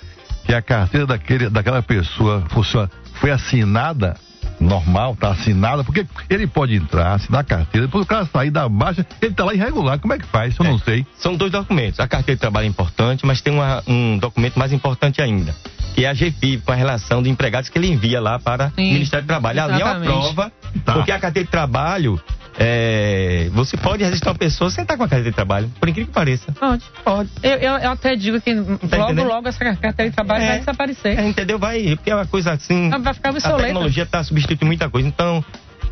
que 0.45 0.53
a 0.53 0.61
carteira 0.61 1.07
daquele, 1.07 1.49
daquela 1.49 1.83
pessoa 1.83 2.45
funciona, 2.49 2.91
foi 3.15 3.31
assinada 3.31 4.17
normal, 4.61 5.17
tá 5.17 5.31
assinada, 5.31 5.85
porque 5.85 6.07
ele 6.29 6.47
pode 6.47 6.75
entrar, 6.75 7.15
assinar 7.15 7.41
a 7.41 7.45
carteira, 7.45 7.87
depois 7.87 8.05
o 8.05 8.09
cara 8.09 8.27
sair 8.27 8.51
da 8.51 8.69
baixa, 8.69 9.07
ele 9.23 9.35
tá 9.35 9.45
lá 9.45 9.55
irregular, 9.55 9.99
como 9.99 10.13
é 10.15 10.19
que 10.19 10.27
faz? 10.27 10.57
Eu 10.59 10.65
não 10.65 10.79
sei. 10.79 11.07
São 11.19 11.37
dois 11.37 11.53
documentos. 11.53 12.01
A 12.01 12.09
carteira 12.09 12.37
de 12.37 12.41
trabalho 12.41 12.65
é 12.65 12.69
importante, 12.69 13.25
mas 13.25 13.41
tem 13.41 13.53
uma- 13.55 13.83
um 13.87 14.19
documento 14.19 14.59
mais 14.59 14.73
importante 14.73 15.23
ainda, 15.23 15.55
que 15.95 16.05
é 16.05 16.09
a 16.09 16.15
GFIP, 16.15 16.59
com 16.65 16.73
a 16.73 16.75
relação 16.75 17.23
de 17.23 17.31
empregados 17.31 17.69
que 17.71 17.79
ele 17.79 17.89
envia 17.89 18.21
lá 18.21 18.39
para 18.39 18.73
o 18.77 18.81
Ministério 18.81 19.25
do 19.25 19.29
Trabalho. 19.29 19.63
Ali 19.63 19.73
é 19.73 19.85
uma 19.85 19.91
exatamente. 19.97 20.09
prova, 20.35 20.53
Tá. 20.85 20.93
porque 20.95 21.13
a 21.13 21.19
carteira 21.19 21.45
de 21.47 21.51
trabalho, 21.51 22.21
é, 22.61 23.49
você 23.53 23.77
pode 23.77 24.03
registrar 24.03 24.33
uma 24.33 24.39
pessoa 24.39 24.69
sem 24.69 24.83
estar 24.83 24.97
com 24.97 25.05
a 25.05 25.09
carteira 25.09 25.31
de 25.31 25.35
trabalho, 25.35 25.71
por 25.79 25.89
incrível 25.89 26.09
que 26.09 26.15
pareça. 26.15 26.51
Pode. 26.53 26.85
Pode. 27.05 27.31
Eu, 27.41 27.53
eu, 27.53 27.73
eu 27.75 27.91
até 27.93 28.17
digo 28.17 28.41
que 28.41 28.53
logo, 28.53 28.81
entendendo? 28.83 29.29
logo 29.29 29.47
essa 29.47 29.59
carteira 29.77 30.11
de 30.11 30.17
trabalho 30.17 30.43
É. 30.43 30.49
vai 30.49 30.59
desaparecer. 30.59 31.19
É, 31.21 31.25
entendeu? 31.25 31.57
Vai, 31.57 31.95
porque 31.95 32.11
é 32.11 32.15
uma 32.17 32.27
coisa 32.27 32.53
assim. 32.53 32.91
Vai 32.91 33.15
ficar 33.15 33.31
A 33.31 33.57
tecnologia 33.57 34.03
está 34.03 34.25
substituindo 34.25 34.67
muita 34.67 34.91
coisa. 34.91 35.07
Então, 35.07 35.45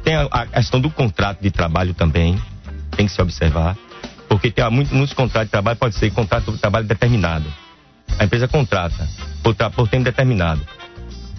tem 0.03 0.17
a, 0.17 0.25
a 0.25 0.47
questão 0.47 0.81
do 0.81 0.91
contrato 0.91 1.41
de 1.41 1.53
trabalho 1.53 1.95
também, 1.95 2.37
tem 2.97 3.07
que 3.07 3.13
se 3.13 3.23
observar. 3.23 3.77
Porque 4.29 4.51
tem 4.51 4.69
muito, 4.69 4.93
muitos 4.93 5.15
contratos 5.15 5.47
de 5.47 5.53
trabalho, 5.53 5.79
pode 5.79 5.95
ser 5.95 6.11
contrato 6.11 6.51
de 6.51 6.59
trabalho 6.59 6.85
determinado. 6.85 7.47
A 8.19 8.25
empresa 8.25 8.49
contrata 8.49 9.07
por, 9.41 9.55
por 9.55 9.89
tempo 9.89 10.03
determinado. 10.03 10.61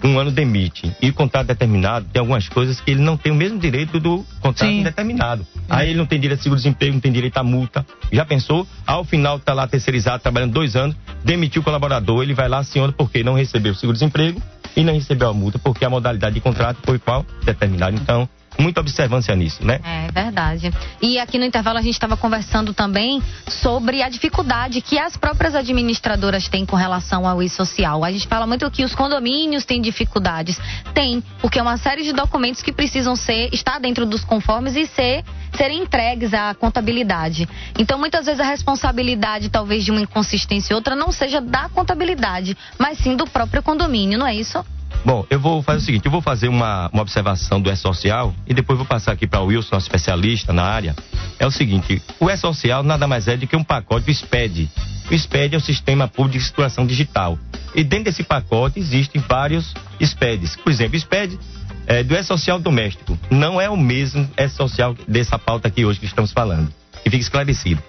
Um 0.02 0.18
ano 0.18 0.30
demite. 0.30 0.94
E 1.02 1.10
o 1.10 1.14
contrato 1.14 1.48
determinado 1.48 2.06
tem 2.12 2.20
algumas 2.20 2.48
coisas 2.48 2.80
que 2.80 2.90
ele 2.92 3.00
não 3.00 3.16
tem 3.16 3.32
o 3.32 3.34
mesmo 3.34 3.58
direito 3.58 3.98
do 3.98 4.24
contrato 4.40 4.70
indeterminado. 4.70 5.46
Aí 5.68 5.90
ele 5.90 5.98
não 5.98 6.06
tem 6.06 6.20
direito 6.20 6.40
a 6.40 6.42
seguro-desemprego, 6.42 6.94
não 6.94 7.00
tem 7.00 7.12
direito 7.12 7.36
a 7.36 7.42
multa. 7.42 7.84
Já 8.12 8.24
pensou? 8.24 8.66
Ao 8.86 9.04
final 9.04 9.38
tá 9.38 9.52
lá 9.52 9.66
terceirizado, 9.66 10.22
trabalhando 10.22 10.52
dois 10.52 10.76
anos, 10.76 10.96
demitiu 11.24 11.62
o 11.62 11.64
colaborador, 11.64 12.22
ele 12.22 12.34
vai 12.34 12.48
lá, 12.48 12.58
aciona 12.58 12.92
porque 12.92 13.24
não 13.24 13.34
recebeu 13.34 13.72
o 13.72 13.74
seguro-desemprego 13.74 14.40
e 14.76 14.84
não 14.84 14.92
recebeu 14.92 15.28
a 15.28 15.34
multa, 15.34 15.58
porque 15.58 15.84
a 15.84 15.90
modalidade 15.90 16.34
de 16.34 16.40
contrato 16.40 16.78
foi 16.84 16.98
qual? 16.98 17.26
Determinada. 17.44 17.96
Então, 17.96 18.28
muita 18.58 18.80
observância 18.80 19.34
nisso, 19.36 19.64
né? 19.64 19.80
É 19.84 20.10
verdade. 20.10 20.72
E 21.00 21.18
aqui 21.18 21.38
no 21.38 21.44
intervalo 21.44 21.78
a 21.78 21.82
gente 21.82 21.94
estava 21.94 22.16
conversando 22.16 22.74
também 22.74 23.22
sobre 23.46 24.02
a 24.02 24.08
dificuldade 24.08 24.80
que 24.80 24.98
as 24.98 25.16
próprias 25.16 25.54
administradoras 25.54 26.48
têm 26.48 26.66
com 26.66 26.76
relação 26.76 27.26
ao 27.26 27.42
e-social. 27.42 28.04
A 28.04 28.10
gente 28.10 28.26
fala 28.26 28.46
muito 28.46 28.68
que 28.70 28.84
os 28.84 28.94
condomínios 28.94 29.64
têm 29.64 29.80
dificuldades. 29.80 30.60
Tem, 30.92 31.22
porque 31.40 31.58
é 31.58 31.62
uma 31.62 31.76
série 31.76 32.02
de 32.02 32.12
documentos 32.12 32.62
que 32.62 32.72
precisam 32.72 33.14
ser, 33.14 33.48
estar 33.52 33.78
dentro 33.78 34.04
dos 34.04 34.24
conformes 34.24 34.74
e 34.74 34.86
ser, 34.86 35.24
serem 35.56 35.82
entregues 35.82 36.34
à 36.34 36.54
contabilidade. 36.54 37.48
Então, 37.78 37.98
muitas 37.98 38.26
vezes 38.26 38.40
a 38.40 38.44
responsabilidade, 38.44 39.48
talvez, 39.48 39.84
de 39.84 39.90
uma 39.90 40.00
inconsistência 40.00 40.72
e 40.72 40.74
outra, 40.74 40.96
não 40.96 41.12
seja 41.12 41.40
da 41.40 41.68
contabilidade, 41.68 42.56
mas 42.78 42.98
sim 42.98 43.16
do 43.16 43.26
próprio 43.26 43.62
condomínio, 43.62 44.18
não 44.18 44.26
é 44.26 44.34
isso? 44.34 44.64
Bom, 45.04 45.24
eu 45.30 45.38
vou 45.38 45.62
fazer 45.62 45.78
o 45.78 45.84
seguinte, 45.84 46.06
eu 46.06 46.10
vou 46.10 46.20
fazer 46.20 46.48
uma, 46.48 46.90
uma 46.92 47.02
observação 47.02 47.60
do 47.60 47.70
E-Social 47.70 48.34
e 48.46 48.52
depois 48.52 48.76
vou 48.76 48.86
passar 48.86 49.12
aqui 49.12 49.26
para 49.26 49.40
o 49.40 49.46
Wilson, 49.46 49.76
nosso 49.76 49.86
especialista 49.86 50.52
na 50.52 50.64
área. 50.64 50.94
É 51.38 51.46
o 51.46 51.50
seguinte, 51.50 52.02
o 52.18 52.28
E-Social 52.28 52.82
nada 52.82 53.06
mais 53.06 53.28
é 53.28 53.36
do 53.36 53.46
que 53.46 53.56
um 53.56 53.64
pacote 53.64 54.06
do 54.06 54.14
SPED. 54.14 54.68
O 55.10 55.14
SPED 55.14 55.54
é 55.54 55.58
o 55.58 55.60
Sistema 55.60 56.08
Público 56.08 56.38
de 56.38 56.44
Situação 56.44 56.86
Digital. 56.86 57.38
E 57.74 57.84
dentro 57.84 58.06
desse 58.06 58.22
pacote 58.22 58.78
existem 58.78 59.22
vários 59.26 59.72
SPEDs. 60.02 60.56
Por 60.56 60.70
exemplo, 60.70 60.96
o 60.96 61.00
SPED 61.00 61.38
é, 61.86 62.02
do 62.02 62.14
E-Social 62.14 62.58
Doméstico 62.58 63.18
não 63.30 63.60
é 63.60 63.70
o 63.70 63.76
mesmo 63.76 64.28
E-Social 64.36 64.94
dessa 65.06 65.38
pauta 65.38 65.68
aqui 65.68 65.84
hoje 65.84 66.00
que 66.00 66.06
estamos 66.06 66.32
falando. 66.32 66.72
Que 67.02 67.10
fique 67.10 67.22
esclarecido. 67.22 67.82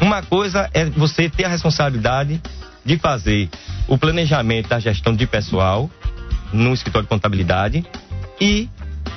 Uma 0.00 0.22
coisa 0.22 0.70
é 0.72 0.84
você 0.86 1.28
ter 1.28 1.44
a 1.44 1.48
responsabilidade 1.48 2.40
de 2.84 2.98
fazer 2.98 3.48
o 3.86 3.98
planejamento 3.98 4.68
da 4.68 4.78
gestão 4.78 5.14
de 5.14 5.26
pessoal 5.26 5.90
no 6.52 6.72
escritório 6.72 7.06
de 7.06 7.08
contabilidade 7.08 7.84
e 8.40 8.68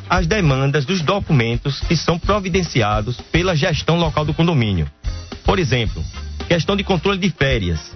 as 0.09 0.27
demandas 0.27 0.85
dos 0.85 1.01
documentos 1.01 1.79
que 1.81 1.95
são 1.95 2.17
providenciados 2.19 3.19
pela 3.31 3.55
gestão 3.55 3.97
local 3.97 4.23
do 4.23 4.33
condomínio. 4.33 4.89
Por 5.43 5.59
exemplo, 5.59 6.03
questão 6.47 6.75
de 6.75 6.83
controle 6.83 7.17
de 7.17 7.29
férias, 7.29 7.95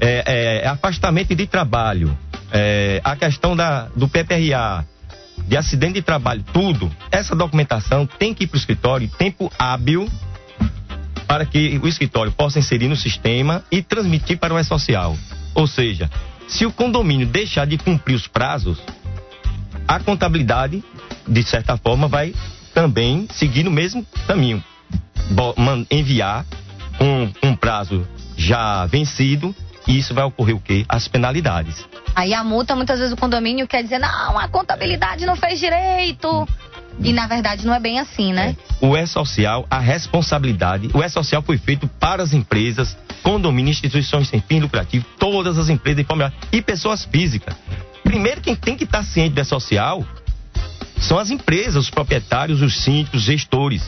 é, 0.00 0.62
é, 0.62 0.68
afastamento 0.68 1.34
de 1.34 1.46
trabalho, 1.46 2.16
é, 2.52 3.00
a 3.04 3.16
questão 3.16 3.54
da, 3.56 3.86
do 3.96 4.08
PPRA, 4.08 4.84
de 5.46 5.56
acidente 5.56 5.94
de 5.94 6.02
trabalho, 6.02 6.44
tudo. 6.52 6.90
Essa 7.10 7.34
documentação 7.34 8.06
tem 8.06 8.32
que 8.32 8.44
ir 8.44 8.46
para 8.46 8.56
o 8.56 8.58
escritório 8.58 9.04
em 9.04 9.08
tempo 9.08 9.52
hábil 9.58 10.08
para 11.26 11.44
que 11.44 11.80
o 11.82 11.88
escritório 11.88 12.30
possa 12.32 12.58
inserir 12.58 12.88
no 12.88 12.96
sistema 12.96 13.64
e 13.70 13.82
transmitir 13.82 14.38
para 14.38 14.54
o 14.54 14.58
E-Social. 14.58 15.16
Ou 15.54 15.66
seja, 15.66 16.10
se 16.48 16.66
o 16.66 16.72
condomínio 16.72 17.26
deixar 17.26 17.66
de 17.66 17.78
cumprir 17.78 18.14
os 18.14 18.26
prazos, 18.26 18.78
a 19.86 20.00
contabilidade, 20.00 20.82
de 21.26 21.42
certa 21.42 21.76
forma, 21.76 22.08
vai 22.08 22.34
também 22.72 23.28
seguir 23.32 23.62
no 23.62 23.70
mesmo 23.70 24.06
caminho. 24.26 24.62
Enviar 25.90 26.44
com 26.98 27.30
um 27.42 27.56
prazo 27.56 28.06
já 28.36 28.86
vencido, 28.86 29.54
e 29.86 29.98
isso 29.98 30.14
vai 30.14 30.24
ocorrer 30.24 30.56
o 30.56 30.60
quê? 30.60 30.84
As 30.88 31.08
penalidades. 31.08 31.84
Aí 32.14 32.32
a 32.32 32.44
multa, 32.44 32.76
muitas 32.76 32.98
vezes 32.98 33.12
o 33.12 33.16
condomínio 33.16 33.66
quer 33.66 33.82
dizer, 33.82 33.98
não, 33.98 34.38
a 34.38 34.48
contabilidade 34.48 35.26
não 35.26 35.36
fez 35.36 35.58
direito. 35.58 36.46
E 37.00 37.12
na 37.12 37.26
verdade 37.26 37.66
não 37.66 37.74
é 37.74 37.80
bem 37.80 37.98
assim, 37.98 38.32
né? 38.32 38.56
O 38.80 38.96
E-Social, 38.96 39.66
a 39.68 39.80
responsabilidade, 39.80 40.90
o 40.94 41.02
E-Social 41.02 41.42
foi 41.42 41.58
feito 41.58 41.88
para 41.88 42.22
as 42.22 42.32
empresas, 42.32 42.96
condomínios, 43.24 43.78
instituições 43.78 44.28
sem 44.28 44.40
fim 44.40 44.60
lucrativo, 44.60 45.04
todas 45.18 45.58
as 45.58 45.70
empresas 45.70 46.02
de 46.02 46.04
forma 46.04 46.32
e 46.52 46.60
pessoas 46.60 47.04
físicas. 47.04 47.56
Primeiro, 48.04 48.42
quem 48.42 48.54
tem 48.54 48.76
que 48.76 48.84
estar 48.84 49.02
ciente 49.02 49.34
do 49.34 49.40
E-Social 49.40 50.04
são 51.00 51.18
as 51.18 51.30
empresas, 51.30 51.76
os 51.76 51.90
proprietários, 51.90 52.60
os 52.60 52.82
síndicos, 52.82 53.22
os 53.22 53.26
gestores. 53.26 53.82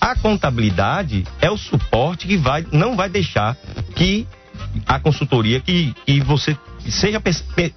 A 0.00 0.16
contabilidade 0.16 1.24
é 1.40 1.50
o 1.50 1.58
suporte 1.58 2.26
que 2.26 2.38
vai, 2.38 2.66
não 2.72 2.96
vai 2.96 3.10
deixar 3.10 3.54
que 3.94 4.26
a 4.86 4.98
consultoria, 4.98 5.60
que, 5.60 5.94
que 6.06 6.20
você 6.20 6.56
seja 6.88 7.22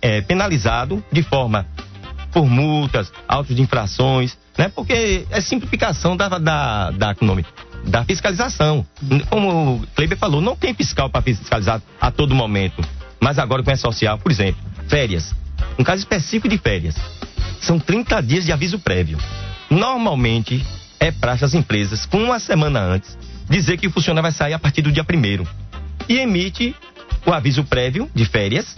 eh, 0.02 0.22
penalizado 0.22 1.04
de 1.12 1.22
forma 1.22 1.68
por 2.32 2.46
multas, 2.46 3.12
autos 3.28 3.56
de 3.56 3.62
infrações, 3.62 4.38
né? 4.58 4.70
Porque 4.74 5.26
é 5.30 5.42
simplificação 5.42 6.16
da, 6.16 6.30
da, 6.30 6.92
da 6.92 7.12
economia. 7.12 7.46
Da 7.84 8.04
fiscalização. 8.04 8.86
Como 9.30 9.76
o 9.76 9.88
Kleber 9.96 10.18
falou, 10.18 10.42
não 10.42 10.56
tem 10.56 10.74
fiscal 10.74 11.10
para 11.10 11.22
fiscalizar 11.22 11.82
a 12.00 12.12
todo 12.12 12.36
momento. 12.36 12.84
Mas 13.20 13.40
agora 13.40 13.64
com 13.64 13.72
a 13.72 13.76
social, 13.76 14.18
por 14.18 14.32
exemplo, 14.32 14.62
férias. 14.88 15.34
Um 15.78 15.84
caso 15.84 16.00
específico 16.00 16.48
de 16.48 16.58
férias. 16.58 16.96
São 17.62 17.80
30 17.80 18.22
dias 18.22 18.46
de 18.46 18.52
aviso 18.52 18.80
prévio. 18.80 19.18
Normalmente 19.70 20.66
é 21.00 21.12
praxe 21.12 21.44
as 21.44 21.54
empresas, 21.54 22.06
com 22.06 22.18
uma 22.18 22.40
semana 22.40 22.80
antes, 22.80 23.18
dizer 23.50 23.78
que 23.78 23.88
o 23.88 23.92
funcionário 23.92 24.24
vai 24.24 24.32
sair 24.32 24.54
a 24.54 24.60
partir 24.60 24.82
do 24.82 24.92
dia 24.92 25.04
primeiro. 25.04 25.48
E 26.08 26.18
emite 26.18 26.76
o 27.26 27.32
aviso 27.32 27.64
prévio 27.64 28.10
de 28.14 28.26
férias 28.26 28.76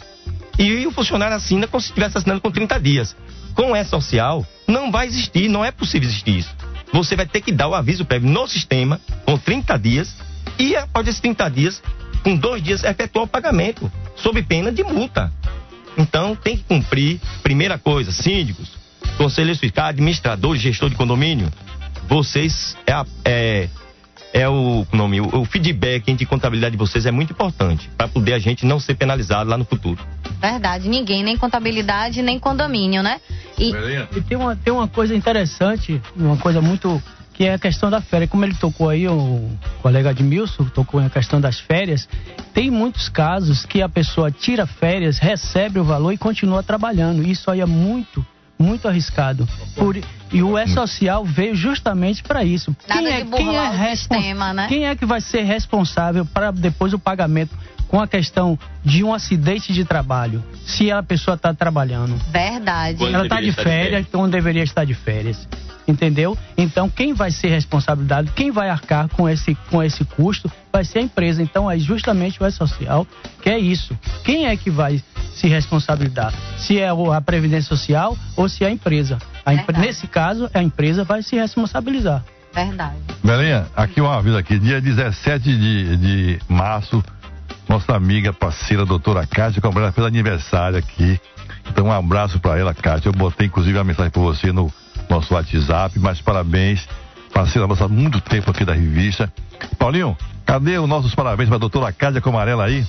e 0.57 0.85
o 0.87 0.91
funcionário 0.91 1.35
assina 1.35 1.67
como 1.67 1.81
se 1.81 1.87
estivesse 1.89 2.17
assinando 2.17 2.41
com 2.41 2.51
30 2.51 2.79
dias. 2.79 3.15
Com 3.53 3.75
essa 3.75 3.91
social, 3.91 4.45
não 4.67 4.91
vai 4.91 5.07
existir, 5.07 5.49
não 5.49 5.63
é 5.63 5.71
possível 5.71 6.07
existir 6.07 6.37
isso. 6.37 6.55
Você 6.91 7.15
vai 7.15 7.25
ter 7.25 7.41
que 7.41 7.51
dar 7.51 7.67
o 7.67 7.75
aviso 7.75 8.05
prévio 8.05 8.29
no 8.29 8.47
sistema, 8.47 8.99
com 9.25 9.37
30 9.37 9.77
dias, 9.77 10.15
e 10.57 10.75
após 10.75 11.07
esses 11.07 11.19
30 11.19 11.49
dias, 11.49 11.83
com 12.23 12.35
dois 12.35 12.63
dias, 12.63 12.83
efetuar 12.83 13.25
o 13.25 13.27
pagamento, 13.27 13.91
sob 14.15 14.41
pena 14.43 14.71
de 14.71 14.83
multa. 14.83 15.31
Então, 15.97 16.35
tem 16.35 16.57
que 16.57 16.63
cumprir, 16.63 17.19
primeira 17.43 17.77
coisa, 17.77 18.11
síndicos, 18.11 18.71
conselheiros 19.17 19.59
fiscais, 19.59 19.89
administradores, 19.89 20.61
gestor 20.61 20.89
de 20.89 20.95
condomínio, 20.95 21.51
vocês 22.07 22.77
é, 22.85 22.93
é 23.23 23.69
é 24.35 24.49
o 24.49 24.85
nome, 24.91 25.21
o, 25.21 25.27
o 25.33 25.45
feedback 25.45 26.13
de 26.13 26.25
contabilidade 26.25 26.73
de 26.73 26.77
vocês 26.77 27.05
é 27.05 27.11
muito 27.11 27.31
importante 27.31 27.89
para 27.97 28.05
poder 28.09 28.33
a 28.33 28.39
gente 28.39 28.65
não 28.65 28.81
ser 28.81 28.95
penalizado 28.95 29.49
lá 29.49 29.57
no 29.57 29.63
futuro. 29.63 29.97
Verdade, 30.41 30.89
ninguém, 30.89 31.23
nem 31.23 31.37
contabilidade, 31.37 32.21
nem 32.21 32.37
condomínio, 32.37 33.01
né? 33.01 33.21
E, 33.57 33.71
e 34.13 34.21
tem, 34.21 34.37
uma, 34.37 34.53
tem 34.53 34.73
uma 34.73 34.89
coisa 34.89 35.15
interessante, 35.15 36.01
uma 36.17 36.35
coisa 36.35 36.61
muito 36.61 37.01
que 37.33 37.45
é 37.45 37.53
a 37.53 37.59
questão 37.59 37.89
da 37.89 38.01
férias. 38.01 38.29
Como 38.29 38.43
ele 38.43 38.53
tocou 38.55 38.89
aí, 38.89 39.07
o 39.07 39.49
colega 39.81 40.09
Admilson 40.09 40.65
tocou 40.65 40.99
na 41.01 41.09
questão 41.09 41.39
das 41.39 41.57
férias, 41.57 42.07
tem 42.53 42.69
muitos 42.69 43.07
casos 43.07 43.65
que 43.65 43.81
a 43.81 43.87
pessoa 43.87 44.29
tira 44.29 44.65
férias, 44.65 45.17
recebe 45.17 45.79
o 45.79 45.83
valor 45.85 46.11
e 46.11 46.17
continua 46.17 46.61
trabalhando. 46.61 47.25
Isso 47.25 47.49
aí 47.49 47.61
é 47.61 47.65
muito, 47.65 48.25
muito 48.57 48.87
arriscado. 48.87 49.47
Por, 49.75 49.97
e 50.31 50.41
o 50.41 50.57
E-Social 50.57 51.23
veio 51.25 51.55
justamente 51.55 52.23
para 52.23 52.43
isso. 52.43 52.75
Nada 52.87 53.01
quem 53.01 53.13
é, 53.13 53.25
quem 53.25 53.57
é, 53.57 53.95
sistema, 53.95 54.53
né? 54.53 54.67
quem 54.67 54.85
é 54.85 54.95
que 54.95 55.05
vai 55.05 55.21
ser 55.21 55.43
responsável 55.43 56.25
para 56.25 56.51
depois 56.51 56.93
o 56.93 56.99
pagamento 56.99 57.55
com 57.87 58.01
a 58.01 58.07
questão 58.07 58.57
de 58.83 59.03
um 59.03 59.13
acidente 59.13 59.71
de 59.71 59.85
trabalho, 59.85 60.43
se 60.65 60.91
a 60.91 61.03
pessoa 61.03 61.35
está 61.35 61.53
trabalhando? 61.53 62.15
Verdade. 62.31 63.03
Ela 63.03 63.23
está 63.23 63.39
de 63.39 63.51
férias, 63.51 64.05
então 64.07 64.27
deveria 64.29 64.63
estar 64.63 64.85
de 64.85 64.93
férias 64.93 65.47
entendeu? 65.87 66.37
Então 66.57 66.89
quem 66.89 67.13
vai 67.13 67.31
ser 67.31 67.49
responsabilidade, 67.49 68.31
quem 68.35 68.51
vai 68.51 68.69
arcar 68.69 69.07
com 69.09 69.29
esse, 69.29 69.55
com 69.69 69.83
esse 69.83 70.03
custo 70.03 70.51
vai 70.71 70.83
ser 70.83 70.99
a 70.99 71.01
empresa. 71.03 71.41
Então 71.41 71.69
é 71.69 71.77
justamente 71.77 72.41
o 72.41 72.45
E-Social 72.45 73.07
que 73.41 73.49
é 73.49 73.59
isso. 73.59 73.97
Quem 74.23 74.47
é 74.47 74.57
que 74.57 74.69
vai 74.69 75.01
se 75.35 75.47
responsabilizar? 75.47 76.33
Se 76.57 76.79
é 76.79 76.89
a 76.89 77.21
Previdência 77.21 77.69
Social 77.69 78.17
ou 78.35 78.49
se 78.49 78.63
é 78.63 78.67
a 78.67 78.71
empresa. 78.71 79.17
A 79.45 79.53
nesse 79.79 80.07
caso, 80.07 80.49
a 80.53 80.63
empresa 80.63 81.03
vai 81.03 81.21
se 81.21 81.35
responsabilizar. 81.35 82.23
Verdade. 82.53 82.95
Belinha, 83.21 83.67
aqui 83.75 83.99
um 83.99 84.09
aviso 84.09 84.37
aqui, 84.37 84.57
dia 84.57 84.79
17 84.79 85.43
de, 85.43 85.97
de 85.97 86.39
março, 86.47 87.03
nossa 87.67 87.93
amiga, 87.93 88.31
parceira, 88.31 88.85
doutora 88.85 89.27
Cátia 89.27 89.61
Cabral, 89.61 89.91
fez 89.91 90.07
aniversário 90.07 90.77
aqui. 90.77 91.19
Então 91.69 91.87
um 91.87 91.91
abraço 91.91 92.39
para 92.39 92.57
ela, 92.57 92.73
Cátia. 92.73 93.09
Eu 93.09 93.13
botei 93.13 93.47
inclusive 93.47 93.77
a 93.77 93.83
mensagem 93.83 94.09
para 94.09 94.21
você 94.21 94.53
no 94.53 94.71
nosso 95.09 95.33
WhatsApp, 95.33 95.99
mas 95.99 96.21
parabéns, 96.21 96.87
parceira 97.33 97.67
nossa 97.67 97.85
há 97.85 97.89
muito 97.89 98.21
tempo 98.21 98.51
aqui 98.51 98.63
da 98.63 98.73
revista. 98.73 99.31
Paulinho, 99.77 100.15
cadê 100.45 100.77
os 100.77 100.87
nossos 100.87 101.13
parabéns 101.13 101.49
para 101.49 101.57
a 101.57 101.59
doutora 101.59 101.91
Cádia 101.91 102.21
Comarela 102.21 102.65
aí? 102.65 102.85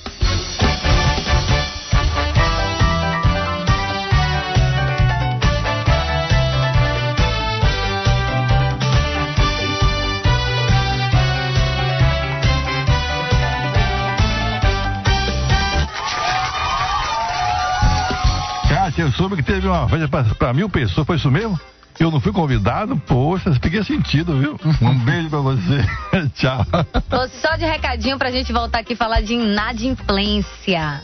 Eu 18.97 19.11
soube 19.11 19.35
que 19.35 19.43
teve 19.43 19.67
uma 19.67 19.87
festa 19.87 20.33
para 20.33 20.53
mil 20.53 20.67
pessoas, 20.67 21.05
foi 21.05 21.17
isso 21.17 21.29
mesmo? 21.29 21.59
Eu 21.99 22.09
não 22.09 22.19
fui 22.19 22.31
convidado? 22.31 22.97
Poxa, 22.97 23.53
fiquei 23.53 23.83
sentido, 23.83 24.37
viu? 24.37 24.59
Um 24.81 24.97
beijo 25.05 25.29
pra 25.29 25.39
você. 25.39 25.85
Tchau. 26.33 26.65
Tô 27.09 27.27
só 27.27 27.55
de 27.55 27.65
recadinho 27.65 28.17
pra 28.17 28.31
gente 28.31 28.51
voltar 28.51 28.79
aqui 28.79 28.93
e 28.93 28.95
falar 28.95 29.21
de 29.21 29.33
inadimplência. 29.33 31.01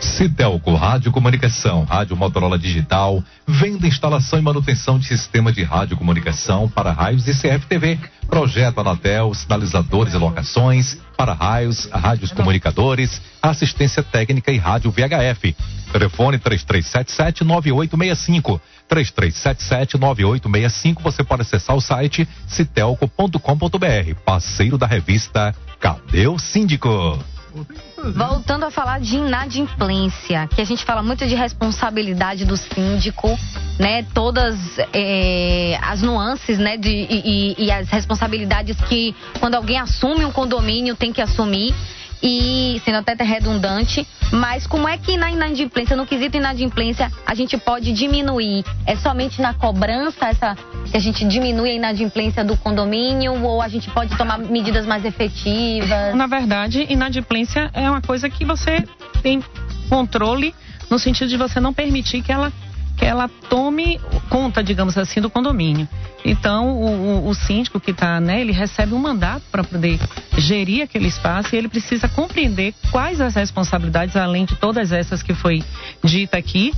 Cidelco 0.00 0.74
Rádio 0.74 1.10
Comunicação, 1.10 1.84
Rádio 1.84 2.16
Motorola 2.16 2.58
Digital, 2.58 3.22
venda, 3.46 3.86
instalação 3.86 4.38
e 4.38 4.42
manutenção 4.42 4.98
de 4.98 5.06
sistema 5.06 5.52
de 5.52 5.62
rádio 5.62 5.96
comunicação 5.96 6.68
para 6.68 6.92
raios 6.92 7.26
e 7.26 7.32
CFTV. 7.32 7.98
Projeto 8.28 8.80
Anatel, 8.80 9.32
sinalizadores 9.34 10.14
e 10.14 10.16
locações 10.16 10.98
para 11.16 11.32
raios, 11.32 11.88
rádios 11.92 12.32
comunicadores, 12.32 13.20
assistência 13.42 14.02
técnica 14.02 14.52
e 14.52 14.58
rádio 14.58 14.90
VHF. 14.90 15.56
Telefone 15.92 16.38
3377-9865. 16.38 18.60
3377-9865. 18.88 21.02
Você 21.02 21.24
pode 21.24 21.42
acessar 21.42 21.76
o 21.76 21.80
site 21.80 22.26
citelco.com.br. 22.46 24.14
Parceiro 24.24 24.78
da 24.78 24.86
revista 24.86 25.54
Cadê 25.78 26.26
o 26.26 26.38
Síndico? 26.38 26.88
Voltando 28.14 28.64
a 28.64 28.70
falar 28.70 29.00
de 29.00 29.16
inadimplência, 29.16 30.46
que 30.48 30.60
a 30.60 30.64
gente 30.64 30.84
fala 30.84 31.02
muito 31.02 31.26
de 31.26 31.34
responsabilidade 31.34 32.44
do 32.44 32.56
síndico, 32.56 33.28
né? 33.78 34.04
Todas 34.14 34.56
é, 34.92 35.78
as 35.82 36.02
nuances, 36.02 36.58
né? 36.58 36.76
De, 36.76 36.90
e, 36.90 37.54
e 37.58 37.70
as 37.70 37.88
responsabilidades 37.88 38.76
que 38.82 39.14
quando 39.40 39.54
alguém 39.54 39.78
assume 39.78 40.24
um 40.24 40.30
condomínio 40.30 40.94
tem 40.94 41.12
que 41.12 41.20
assumir 41.20 41.74
e 42.22 42.80
sendo 42.84 42.98
até 42.98 43.14
redundante, 43.22 44.06
mas 44.32 44.66
como 44.66 44.88
é 44.88 44.98
que 44.98 45.16
na 45.16 45.30
inadimplência, 45.30 45.96
no 45.96 46.06
quesito 46.06 46.36
inadimplência, 46.36 47.10
a 47.26 47.34
gente 47.34 47.56
pode 47.56 47.92
diminuir? 47.92 48.64
É 48.86 48.96
somente 48.96 49.40
na 49.40 49.54
cobrança 49.54 50.26
essa 50.26 50.56
que 50.90 50.96
a 50.96 51.00
gente 51.00 51.26
diminui 51.26 51.70
a 51.70 51.74
inadimplência 51.74 52.44
do 52.44 52.56
condomínio 52.56 53.42
ou 53.42 53.62
a 53.62 53.68
gente 53.68 53.90
pode 53.90 54.16
tomar 54.16 54.38
medidas 54.38 54.86
mais 54.86 55.04
efetivas? 55.04 56.14
Na 56.14 56.26
verdade, 56.26 56.86
inadimplência 56.88 57.70
é 57.72 57.88
uma 57.88 58.02
coisa 58.02 58.28
que 58.28 58.44
você 58.44 58.84
tem 59.22 59.42
controle 59.88 60.54
no 60.90 60.98
sentido 60.98 61.28
de 61.28 61.36
você 61.36 61.60
não 61.60 61.72
permitir 61.72 62.22
que 62.22 62.32
ela 62.32 62.52
que 62.98 63.04
ela 63.04 63.28
tome 63.48 64.00
conta, 64.28 64.62
digamos 64.62 64.98
assim, 64.98 65.20
do 65.20 65.30
condomínio. 65.30 65.88
Então, 66.24 66.68
o, 66.68 66.86
o, 66.86 67.28
o 67.28 67.34
síndico 67.34 67.78
que 67.78 67.92
está, 67.92 68.20
né, 68.20 68.40
ele 68.40 68.52
recebe 68.52 68.92
um 68.92 68.98
mandato 68.98 69.44
para 69.52 69.62
poder 69.62 69.98
gerir 70.36 70.82
aquele 70.82 71.06
espaço 71.06 71.54
e 71.54 71.58
ele 71.58 71.68
precisa 71.68 72.08
compreender 72.08 72.74
quais 72.90 73.20
as 73.20 73.34
responsabilidades, 73.34 74.16
além 74.16 74.44
de 74.44 74.56
todas 74.56 74.90
essas 74.90 75.22
que 75.22 75.32
foi 75.32 75.62
dita 76.02 76.36
aqui, 76.36 76.72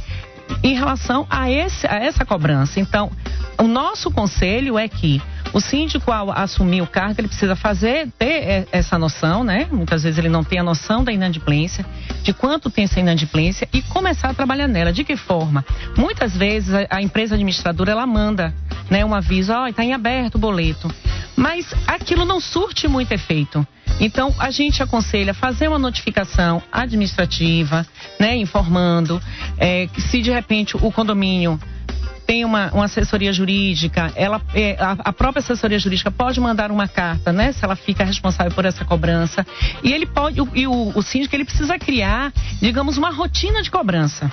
em 0.62 0.74
relação 0.74 1.26
a, 1.30 1.50
esse, 1.50 1.86
a 1.86 1.96
essa 1.96 2.24
cobrança. 2.24 2.78
Então, 2.78 3.10
o 3.58 3.66
nosso 3.66 4.10
conselho 4.10 4.78
é 4.78 4.88
que 4.88 5.22
o 5.52 5.60
síndico, 5.60 6.12
ao 6.12 6.30
assumir 6.30 6.82
o 6.82 6.86
cargo, 6.86 7.20
ele 7.20 7.28
precisa 7.28 7.56
fazer, 7.56 8.08
ter 8.18 8.68
essa 8.70 8.98
noção, 8.98 9.42
né? 9.42 9.68
Muitas 9.70 10.02
vezes 10.02 10.18
ele 10.18 10.28
não 10.28 10.44
tem 10.44 10.58
a 10.58 10.62
noção 10.62 11.02
da 11.02 11.12
inadimplência, 11.12 11.84
de 12.22 12.32
quanto 12.32 12.70
tem 12.70 12.84
essa 12.84 13.00
inadimplência 13.00 13.68
e 13.72 13.82
começar 13.82 14.30
a 14.30 14.34
trabalhar 14.34 14.68
nela. 14.68 14.92
De 14.92 15.04
que 15.04 15.16
forma? 15.16 15.64
Muitas 15.96 16.36
vezes 16.36 16.72
a, 16.72 16.86
a 16.90 17.02
empresa 17.02 17.34
administradora, 17.34 17.90
ela 17.92 18.06
manda 18.06 18.54
né, 18.88 19.04
um 19.04 19.14
aviso, 19.14 19.52
ó, 19.52 19.62
oh, 19.62 19.66
está 19.66 19.84
em 19.84 19.92
aberto 19.92 20.36
o 20.36 20.38
boleto. 20.38 20.92
Mas 21.36 21.66
aquilo 21.86 22.24
não 22.24 22.40
surte 22.40 22.86
muito 22.86 23.12
efeito. 23.12 23.66
Então, 23.98 24.34
a 24.38 24.50
gente 24.50 24.82
aconselha 24.82 25.34
fazer 25.34 25.68
uma 25.68 25.78
notificação 25.78 26.62
administrativa, 26.72 27.86
né, 28.18 28.36
informando 28.36 29.20
é, 29.58 29.86
que 29.86 30.00
se 30.00 30.22
de 30.22 30.30
repente 30.30 30.76
o 30.76 30.90
condomínio 30.90 31.60
tem 32.30 32.44
uma, 32.44 32.70
uma 32.70 32.84
assessoria 32.84 33.32
jurídica, 33.32 34.12
ela, 34.14 34.40
é, 34.54 34.76
a, 34.78 34.92
a, 34.92 35.12
própria 35.12 35.40
assessoria 35.40 35.80
jurídica 35.80 36.12
pode 36.12 36.38
mandar 36.38 36.70
uma 36.70 36.86
carta, 36.86 37.32
né? 37.32 37.50
Se 37.50 37.64
ela 37.64 37.74
fica 37.74 38.04
responsável 38.04 38.52
por 38.52 38.64
essa 38.64 38.84
cobrança. 38.84 39.44
E 39.82 39.92
ele 39.92 40.06
pode, 40.06 40.40
o, 40.40 40.48
e 40.54 40.64
o, 40.64 40.92
o 40.94 41.02
síndico 41.02 41.34
ele 41.34 41.44
precisa 41.44 41.76
criar, 41.76 42.32
digamos, 42.62 42.96
uma 42.96 43.10
rotina 43.10 43.60
de 43.62 43.68
cobrança. 43.68 44.30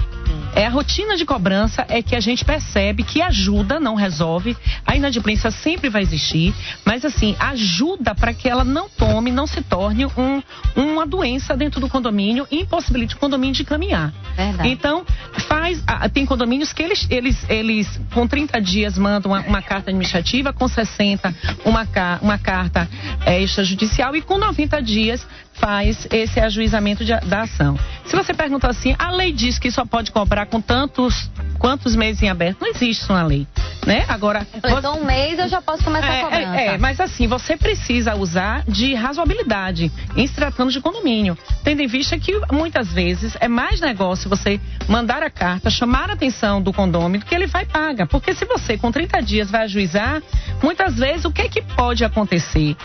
É 0.53 0.67
a 0.67 0.69
rotina 0.69 1.17
de 1.17 1.25
cobrança 1.25 1.87
é 1.89 2.03
que 2.03 2.15
a 2.15 2.19
gente 2.19 2.45
percebe 2.45 3.03
que 3.03 3.19
ajuda, 3.19 3.79
não 3.79 3.95
resolve. 3.95 4.55
A 4.85 4.95
inadimplência 4.95 5.49
sempre 5.49 5.89
vai 5.89 6.03
existir, 6.03 6.53
mas 6.85 7.03
assim, 7.03 7.35
ajuda 7.39 8.13
para 8.13 8.31
que 8.31 8.47
ela 8.47 8.63
não 8.63 8.87
tome, 8.87 9.31
não 9.31 9.47
se 9.47 9.61
torne 9.63 10.05
um, 10.05 10.41
uma 10.75 11.05
doença 11.05 11.57
dentro 11.57 11.79
do 11.81 11.89
condomínio 11.89 12.47
e 12.51 12.59
impossibilite 12.61 13.15
o 13.15 13.17
condomínio 13.17 13.55
de 13.55 13.63
caminhar. 13.63 14.13
Verdade. 14.35 14.69
Então, 14.69 15.03
faz. 15.47 15.83
Tem 16.13 16.27
condomínios 16.27 16.71
que 16.71 16.83
eles, 16.83 17.07
eles, 17.09 17.49
eles 17.49 17.86
com 18.13 18.27
30 18.27 18.61
dias 18.61 18.97
mandam 18.97 19.31
uma, 19.31 19.41
uma 19.41 19.61
carta 19.61 19.89
administrativa, 19.89 20.53
com 20.53 20.67
60 20.67 21.33
uma, 21.65 21.87
uma 22.21 22.37
carta 22.37 22.87
é, 23.25 23.41
extrajudicial 23.41 24.15
e 24.15 24.21
com 24.21 24.37
90 24.37 24.81
dias 24.81 25.25
faz 25.59 26.07
esse 26.11 26.39
ajuizamento 26.39 27.03
de- 27.05 27.19
da 27.21 27.41
ação. 27.41 27.77
Se 28.05 28.15
você 28.15 28.33
pergunta 28.33 28.69
assim, 28.69 28.95
a 28.97 29.11
lei 29.11 29.31
diz 29.31 29.59
que 29.59 29.69
só 29.71 29.85
pode 29.85 30.11
cobrar 30.11 30.45
com 30.45 30.61
tantos 30.61 31.29
quantos 31.59 31.95
meses 31.95 32.21
em 32.21 32.29
aberto? 32.29 32.57
Não 32.61 32.67
existe 32.69 33.01
isso 33.03 33.11
na 33.13 33.23
lei, 33.23 33.45
né? 33.85 34.05
Agora, 34.07 34.45
Então, 34.55 34.99
um 34.99 35.05
mês 35.05 35.39
eu 35.39 35.47
já 35.47 35.61
posso 35.61 35.83
começar 35.83 36.07
a 36.19 36.23
cobrança. 36.23 36.55
é, 36.61 36.65
é, 36.67 36.77
mas 36.77 36.99
assim, 36.99 37.27
você 37.27 37.57
precisa 37.57 38.15
usar 38.15 38.63
de 38.67 38.93
razoabilidade 38.93 39.91
em 40.15 40.25
se 40.27 40.33
tratando 40.35 40.71
de 40.71 40.79
condomínio. 40.79 41.37
Tendo 41.63 41.81
em 41.81 41.87
vista 41.87 42.17
que 42.17 42.31
muitas 42.51 42.91
vezes 42.93 43.35
é 43.39 43.47
mais 43.47 43.81
negócio 43.81 44.29
você 44.29 44.59
mandar 44.87 45.21
a 45.23 45.29
carta, 45.29 45.69
chamar 45.69 46.09
a 46.09 46.13
atenção 46.13 46.61
do 46.61 46.71
condômino 46.71 47.25
que 47.25 47.33
ele 47.35 47.47
vai 47.47 47.63
e 47.63 47.65
paga. 47.65 48.05
Porque 48.05 48.33
se 48.33 48.45
você 48.45 48.77
com 48.77 48.91
30 48.91 49.19
dias 49.21 49.49
vai 49.51 49.63
ajuizar, 49.63 50.21
muitas 50.61 50.95
vezes 50.97 51.25
o 51.25 51.31
que 51.31 51.41
é 51.41 51.49
que 51.49 51.61
pode 51.61 52.05
acontecer? 52.05 52.75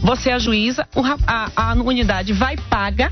Você 0.00 0.30
ajuiza, 0.30 0.86
a, 1.26 1.50
a 1.54 1.74
unidade 1.74 2.21
vai 2.30 2.54
e 2.54 2.60
paga, 2.60 3.10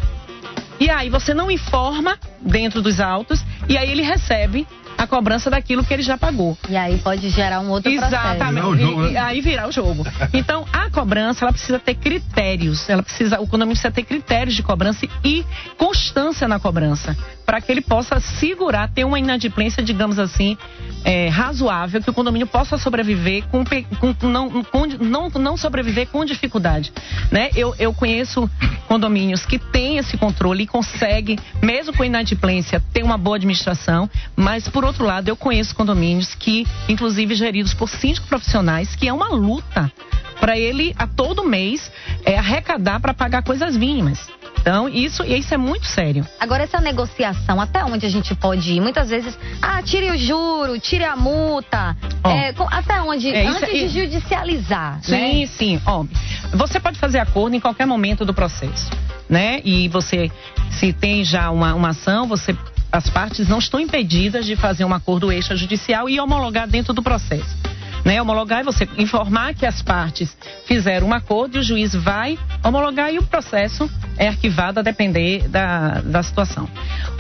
e 0.79 0.91
aí 0.91 1.09
você 1.09 1.33
não 1.33 1.51
informa 1.51 2.19
dentro 2.41 2.83
dos 2.83 3.01
autos, 3.01 3.43
e 3.67 3.79
aí 3.79 3.91
ele 3.91 4.03
recebe 4.03 4.67
a 4.99 5.07
cobrança 5.07 5.49
daquilo 5.49 5.83
que 5.83 5.95
ele 5.95 6.03
já 6.03 6.19
pagou. 6.19 6.59
E 6.69 6.77
aí 6.77 6.99
pode 6.99 7.31
gerar 7.31 7.61
um 7.61 7.71
outro 7.71 7.91
Exatamente. 7.91 8.61
processo. 8.61 9.07
E- 9.09 9.13
e 9.13 9.17
aí 9.17 9.41
virar 9.41 9.67
o 9.67 9.73
jogo. 9.73 10.05
Então, 10.35 10.67
a 10.71 10.91
cobrança, 10.91 11.43
ela 11.45 11.53
precisa 11.53 11.79
ter 11.79 11.95
critérios. 11.95 12.87
Ela 12.89 13.03
precisa, 13.03 13.37
o 13.41 13.47
condomínio 13.47 13.69
precisa 13.77 13.91
ter 13.91 14.03
critérios 14.03 14.55
de 14.55 14.63
cobrança 14.63 15.07
e 15.25 15.45
constância 15.79 16.47
na 16.47 16.61
cobrança. 16.61 17.17
Para 17.51 17.61
que 17.61 17.73
ele 17.73 17.81
possa 17.81 18.21
segurar, 18.21 18.87
ter 18.93 19.03
uma 19.03 19.19
inadimplência, 19.19 19.83
digamos 19.83 20.21
assim, 20.21 20.57
é, 21.05 21.27
razoável, 21.27 22.01
que 22.01 22.09
o 22.09 22.13
condomínio 22.13 22.47
possa 22.47 22.79
sobreviver 22.79 23.43
com, 23.49 23.65
com- 23.99 24.29
não, 24.29 24.63
com- 24.63 24.87
não, 25.01 25.29
não 25.31 25.57
sobreviver 25.57 26.07
com 26.07 26.25
dificuldade. 26.25 26.93
Né? 27.29 27.51
Eu, 27.57 27.75
eu 27.77 27.93
conheço 27.93 28.49
condomínios 28.87 29.45
que 29.45 29.59
têm 29.59 29.99
esse 29.99 30.17
controle 30.17 30.63
e 30.63 30.67
conseguem, 30.69 31.41
mesmo 31.61 31.93
com 31.93 32.05
inadimplência, 32.05 32.81
ter 32.93 33.03
uma 33.03 33.19
boa 33.19 33.35
administração, 33.35 34.09
mas 34.37 34.69
por 34.69 34.85
outro 34.85 35.05
lado, 35.05 35.27
eu 35.29 35.35
conheço 35.35 35.75
condomínios 35.75 36.37
que, 36.37 36.65
inclusive 36.89 37.35
geridos 37.35 37.75
por 37.75 37.89
síndicos 37.91 38.29
profissionais, 38.29 38.95
que 38.95 39.09
é 39.09 39.13
uma 39.13 39.29
luta 39.29 39.91
para 40.39 40.57
ele 40.57 40.95
a 40.97 41.05
todo 41.09 41.43
mês 41.45 41.91
é, 42.25 42.39
arrecadar 42.39 43.01
para 43.01 43.13
pagar 43.13 43.43
coisas 43.43 43.77
mínimas. 43.77 44.29
Então, 44.61 44.89
isso, 44.89 45.25
isso 45.25 45.55
é 45.55 45.57
muito 45.57 45.87
sério. 45.87 46.27
Agora, 46.39 46.63
essa 46.63 46.81
negociação, 46.81 47.61
até 47.61 47.83
onde 47.85 48.05
a 48.05 48.09
gente 48.11 48.35
pode 48.35 48.73
ir? 48.73 48.81
Muitas 48.81 49.09
vezes, 49.09 49.39
ah, 49.63 49.83
tire 49.83 50.11
o 50.11 50.19
juro, 50.19 50.79
tire 50.79 51.05
a 51.05 51.17
multa. 51.17 51.97
É, 52.23 52.53
com- 52.53 52.69
até 52.71 53.01
onde? 53.01 53.31
É, 53.31 53.47
antes 53.47 53.63
é- 53.63 53.73
de 53.73 53.89
judicializar, 53.89 55.01
Sim, 55.03 55.41
né? 55.41 55.47
sim. 55.47 55.81
Ó, 55.87 56.05
você 56.53 56.79
pode 56.79 56.99
fazer 56.99 57.19
acordo 57.19 57.57
em 57.57 57.61
qualquer 57.61 57.87
momento 57.87 58.25
do 58.25 58.35
processo, 58.35 58.91
né? 59.29 59.61
E 59.65 59.89
você, 59.89 60.31
se 60.71 60.93
tem 60.93 61.25
já 61.25 61.51
uma, 61.51 61.75
uma 61.75 61.89
ação, 61.91 62.27
você 62.29 62.55
as 62.93 63.09
partes 63.09 63.49
não 63.49 63.59
estão 63.59 63.79
impedidas 63.79 64.45
de 64.45 64.57
fazer 64.57 64.85
um 64.85 64.93
acordo 64.93 65.31
extrajudicial 65.33 66.09
e 66.09 66.19
homologar 66.21 66.67
dentro 66.69 66.93
do 66.93 67.03
processo. 67.03 67.57
Né, 68.05 68.21
homologar 68.21 68.61
é 68.61 68.65
você 68.65 68.89
informar 68.97 69.55
que 69.55 69.67
as 69.67 69.83
partes 69.83 70.35
fizeram 70.65 71.09
um 71.09 71.13
acordo 71.13 71.57
e 71.57 71.61
o 71.61 71.63
juiz 71.63 71.95
vai 71.95 72.39
homologar 72.65 73.13
e 73.13 73.19
o 73.19 73.23
processo 73.23 73.91
é 74.17 74.27
arquivado 74.29 74.81
a 74.81 74.83
depender 74.83 75.47
da, 75.49 76.01
da 76.01 76.23
situação. 76.23 76.69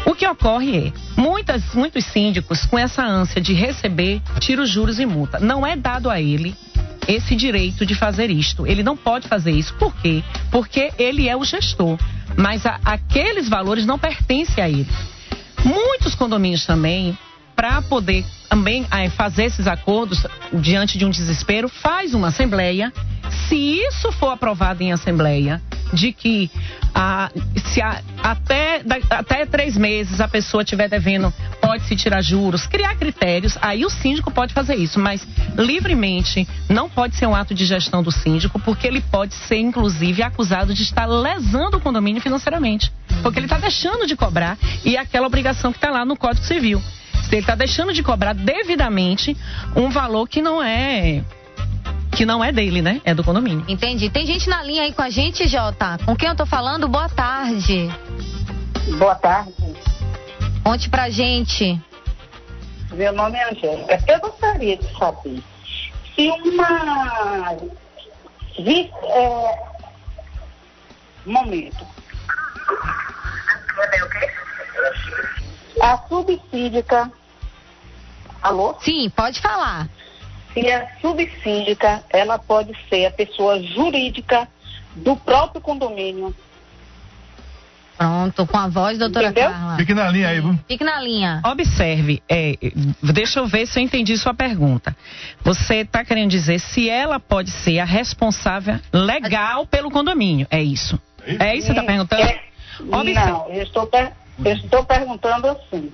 O 0.07 0.15
que 0.15 0.27
ocorre 0.27 0.89
é, 0.89 0.93
muitas, 1.21 1.75
muitos 1.75 2.05
síndicos 2.07 2.65
com 2.65 2.79
essa 2.79 3.05
ânsia 3.05 3.41
de 3.43 3.53
receber, 3.53 4.23
tira 4.39 4.63
os 4.63 4.71
juros 4.71 4.99
e 4.99 5.05
multa. 5.05 5.39
Não 5.39 5.67
é 5.67 5.77
dado 5.77 6.09
a 6.09 6.19
ele 6.21 6.57
esse 7.07 7.35
direito 7.37 7.85
de 7.85 7.95
fazer 7.95 8.31
isto. 8.31 8.67
Ele 8.67 8.83
não 8.83 8.97
pode 8.97 9.29
fazer 9.29 9.51
isso. 9.51 9.75
Por 9.75 9.95
quê? 9.97 10.23
Porque 10.51 10.93
ele 10.99 11.29
é 11.29 11.37
o 11.37 11.45
gestor. 11.45 11.99
Mas 12.37 12.65
a- 12.65 12.81
aqueles 12.85 13.49
valores 13.49 13.85
não 13.85 13.99
pertencem 13.99 14.63
a 14.65 14.69
ele. 14.69 14.89
Muitos 15.65 16.15
condomínios 16.15 16.65
também, 16.65 17.17
para 17.61 17.83
poder 17.83 18.25
também 18.49 18.87
eh, 18.91 19.11
fazer 19.11 19.45
esses 19.45 19.67
acordos 19.67 20.27
diante 20.51 20.97
de 20.97 21.05
um 21.05 21.11
desespero, 21.11 21.69
faz 21.69 22.15
uma 22.15 22.29
assembleia. 22.29 22.91
Se 23.49 23.55
isso 23.55 24.11
for 24.13 24.31
aprovado 24.31 24.83
em 24.83 24.93
assembleia, 24.93 25.61
de 25.93 26.11
que 26.11 26.51
ah, 26.95 27.31
se 27.67 27.83
a- 27.83 28.01
até, 28.23 28.83
da- 28.83 28.97
até 29.11 29.45
três 29.45 29.77
meses 29.77 30.23
a 30.23 30.27
pessoa 30.27 30.63
estiver 30.63 30.89
devendo, 30.89 31.31
pode 31.61 31.85
se 31.85 31.95
tirar 31.97 32.23
juros, 32.23 32.67
criar 32.67 32.95
critérios, 32.97 33.59
aí 33.61 33.85
o 33.85 33.91
síndico 33.91 34.31
pode 34.31 34.55
fazer 34.55 34.77
isso, 34.77 34.99
mas 34.99 35.29
livremente 35.59 36.49
não 36.67 36.89
pode 36.89 37.17
ser 37.17 37.27
um 37.27 37.35
ato 37.35 37.53
de 37.55 37.67
gestão 37.67 38.03
do 38.03 38.11
síndico, 38.11 38.59
porque 38.59 38.87
ele 38.87 39.03
pode 39.03 39.35
ser, 39.35 39.59
inclusive, 39.59 40.23
acusado 40.23 40.73
de 40.73 40.83
estar 40.83 41.05
lesando 41.05 41.77
o 41.77 41.81
condomínio 41.81 42.23
financeiramente. 42.23 42.91
Porque 43.23 43.39
ele 43.39 43.45
está 43.47 43.59
deixando 43.59 44.07
de 44.07 44.17
cobrar 44.17 44.57
e 44.83 44.97
é 44.97 44.99
aquela 45.01 45.27
obrigação 45.27 45.71
que 45.73 45.77
está 45.77 45.91
lá 45.91 46.07
no 46.07 46.17
Código 46.17 46.47
Civil. 46.47 46.83
Ele 47.31 47.41
está 47.41 47.55
deixando 47.55 47.93
de 47.93 48.03
cobrar 48.03 48.33
devidamente 48.35 49.37
um 49.77 49.89
valor 49.91 50.29
que 50.29 50.43
não 50.43 50.63
é 50.63 51.23
que 52.13 52.27
não 52.27 52.43
é 52.45 52.51
dele, 52.51 52.83
né? 52.83 53.01
É 53.05 53.15
do 53.15 53.23
condomínio. 53.23 53.65
Entendi. 53.69 54.11
Tem 54.11 54.27
gente 54.27 54.49
na 54.49 54.63
linha 54.65 54.83
aí 54.83 54.93
com 54.93 55.01
a 55.03 55.09
gente, 55.11 55.47
Jota? 55.47 55.97
Com 56.05 56.17
quem 56.17 56.29
eu 56.29 56.35
tô 56.35 56.45
falando? 56.45 56.89
Boa 56.89 57.09
tarde. 57.09 57.89
Boa 58.99 59.15
tarde. 59.15 59.55
Conte 60.65 60.91
pra 60.91 61.09
gente. 61.09 61.81
Meu 62.93 63.13
nome 63.13 63.39
é 63.39 63.51
Angélica. 63.51 64.03
Eu 64.09 64.21
gostaria 64.21 64.77
de 64.77 64.99
saber 64.99 65.41
se 66.17 66.29
uma. 66.29 67.57
vi- 68.59 68.91
é, 69.05 69.59
momento. 71.25 71.87
A 75.81 75.97
subsíndica. 76.09 77.11
Alô? 78.43 78.75
Sim, 78.81 79.11
pode 79.11 79.41
falar. 79.41 79.89
Se 80.55 80.61
a 80.71 80.89
subsíndica, 81.01 82.03
ela 82.11 82.39
pode 82.39 82.73
ser 82.89 83.07
a 83.07 83.11
pessoa 83.11 83.63
jurídica 83.63 84.49
do 84.97 85.17
próprio 85.17 85.61
condomínio. 85.61 86.35
Pronto, 87.97 88.47
com 88.47 88.57
a 88.57 88.67
voz, 88.67 88.97
doutora 88.97 89.29
Entendeu? 89.29 89.51
Carla. 89.51 89.77
Fique 89.77 89.93
na 89.93 90.11
linha 90.11 90.29
aí, 90.29 90.41
viu? 90.41 90.59
Fique 90.67 90.83
na 90.83 91.01
linha. 91.03 91.43
Observe, 91.45 92.23
é, 92.31 92.57
deixa 93.03 93.41
eu 93.41 93.47
ver 93.47 93.67
se 93.67 93.79
eu 93.79 93.83
entendi 93.85 94.17
sua 94.17 94.33
pergunta. 94.33 94.97
Você 95.45 95.81
está 95.83 96.03
querendo 96.03 96.31
dizer 96.31 96.59
se 96.61 96.89
ela 96.89 97.21
pode 97.21 97.51
ser 97.51 97.79
a 97.79 97.85
responsável 97.85 98.81
legal 98.91 99.67
pelo 99.67 99.91
condomínio? 99.91 100.47
É 100.51 100.63
isso? 100.63 100.99
É 101.39 101.55
isso 101.55 101.67
que 101.67 101.73
você 101.75 101.81
está 101.81 101.83
perguntando? 101.85 102.23
Observe. 102.23 103.15
Não, 103.31 103.49
eu 103.51 103.63
estou, 103.63 103.87
per- 103.87 104.13
eu 104.43 104.53
estou 104.55 104.83
perguntando 104.85 105.47
assim. 105.49 105.93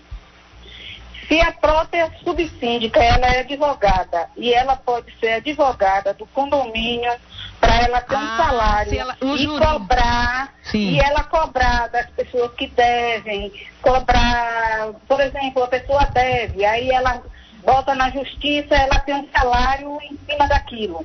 Se 1.28 1.40
a 1.40 1.52
própria 1.52 2.10
subsíndica 2.22 3.02
ela 3.02 3.26
é 3.26 3.40
advogada 3.40 4.28
e 4.36 4.52
ela 4.52 4.76
pode 4.76 5.12
ser 5.18 5.34
advogada 5.34 6.14
do 6.14 6.24
condomínio 6.26 7.12
para 7.60 7.82
ela 7.82 8.00
ter 8.00 8.16
um 8.16 8.36
salário 8.36 8.98
ela- 8.98 9.16
o 9.20 9.36
e 9.36 9.46
cobrar 9.46 10.54
Sim. 10.62 10.90
e 10.90 11.00
ela 11.00 11.24
cobrar 11.24 11.88
das 11.88 12.08
pessoas 12.10 12.52
que 12.54 12.68
devem, 12.68 13.52
cobrar, 13.82 14.92
por 15.08 15.20
exemplo, 15.20 15.64
a 15.64 15.68
pessoa 15.68 16.04
deve, 16.06 16.64
aí 16.64 16.90
ela 16.90 17.22
bota 17.64 17.94
na 17.94 18.10
justiça, 18.10 18.74
ela 18.74 19.00
tem 19.00 19.14
um 19.16 19.28
salário 19.36 19.98
em 20.02 20.16
cima 20.28 20.46
daquilo. 20.46 21.04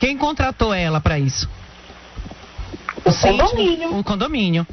Quem 0.00 0.16
contratou 0.16 0.72
ela 0.72 1.00
para 1.00 1.18
isso? 1.18 1.50
O 3.04 3.12
condomínio. 3.12 3.98
O 3.98 4.04
condomínio. 4.04 4.66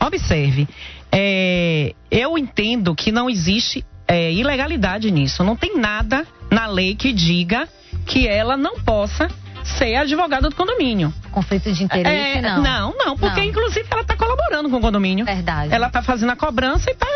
Observe, 0.00 0.68
é, 1.12 1.94
eu 2.10 2.38
entendo 2.38 2.94
que 2.94 3.10
não 3.10 3.28
existe 3.28 3.84
é, 4.08 4.32
ilegalidade 4.32 5.10
nisso. 5.10 5.44
Não 5.44 5.54
tem 5.54 5.76
nada 5.78 6.26
na 6.50 6.66
lei 6.66 6.96
que 6.96 7.12
diga 7.12 7.68
que 8.06 8.26
ela 8.26 8.56
não 8.56 8.80
possa 8.80 9.28
ser 9.76 9.96
advogada 9.96 10.48
do 10.48 10.54
condomínio. 10.54 11.12
Conflito 11.30 11.70
de 11.70 11.84
interesse, 11.84 12.38
É, 12.38 12.40
não. 12.40 12.62
Não, 12.62 12.94
não, 12.96 13.16
porque 13.18 13.40
Não. 13.40 13.46
inclusive 13.46 13.86
ela 13.90 14.00
está 14.00 14.16
colaborando 14.16 14.70
com 14.70 14.76
o 14.76 14.80
condomínio. 14.80 15.26
Verdade. 15.26 15.74
Ela 15.74 15.88
está 15.88 16.02
fazendo 16.02 16.30
a 16.30 16.36
cobrança 16.36 16.90
e 16.90 16.94
está 16.94 17.06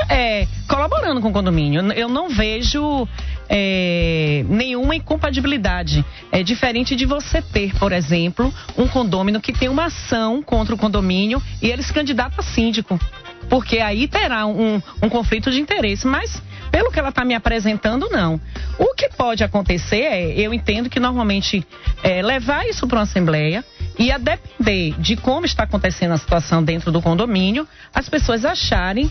colaborando 0.69 1.21
com 1.23 1.29
o 1.29 1.33
condomínio. 1.33 1.93
Eu 1.93 2.09
não 2.09 2.29
vejo 2.29 3.09
é, 3.49 4.45
nenhuma 4.49 4.95
incompatibilidade. 4.95 6.05
É 6.31 6.43
diferente 6.43 6.95
de 6.95 7.07
você 7.07 7.41
ter, 7.41 7.75
por 7.79 7.91
exemplo, 7.91 8.53
um 8.77 8.87
condômino 8.87 9.41
que 9.41 9.53
tem 9.53 9.69
uma 9.69 9.87
ação 9.87 10.43
contra 10.43 10.75
o 10.75 10.79
condomínio 10.79 11.43
e 11.61 11.71
ele 11.71 11.83
se 11.83 11.93
candidata 11.93 12.37
a 12.39 12.43
síndico. 12.43 13.01
Porque 13.49 13.79
aí 13.79 14.07
terá 14.07 14.47
um, 14.47 14.81
um 15.03 15.09
conflito 15.09 15.51
de 15.51 15.61
interesse. 15.61 16.07
Mas 16.07 16.43
pelo 16.73 16.91
que 16.91 16.99
ela 16.99 17.11
está 17.11 17.23
me 17.25 17.35
apresentando, 17.35 18.09
não. 18.11 18.41
O 18.79 18.95
que 18.95 19.11
pode 19.11 19.45
acontecer 19.45 20.01
é, 20.01 20.33
eu 20.41 20.55
entendo 20.55 20.89
que 20.89 20.99
normalmente 20.99 21.65
é, 22.03 22.23
levar 22.23 22.67
isso 22.67 22.89
para 22.89 22.97
uma 22.97 23.03
assembleia 23.03 23.63
e 23.99 24.11
a 24.11 24.17
depender 24.17 24.95
de 24.99 25.15
como 25.15 25.45
está 25.45 25.65
acontecendo 25.65 26.13
a 26.13 26.19
situação 26.19 26.65
dentro 26.65 26.91
do 26.91 27.03
condomínio, 27.03 27.69
as 27.95 28.09
pessoas 28.09 28.45
acharem 28.47 29.11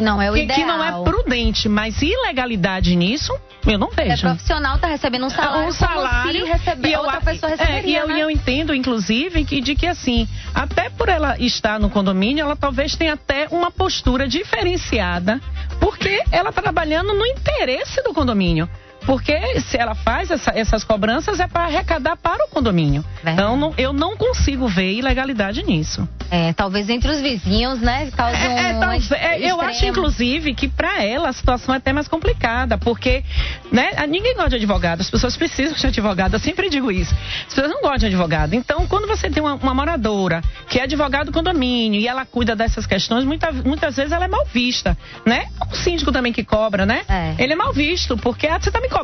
não 0.00 0.20
é 0.20 0.30
o 0.30 0.34
que, 0.34 0.42
ideal. 0.42 0.58
que 0.58 0.64
não 0.64 0.84
é 0.84 1.04
prudente, 1.04 1.68
mas 1.68 2.00
ilegalidade 2.02 2.94
nisso, 2.96 3.32
eu 3.66 3.78
não 3.78 3.90
É 3.96 4.04
vejo. 4.04 4.22
profissional, 4.22 4.78
tá 4.78 4.88
recebendo 4.88 5.26
um 5.26 5.30
salário, 5.30 5.68
um 5.68 5.72
salário 5.72 6.40
como 6.40 6.46
se 6.46 6.52
receber, 6.52 6.88
e 6.88 6.92
eu, 6.92 7.00
outra 7.00 7.20
pessoa 7.20 7.52
é, 7.52 7.56
receberia, 7.56 7.90
e 7.90 7.96
eu, 7.96 8.08
né? 8.08 8.16
e 8.16 8.20
eu 8.20 8.30
entendo, 8.30 8.74
inclusive, 8.74 9.44
que, 9.44 9.60
de 9.60 9.74
que 9.74 9.86
assim, 9.86 10.26
até 10.54 10.88
por 10.90 11.08
ela 11.08 11.36
estar 11.38 11.78
no 11.78 11.90
condomínio, 11.90 12.42
ela 12.42 12.56
talvez 12.56 12.96
tenha 12.96 13.14
até 13.14 13.48
uma 13.50 13.70
postura 13.70 14.26
diferenciada, 14.26 15.40
porque 15.78 16.22
ela 16.30 16.50
está 16.50 16.62
trabalhando 16.62 17.12
no 17.14 17.26
interesse 17.26 18.02
do 18.02 18.12
condomínio. 18.14 18.68
Porque 19.10 19.58
se 19.62 19.76
ela 19.76 19.96
faz 19.96 20.30
essa- 20.30 20.52
essas 20.54 20.84
cobranças 20.84 21.40
é 21.40 21.48
para 21.48 21.64
arrecadar 21.64 22.14
para 22.16 22.44
o 22.44 22.48
condomínio. 22.48 23.04
Então 23.32 23.56
não- 23.56 23.74
eu 23.76 23.92
não 23.92 24.16
consigo 24.16 24.68
ver 24.68 24.92
ilegalidade 24.92 25.64
nisso. 25.64 26.08
É, 26.30 26.52
talvez 26.52 26.88
entre 26.88 27.10
os 27.10 27.20
vizinhos, 27.20 27.80
né, 27.80 28.08
cause 28.16 28.36
um 28.36 28.50
É, 28.56 28.74
talvez- 28.78 29.10
é, 29.10 29.40
eu 29.40 29.60
acho, 29.60 29.84
inclusive, 29.84 30.54
que 30.54 30.68
para 30.68 31.02
ela 31.02 31.28
a 31.28 31.32
situação 31.32 31.74
é 31.74 31.78
até 31.78 31.92
mais 31.92 32.06
complicada, 32.06 32.78
porque 32.78 33.24
né, 33.72 33.90
a- 33.96 34.06
ninguém 34.06 34.34
gosta 34.34 34.50
de 34.50 34.56
advogado, 34.56 35.00
as 35.00 35.10
pessoas 35.10 35.36
precisam 35.36 35.74
de 35.76 35.84
advogado, 35.88 36.34
eu 36.34 36.38
sempre 36.38 36.70
digo 36.70 36.92
isso. 36.92 37.12
As 37.48 37.54
pessoas 37.54 37.68
não 37.68 37.80
gostam 37.80 37.98
de 37.98 38.06
advogado. 38.14 38.54
Então, 38.54 38.86
quando 38.86 39.08
você 39.08 39.28
tem 39.28 39.42
uma, 39.42 39.54
uma 39.54 39.74
moradora 39.74 40.40
que 40.68 40.78
é 40.78 40.84
advogado 40.84 41.26
do 41.26 41.32
condomínio 41.32 42.00
e 42.00 42.06
ela 42.06 42.24
cuida 42.24 42.54
dessas 42.54 42.86
questões, 42.86 43.24
muita- 43.24 43.50
muitas 43.50 43.96
vezes 43.96 44.12
ela 44.12 44.26
é 44.26 44.28
mal 44.28 44.44
vista, 44.54 44.96
né? 45.26 45.46
O 45.68 45.74
síndico 45.74 46.12
também 46.12 46.32
que 46.32 46.44
cobra, 46.44 46.86
né? 46.86 47.02
Ele 47.40 47.54
é 47.54 47.56
mal 47.56 47.72
visto, 47.72 48.16
porque 48.16 48.46
ah, 48.46 48.60
você 48.60 48.70
tá 48.70 48.80
me 48.80 48.86
cobrando. 48.88 48.99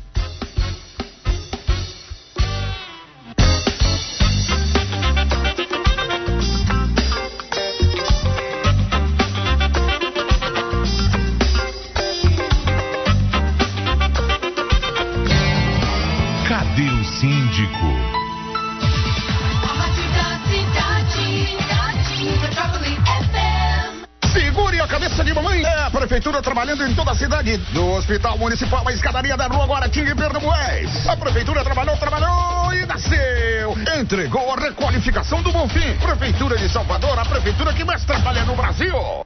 Prefeitura 26.16 26.42
trabalhando 26.42 26.86
em 26.86 26.96
toda 26.96 27.12
a 27.12 27.16
cidade. 27.16 27.58
Do 27.74 27.92
Hospital 27.92 28.38
Municipal, 28.38 28.88
a 28.88 28.94
escadaria 28.94 29.36
da 29.36 29.48
Rua 29.48 29.66
Guaratinga 29.66 30.12
e 30.12 30.16
Pernambués. 30.16 31.08
A 31.10 31.18
prefeitura 31.18 31.62
trabalhou, 31.62 31.98
trabalhou 31.98 32.74
e 32.74 32.86
nasceu. 32.86 33.76
Entregou 34.00 34.54
a 34.54 34.56
requalificação 34.56 35.42
do 35.42 35.52
Bonfim. 35.52 35.98
Prefeitura 35.98 36.58
de 36.58 36.70
Salvador, 36.70 37.20
a 37.20 37.26
prefeitura 37.26 37.74
que 37.74 37.84
mais 37.84 38.06
trabalha 38.06 38.46
no 38.46 38.56
Brasil. 38.56 39.26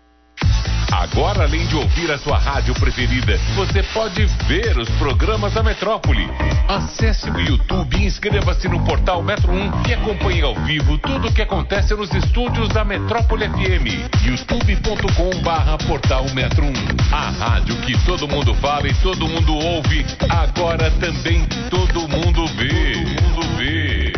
Agora, 0.91 1.44
além 1.44 1.68
de 1.68 1.76
ouvir 1.76 2.11
a 2.11 2.18
sua 2.18 2.38
rádio 2.38 2.74
preferida, 2.74 3.38
você 3.56 3.84
pode 3.94 4.26
ver 4.48 4.78
os 4.78 4.90
programas 4.98 5.53
da 5.53 5.61
Metrópole. 5.61 6.28
Acesse 6.68 7.30
o 7.30 7.40
YouTube 7.40 7.95
e 7.95 8.06
inscreva-se 8.06 8.68
no 8.68 8.84
portal 8.84 9.22
Metro 9.22 9.52
1 9.52 9.88
e 9.88 9.94
acompanhe 9.94 10.41
ao 10.41 10.56
vivo 10.56 10.98
tudo 10.98 11.28
o 11.28 11.34
que 11.34 11.44
acontece 11.44 11.94
nos 11.94 12.11
estúdios 12.14 12.70
da 12.70 12.84
Metrópole 12.84 13.48
FM. 13.48 14.26
youtube.com 14.26 15.41
barra 15.44 15.78
portal 15.78 16.26
Metro 16.34 16.66
1. 16.66 16.74
A 17.14 17.30
rádio 17.30 17.76
que 17.82 17.98
todo 18.06 18.28
mundo 18.28 18.53
fala 18.56 18.88
e 18.88 18.94
todo 18.95 19.28
mundo 19.28 19.53
ouve, 19.53 20.06
agora 20.28 20.90
também 20.91 21.45
todo 21.70 22.07
mundo 22.07 22.48
vê. 22.56 22.94
Todo 22.94 23.24
mundo 23.24 23.57
vê. 23.57 24.14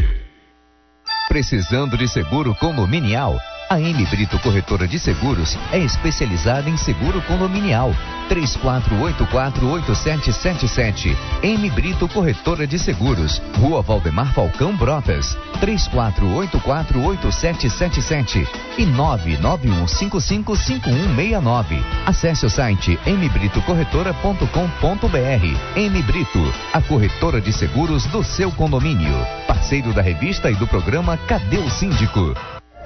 Precisando 1.27 1.97
de 1.97 2.07
seguro 2.07 2.55
condominial? 2.55 3.39
A 3.71 3.79
M 3.79 4.05
Brito 4.07 4.37
Corretora 4.39 4.85
de 4.85 4.99
Seguros 4.99 5.57
é 5.71 5.77
especializada 5.77 6.69
em 6.69 6.75
seguro 6.75 7.21
condominial. 7.21 7.95
34848777. 8.29 11.15
M 11.41 11.69
Brito 11.69 12.05
Corretora 12.09 12.67
de 12.67 12.77
Seguros. 12.77 13.41
Rua 13.57 13.81
Valdemar 13.81 14.33
Falcão 14.33 14.75
Brotas. 14.75 15.37
34848777 15.61 18.45
e 18.77 18.85
991555169. 18.87 21.81
Acesse 22.05 22.45
o 22.45 22.49
site 22.49 22.99
mbritocorretora.com.br. 23.05 25.77
M 25.77 26.03
Brito, 26.03 26.53
a 26.73 26.81
corretora 26.81 27.39
de 27.39 27.53
seguros 27.53 28.05
do 28.07 28.21
seu 28.21 28.51
condomínio. 28.51 29.15
Parceiro 29.47 29.93
da 29.93 30.01
revista 30.01 30.51
e 30.51 30.55
do 30.55 30.67
programa 30.67 31.15
Cadê 31.15 31.59
o 31.59 31.69
Síndico? 31.69 32.35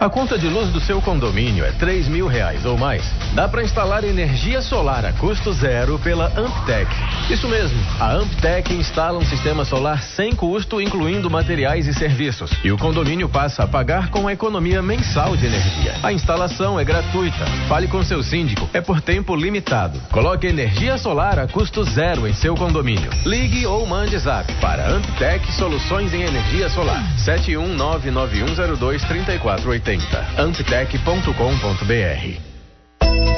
A 0.06 0.10
conta 0.10 0.38
de 0.38 0.48
luz 0.48 0.70
do 0.70 0.80
seu 0.80 1.02
condomínio 1.02 1.66
é 1.66 1.72
3 1.72 2.08
mil 2.08 2.28
reais 2.28 2.64
ou 2.64 2.78
mais. 2.78 3.04
Dá 3.34 3.48
para 3.48 3.64
instalar 3.64 4.04
energia 4.04 4.62
solar 4.62 5.04
a 5.04 5.12
custo 5.14 5.52
zero 5.52 5.98
pela 5.98 6.28
Amptec. 6.40 6.86
Isso 7.28 7.48
mesmo, 7.48 7.76
a 8.00 8.14
Amptec 8.14 8.72
instala 8.72 9.18
um 9.18 9.26
sistema 9.26 9.66
solar 9.66 10.04
sem 10.04 10.36
custo, 10.36 10.80
incluindo 10.80 11.28
materiais 11.28 11.88
e 11.88 11.94
serviços. 11.96 12.52
E 12.64 12.72
o 12.72 12.78
condomínio 12.78 13.28
passa 13.28 13.64
a 13.64 13.68
pagar 13.68 14.12
com 14.12 14.28
a 14.28 14.34
economia 14.34 14.80
mensal 14.80 15.36
de 15.36 15.48
energia. 15.48 15.96
A 16.04 16.14
instalação 16.14 16.80
é 16.80 16.84
gratuita. 16.84 17.44
Fale 17.68 17.88
com 17.88 18.04
seu 18.04 18.22
síndico. 18.22 18.70
É 18.74 18.82
por 18.82 19.02
tempo 19.02 19.36
limitado. 19.36 20.00
Coloque 20.12 20.46
energia 20.46 21.00
solar 21.00 21.40
a 21.40 21.48
custo 21.48 21.84
zero 21.84 22.28
em 22.28 22.34
seu 22.36 22.54
condomínio. 22.54 23.10
Ligue 23.26 23.66
ou 23.66 23.88
mande 23.88 24.16
zap 24.20 24.54
para 24.62 24.88
Amptec 24.88 25.52
Soluções 25.54 26.14
em 26.14 26.22
Energia 26.22 26.70
Solar. 26.70 27.04
71991023480. 27.18 29.95
Amptec.com.br 30.38 33.35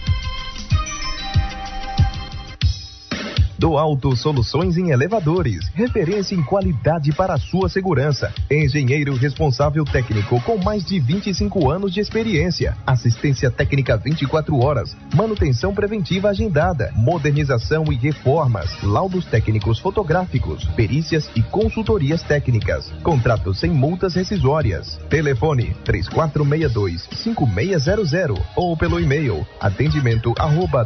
Do 3.59 3.76
Alto 3.78 4.14
Soluções 4.16 4.76
em 4.76 4.90
Elevadores, 4.90 5.70
referência 5.74 6.35
em 6.35 6.43
qualidade 6.43 7.12
para 7.12 7.35
a 7.35 7.39
sua 7.39 7.68
segurança. 7.68 8.35
Engenheiro 8.51 9.14
responsável 9.14 9.85
técnico 9.85 10.40
com 10.40 10.59
mais 10.59 10.85
de 10.85 10.98
25 10.98 11.70
anos 11.70 11.94
de 11.94 12.01
experiência. 12.01 12.76
Assistência 12.86 13.51
técnica 13.51 13.97
24 13.97 14.59
horas. 14.59 14.97
Manutenção 15.14 15.74
preventiva 15.74 16.31
agendada. 16.31 16.90
Modernização 16.97 17.85
e 17.93 17.97
reformas. 17.97 18.82
Laudos 18.82 19.26
técnicos 19.26 19.78
fotográficos. 19.78 20.64
Perícias 20.76 21.31
e 21.36 21.43
consultorias 21.43 22.22
técnicas. 22.22 22.90
Contratos 23.02 23.60
sem 23.60 23.70
multas 23.70 24.14
rescisórias. 24.14 24.98
Telefone 25.09 25.76
3462-5600 25.85 28.43
ou 28.56 28.76
pelo 28.76 28.98
e-mail 28.98 29.47
atendimento 29.60 30.35
arroba 30.39 30.85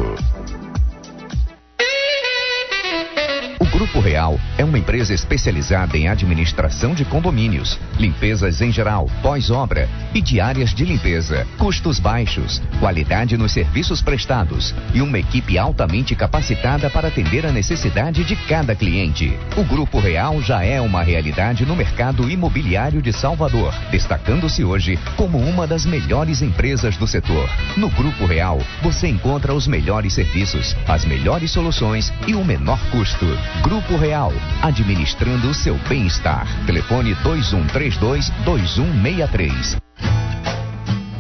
Grupo 3.78 4.00
Real 4.00 4.40
é 4.58 4.66
uma 4.66 4.80
empresa 4.80 5.14
especializada 5.14 5.96
em 5.96 6.08
administração 6.08 6.96
de 6.96 7.06
condomínios, 7.06 7.80
limpezas 8.00 8.60
em 8.60 8.72
geral, 8.72 9.08
pós-obra 9.22 9.88
e 10.16 10.20
diárias 10.20 10.74
de 10.74 10.84
limpeza, 10.84 11.46
custos 11.60 12.00
baixos, 12.00 12.60
qualidade 12.80 13.38
nos 13.38 13.52
serviços 13.52 14.02
prestados 14.02 14.74
e 14.96 15.00
uma 15.00 15.20
equipe 15.20 15.60
altamente 15.60 16.16
capacitada 16.16 16.90
para 16.90 17.10
atender 17.10 17.46
a 17.46 17.52
necessidade 17.52 18.24
de 18.24 18.36
cada 18.36 18.74
cliente. 18.74 19.38
O 19.56 19.64
Grupo 19.64 20.00
Real 20.00 20.42
já 20.42 20.64
é 20.64 20.82
uma 20.82 21.04
realidade 21.04 21.64
no 21.64 21.76
mercado 21.76 22.28
imobiliário 22.28 23.00
de 23.00 23.14
Salvador, 23.14 23.76
destacando-se 23.92 24.64
hoje 24.64 24.98
como 25.16 25.38
uma 25.38 25.68
das 25.68 25.86
melhores 25.86 26.42
empresas 26.42 26.98
do 26.98 27.06
setor. 27.06 27.48
No 27.78 27.92
Grupo 27.92 28.26
Real, 28.26 28.58
você 28.82 29.08
encontra 29.08 29.54
os 29.54 29.68
melhores 29.68 30.14
serviços, 30.14 30.76
as 30.88 31.06
melhores 31.06 31.52
soluções 31.52 32.12
e 32.26 32.34
o 32.34 32.44
menor 32.44 32.80
custo. 32.90 33.28
Grupo 33.68 33.98
Real, 33.98 34.32
administrando 34.62 35.50
o 35.50 35.54
seu 35.54 35.76
bem-estar. 35.90 36.48
Telefone 36.66 37.14
2132-2163. 37.16 39.76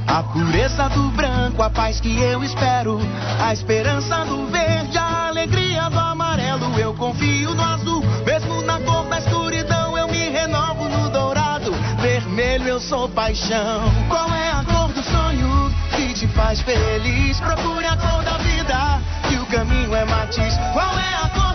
A 0.07 0.23
pureza 0.23 0.87
do 0.87 1.09
branco, 1.09 1.61
a 1.61 1.69
paz 1.69 1.99
que 1.99 2.17
eu 2.21 2.41
espero, 2.45 3.01
a 3.41 3.51
esperança 3.51 4.23
do 4.23 4.47
verde, 4.47 4.97
a 4.97 5.27
alegria 5.27 5.89
do 5.89 5.99
amarelo. 5.99 6.79
Eu 6.79 6.93
confio 6.93 7.53
no 7.53 7.61
azul, 7.61 8.01
mesmo 8.25 8.61
na 8.61 8.79
cor 8.79 9.03
da 9.09 9.19
escuridão, 9.19 9.97
eu 9.97 10.07
me 10.07 10.29
renovo 10.29 10.87
no 10.87 11.09
dourado. 11.09 11.73
Vermelho, 12.01 12.69
eu 12.69 12.79
sou 12.79 13.09
paixão. 13.09 13.91
Qual 14.07 14.33
é 14.33 14.51
a 14.51 14.63
cor 14.63 14.87
do 14.93 15.03
sonho 15.03 15.69
que 15.97 16.13
te 16.13 16.25
faz 16.27 16.61
feliz? 16.61 17.41
Procure 17.41 17.85
a 17.85 17.97
cor 17.97 18.23
da 18.23 18.37
vida, 18.37 19.01
que 19.27 19.35
o 19.35 19.45
caminho 19.47 19.93
é 19.93 20.05
matiz. 20.05 20.55
Qual 20.71 20.97
é 20.97 21.25
a 21.25 21.27
cor 21.27 21.46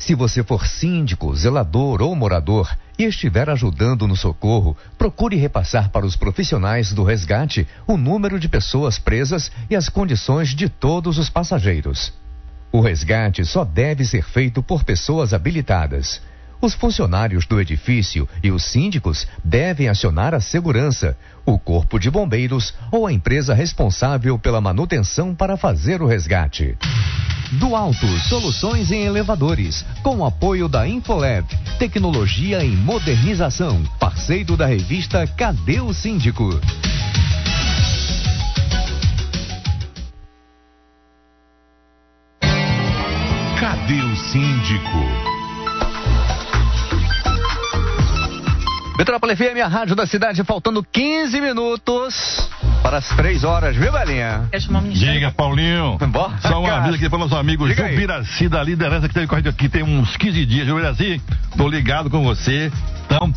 Se 0.07 0.15
você 0.15 0.41
for 0.41 0.65
síndico, 0.65 1.35
zelador 1.35 2.01
ou 2.01 2.15
morador 2.15 2.73
e 2.97 3.03
estiver 3.03 3.49
ajudando 3.49 4.07
no 4.07 4.15
socorro, 4.15 4.73
procure 4.97 5.35
repassar 5.35 5.89
para 5.89 6.05
os 6.05 6.15
profissionais 6.15 6.93
do 6.93 7.03
resgate 7.03 7.67
o 7.85 7.97
número 7.97 8.39
de 8.39 8.47
pessoas 8.47 8.97
presas 8.97 9.51
e 9.69 9.75
as 9.75 9.89
condições 9.89 10.55
de 10.55 10.69
todos 10.69 11.17
os 11.17 11.29
passageiros. 11.29 12.13
O 12.71 12.79
resgate 12.79 13.43
só 13.43 13.65
deve 13.65 14.05
ser 14.05 14.23
feito 14.23 14.63
por 14.63 14.85
pessoas 14.85 15.33
habilitadas. 15.33 16.21
Os 16.59 16.73
funcionários 16.73 17.45
do 17.45 17.61
edifício 17.61 18.27
e 18.43 18.49
os 18.49 18.63
síndicos 18.63 19.27
devem 19.43 19.87
acionar 19.87 20.33
a 20.33 20.39
segurança, 20.39 21.15
o 21.45 21.57
corpo 21.59 21.99
de 21.99 22.09
bombeiros 22.09 22.73
ou 22.91 23.05
a 23.05 23.13
empresa 23.13 23.53
responsável 23.53 24.39
pela 24.39 24.59
manutenção 24.59 25.35
para 25.35 25.55
fazer 25.55 26.01
o 26.01 26.07
resgate. 26.07 26.75
Do 27.53 27.75
Alto 27.75 28.07
Soluções 28.27 28.91
em 28.91 29.03
Elevadores, 29.03 29.85
com 30.03 30.25
apoio 30.25 30.67
da 30.67 30.87
Infolab, 30.87 31.47
tecnologia 31.79 32.63
em 32.63 32.75
modernização, 32.75 33.81
parceiro 33.99 34.57
da 34.57 34.65
revista 34.65 35.25
Cadê 35.27 35.79
o 35.79 35.93
Síndico? 35.93 36.59
Cadê 43.59 44.01
o 44.01 44.15
síndico? 44.17 45.26
Metrópole 48.97 49.35
FM, 49.35 49.61
a 49.63 49.67
rádio 49.67 49.95
da 49.95 50.07
cidade, 50.07 50.43
faltando 50.43 50.83
15 50.83 51.39
minutos 51.39 52.49
para 52.81 52.97
as 52.97 53.07
3 53.09 53.43
horas, 53.43 53.75
viu, 53.75 53.91
Belinha? 53.91 54.49
Diga, 55.13 55.31
Paulinho. 55.31 55.97
Bora, 56.09 56.33
Só 56.41 56.61
cara. 56.63 56.77
aviso 56.77 56.95
aqui 56.95 57.07
para 57.09 57.19
nossos 57.19 57.37
amigos 57.37 57.69
Diga 57.69 57.85
aí. 57.85 57.93
Jubiraci, 57.93 58.49
da 58.49 58.63
liderança 58.63 59.07
que 59.07 59.13
teve 59.13 59.27
correndo 59.27 59.49
aqui 59.49 59.69
tem 59.69 59.83
uns 59.83 60.17
15 60.17 60.45
dias. 60.47 60.65
Jubiraci, 60.67 61.21
tô 61.55 61.67
ligado 61.67 62.09
com 62.09 62.23
você. 62.23 62.71
Então, 63.05 63.31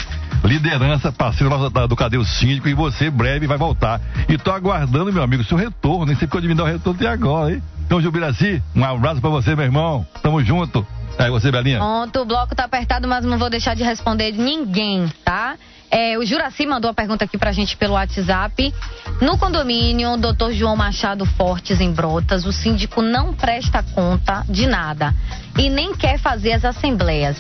liderança, 0.44 1.12
parceiro 1.12 1.50
nosso 1.50 1.68
da- 1.68 1.86
do 1.86 1.94
Cadê 1.94 2.16
o 2.16 2.24
Síndico, 2.24 2.66
e 2.68 2.72
você 2.74 3.10
breve 3.10 3.46
vai 3.46 3.58
voltar. 3.58 4.00
E 4.30 4.38
tô 4.38 4.50
aguardando, 4.52 5.12
meu 5.12 5.22
amigo, 5.22 5.44
seu 5.44 5.58
retorno. 5.58 6.06
Nem 6.06 6.16
sei 6.16 6.26
quando 6.26 6.44
me 6.48 6.54
dar 6.54 6.64
o 6.64 6.66
retorno 6.66 6.98
até 6.98 7.08
agora, 7.08 7.52
hein? 7.52 7.62
Então, 7.84 8.00
Jubiraci, 8.00 8.62
um 8.74 8.82
abraço 8.84 9.20
para 9.20 9.28
você, 9.30 9.54
meu 9.54 9.64
irmão. 9.66 10.06
Tamo 10.22 10.42
junto. 10.42 10.86
Aí 11.18 11.30
você, 11.30 11.50
Belinha. 11.50 11.78
Pronto, 11.78 12.20
o 12.20 12.24
bloco 12.24 12.54
tá 12.54 12.64
apertado, 12.64 13.06
mas 13.06 13.24
não 13.24 13.38
vou 13.38 13.50
deixar 13.50 13.74
de 13.74 13.82
responder 13.82 14.32
ninguém, 14.32 15.06
tá? 15.24 15.56
É, 15.90 16.16
o 16.16 16.24
Juraci 16.24 16.64
mandou 16.66 16.90
a 16.90 16.94
pergunta 16.94 17.24
aqui 17.24 17.36
pra 17.36 17.50
gente 17.52 17.76
pelo 17.76 17.94
WhatsApp. 17.94 18.72
No 19.20 19.36
condomínio, 19.36 20.16
Dr. 20.16 20.52
João 20.52 20.76
Machado 20.76 21.26
Fortes, 21.26 21.80
em 21.80 21.92
Brotas, 21.92 22.46
o 22.46 22.52
síndico 22.52 23.02
não 23.02 23.34
presta 23.34 23.82
conta 23.82 24.44
de 24.48 24.66
nada 24.66 25.12
e 25.58 25.68
nem 25.68 25.92
quer 25.94 26.16
fazer 26.18 26.52
as 26.52 26.64
assembleias. 26.64 27.36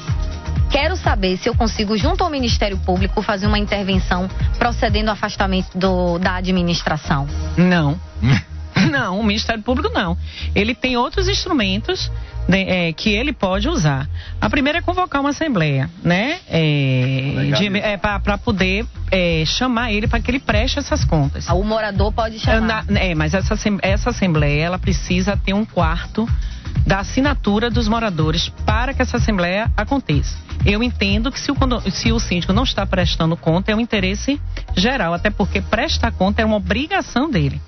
Quero 0.68 0.96
saber 0.96 1.36
se 1.36 1.48
eu 1.48 1.54
consigo, 1.54 1.96
junto 1.96 2.22
ao 2.24 2.30
Ministério 2.30 2.76
Público, 2.78 3.22
fazer 3.22 3.46
uma 3.46 3.58
intervenção 3.58 4.28
procedendo 4.58 5.08
ao 5.08 5.14
afastamento 5.14 5.76
do- 5.78 6.18
da 6.18 6.34
administração. 6.36 7.26
Não. 7.56 7.98
Não, 8.90 9.20
o 9.20 9.22
Ministério 9.22 9.62
Público 9.62 9.92
não. 9.92 10.16
Ele 10.54 10.74
tem 10.74 10.96
outros 10.96 11.28
instrumentos 11.28 12.10
é, 12.48 12.92
que 12.92 13.10
ele 13.10 13.32
pode 13.32 13.68
usar. 13.68 14.08
A 14.40 14.48
primeira 14.48 14.78
é 14.78 14.82
convocar 14.82 15.20
uma 15.20 15.30
assembleia, 15.30 15.90
né? 16.02 16.38
É, 16.48 17.96
para 17.96 18.38
poder 18.38 18.86
é, 19.10 19.44
chamar 19.46 19.92
ele 19.92 20.06
para 20.06 20.20
que 20.20 20.30
ele 20.30 20.40
preste 20.40 20.78
essas 20.78 21.04
contas. 21.04 21.48
O 21.48 21.62
morador 21.62 22.12
pode 22.12 22.38
chamar. 22.38 22.84
é, 22.94 23.14
mas 23.14 23.34
essa, 23.34 23.54
essa 23.82 24.10
assembleia 24.10 24.62
ela 24.64 24.78
precisa 24.78 25.36
ter 25.36 25.52
um 25.52 25.64
quarto 25.64 26.28
da 26.86 27.00
assinatura 27.00 27.70
dos 27.70 27.88
moradores 27.88 28.48
para 28.64 28.94
que 28.94 29.02
essa 29.02 29.16
assembleia 29.16 29.70
aconteça. 29.76 30.36
Eu 30.64 30.82
entendo 30.82 31.32
que 31.32 31.40
se 31.40 31.50
o, 31.50 31.56
se 31.90 32.12
o 32.12 32.18
síndico 32.18 32.52
não 32.52 32.64
está 32.64 32.84
prestando 32.86 33.36
conta, 33.36 33.72
é 33.72 33.76
um 33.76 33.80
interesse 33.80 34.40
geral, 34.76 35.14
até 35.14 35.30
porque 35.30 35.60
prestar 35.60 36.12
conta 36.12 36.42
é 36.42 36.44
uma 36.44 36.56
obrigação 36.56 37.30
dele. 37.30 37.60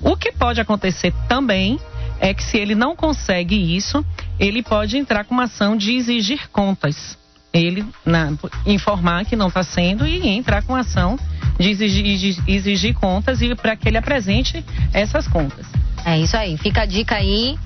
O 0.00 0.16
que 0.16 0.32
pode 0.32 0.60
acontecer 0.60 1.12
também 1.28 1.78
é 2.22 2.32
que 2.32 2.42
se 2.44 2.56
ele 2.56 2.74
não 2.76 2.94
consegue 2.94 3.76
isso, 3.76 4.02
ele 4.38 4.62
pode 4.62 4.96
entrar 4.96 5.24
com 5.24 5.34
uma 5.34 5.44
ação 5.44 5.76
de 5.76 5.92
exigir 5.96 6.48
contas. 6.50 7.18
Ele 7.52 7.84
na- 8.06 8.32
informar 8.64 9.24
que 9.26 9.34
não 9.36 9.48
está 9.48 9.62
sendo 9.64 10.06
e 10.06 10.26
entrar 10.28 10.62
com 10.62 10.74
ação 10.74 11.18
de 11.58 11.68
exigir, 11.68 12.38
exigir 12.46 12.94
contas 12.94 13.42
e 13.42 13.54
para 13.56 13.76
que 13.76 13.88
ele 13.88 13.98
apresente 13.98 14.64
essas 14.94 15.26
contas. 15.26 15.66
É 16.04 16.18
isso 16.18 16.36
aí, 16.36 16.56
fica 16.56 16.82
a 16.82 16.86
dica 16.86 17.16
aí. 17.16 17.58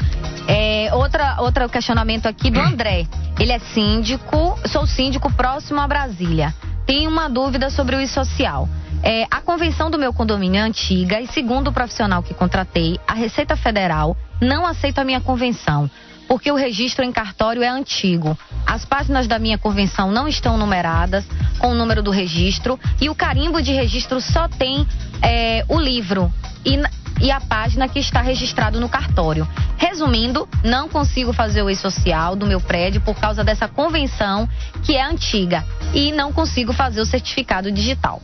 É, 0.49 0.91
outra, 0.95 1.37
outro 1.41 1.69
questionamento 1.69 2.27
aqui 2.27 2.51
do 2.51 2.61
André. 2.61 3.07
Ele 3.39 3.53
é 3.53 3.59
síndico, 3.59 4.59
sou 4.67 4.87
síndico 4.87 5.31
próximo 5.33 5.81
a 5.81 5.87
Brasília. 5.87 6.55
Tenho 6.87 7.11
uma 7.11 7.29
dúvida 7.29 7.69
sobre 7.69 7.97
o 7.97 8.01
e-social. 8.01 8.69
É, 9.03 9.27
a 9.31 9.41
convenção 9.41 9.91
do 9.91 9.99
meu 9.99 10.13
condomínio 10.13 10.59
é 10.59 10.63
antiga 10.63 11.21
e, 11.21 11.27
segundo 11.27 11.69
o 11.69 11.73
profissional 11.73 12.23
que 12.23 12.33
contratei, 12.33 12.99
a 13.07 13.13
Receita 13.13 13.57
Federal 13.57 14.17
não 14.41 14.65
aceita 14.65 15.01
a 15.01 15.05
minha 15.05 15.21
convenção, 15.21 15.91
porque 16.29 16.51
o 16.51 16.57
registro 16.57 17.05
em 17.05 17.13
cartório 17.13 17.63
é 17.63 17.69
antigo. 17.69 18.37
As 18.67 18.85
páginas 18.85 19.27
da 19.27 19.39
minha 19.39 19.59
convenção 19.59 20.11
não 20.11 20.27
estão 20.27 20.57
numeradas 20.59 21.25
com 21.59 21.69
o 21.69 21.75
número 21.75 22.03
do 22.03 22.11
registro 22.11 22.79
e 23.01 23.09
o 23.09 23.15
carimbo 23.15 23.63
de 23.63 23.73
registro 23.73 24.21
só 24.21 24.49
tem 24.49 24.87
é, 25.23 25.65
o 25.69 25.79
livro. 25.81 26.33
E, 26.65 26.79
e 27.25 27.31
a 27.31 27.41
página 27.41 27.89
que 27.89 27.99
está 28.01 28.21
registrado 28.21 28.79
no 28.81 28.89
cartório. 28.89 29.49
Resumindo, 29.79 30.49
não 30.65 30.89
consigo 30.89 31.33
fazer 31.33 31.63
o 31.63 31.71
e-social 31.71 32.35
do 32.37 32.45
meu 32.47 32.61
prédio 32.61 33.01
por 33.01 33.15
causa 33.15 33.43
dessa 33.45 33.69
convenção 33.69 34.49
que 34.83 34.97
é 34.97 35.03
antiga 35.05 35.65
e 35.95 36.11
não 36.13 36.33
consigo 36.33 36.73
fazer 36.73 37.01
o 37.01 37.07
certificado 37.07 37.71
digital. 37.71 38.21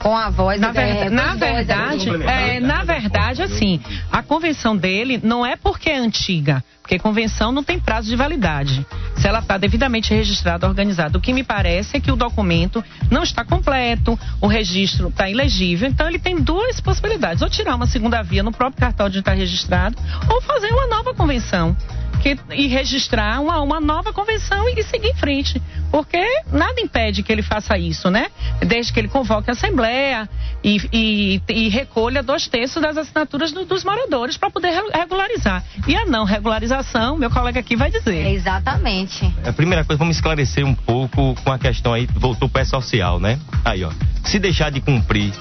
com 0.00 0.16
a 0.16 0.30
voz 0.30 0.58
Na, 0.58 0.68
é, 0.68 0.72
verda- 0.72 1.04
com 1.10 1.14
na 1.16 1.26
dois 1.34 1.38
verdade, 1.40 2.08
é, 2.24 2.60
na 2.60 2.82
verdade, 2.84 3.42
assim, 3.42 3.78
a 4.10 4.22
convenção 4.22 4.74
dele 4.74 5.20
não 5.22 5.44
é 5.44 5.54
porque 5.56 5.90
é 5.90 5.98
antiga, 5.98 6.64
porque 6.86 7.00
convenção 7.00 7.50
não 7.50 7.64
tem 7.64 7.80
prazo 7.80 8.08
de 8.08 8.14
validade. 8.14 8.86
Se 9.16 9.26
ela 9.26 9.40
está 9.40 9.58
devidamente 9.58 10.14
registrada, 10.14 10.68
organizada. 10.68 11.18
O 11.18 11.20
que 11.20 11.32
me 11.32 11.42
parece 11.42 11.96
é 11.96 12.00
que 12.00 12.12
o 12.12 12.16
documento 12.16 12.82
não 13.10 13.24
está 13.24 13.44
completo, 13.44 14.16
o 14.40 14.46
registro 14.46 15.08
está 15.08 15.28
ilegível, 15.28 15.88
então 15.88 16.08
ele 16.08 16.20
tem 16.20 16.36
duas 16.40 16.80
possibilidades: 16.80 17.42
ou 17.42 17.50
tirar 17.50 17.74
uma 17.74 17.88
segunda 17.88 18.22
via 18.22 18.44
no 18.44 18.52
próprio 18.52 18.78
cartório 18.80 19.10
onde 19.10 19.18
está 19.18 19.32
registrado, 19.32 19.96
ou 20.32 20.40
fazer 20.42 20.68
uma 20.72 20.86
nova 20.86 21.12
convenção. 21.12 21.76
Que, 22.22 22.36
e 22.54 22.66
registrar 22.66 23.40
uma, 23.40 23.60
uma 23.60 23.78
nova 23.78 24.10
convenção 24.12 24.66
e 24.68 24.82
seguir 24.84 25.08
em 25.10 25.14
frente. 25.14 25.62
Porque 25.92 26.18
nada 26.50 26.80
impede 26.80 27.22
que 27.22 27.30
ele 27.30 27.42
faça 27.42 27.76
isso, 27.78 28.10
né? 28.10 28.28
Desde 28.66 28.92
que 28.92 28.98
ele 28.98 29.06
convoque 29.08 29.50
a 29.50 29.52
Assembleia 29.52 30.28
e, 30.64 30.80
e, 30.92 31.42
e 31.48 31.68
recolha 31.68 32.22
dois 32.22 32.48
terços 32.48 32.82
das 32.82 32.96
assinaturas 32.96 33.52
do- 33.52 33.66
dos 33.66 33.84
moradores 33.84 34.36
para 34.38 34.50
poder 34.50 34.70
re- 34.70 34.90
regularizar. 34.94 35.62
E 35.86 35.94
a 35.94 36.06
não 36.06 36.24
regularização, 36.24 36.75
meu 37.18 37.30
colega 37.30 37.60
aqui 37.60 37.76
vai 37.76 37.90
dizer. 37.90 38.26
Exatamente. 38.26 39.32
A 39.44 39.52
primeira 39.52 39.84
coisa, 39.84 39.98
vamos 39.98 40.16
esclarecer 40.16 40.64
um 40.64 40.74
pouco 40.74 41.34
com 41.42 41.52
a 41.52 41.58
questão 41.58 41.92
aí, 41.92 42.08
voltou 42.14 42.48
para 42.48 42.64
social, 42.64 43.20
né? 43.20 43.38
Aí, 43.64 43.84
ó. 43.84 43.90
Se 44.24 44.38
deixar 44.38 44.70
de 44.70 44.80
cumprir 44.80 45.32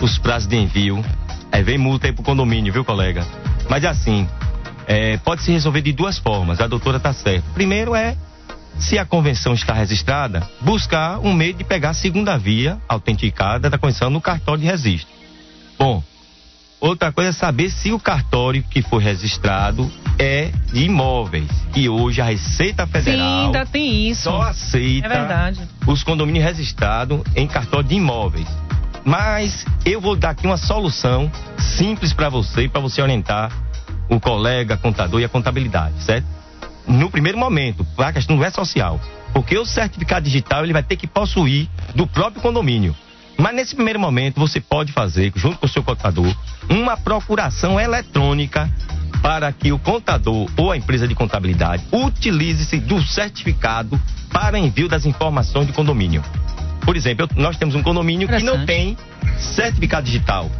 os 0.00 0.18
prazos 0.18 0.48
de 0.48 0.56
envio, 0.56 1.04
aí 1.50 1.62
vem 1.62 1.78
multa 1.78 2.06
aí 2.06 2.12
pro 2.12 2.22
condomínio, 2.22 2.72
viu, 2.72 2.84
colega? 2.84 3.24
Mas 3.68 3.84
assim, 3.84 4.28
é, 4.86 5.16
pode 5.18 5.42
se 5.42 5.52
resolver 5.52 5.80
de 5.80 5.92
duas 5.92 6.18
formas, 6.18 6.60
a 6.60 6.66
doutora 6.66 6.98
tá 6.98 7.12
certa. 7.12 7.48
Primeiro 7.54 7.94
é, 7.94 8.16
se 8.78 8.98
a 8.98 9.04
convenção 9.04 9.54
está 9.54 9.72
registrada, 9.72 10.46
buscar 10.60 11.18
um 11.20 11.32
meio 11.32 11.54
de 11.54 11.64
pegar 11.64 11.90
a 11.90 11.94
segunda 11.94 12.36
via 12.36 12.78
autenticada 12.88 13.70
da 13.70 13.78
convenção 13.78 14.10
no 14.10 14.20
cartório 14.20 14.60
de 14.60 14.66
registro. 14.66 15.12
Bom, 15.78 16.02
Outra 16.82 17.12
coisa 17.12 17.30
é 17.30 17.32
saber 17.32 17.70
se 17.70 17.92
o 17.92 18.00
cartório 18.00 18.60
que 18.60 18.82
foi 18.82 19.00
registrado 19.00 19.88
é 20.18 20.50
de 20.72 20.82
imóveis. 20.82 21.48
E 21.76 21.88
hoje 21.88 22.20
a 22.20 22.24
Receita 22.24 22.88
Federal 22.88 23.24
Sim, 23.24 23.46
ainda 23.46 23.64
tem 23.64 24.08
isso. 24.08 24.24
só 24.24 24.42
aceita 24.42 25.06
É 25.06 25.52
os 25.86 26.02
condomínios 26.02 26.44
registrados 26.44 27.22
em 27.36 27.46
cartório 27.46 27.88
de 27.88 27.94
imóveis. 27.94 28.48
Mas 29.04 29.64
eu 29.84 30.00
vou 30.00 30.16
dar 30.16 30.30
aqui 30.30 30.44
uma 30.44 30.56
solução 30.56 31.30
simples 31.56 32.12
para 32.12 32.28
você, 32.28 32.68
para 32.68 32.80
você 32.80 33.00
orientar 33.00 33.52
o 34.10 34.18
colega, 34.18 34.76
contador 34.76 35.20
e 35.20 35.24
a 35.24 35.28
contabilidade, 35.28 36.02
certo? 36.02 36.26
No 36.88 37.08
primeiro 37.12 37.38
momento, 37.38 37.86
a 37.96 38.12
questão 38.12 38.34
não 38.34 38.44
é 38.44 38.50
social. 38.50 39.00
Porque 39.32 39.56
o 39.56 39.64
certificado 39.64 40.24
digital 40.24 40.64
ele 40.64 40.72
vai 40.72 40.82
ter 40.82 40.96
que 40.96 41.06
possuir 41.06 41.68
do 41.94 42.08
próprio 42.08 42.42
condomínio. 42.42 42.92
Mas 43.36 43.54
nesse 43.54 43.74
primeiro 43.74 43.98
momento 43.98 44.38
você 44.38 44.60
pode 44.60 44.92
fazer, 44.92 45.32
junto 45.34 45.58
com 45.58 45.66
o 45.66 45.68
seu 45.68 45.82
contador, 45.82 46.34
uma 46.68 46.96
procuração 46.96 47.78
eletrônica 47.80 48.70
para 49.20 49.50
que 49.52 49.72
o 49.72 49.78
contador 49.78 50.48
ou 50.56 50.72
a 50.72 50.76
empresa 50.76 51.06
de 51.06 51.14
contabilidade 51.14 51.84
utilize-se 51.92 52.78
do 52.78 53.02
certificado 53.02 54.00
para 54.30 54.58
envio 54.58 54.88
das 54.88 55.06
informações 55.06 55.66
do 55.66 55.72
condomínio. 55.72 56.22
Por 56.84 56.96
exemplo, 56.96 57.28
eu- 57.30 57.42
nós 57.42 57.56
temos 57.56 57.74
um 57.74 57.82
condomínio 57.82 58.26
que 58.28 58.42
não 58.42 58.66
tem 58.66 58.96
certificado 59.38 60.06
digital 60.06 60.50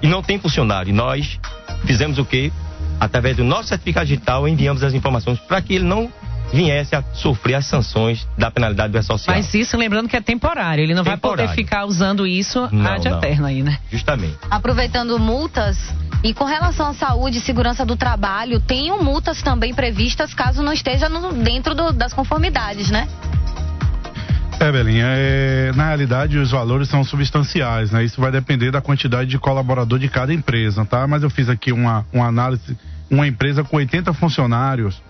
e 0.00 0.06
não 0.06 0.22
tem 0.22 0.38
funcionário. 0.38 0.90
E 0.90 0.92
nós 0.92 1.38
fizemos 1.84 2.18
o 2.18 2.24
quê? 2.24 2.50
Através 2.98 3.36
do 3.36 3.44
nosso 3.44 3.68
certificado 3.68 4.06
digital, 4.06 4.48
enviamos 4.48 4.82
as 4.82 4.94
informações 4.94 5.38
para 5.40 5.60
que 5.60 5.74
ele 5.74 5.84
não 5.84 6.10
viesse 6.52 6.94
a 6.96 7.02
sofrer 7.14 7.54
as 7.56 7.66
sanções 7.66 8.26
da 8.36 8.50
penalidade 8.50 8.92
do 8.92 8.98
E-Social. 8.98 9.36
Mas 9.36 9.52
isso 9.54 9.76
lembrando 9.76 10.08
que 10.08 10.16
é 10.16 10.20
temporário, 10.20 10.82
ele 10.82 10.94
não 10.94 11.04
vai 11.04 11.16
poder 11.16 11.42
Temporário. 11.42 11.54
ficar 11.64 11.84
usando 11.84 12.26
isso 12.26 12.68
Não, 12.72 12.90
ad 12.92 13.06
eterno 13.06 13.46
aí, 13.46 13.62
né? 13.62 13.78
Justamente. 13.90 14.36
Aproveitando 14.50 15.18
multas, 15.18 15.76
e 16.24 16.32
com 16.34 16.44
relação 16.44 16.88
à 16.88 16.94
saúde 16.94 17.38
e 17.38 17.40
segurança 17.40 17.84
do 17.84 17.96
trabalho, 17.96 18.60
tenham 18.60 19.02
multas 19.02 19.42
também 19.42 19.74
previstas 19.74 20.32
caso 20.34 20.62
não 20.62 20.72
esteja 20.72 21.08
no- 21.08 21.32
dentro 21.32 21.74
do- 21.74 21.92
das 21.92 22.12
conformidades, 22.12 22.90
né? 22.90 23.06
É, 24.60 24.72
Belinha, 24.72 25.04
é, 25.06 25.70
na 25.76 25.86
realidade 25.86 26.36
os 26.36 26.50
valores 26.50 26.88
são 26.88 27.04
substanciais, 27.04 27.92
né? 27.92 28.02
Isso 28.02 28.20
vai 28.20 28.32
depender 28.32 28.72
da 28.72 28.80
quantidade 28.80 29.30
de 29.30 29.38
colaborador 29.38 30.00
de 30.00 30.08
cada 30.08 30.34
empresa, 30.34 30.84
tá? 30.84 31.06
Mas 31.06 31.22
eu 31.22 31.30
fiz 31.30 31.48
aqui 31.48 31.70
uma, 31.70 32.04
uma 32.12 32.26
análise, 32.26 32.76
uma 33.08 33.24
empresa 33.28 33.62
com 33.62 33.76
80 33.76 34.12
funcionários, 34.12 35.00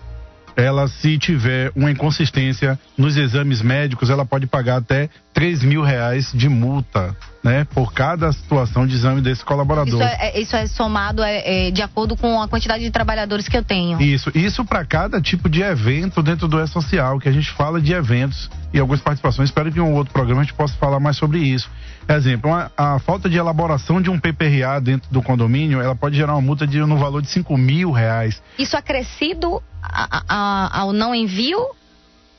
ela 0.59 0.87
se 0.87 1.17
tiver 1.17 1.71
uma 1.75 1.89
inconsistência 1.89 2.77
nos 2.97 3.15
exames 3.15 3.61
médicos, 3.61 4.09
ela 4.09 4.25
pode 4.25 4.45
pagar 4.45 4.77
até 4.77 5.09
3 5.33 5.63
mil 5.63 5.81
reais 5.81 6.31
de 6.33 6.49
multa, 6.49 7.15
né? 7.43 7.65
Por 7.73 7.93
cada 7.93 8.31
situação 8.33 8.85
de 8.85 8.93
exame 8.93 9.21
desse 9.21 9.43
colaborador. 9.43 10.01
Isso 10.01 10.03
é, 10.03 10.17
é- 10.21 10.41
isso 10.41 10.55
é 10.55 10.67
somado 10.67 11.23
é, 11.23 11.67
é, 11.67 11.71
de 11.71 11.81
acordo 11.81 12.17
com 12.17 12.41
a 12.41 12.47
quantidade 12.47 12.83
de 12.83 12.91
trabalhadores 12.91 13.47
que 13.47 13.55
eu 13.55 13.63
tenho. 13.63 14.01
Isso, 14.01 14.31
isso 14.35 14.65
para 14.65 14.83
cada 14.83 15.21
tipo 15.21 15.49
de 15.49 15.61
evento 15.61 16.21
dentro 16.21 16.47
do 16.47 16.59
E-Social, 16.59 17.19
que 17.19 17.29
a 17.29 17.31
gente 17.31 17.49
fala 17.51 17.79
de 17.79 17.93
eventos 17.93 18.49
e 18.73 18.79
algumas 18.79 19.01
participações. 19.01 19.49
Espero 19.49 19.71
que 19.71 19.79
em 19.79 19.81
um 19.81 19.93
outro 19.93 20.13
programa 20.13 20.41
a 20.41 20.43
gente 20.43 20.53
possa 20.53 20.75
falar 20.75 20.99
mais 20.99 21.15
sobre 21.15 21.39
isso. 21.39 21.69
Exemplo, 22.09 22.49
uma- 22.49 22.71
a 22.75 22.97
falta 22.99 23.29
de 23.29 23.37
elaboração 23.37 24.01
de 24.01 24.09
um 24.09 24.19
PPRA 24.19 24.79
dentro 24.81 25.09
do 25.11 25.21
condomínio, 25.21 25.79
ela 25.79 25.95
pode 25.95 26.15
gerar 26.17 26.33
uma 26.33 26.41
multa 26.41 26.65
de, 26.65 26.79
no 26.79 26.97
valor 26.97 27.21
de 27.21 27.29
5 27.29 27.55
mil 27.57 27.91
reais. 27.91 28.41
Isso 28.57 28.75
acrescido 28.75 29.61
a- 29.81 30.23
a- 30.27 30.79
ao 30.81 30.91
não 30.91 31.13
envio 31.13 31.59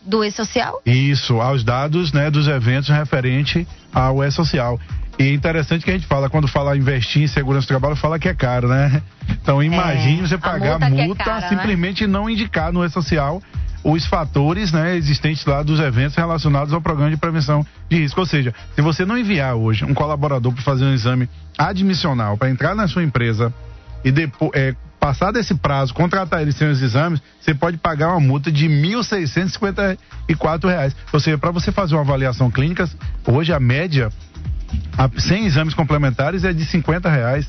do 0.05 0.25
E-Social? 0.25 0.81
Isso, 0.85 1.41
aos 1.41 1.63
dados 1.63 2.13
né, 2.13 2.31
dos 2.31 2.49
eventos 2.49 2.89
referente 2.89 3.67
ao 3.93 4.23
E-Social. 4.25 4.79
E 5.19 5.25
é 5.25 5.33
interessante 5.35 5.85
que 5.85 5.91
a 5.91 5.95
gente 5.95 6.07
fala, 6.07 6.31
quando 6.31 6.49
fala 6.49 6.77
investir 6.77 7.23
em 7.23 7.27
segurança 7.27 7.67
do 7.67 7.69
trabalho, 7.69 7.95
fala 7.95 8.19
que 8.19 8.27
é 8.29 8.35
caro, 8.35 8.67
né? 8.69 9.03
Então 9.29 9.63
imagine 9.63 10.27
você 10.27 10.39
pagar 10.39 10.79
multa 10.81 10.87
é 10.87 11.07
multa, 11.07 11.25
cara, 11.25 11.41
né? 11.43 11.49
simplesmente 11.49 12.07
não 12.07 12.29
indicar 12.29 12.73
no 12.73 12.85
E-Social 12.85 13.43
os 13.83 14.05
fatores 14.07 14.73
né, 14.73 14.97
existentes 14.97 15.45
lá 15.47 15.63
dos 15.63 15.81
eventos 15.81 16.17
relacionados 16.17 16.73
ao 16.73 16.81
programa 16.81 17.11
de 17.11 17.17
prevenção 17.17 17.65
de 17.89 17.99
risco. 17.99 18.21
Ou 18.21 18.27
seja, 18.27 18.55
se 18.75 18.83
você 18.83 19.05
não 19.05 19.17
enviar 19.17 19.55
hoje 19.55 19.85
um 19.85 19.95
colaborador 19.95 20.53
para 20.53 20.63
fazer 20.63 20.85
um 20.85 20.93
exame 20.93 21.29
admissional 21.57 22.37
para 22.37 22.51
entrar 22.51 22.75
na 22.75 22.87
sua 22.89 23.03
empresa 23.03 23.53
e 24.05 24.11
depois 24.13 24.51
é, 24.55 24.75
passar 24.99 25.33
desse 25.33 25.55
prazo, 25.55 25.95
contratar 25.95 26.43
ele 26.43 26.53
sem 26.53 26.69
os 26.69 26.83
exames, 26.83 27.23
você 27.41 27.55
pode 27.55 27.79
pagar 27.79 28.09
uma 28.11 28.21
multa 28.21 28.53
de 28.53 28.69
1.654 28.69 30.69
reais. 30.69 30.95
Ou 31.13 31.21
seja, 31.21 31.39
para 31.39 31.51
você 31.51 31.73
fazer 31.73 31.95
uma 31.95 32.03
avaliação 32.03 32.51
clínica, 32.51 32.89
hoje 33.27 33.53
a 33.53 33.61
média 33.61 34.11
a- 34.97 35.11
sem 35.19 35.47
exames 35.47 35.75
complementares 35.75 36.45
é 36.45 36.53
de 36.53 36.65
50 36.65 37.11
reais. 37.11 37.49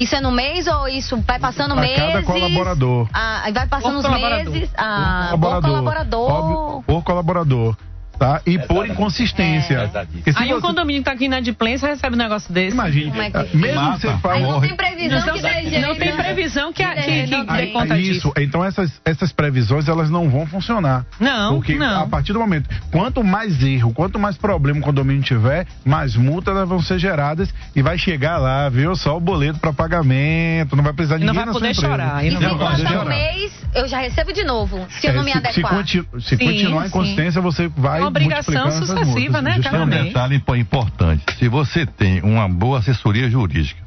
Isso 0.00 0.16
é 0.16 0.20
no 0.20 0.32
mês 0.32 0.66
ou 0.66 0.88
isso 0.88 1.16
vai 1.26 1.38
passando 1.38 1.72
A 1.72 1.76
meses? 1.80 1.96
cada 1.96 2.22
colaborador. 2.22 3.08
Ah, 3.12 3.42
vai 3.52 3.66
passando 3.66 3.96
os 3.98 4.02
Por 4.02 4.10
colaborador. 4.10 4.52
meses. 4.52 4.70
Ah, 4.76 5.28
Por 5.32 5.38
por 5.38 5.40
colaborador. 5.40 5.70
colaborador. 5.70 6.30
Óbvio, 6.30 6.84
por 6.86 7.02
colaborador. 7.04 7.76
Tá? 8.22 8.40
E 8.46 8.56
por 8.56 8.86
inconsistência. 8.86 9.90
Se 10.24 10.32
Aí 10.36 10.52
o 10.52 10.56
você- 10.56 10.60
condomínio 10.60 11.02
tá 11.02 11.10
aqui 11.10 11.26
na 11.28 11.38
inadimplência 11.38 11.88
recebe 11.88 12.14
um 12.14 12.18
negócio 12.18 12.52
desse. 12.54 12.72
Imagine, 12.72 13.10
Como 13.10 13.20
é 13.22 13.30
ah, 13.34 13.46
mesmo 13.52 13.92
que 13.94 14.00
você 14.00 14.16
fale. 14.18 14.36
Aí 14.38 14.42
não 14.44 14.60
tem 14.60 14.76
previsão 14.76 15.26
Não, 15.26 15.34
que 15.34 15.42
dê 15.42 15.48
jeito. 15.70 15.86
não 15.88 15.94
tem 15.96 16.16
previsão 16.16 16.72
que, 16.72 16.84
que, 16.84 17.02
que, 17.02 17.26
que 17.26 17.44
dê 17.56 17.66
conta 17.68 17.98
isso, 17.98 18.12
disso. 18.12 18.32
então 18.38 18.64
essas, 18.64 19.00
essas 19.04 19.32
previsões 19.32 19.88
elas 19.88 20.08
não 20.08 20.28
vão 20.30 20.46
funcionar. 20.46 21.04
Não, 21.18 21.54
Porque 21.56 21.74
não. 21.74 22.02
a 22.02 22.06
partir 22.06 22.32
do 22.32 22.38
momento, 22.38 22.70
quanto 22.92 23.24
mais 23.24 23.60
erro, 23.60 23.92
quanto 23.92 24.20
mais 24.20 24.36
problema 24.36 24.78
o 24.78 24.82
condomínio 24.82 25.22
tiver, 25.24 25.66
mais 25.84 26.14
multas 26.14 26.54
vão 26.68 26.80
ser 26.80 27.00
geradas 27.00 27.52
e 27.74 27.82
vai 27.82 27.98
chegar 27.98 28.38
lá, 28.38 28.68
viu? 28.68 28.94
Só 28.94 29.16
o 29.16 29.20
boleto 29.20 29.58
para 29.58 29.72
pagamento, 29.72 30.76
não 30.76 30.84
vai 30.84 30.92
precisar 30.92 31.16
de 31.16 31.24
E 31.24 31.26
não 31.26 31.32
ninguém 31.34 31.46
vai 31.46 31.52
na 31.54 31.58
poder 31.60 31.74
sua 31.74 31.86
empresa. 31.88 32.04
chorar, 32.08 32.24
e 32.24 32.28
E 32.28 32.30
não 32.30 32.40
se 32.40 32.58
passar 32.58 33.04
um 33.04 33.08
mês, 33.08 33.52
eu 33.74 33.88
já 33.88 33.98
recebo 33.98 34.32
de 34.32 34.44
novo. 34.44 34.86
Se 35.00 35.08
eu 35.08 35.12
não 35.14 35.22
É, 35.22 35.24
me 35.24 35.32
se, 35.32 35.38
adequar. 35.38 35.54
se 35.54 35.62
conti- 36.02 36.22
se 36.22 36.36
Sim, 36.36 36.44
continuar 36.46 36.82
em 36.82 36.86
sim. 36.86 36.92
consistência, 36.92 37.40
você 37.40 37.68
vai 37.76 38.00
É 38.00 38.11
obrigação 38.12 38.70
sucessiva, 38.72 39.04
multas, 39.04 39.42
né, 39.42 39.52
justamente. 39.56 39.90
Tem 39.90 40.00
um 40.00 40.04
detalhe 40.04 40.36
impo- 40.36 40.56
importante. 40.56 41.22
Se 41.38 41.48
você 41.48 41.86
tem 41.86 42.20
uma 42.22 42.48
boa 42.48 42.78
assessoria 42.78 43.28
jurídica 43.28 43.80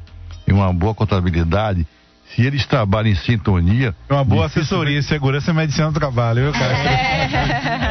e 0.46 0.52
uma 0.52 0.72
boa 0.72 0.94
contabilidade, 0.94 1.86
se 2.34 2.42
eles 2.42 2.66
trabalham 2.66 3.10
em 3.12 3.14
sintonia. 3.14 3.94
Uma 4.10 4.24
boa 4.24 4.46
assessoria, 4.46 5.00
segurança 5.02 5.50
e 5.50 5.54
medicina 5.54 5.90
do 5.90 5.94
trabalho, 5.98 6.42
viu, 6.44 6.52
cara? 6.52 6.74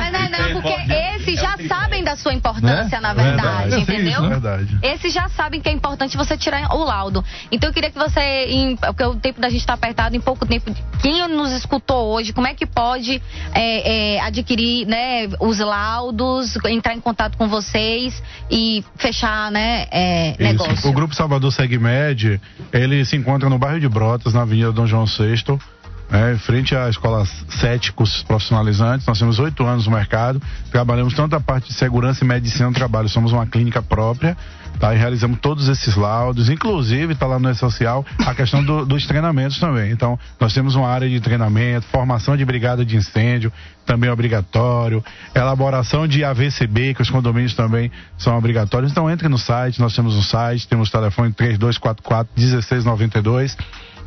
Mas 0.02 0.12
não 0.12 0.20
é 0.20 0.30
não, 0.54 0.62
porque 0.62 0.94
esses 0.94 1.40
já 1.40 1.58
sabem 1.68 1.95
sua 2.16 2.34
importância, 2.34 3.00
Né? 3.00 3.08
na 3.08 3.14
verdade, 3.14 3.70
Verdade. 3.70 3.82
Entendeu? 3.82 4.12
isso, 4.12 4.30
verdade. 4.30 4.80
Esses 4.82 5.14
já 5.14 5.28
sabem 5.30 5.62
que 5.62 5.70
é 5.70 5.72
importante 5.72 6.18
você 6.18 6.38
tirar 6.38 6.74
o 6.76 6.84
laudo. 6.84 7.24
Então 7.52 7.70
eu 7.70 7.74
queria 7.74 7.92
que 7.92 7.98
você, 7.98 8.46
em, 8.50 8.76
porque 8.76 9.04
o 9.04 9.16
tempo 9.16 9.40
da 9.42 9.50
gente 9.50 9.62
está 9.62 9.74
apertado, 9.74 10.16
em 10.16 10.22
pouco 10.22 10.46
tempo, 10.46 10.74
quem 11.02 11.28
nos 11.28 11.52
escutou 11.52 12.14
hoje, 12.14 12.34
como 12.34 12.48
é 12.48 12.54
que 12.54 12.66
pode 12.66 13.22
é, 13.54 14.16
é, 14.16 14.22
adquirir 14.22 14.86
né, 14.88 15.28
os 15.40 15.60
laudos, 15.60 16.56
entrar 16.66 16.94
em 16.94 17.02
contato 17.02 17.38
com 17.38 17.48
vocês 17.48 18.22
e 18.50 18.84
fechar 18.98 19.52
né, 19.52 19.88
é, 19.92 20.32
Isso. 20.32 20.42
negócio? 20.44 20.90
O 20.90 20.94
Grupo 20.94 21.16
Salvador 21.16 21.52
Segmed, 21.52 22.40
ele 22.72 23.06
se 23.06 23.16
encontra 23.16 23.50
no 23.50 23.58
bairro 23.58 23.80
de 23.80 23.88
Brotas, 23.88 24.34
na 24.34 24.42
Avenida 24.42 24.72
Dom 24.72 24.86
João 24.86 25.06
VI, 25.06 25.44
em 26.12 26.38
frente 26.38 26.76
à 26.76 26.88
Escola 26.90 27.24
Cursos 27.96 28.24
Profissionalizantes. 28.24 29.06
Nós 29.08 29.18
temos 29.20 29.40
oito 29.40 29.66
anos 29.66 29.86
no 29.86 29.92
mercado, 29.92 30.42
trabalhamos 30.72 31.14
tanto 31.14 31.36
a 31.36 31.40
parte 31.40 31.70
de 31.70 31.74
segurança 31.74 32.24
e 32.24 32.28
medicina 32.28 32.70
do 32.70 32.76
trabalho, 32.76 33.10
somos 33.10 33.32
uma 33.32 33.46
clínica 33.48 33.82
própria, 33.82 34.38
tá, 34.80 34.94
e 34.94 34.98
realizamos 34.98 35.40
todos 35.40 35.68
esses 35.68 35.96
laudos, 35.96 36.50
inclusive 36.50 37.14
está 37.14 37.26
lá 37.26 37.40
no 37.40 37.50
E-Social 37.50 38.06
a 38.26 38.34
questão 38.36 38.64
do- 38.64 38.86
dos 38.86 39.06
treinamentos 39.08 39.60
também. 39.60 39.92
Então, 39.92 40.18
nós 40.40 40.54
temos 40.54 40.76
uma 40.76 40.88
área 40.88 41.10
de 41.10 41.20
treinamento, 41.20 41.88
formação 41.88 42.38
de 42.38 42.46
brigada 42.46 42.86
de 42.86 42.96
incêndio, 42.96 43.52
também 43.86 44.10
é 44.10 44.14
obrigatório, 44.14 45.04
elaboração 45.34 46.08
de 46.08 46.24
AVCB, 46.24 46.94
que 46.94 47.02
os 47.02 47.10
condomínios 47.10 47.54
também 47.56 47.92
são 48.18 48.38
obrigatórios. 48.38 48.92
Então, 48.92 49.10
entre 49.10 49.28
no 49.28 49.38
site, 49.38 49.80
nós 49.80 49.96
temos 49.96 50.16
um 50.16 50.22
site, 50.22 50.68
temos 50.68 50.90
o 50.90 50.92
telefone 50.92 51.32
3244 51.34 52.32
1692, 52.38 53.58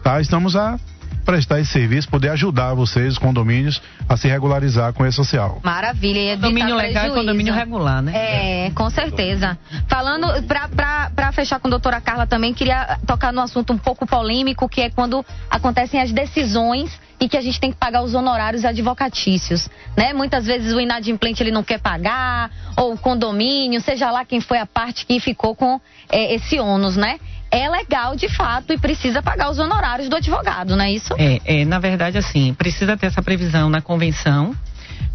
tá? 0.02 0.20
Estamos 0.20 0.54
a 0.56 0.78
prestar 1.24 1.60
esse 1.60 1.70
serviço, 1.70 2.08
poder 2.08 2.30
ajudar 2.30 2.72
vocês, 2.74 3.12
os 3.12 3.18
condomínios, 3.18 3.82
a 4.08 4.16
se 4.16 4.28
regularizar 4.28 4.92
com 4.92 5.02
o 5.02 5.06
E-Social. 5.06 5.60
Maravilha. 5.62 6.32
e 6.32 6.36
Condomínio 6.36 6.74
legal 6.74 6.88
e 6.88 6.92
prejuízo. 6.92 7.14
condomínio 7.14 7.54
regular, 7.54 8.02
né? 8.02 8.12
É, 8.14 8.70
com 8.70 8.88
certeza. 8.88 9.58
Falando, 9.86 10.26
pra 10.46 11.32
fechar 11.32 11.60
com 11.60 11.68
a 11.68 11.70
doutora 11.70 12.00
Carla 12.00 12.26
também, 12.26 12.54
queria 12.54 12.98
tocar 13.06 13.32
num 13.32 13.42
assunto 13.42 13.72
um 13.72 13.78
pouco 13.78 14.06
polêmico, 14.06 14.68
que 14.68 14.80
é 14.80 14.90
quando 14.90 15.24
acontecem 15.50 16.00
as 16.00 16.12
decisões 16.12 16.98
e 17.20 17.28
que 17.28 17.36
a 17.36 17.40
gente 17.40 17.60
tem 17.60 17.72
que 17.72 17.76
pagar 17.76 18.02
os 18.02 18.14
honorários 18.14 18.64
advocatícios, 18.64 19.68
né? 19.96 20.12
Muitas 20.12 20.46
vezes 20.46 20.72
o 20.72 20.80
inadimplente 20.80 21.42
ele 21.42 21.50
não 21.50 21.64
quer 21.64 21.80
pagar, 21.80 22.50
ou 22.76 22.94
o 22.94 22.98
condomínio, 22.98 23.80
seja 23.80 24.10
lá 24.10 24.24
quem 24.24 24.40
foi 24.40 24.58
a 24.58 24.66
parte 24.66 25.04
que 25.04 25.18
ficou 25.18 25.54
com 25.54 25.80
é, 26.08 26.34
esse 26.34 26.58
ônus, 26.60 26.96
né? 26.96 27.18
É 27.50 27.68
legal 27.68 28.14
de 28.14 28.28
fato 28.28 28.72
e 28.72 28.78
precisa 28.78 29.22
pagar 29.22 29.50
os 29.50 29.58
honorários 29.58 30.08
do 30.08 30.16
advogado, 30.16 30.76
não 30.76 30.84
é 30.84 30.92
isso? 30.92 31.14
É, 31.18 31.40
é, 31.44 31.64
na 31.64 31.78
verdade, 31.78 32.18
assim, 32.18 32.52
precisa 32.54 32.96
ter 32.96 33.06
essa 33.06 33.22
previsão 33.22 33.70
na 33.70 33.80
convenção, 33.80 34.54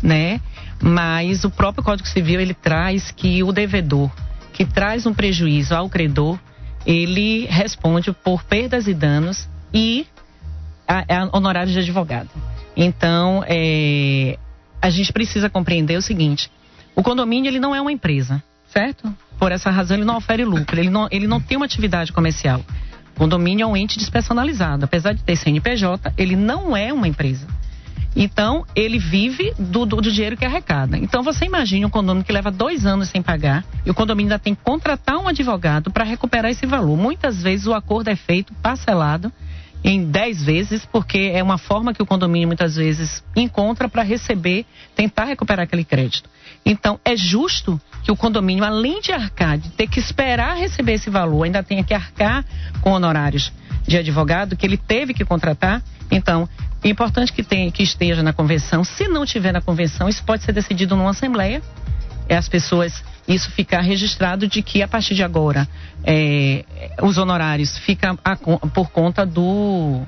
né? 0.01 0.41
Mas 0.81 1.43
o 1.43 1.49
próprio 1.51 1.83
Código 1.83 2.07
Civil 2.07 2.41
ele 2.41 2.53
traz 2.53 3.11
que 3.11 3.43
o 3.43 3.51
devedor 3.51 4.09
que 4.53 4.63
traz 4.63 5.05
um 5.05 5.13
prejuízo 5.13 5.73
ao 5.75 5.89
credor, 5.89 6.39
ele 6.85 7.47
responde 7.47 8.13
por 8.13 8.43
perdas 8.43 8.87
e 8.87 8.93
danos 8.93 9.49
e 9.73 10.05
a, 10.87 11.23
a 11.23 11.37
honorários 11.37 11.73
de 11.73 11.79
advogado. 11.79 12.29
Então, 12.77 13.43
é, 13.47 14.37
a 14.81 14.89
gente 14.89 15.11
precisa 15.11 15.49
compreender 15.49 15.97
o 15.97 16.01
seguinte: 16.01 16.49
o 16.95 17.01
condomínio 17.01 17.49
ele 17.49 17.59
não 17.59 17.75
é 17.75 17.81
uma 17.81 17.91
empresa, 17.91 18.41
certo? 18.67 19.13
Por 19.43 19.51
essa 19.51 19.69
razão 19.69 19.97
ele 19.97 20.05
não 20.05 20.15
ofere 20.15 20.45
lucro, 20.45 20.79
ele 20.79 20.89
não, 20.89 21.05
ele 21.11 21.27
não 21.27 21.37
tem 21.37 21.57
uma 21.57 21.65
atividade 21.65 22.13
comercial. 22.13 22.61
O 23.13 23.19
condomínio 23.19 23.65
é 23.65 23.67
um 23.67 23.75
ente 23.75 23.99
despersonalizado, 23.99 24.85
apesar 24.85 25.11
de 25.11 25.21
ter 25.21 25.35
CNPJ, 25.35 26.13
ele 26.17 26.33
não 26.33 26.77
é 26.77 26.93
uma 26.93 27.09
empresa. 27.09 27.45
Então, 28.15 28.65
ele 28.73 28.97
vive 28.97 29.53
do, 29.59 29.85
do, 29.85 29.97
do 29.97 30.09
dinheiro 30.09 30.37
que 30.37 30.45
arrecada. 30.45 30.97
Então, 30.97 31.21
você 31.21 31.43
imagine 31.43 31.85
um 31.85 31.89
condomínio 31.89 32.23
que 32.23 32.31
leva 32.31 32.49
dois 32.49 32.85
anos 32.85 33.09
sem 33.09 33.21
pagar 33.21 33.65
e 33.85 33.91
o 33.91 33.93
condomínio 33.93 34.31
ainda 34.31 34.39
tem 34.41 34.55
que 34.55 34.63
contratar 34.63 35.17
um 35.17 35.27
advogado 35.27 35.91
para 35.91 36.05
recuperar 36.05 36.49
esse 36.49 36.65
valor. 36.65 36.95
Muitas 36.95 37.43
vezes 37.43 37.67
o 37.67 37.73
acordo 37.73 38.09
é 38.09 38.15
feito 38.15 38.53
parcelado 38.61 39.29
em 39.83 40.05
10 40.05 40.41
vezes, 40.41 40.85
porque 40.85 41.31
é 41.33 41.43
uma 41.43 41.57
forma 41.57 41.93
que 41.93 42.01
o 42.01 42.05
condomínio 42.05 42.47
muitas 42.47 42.77
vezes 42.77 43.21
encontra 43.35 43.89
para 43.89 44.03
receber, 44.03 44.65
tentar 44.95 45.25
recuperar 45.25 45.65
aquele 45.65 45.83
crédito. 45.83 46.29
Então, 46.65 46.97
é 47.03 47.17
justo 47.17 47.77
que 48.03 48.11
o 48.11 48.15
condomínio, 48.15 48.63
além 48.63 48.99
de 48.99 49.11
arcar, 49.11 49.57
de 49.57 49.69
ter 49.69 49.87
que 49.87 49.99
esperar 49.99 50.57
receber 50.57 50.93
esse 50.93 51.09
valor, 51.09 51.43
ainda 51.43 51.63
tenha 51.63 51.83
que 51.83 51.93
arcar 51.93 52.43
com 52.81 52.91
honorários 52.91 53.51
de 53.87 53.97
advogado 53.97 54.55
que 54.55 54.65
ele 54.65 54.77
teve 54.77 55.13
que 55.13 55.23
contratar. 55.23 55.81
Então, 56.11 56.47
é 56.83 56.89
importante 56.89 57.31
que, 57.31 57.41
tenha, 57.41 57.71
que 57.71 57.81
esteja 57.81 58.21
na 58.21 58.33
convenção. 58.33 58.83
Se 58.83 59.07
não 59.07 59.25
tiver 59.25 59.53
na 59.53 59.61
convenção, 59.61 60.09
isso 60.09 60.23
pode 60.23 60.43
ser 60.43 60.51
decidido 60.51 60.95
numa 60.95 61.11
assembleia. 61.11 61.61
É 62.27 62.35
as 62.35 62.49
pessoas 62.49 63.03
isso 63.27 63.49
ficar 63.51 63.81
registrado 63.81 64.47
de 64.47 64.61
que 64.61 64.81
a 64.81 64.87
partir 64.87 65.15
de 65.15 65.23
agora 65.23 65.67
é, 66.03 66.65
os 67.01 67.17
honorários 67.17 67.77
ficam 67.77 68.17
a, 68.23 68.35
por 68.35 68.89
conta 68.91 69.25
do, 69.25 70.01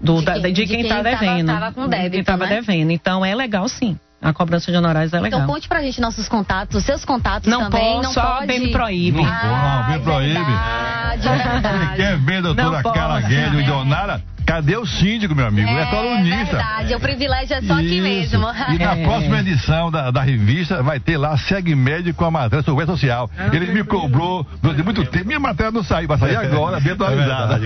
do 0.00 0.20
de, 0.20 0.24
quem, 0.26 0.42
da, 0.42 0.50
de 0.50 0.66
quem 0.66 0.80
está 0.82 1.02
devendo. 1.02 1.46
Tava, 1.46 1.60
tava 1.60 1.72
com 1.72 1.88
débito, 1.88 2.10
quem 2.10 2.20
estava 2.20 2.46
né? 2.46 2.56
devendo. 2.56 2.90
Então 2.90 3.24
é 3.24 3.34
legal 3.34 3.66
sim. 3.68 3.98
A 4.24 4.32
cobrança 4.32 4.72
de 4.72 4.78
honorários 4.78 5.12
é 5.12 5.20
legal. 5.20 5.40
Então 5.40 5.54
conte 5.54 5.68
pra 5.68 5.82
gente 5.82 6.00
nossos 6.00 6.26
contatos, 6.26 6.82
seus 6.82 7.04
contatos 7.04 7.46
não 7.46 7.68
também. 7.68 8.00
Posso, 8.00 8.18
não 8.18 8.26
pode. 8.26 8.58
me 8.58 8.72
proíbe. 8.72 9.22
Não, 9.22 9.30
ah, 9.30 9.86
não, 9.86 9.98
me 9.98 10.02
proíbe. 10.02 10.32
Verdade, 10.32 11.28
verdade. 11.28 11.76
Ele 11.76 11.96
quer 11.96 12.18
ver, 12.18 12.42
doutora 12.42 12.82
Carla 12.82 13.20
Guedes 13.20 13.60
e 13.60 13.62
Donara? 13.64 14.33
Cadê 14.46 14.76
o 14.76 14.84
síndico, 14.84 15.34
meu 15.34 15.46
amigo? 15.46 15.68
É, 15.68 15.82
é 15.82 15.86
colunista. 15.86 16.56
verdade, 16.56 16.94
o 16.94 17.00
privilégio 17.00 17.56
é 17.56 17.62
só 17.62 17.74
aqui 17.74 18.00
mesmo. 18.00 18.46
E 18.72 18.78
na 18.78 18.96
é. 18.96 19.02
próxima 19.02 19.40
edição 19.40 19.90
da, 19.90 20.10
da 20.10 20.22
revista 20.22 20.82
vai 20.82 21.00
ter 21.00 21.16
lá 21.16 21.36
Segue 21.36 21.74
Médio 21.74 22.14
com 22.14 22.24
a 22.24 22.30
matéria 22.30 22.62
sobre 22.62 22.84
o 22.84 22.86
social. 22.86 23.30
Ah, 23.36 23.54
Ele 23.54 23.72
me 23.72 23.84
cobrou 23.84 24.46
durante 24.62 24.82
muito 24.82 25.04
tempo. 25.06 25.26
Minha 25.26 25.40
matéria 25.40 25.72
não 25.72 25.82
saiu, 25.82 26.08
vai 26.08 26.18
sair 26.18 26.36
agora, 26.36 26.78
bem 26.80 26.92
atualizada. 26.92 27.60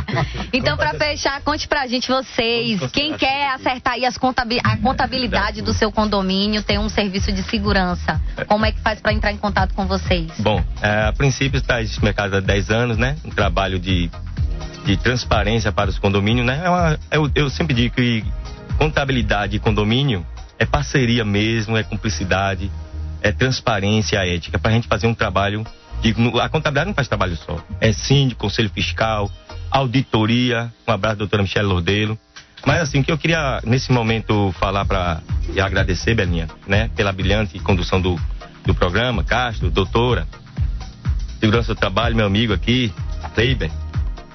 então, 0.52 0.76
para 0.76 0.94
fechar, 0.94 1.40
conte 1.42 1.66
pra 1.66 1.86
gente 1.86 2.08
vocês. 2.08 2.80
Quem 2.92 3.14
quer 3.14 3.50
acertar 3.54 3.94
aí 3.94 4.04
as 4.04 4.16
contabil 4.16 4.60
a 4.62 4.76
contabilidade 4.76 5.62
do 5.62 5.72
seu 5.72 5.90
condomínio, 5.90 6.62
tem 6.62 6.78
um 6.78 6.88
serviço 6.88 7.32
de 7.32 7.42
segurança. 7.42 8.20
Como 8.46 8.64
é 8.64 8.72
que 8.72 8.80
faz 8.80 9.00
para 9.00 9.12
entrar 9.12 9.32
em 9.32 9.36
contato 9.36 9.74
com 9.74 9.86
vocês? 9.86 10.30
Bom, 10.38 10.62
é, 10.80 11.08
a 11.08 11.12
princípio 11.12 11.58
está 11.58 11.82
esse 11.82 12.02
mercado 12.02 12.36
há 12.36 12.40
10 12.40 12.70
anos, 12.70 12.96
né? 12.96 13.16
Um 13.24 13.30
trabalho 13.30 13.78
de 13.78 14.10
de 14.84 14.96
transparência 14.96 15.70
para 15.72 15.90
os 15.90 15.98
condomínios, 15.98 16.46
né? 16.46 16.62
É 16.64 16.68
uma, 16.68 16.98
eu, 17.10 17.30
eu 17.34 17.50
sempre 17.50 17.74
digo 17.74 17.94
que 17.94 18.24
contabilidade 18.78 19.56
e 19.56 19.58
condomínio 19.58 20.26
é 20.58 20.64
parceria 20.64 21.24
mesmo, 21.24 21.76
é 21.76 21.82
cumplicidade, 21.82 22.70
é 23.22 23.32
transparência, 23.32 24.18
é 24.18 24.34
ética, 24.34 24.58
para 24.58 24.70
a 24.70 24.74
gente 24.74 24.88
fazer 24.88 25.06
um 25.06 25.14
trabalho. 25.14 25.64
A 26.42 26.48
contabilidade 26.48 26.88
não 26.88 26.94
faz 26.94 27.08
trabalho 27.08 27.36
só. 27.36 27.62
É 27.80 27.92
síndico, 27.92 28.40
conselho 28.40 28.70
fiscal, 28.70 29.30
auditoria. 29.70 30.72
Um 30.88 30.92
abraço, 30.92 31.16
doutora 31.16 31.42
Michelle 31.42 31.68
Lordelo. 31.68 32.18
Mas 32.66 32.82
assim, 32.82 33.00
o 33.00 33.04
que 33.04 33.12
eu 33.12 33.18
queria 33.18 33.60
nesse 33.64 33.90
momento 33.92 34.54
falar 34.58 34.84
para 34.84 35.22
e 35.54 35.60
agradecer, 35.60 36.14
Belinha, 36.14 36.48
né, 36.66 36.90
pela 36.94 37.12
brilhante 37.12 37.58
condução 37.58 38.00
do, 38.00 38.20
do 38.64 38.74
programa, 38.74 39.24
Castro, 39.24 39.70
doutora, 39.70 40.26
segurança 41.38 41.74
do 41.74 41.78
trabalho, 41.78 42.16
meu 42.16 42.26
amigo 42.26 42.52
aqui, 42.52 42.92
Leiber, 43.36 43.70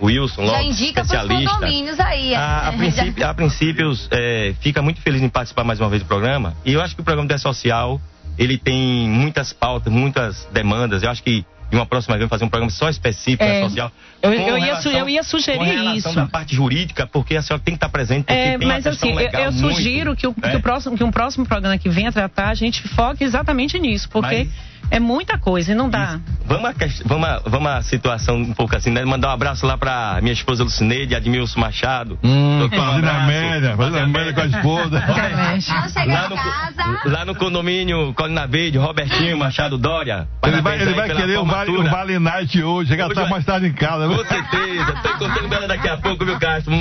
Wilson 0.02 0.46
Já 0.46 0.52
Lopes, 0.52 0.68
indica 0.68 1.02
especialista. 1.02 1.54
condomínios 1.54 2.00
aí. 2.00 2.36
A, 2.36 2.70
a, 2.70 2.74
princípio, 2.74 3.28
a 3.28 3.34
princípios, 3.34 4.08
é, 4.12 4.54
fica 4.60 4.82
muito 4.82 5.02
feliz 5.02 5.22
em 5.22 5.30
participar 5.30 5.64
mais 5.64 5.80
uma 5.80 5.90
vez 5.90 6.02
do 6.02 6.08
programa. 6.08 6.56
E 6.66 6.74
eu 6.74 6.82
acho 6.82 6.96
que 6.96 7.02
o 7.02 7.04
programa 7.04 7.32
é 7.34 7.38
social, 7.38 8.00
ele 8.38 8.58
tem 8.58 9.10
muitas 9.10 9.54
pautas, 9.54 9.92
muitas 9.92 10.48
demandas. 10.52 11.04
Eu 11.04 11.10
acho 11.10 11.24
que 11.24 11.46
em 11.72 11.76
uma 11.76 11.86
próxima 11.86 12.18
vez 12.18 12.30
fazer 12.30 12.46
um 12.46 12.50
programa 12.50 12.72
só 12.72 12.90
específico 12.90 13.44
é, 13.44 13.62
social. 13.64 13.92
Eu, 14.22 14.34
eu, 14.34 14.56
relação, 14.56 14.92
ia, 14.92 15.00
eu 15.00 15.10
ia 15.10 15.24
sugerir 15.24 15.96
isso. 15.96 16.14
da 16.14 16.28
parte 16.28 16.56
jurídica, 16.56 17.08
porque 17.08 17.36
a 17.36 17.42
senhora 17.42 17.62
tem 17.64 17.74
que 17.74 17.78
estar 17.78 17.90
presente. 17.90 18.26
É, 18.28 18.58
mas 18.58 18.86
assim, 18.88 19.12
eu, 19.12 19.30
eu 19.40 19.52
sugiro 19.52 20.08
muito, 20.08 20.20
que, 20.20 20.28
o, 20.28 20.36
é. 20.42 20.52
que, 20.52 20.58
o 20.58 20.62
próximo, 20.62 20.98
que 20.98 21.04
um 21.04 21.12
próximo 21.12 21.46
programa 21.46 21.78
que 21.78 21.90
venha 21.90 22.12
tratar, 22.12 22.50
a 22.50 22.56
gente 22.56 22.88
foque 22.88 23.24
exatamente 23.24 23.80
nisso, 23.80 24.10
porque. 24.10 24.46
Mas, 24.46 24.76
é 24.92 25.00
muita 25.00 25.38
coisa 25.38 25.72
e 25.72 25.76
não 25.76 25.90
dá. 25.90 26.20
Vamos 26.46 26.70
a, 26.70 26.74
vamos, 27.06 27.28
a, 27.28 27.42
vamos 27.46 27.72
a 27.72 27.82
situação 27.82 28.38
um 28.38 28.54
pouco 28.54 28.76
assim, 28.76 28.92
né? 28.92 29.04
Mandar 29.04 29.30
um 29.30 29.32
abraço 29.32 29.66
lá 29.66 29.78
pra 29.78 30.20
minha 30.22 30.34
esposa 30.34 30.64
Lucineide, 30.64 31.16
Admilson 31.16 31.60
Machado. 31.60 32.20
Hum, 32.24 32.70
fazendo 32.70 33.10
a 33.10 33.20
média, 33.26 33.76
fazendo 33.76 33.98
a 33.98 34.08
média 34.08 34.34
com 34.34 34.42
a 34.42 34.46
esposa. 34.46 35.04
lá, 36.06 36.30
no, 36.30 37.12
lá 37.12 37.26
no 37.26 37.36
condomínio 37.36 38.14
Colina 38.14 38.46
Verde, 38.46 38.78
Robertinho 38.78 39.38
Machado 39.38 39.78
Dória. 39.78 40.28
Ele 40.44 40.62
vai, 40.62 40.80
ele 40.80 40.94
vai 40.94 41.10
querer 41.10 41.40
o 41.40 41.46
vale, 41.56 41.72
o 41.72 41.84
vale 41.84 42.20
Night 42.20 42.64
hoje, 42.64 42.90
chegar 42.90 43.12
até 43.12 43.28
mais 43.28 43.46
tarde 43.46 43.68
em 43.68 43.74
casa. 43.74 44.08
Com 44.08 44.26
certeza, 44.26 44.94
tô 45.02 45.10
contando 45.18 45.54
ela 45.54 45.68
daqui 45.68 45.88
a 45.88 45.98
pouco, 45.98 46.26
viu, 46.26 46.38
Castro? 46.40 46.74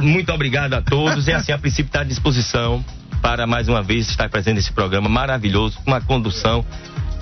Muito 0.00 0.32
obrigado 0.32 0.74
a 0.74 0.82
todos 0.82 1.26
e 1.28 1.32
assim, 1.32 1.52
a 1.52 1.58
princípio 1.58 1.88
está 1.88 2.00
à 2.00 2.04
disposição 2.04 2.84
para 3.22 3.46
mais 3.46 3.68
uma 3.68 3.82
vez 3.82 4.08
estar 4.08 4.28
presente 4.28 4.56
nesse 4.56 4.72
programa 4.72 5.08
maravilhoso, 5.08 5.78
com 5.82 5.90
uma 5.90 6.00
condução. 6.00 6.64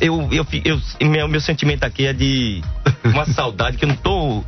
Eu, 0.00 0.28
eu, 0.32 0.44
eu, 0.64 1.08
meu, 1.08 1.28
meu 1.28 1.40
sentimento 1.40 1.84
aqui 1.84 2.06
é 2.06 2.12
de 2.12 2.60
uma 3.04 3.24
saudade 3.26 3.76
que 3.76 3.84
eu 3.84 3.88
não 3.88 3.96
tô. 3.96 4.44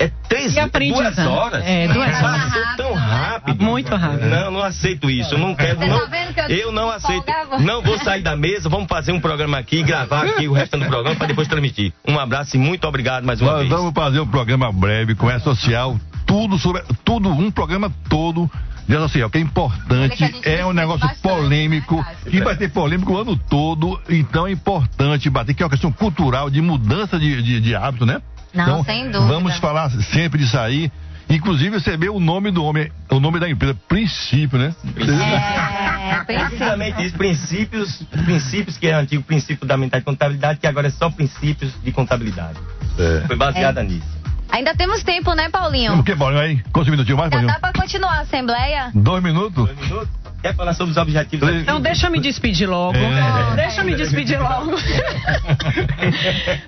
É 0.00 0.10
três, 0.30 0.54
duas 0.54 1.16
né? 1.16 1.26
horas. 1.26 1.62
É, 1.62 1.86
duas 1.86 2.22
horas. 2.22 2.44
Passou 2.44 2.76
tão 2.78 2.94
rápido. 2.94 3.62
Muito 3.62 3.94
rápido. 3.94 4.30
Não, 4.30 4.50
não 4.50 4.62
aceito 4.62 5.10
isso. 5.10 5.34
Eu 5.34 5.38
não 5.38 5.54
quero. 5.54 5.78
Você 5.78 5.86
não, 5.86 6.00
tá 6.00 6.06
vendo 6.06 6.32
que 6.32 6.40
eu, 6.40 6.48
eu 6.48 6.72
não 6.72 6.90
aceito. 6.90 7.26
Não 7.60 7.82
vou 7.82 7.98
sair 7.98 8.22
da 8.22 8.34
mesa. 8.34 8.70
Vamos 8.70 8.88
fazer 8.88 9.12
um 9.12 9.20
programa 9.20 9.58
aqui, 9.58 9.82
gravar 9.82 10.24
aqui 10.24 10.48
o 10.48 10.54
resto 10.54 10.78
do 10.78 10.86
programa 10.86 11.16
para 11.16 11.26
depois 11.26 11.46
transmitir. 11.46 11.92
Um 12.08 12.18
abraço 12.18 12.56
e 12.56 12.58
muito 12.58 12.88
obrigado 12.88 13.24
mais 13.24 13.42
uma 13.42 13.52
Nós 13.52 13.60
vez. 13.60 13.70
Vamos 13.70 13.92
fazer 13.92 14.20
um 14.20 14.26
programa 14.26 14.72
breve 14.72 15.14
com 15.14 15.30
essa 15.30 15.40
social, 15.44 15.98
tudo 16.26 16.58
sobre 16.58 16.82
tudo, 17.04 17.28
um 17.28 17.50
programa 17.50 17.92
todo 18.08 18.50
Diz 18.90 18.98
assim, 18.98 19.22
o 19.22 19.30
que 19.30 19.38
é 19.38 19.40
importante 19.40 20.34
é 20.42 20.66
um 20.66 20.72
negócio 20.72 21.08
polêmico, 21.22 22.04
que 22.28 22.42
vai 22.42 22.56
ter 22.56 22.68
polêmico 22.70 23.12
o 23.12 23.16
ano 23.16 23.36
todo, 23.36 24.00
então 24.08 24.48
é 24.48 24.50
importante 24.50 25.30
bater, 25.30 25.54
que 25.54 25.62
é 25.62 25.66
uma 25.66 25.70
questão 25.70 25.92
cultural 25.92 26.50
de 26.50 26.60
mudança 26.60 27.16
de, 27.16 27.40
de, 27.40 27.60
de 27.60 27.72
hábito, 27.72 28.04
né? 28.04 28.20
Não, 28.54 28.64
então, 28.64 28.84
sem 28.84 29.10
dúvida. 29.10 29.32
Vamos 29.32 29.56
falar 29.58 29.90
sempre 29.90 30.38
disso 30.38 30.58
aí. 30.58 30.90
Inclusive 31.28 31.76
receber 31.76 32.08
o 32.08 32.18
nome 32.18 32.50
do 32.50 32.64
homem, 32.64 32.90
o 33.08 33.20
nome 33.20 33.38
da 33.38 33.48
empresa, 33.48 33.78
princípio, 33.88 34.58
né? 34.58 34.74
É, 34.96 36.24
precisamente 36.24 37.04
isso, 37.04 37.16
princípios, 37.16 38.02
princípios 38.24 38.76
que 38.76 38.88
é 38.88 38.94
antigo 38.94 39.22
princípio 39.22 39.58
fundamental 39.58 40.00
de 40.00 40.06
contabilidade, 40.06 40.58
que 40.58 40.66
agora 40.66 40.88
é 40.88 40.90
só 40.90 41.08
princípios 41.08 41.72
de 41.84 41.92
contabilidade. 41.92 42.58
É. 42.98 43.26
Foi 43.28 43.36
baseada 43.36 43.80
é. 43.80 43.84
nisso. 43.84 44.20
Ainda 44.50 44.74
temos 44.74 45.04
tempo, 45.04 45.32
né, 45.34 45.48
Paulinho? 45.48 46.00
O 46.00 46.02
que, 46.02 46.16
Paulinho, 46.16 46.42
aí? 46.42 46.62
Quantos 46.72 46.90
minutinhos 46.90 47.18
mais, 47.18 47.30
Paulinho? 47.30 47.48
Já 47.48 47.58
dá 47.58 47.70
pra 47.70 47.80
continuar 47.80 48.14
a 48.14 48.20
Assembleia? 48.22 48.90
Dois 48.92 49.22
minutos? 49.22 49.66
Dois 49.66 49.78
minutos? 49.78 50.08
Quer 50.42 50.54
falar 50.54 50.72
sobre 50.72 50.92
os 50.92 50.96
objetivos? 50.96 51.48
Então 51.56 51.80
deixa 51.80 52.06
eu 52.06 52.10
me 52.10 52.18
despedir 52.18 52.68
logo. 52.68 52.96
É. 52.96 53.56
Deixa 53.56 53.82
eu 53.82 53.84
me 53.84 53.94
despedir 53.94 54.40
logo. 54.40 54.72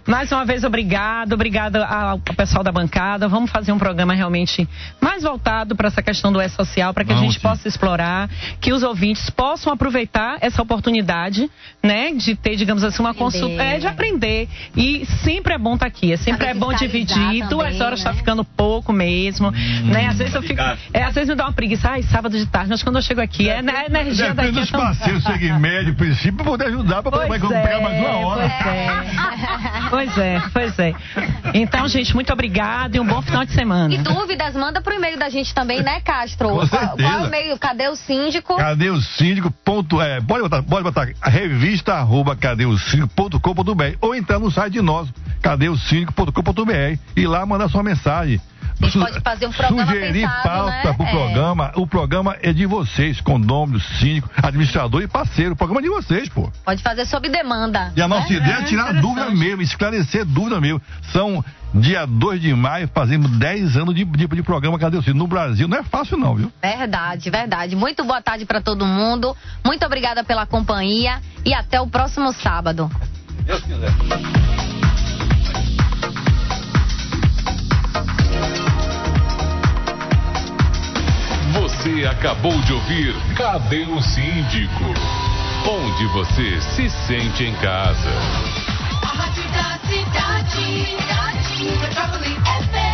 mais 0.07 0.31
uma 0.31 0.44
vez, 0.44 0.62
obrigado. 0.62 1.32
Obrigada 1.32 1.86
ao 1.86 2.19
pessoal 2.19 2.62
da 2.62 2.70
bancada. 2.70 3.27
Vamos 3.28 3.51
fazer 3.51 3.73
um 3.73 3.78
programa 3.78 4.12
realmente 4.12 4.69
mais 5.01 5.23
voltado 5.23 5.74
para 5.74 5.89
essa 5.89 6.03
questão 6.03 6.31
do 6.31 6.40
E-Social, 6.40 6.93
para 6.93 7.03
que 7.03 7.15
Vamos, 7.15 7.23
a 7.23 7.27
gente 7.27 7.40
sim. 7.40 7.49
possa 7.49 7.66
explorar, 7.66 8.28
que 8.61 8.73
os 8.73 8.82
ouvintes 8.82 9.31
possam 9.31 9.73
aproveitar 9.73 10.36
essa 10.43 10.61
oportunidade, 10.61 11.51
né? 11.82 12.12
De 12.12 12.35
ter, 12.35 12.57
digamos 12.57 12.85
assim, 12.85 13.01
uma 13.01 13.15
consulta. 13.15 13.62
É, 13.62 13.78
de 13.78 13.86
aprender. 13.86 14.49
E 14.77 15.07
sempre 15.23 15.55
é 15.55 15.59
bom 15.59 15.74
estar 15.74 15.86
tá 15.86 15.89
aqui. 15.89 16.12
É 16.12 16.16
sempre 16.19 16.47
é 16.47 16.55
bom 16.55 16.74
dividir. 16.74 17.15
Também, 17.15 17.49
Duas 17.49 17.81
horas 17.81 18.01
está 18.01 18.12
né? 18.12 18.19
ficando 18.19 18.44
pouco 18.44 18.93
mesmo. 18.93 19.49
Hum, 19.49 19.86
né? 19.86 20.09
Às 20.09 20.19
vezes 20.19 20.35
eu 20.35 20.43
fico. 20.43 20.61
É, 20.93 21.05
às 21.05 21.15
vezes 21.15 21.31
me 21.31 21.35
dá 21.35 21.44
uma 21.44 21.53
preguiça. 21.53 21.89
Ai, 21.89 22.03
sábado 22.03 22.36
de 22.36 22.47
tarde. 22.47 22.69
Mas 22.69 22.82
quando 22.82 22.97
eu 22.97 23.03
chego 23.03 23.20
aqui, 23.20 23.49
é 23.49 23.61
a 23.70 23.86
energia 23.86 24.34
Depende 24.34 24.34
daqui. 24.34 24.60
dos 24.60 24.68
é 24.68 24.72
tão... 24.72 24.80
parceiros, 24.80 25.24
segue 25.24 25.52
médio, 25.52 25.94
princípio, 25.94 26.44
poder 26.44 26.66
ajudar 26.66 27.02
para 27.02 27.12
poder 27.12 27.28
pegar 27.28 27.80
mais 27.80 27.98
uma 27.98 28.26
hora. 28.26 28.52
Pois 28.52 28.66
é. 28.66 29.90
pois 29.90 30.18
é, 30.18 30.43
pois 30.52 30.78
é. 30.78 30.94
Então, 31.55 31.86
gente, 31.89 32.14
muito 32.14 32.32
obrigada 32.32 32.97
e 32.97 33.01
um 33.01 33.06
bom 33.06 33.22
final 33.22 33.44
de 33.44 33.52
semana. 33.52 33.93
E 33.93 33.98
dúvidas, 33.98 34.55
manda 34.55 34.80
pro 34.80 34.94
e-mail 34.94 35.18
da 35.18 35.28
gente 35.28 35.55
também, 35.55 35.82
né, 35.82 36.01
Castro? 36.01 36.48
Com 36.48 36.68
qual, 36.68 36.97
qual 36.97 37.12
é 37.12 37.22
o 37.22 37.26
e-mail? 37.26 37.59
Cadê 37.59 37.89
o 37.89 37.97
síndico? 37.97 38.56
Cadê 38.56 38.90
o 38.90 39.01
síndico? 39.01 39.51
Ponto, 39.64 40.01
é, 40.01 40.20
pode 40.20 40.43
botar, 40.43 40.62
pode 40.62 40.82
botar 40.82 41.09
revista 41.22 41.94
arroba 41.94 42.36
cadê 42.36 42.66
o 42.66 42.76
síndico.com.br 42.78 43.97
ou 44.01 44.14
entrar 44.14 44.39
no 44.39 44.51
site 44.51 44.74
de 44.74 44.82
nós, 44.82 45.09
cadê 45.40 45.68
o 45.68 45.76
síndico.com.br 45.76 46.98
e 47.16 47.26
lá 47.26 47.44
mandar 47.47 47.68
sua 47.68 47.82
mensagem. 47.82 48.40
A 48.82 48.88
gente 48.88 48.98
pode 48.98 49.20
fazer 49.20 49.46
um 49.46 49.52
programa 49.52 49.86
Sugerir 49.86 50.12
pensado, 50.12 50.42
pauta 50.42 50.70
né? 50.70 50.92
pro 50.94 51.06
É. 51.06 51.10
programa. 51.10 51.72
O 51.76 51.86
programa 51.86 52.36
é 52.42 52.52
de 52.52 52.66
vocês, 52.66 53.20
condômino, 53.20 53.80
síndico, 53.80 54.28
administrador 54.42 55.02
e 55.02 55.09
parceiro. 55.09 55.52
O 55.52 55.56
programa 55.56 55.80
é 55.80 55.84
de 55.84 55.88
vocês, 55.88 56.28
pô. 56.28 56.50
Pode 56.64 56.82
fazer 56.82 57.06
sob 57.06 57.28
demanda. 57.28 57.92
E 57.96 58.02
a 58.02 58.09
nossa 58.09 58.28
né? 58.28 58.36
ideia 58.36 58.56
é 58.56 58.62
tirar 58.64 58.92
dúvida 58.94 59.30
mesmo, 59.30 59.62
esclarecer 59.62 60.24
dúvida 60.24 60.60
mesmo. 60.60 60.80
São 61.12 61.44
dia 61.74 62.06
2 62.06 62.40
de 62.40 62.54
maio, 62.54 62.88
fazemos 62.92 63.30
10 63.38 63.76
anos 63.76 63.94
de, 63.94 64.04
de, 64.04 64.26
de 64.26 64.42
programa 64.42 64.78
Cadê 64.78 64.96
o 64.96 65.02
Cine? 65.02 65.18
No 65.18 65.26
Brasil 65.26 65.66
não 65.66 65.78
é 65.78 65.82
fácil 65.82 66.18
não, 66.18 66.34
viu? 66.34 66.52
Verdade, 66.60 67.30
verdade. 67.30 67.76
Muito 67.76 68.04
boa 68.04 68.20
tarde 68.20 68.44
para 68.44 68.60
todo 68.60 68.84
mundo. 68.84 69.34
Muito 69.64 69.84
obrigada 69.86 70.22
pela 70.24 70.44
companhia 70.44 71.20
e 71.44 71.54
até 71.54 71.80
o 71.80 71.86
próximo 71.86 72.32
sábado. 72.32 72.90
Deus 73.46 73.60
quiser. 73.62 74.72
Você 81.82 82.06
acabou 82.06 82.56
de 82.60 82.72
ouvir 82.72 83.12
Cadê 83.34 83.82
o 83.82 84.00
Síndico? 84.00 84.84
Onde 85.68 86.06
você 86.12 86.60
se 86.60 86.88
sente 86.88 87.42
em 87.42 87.52
casa. 87.54 88.09
A 89.02 89.06
rádio 89.06 89.42
da 89.50 89.80
cidade, 89.88 90.86
cidade, 90.86 91.80
metrópole 91.80 92.36
FM. 92.36 92.91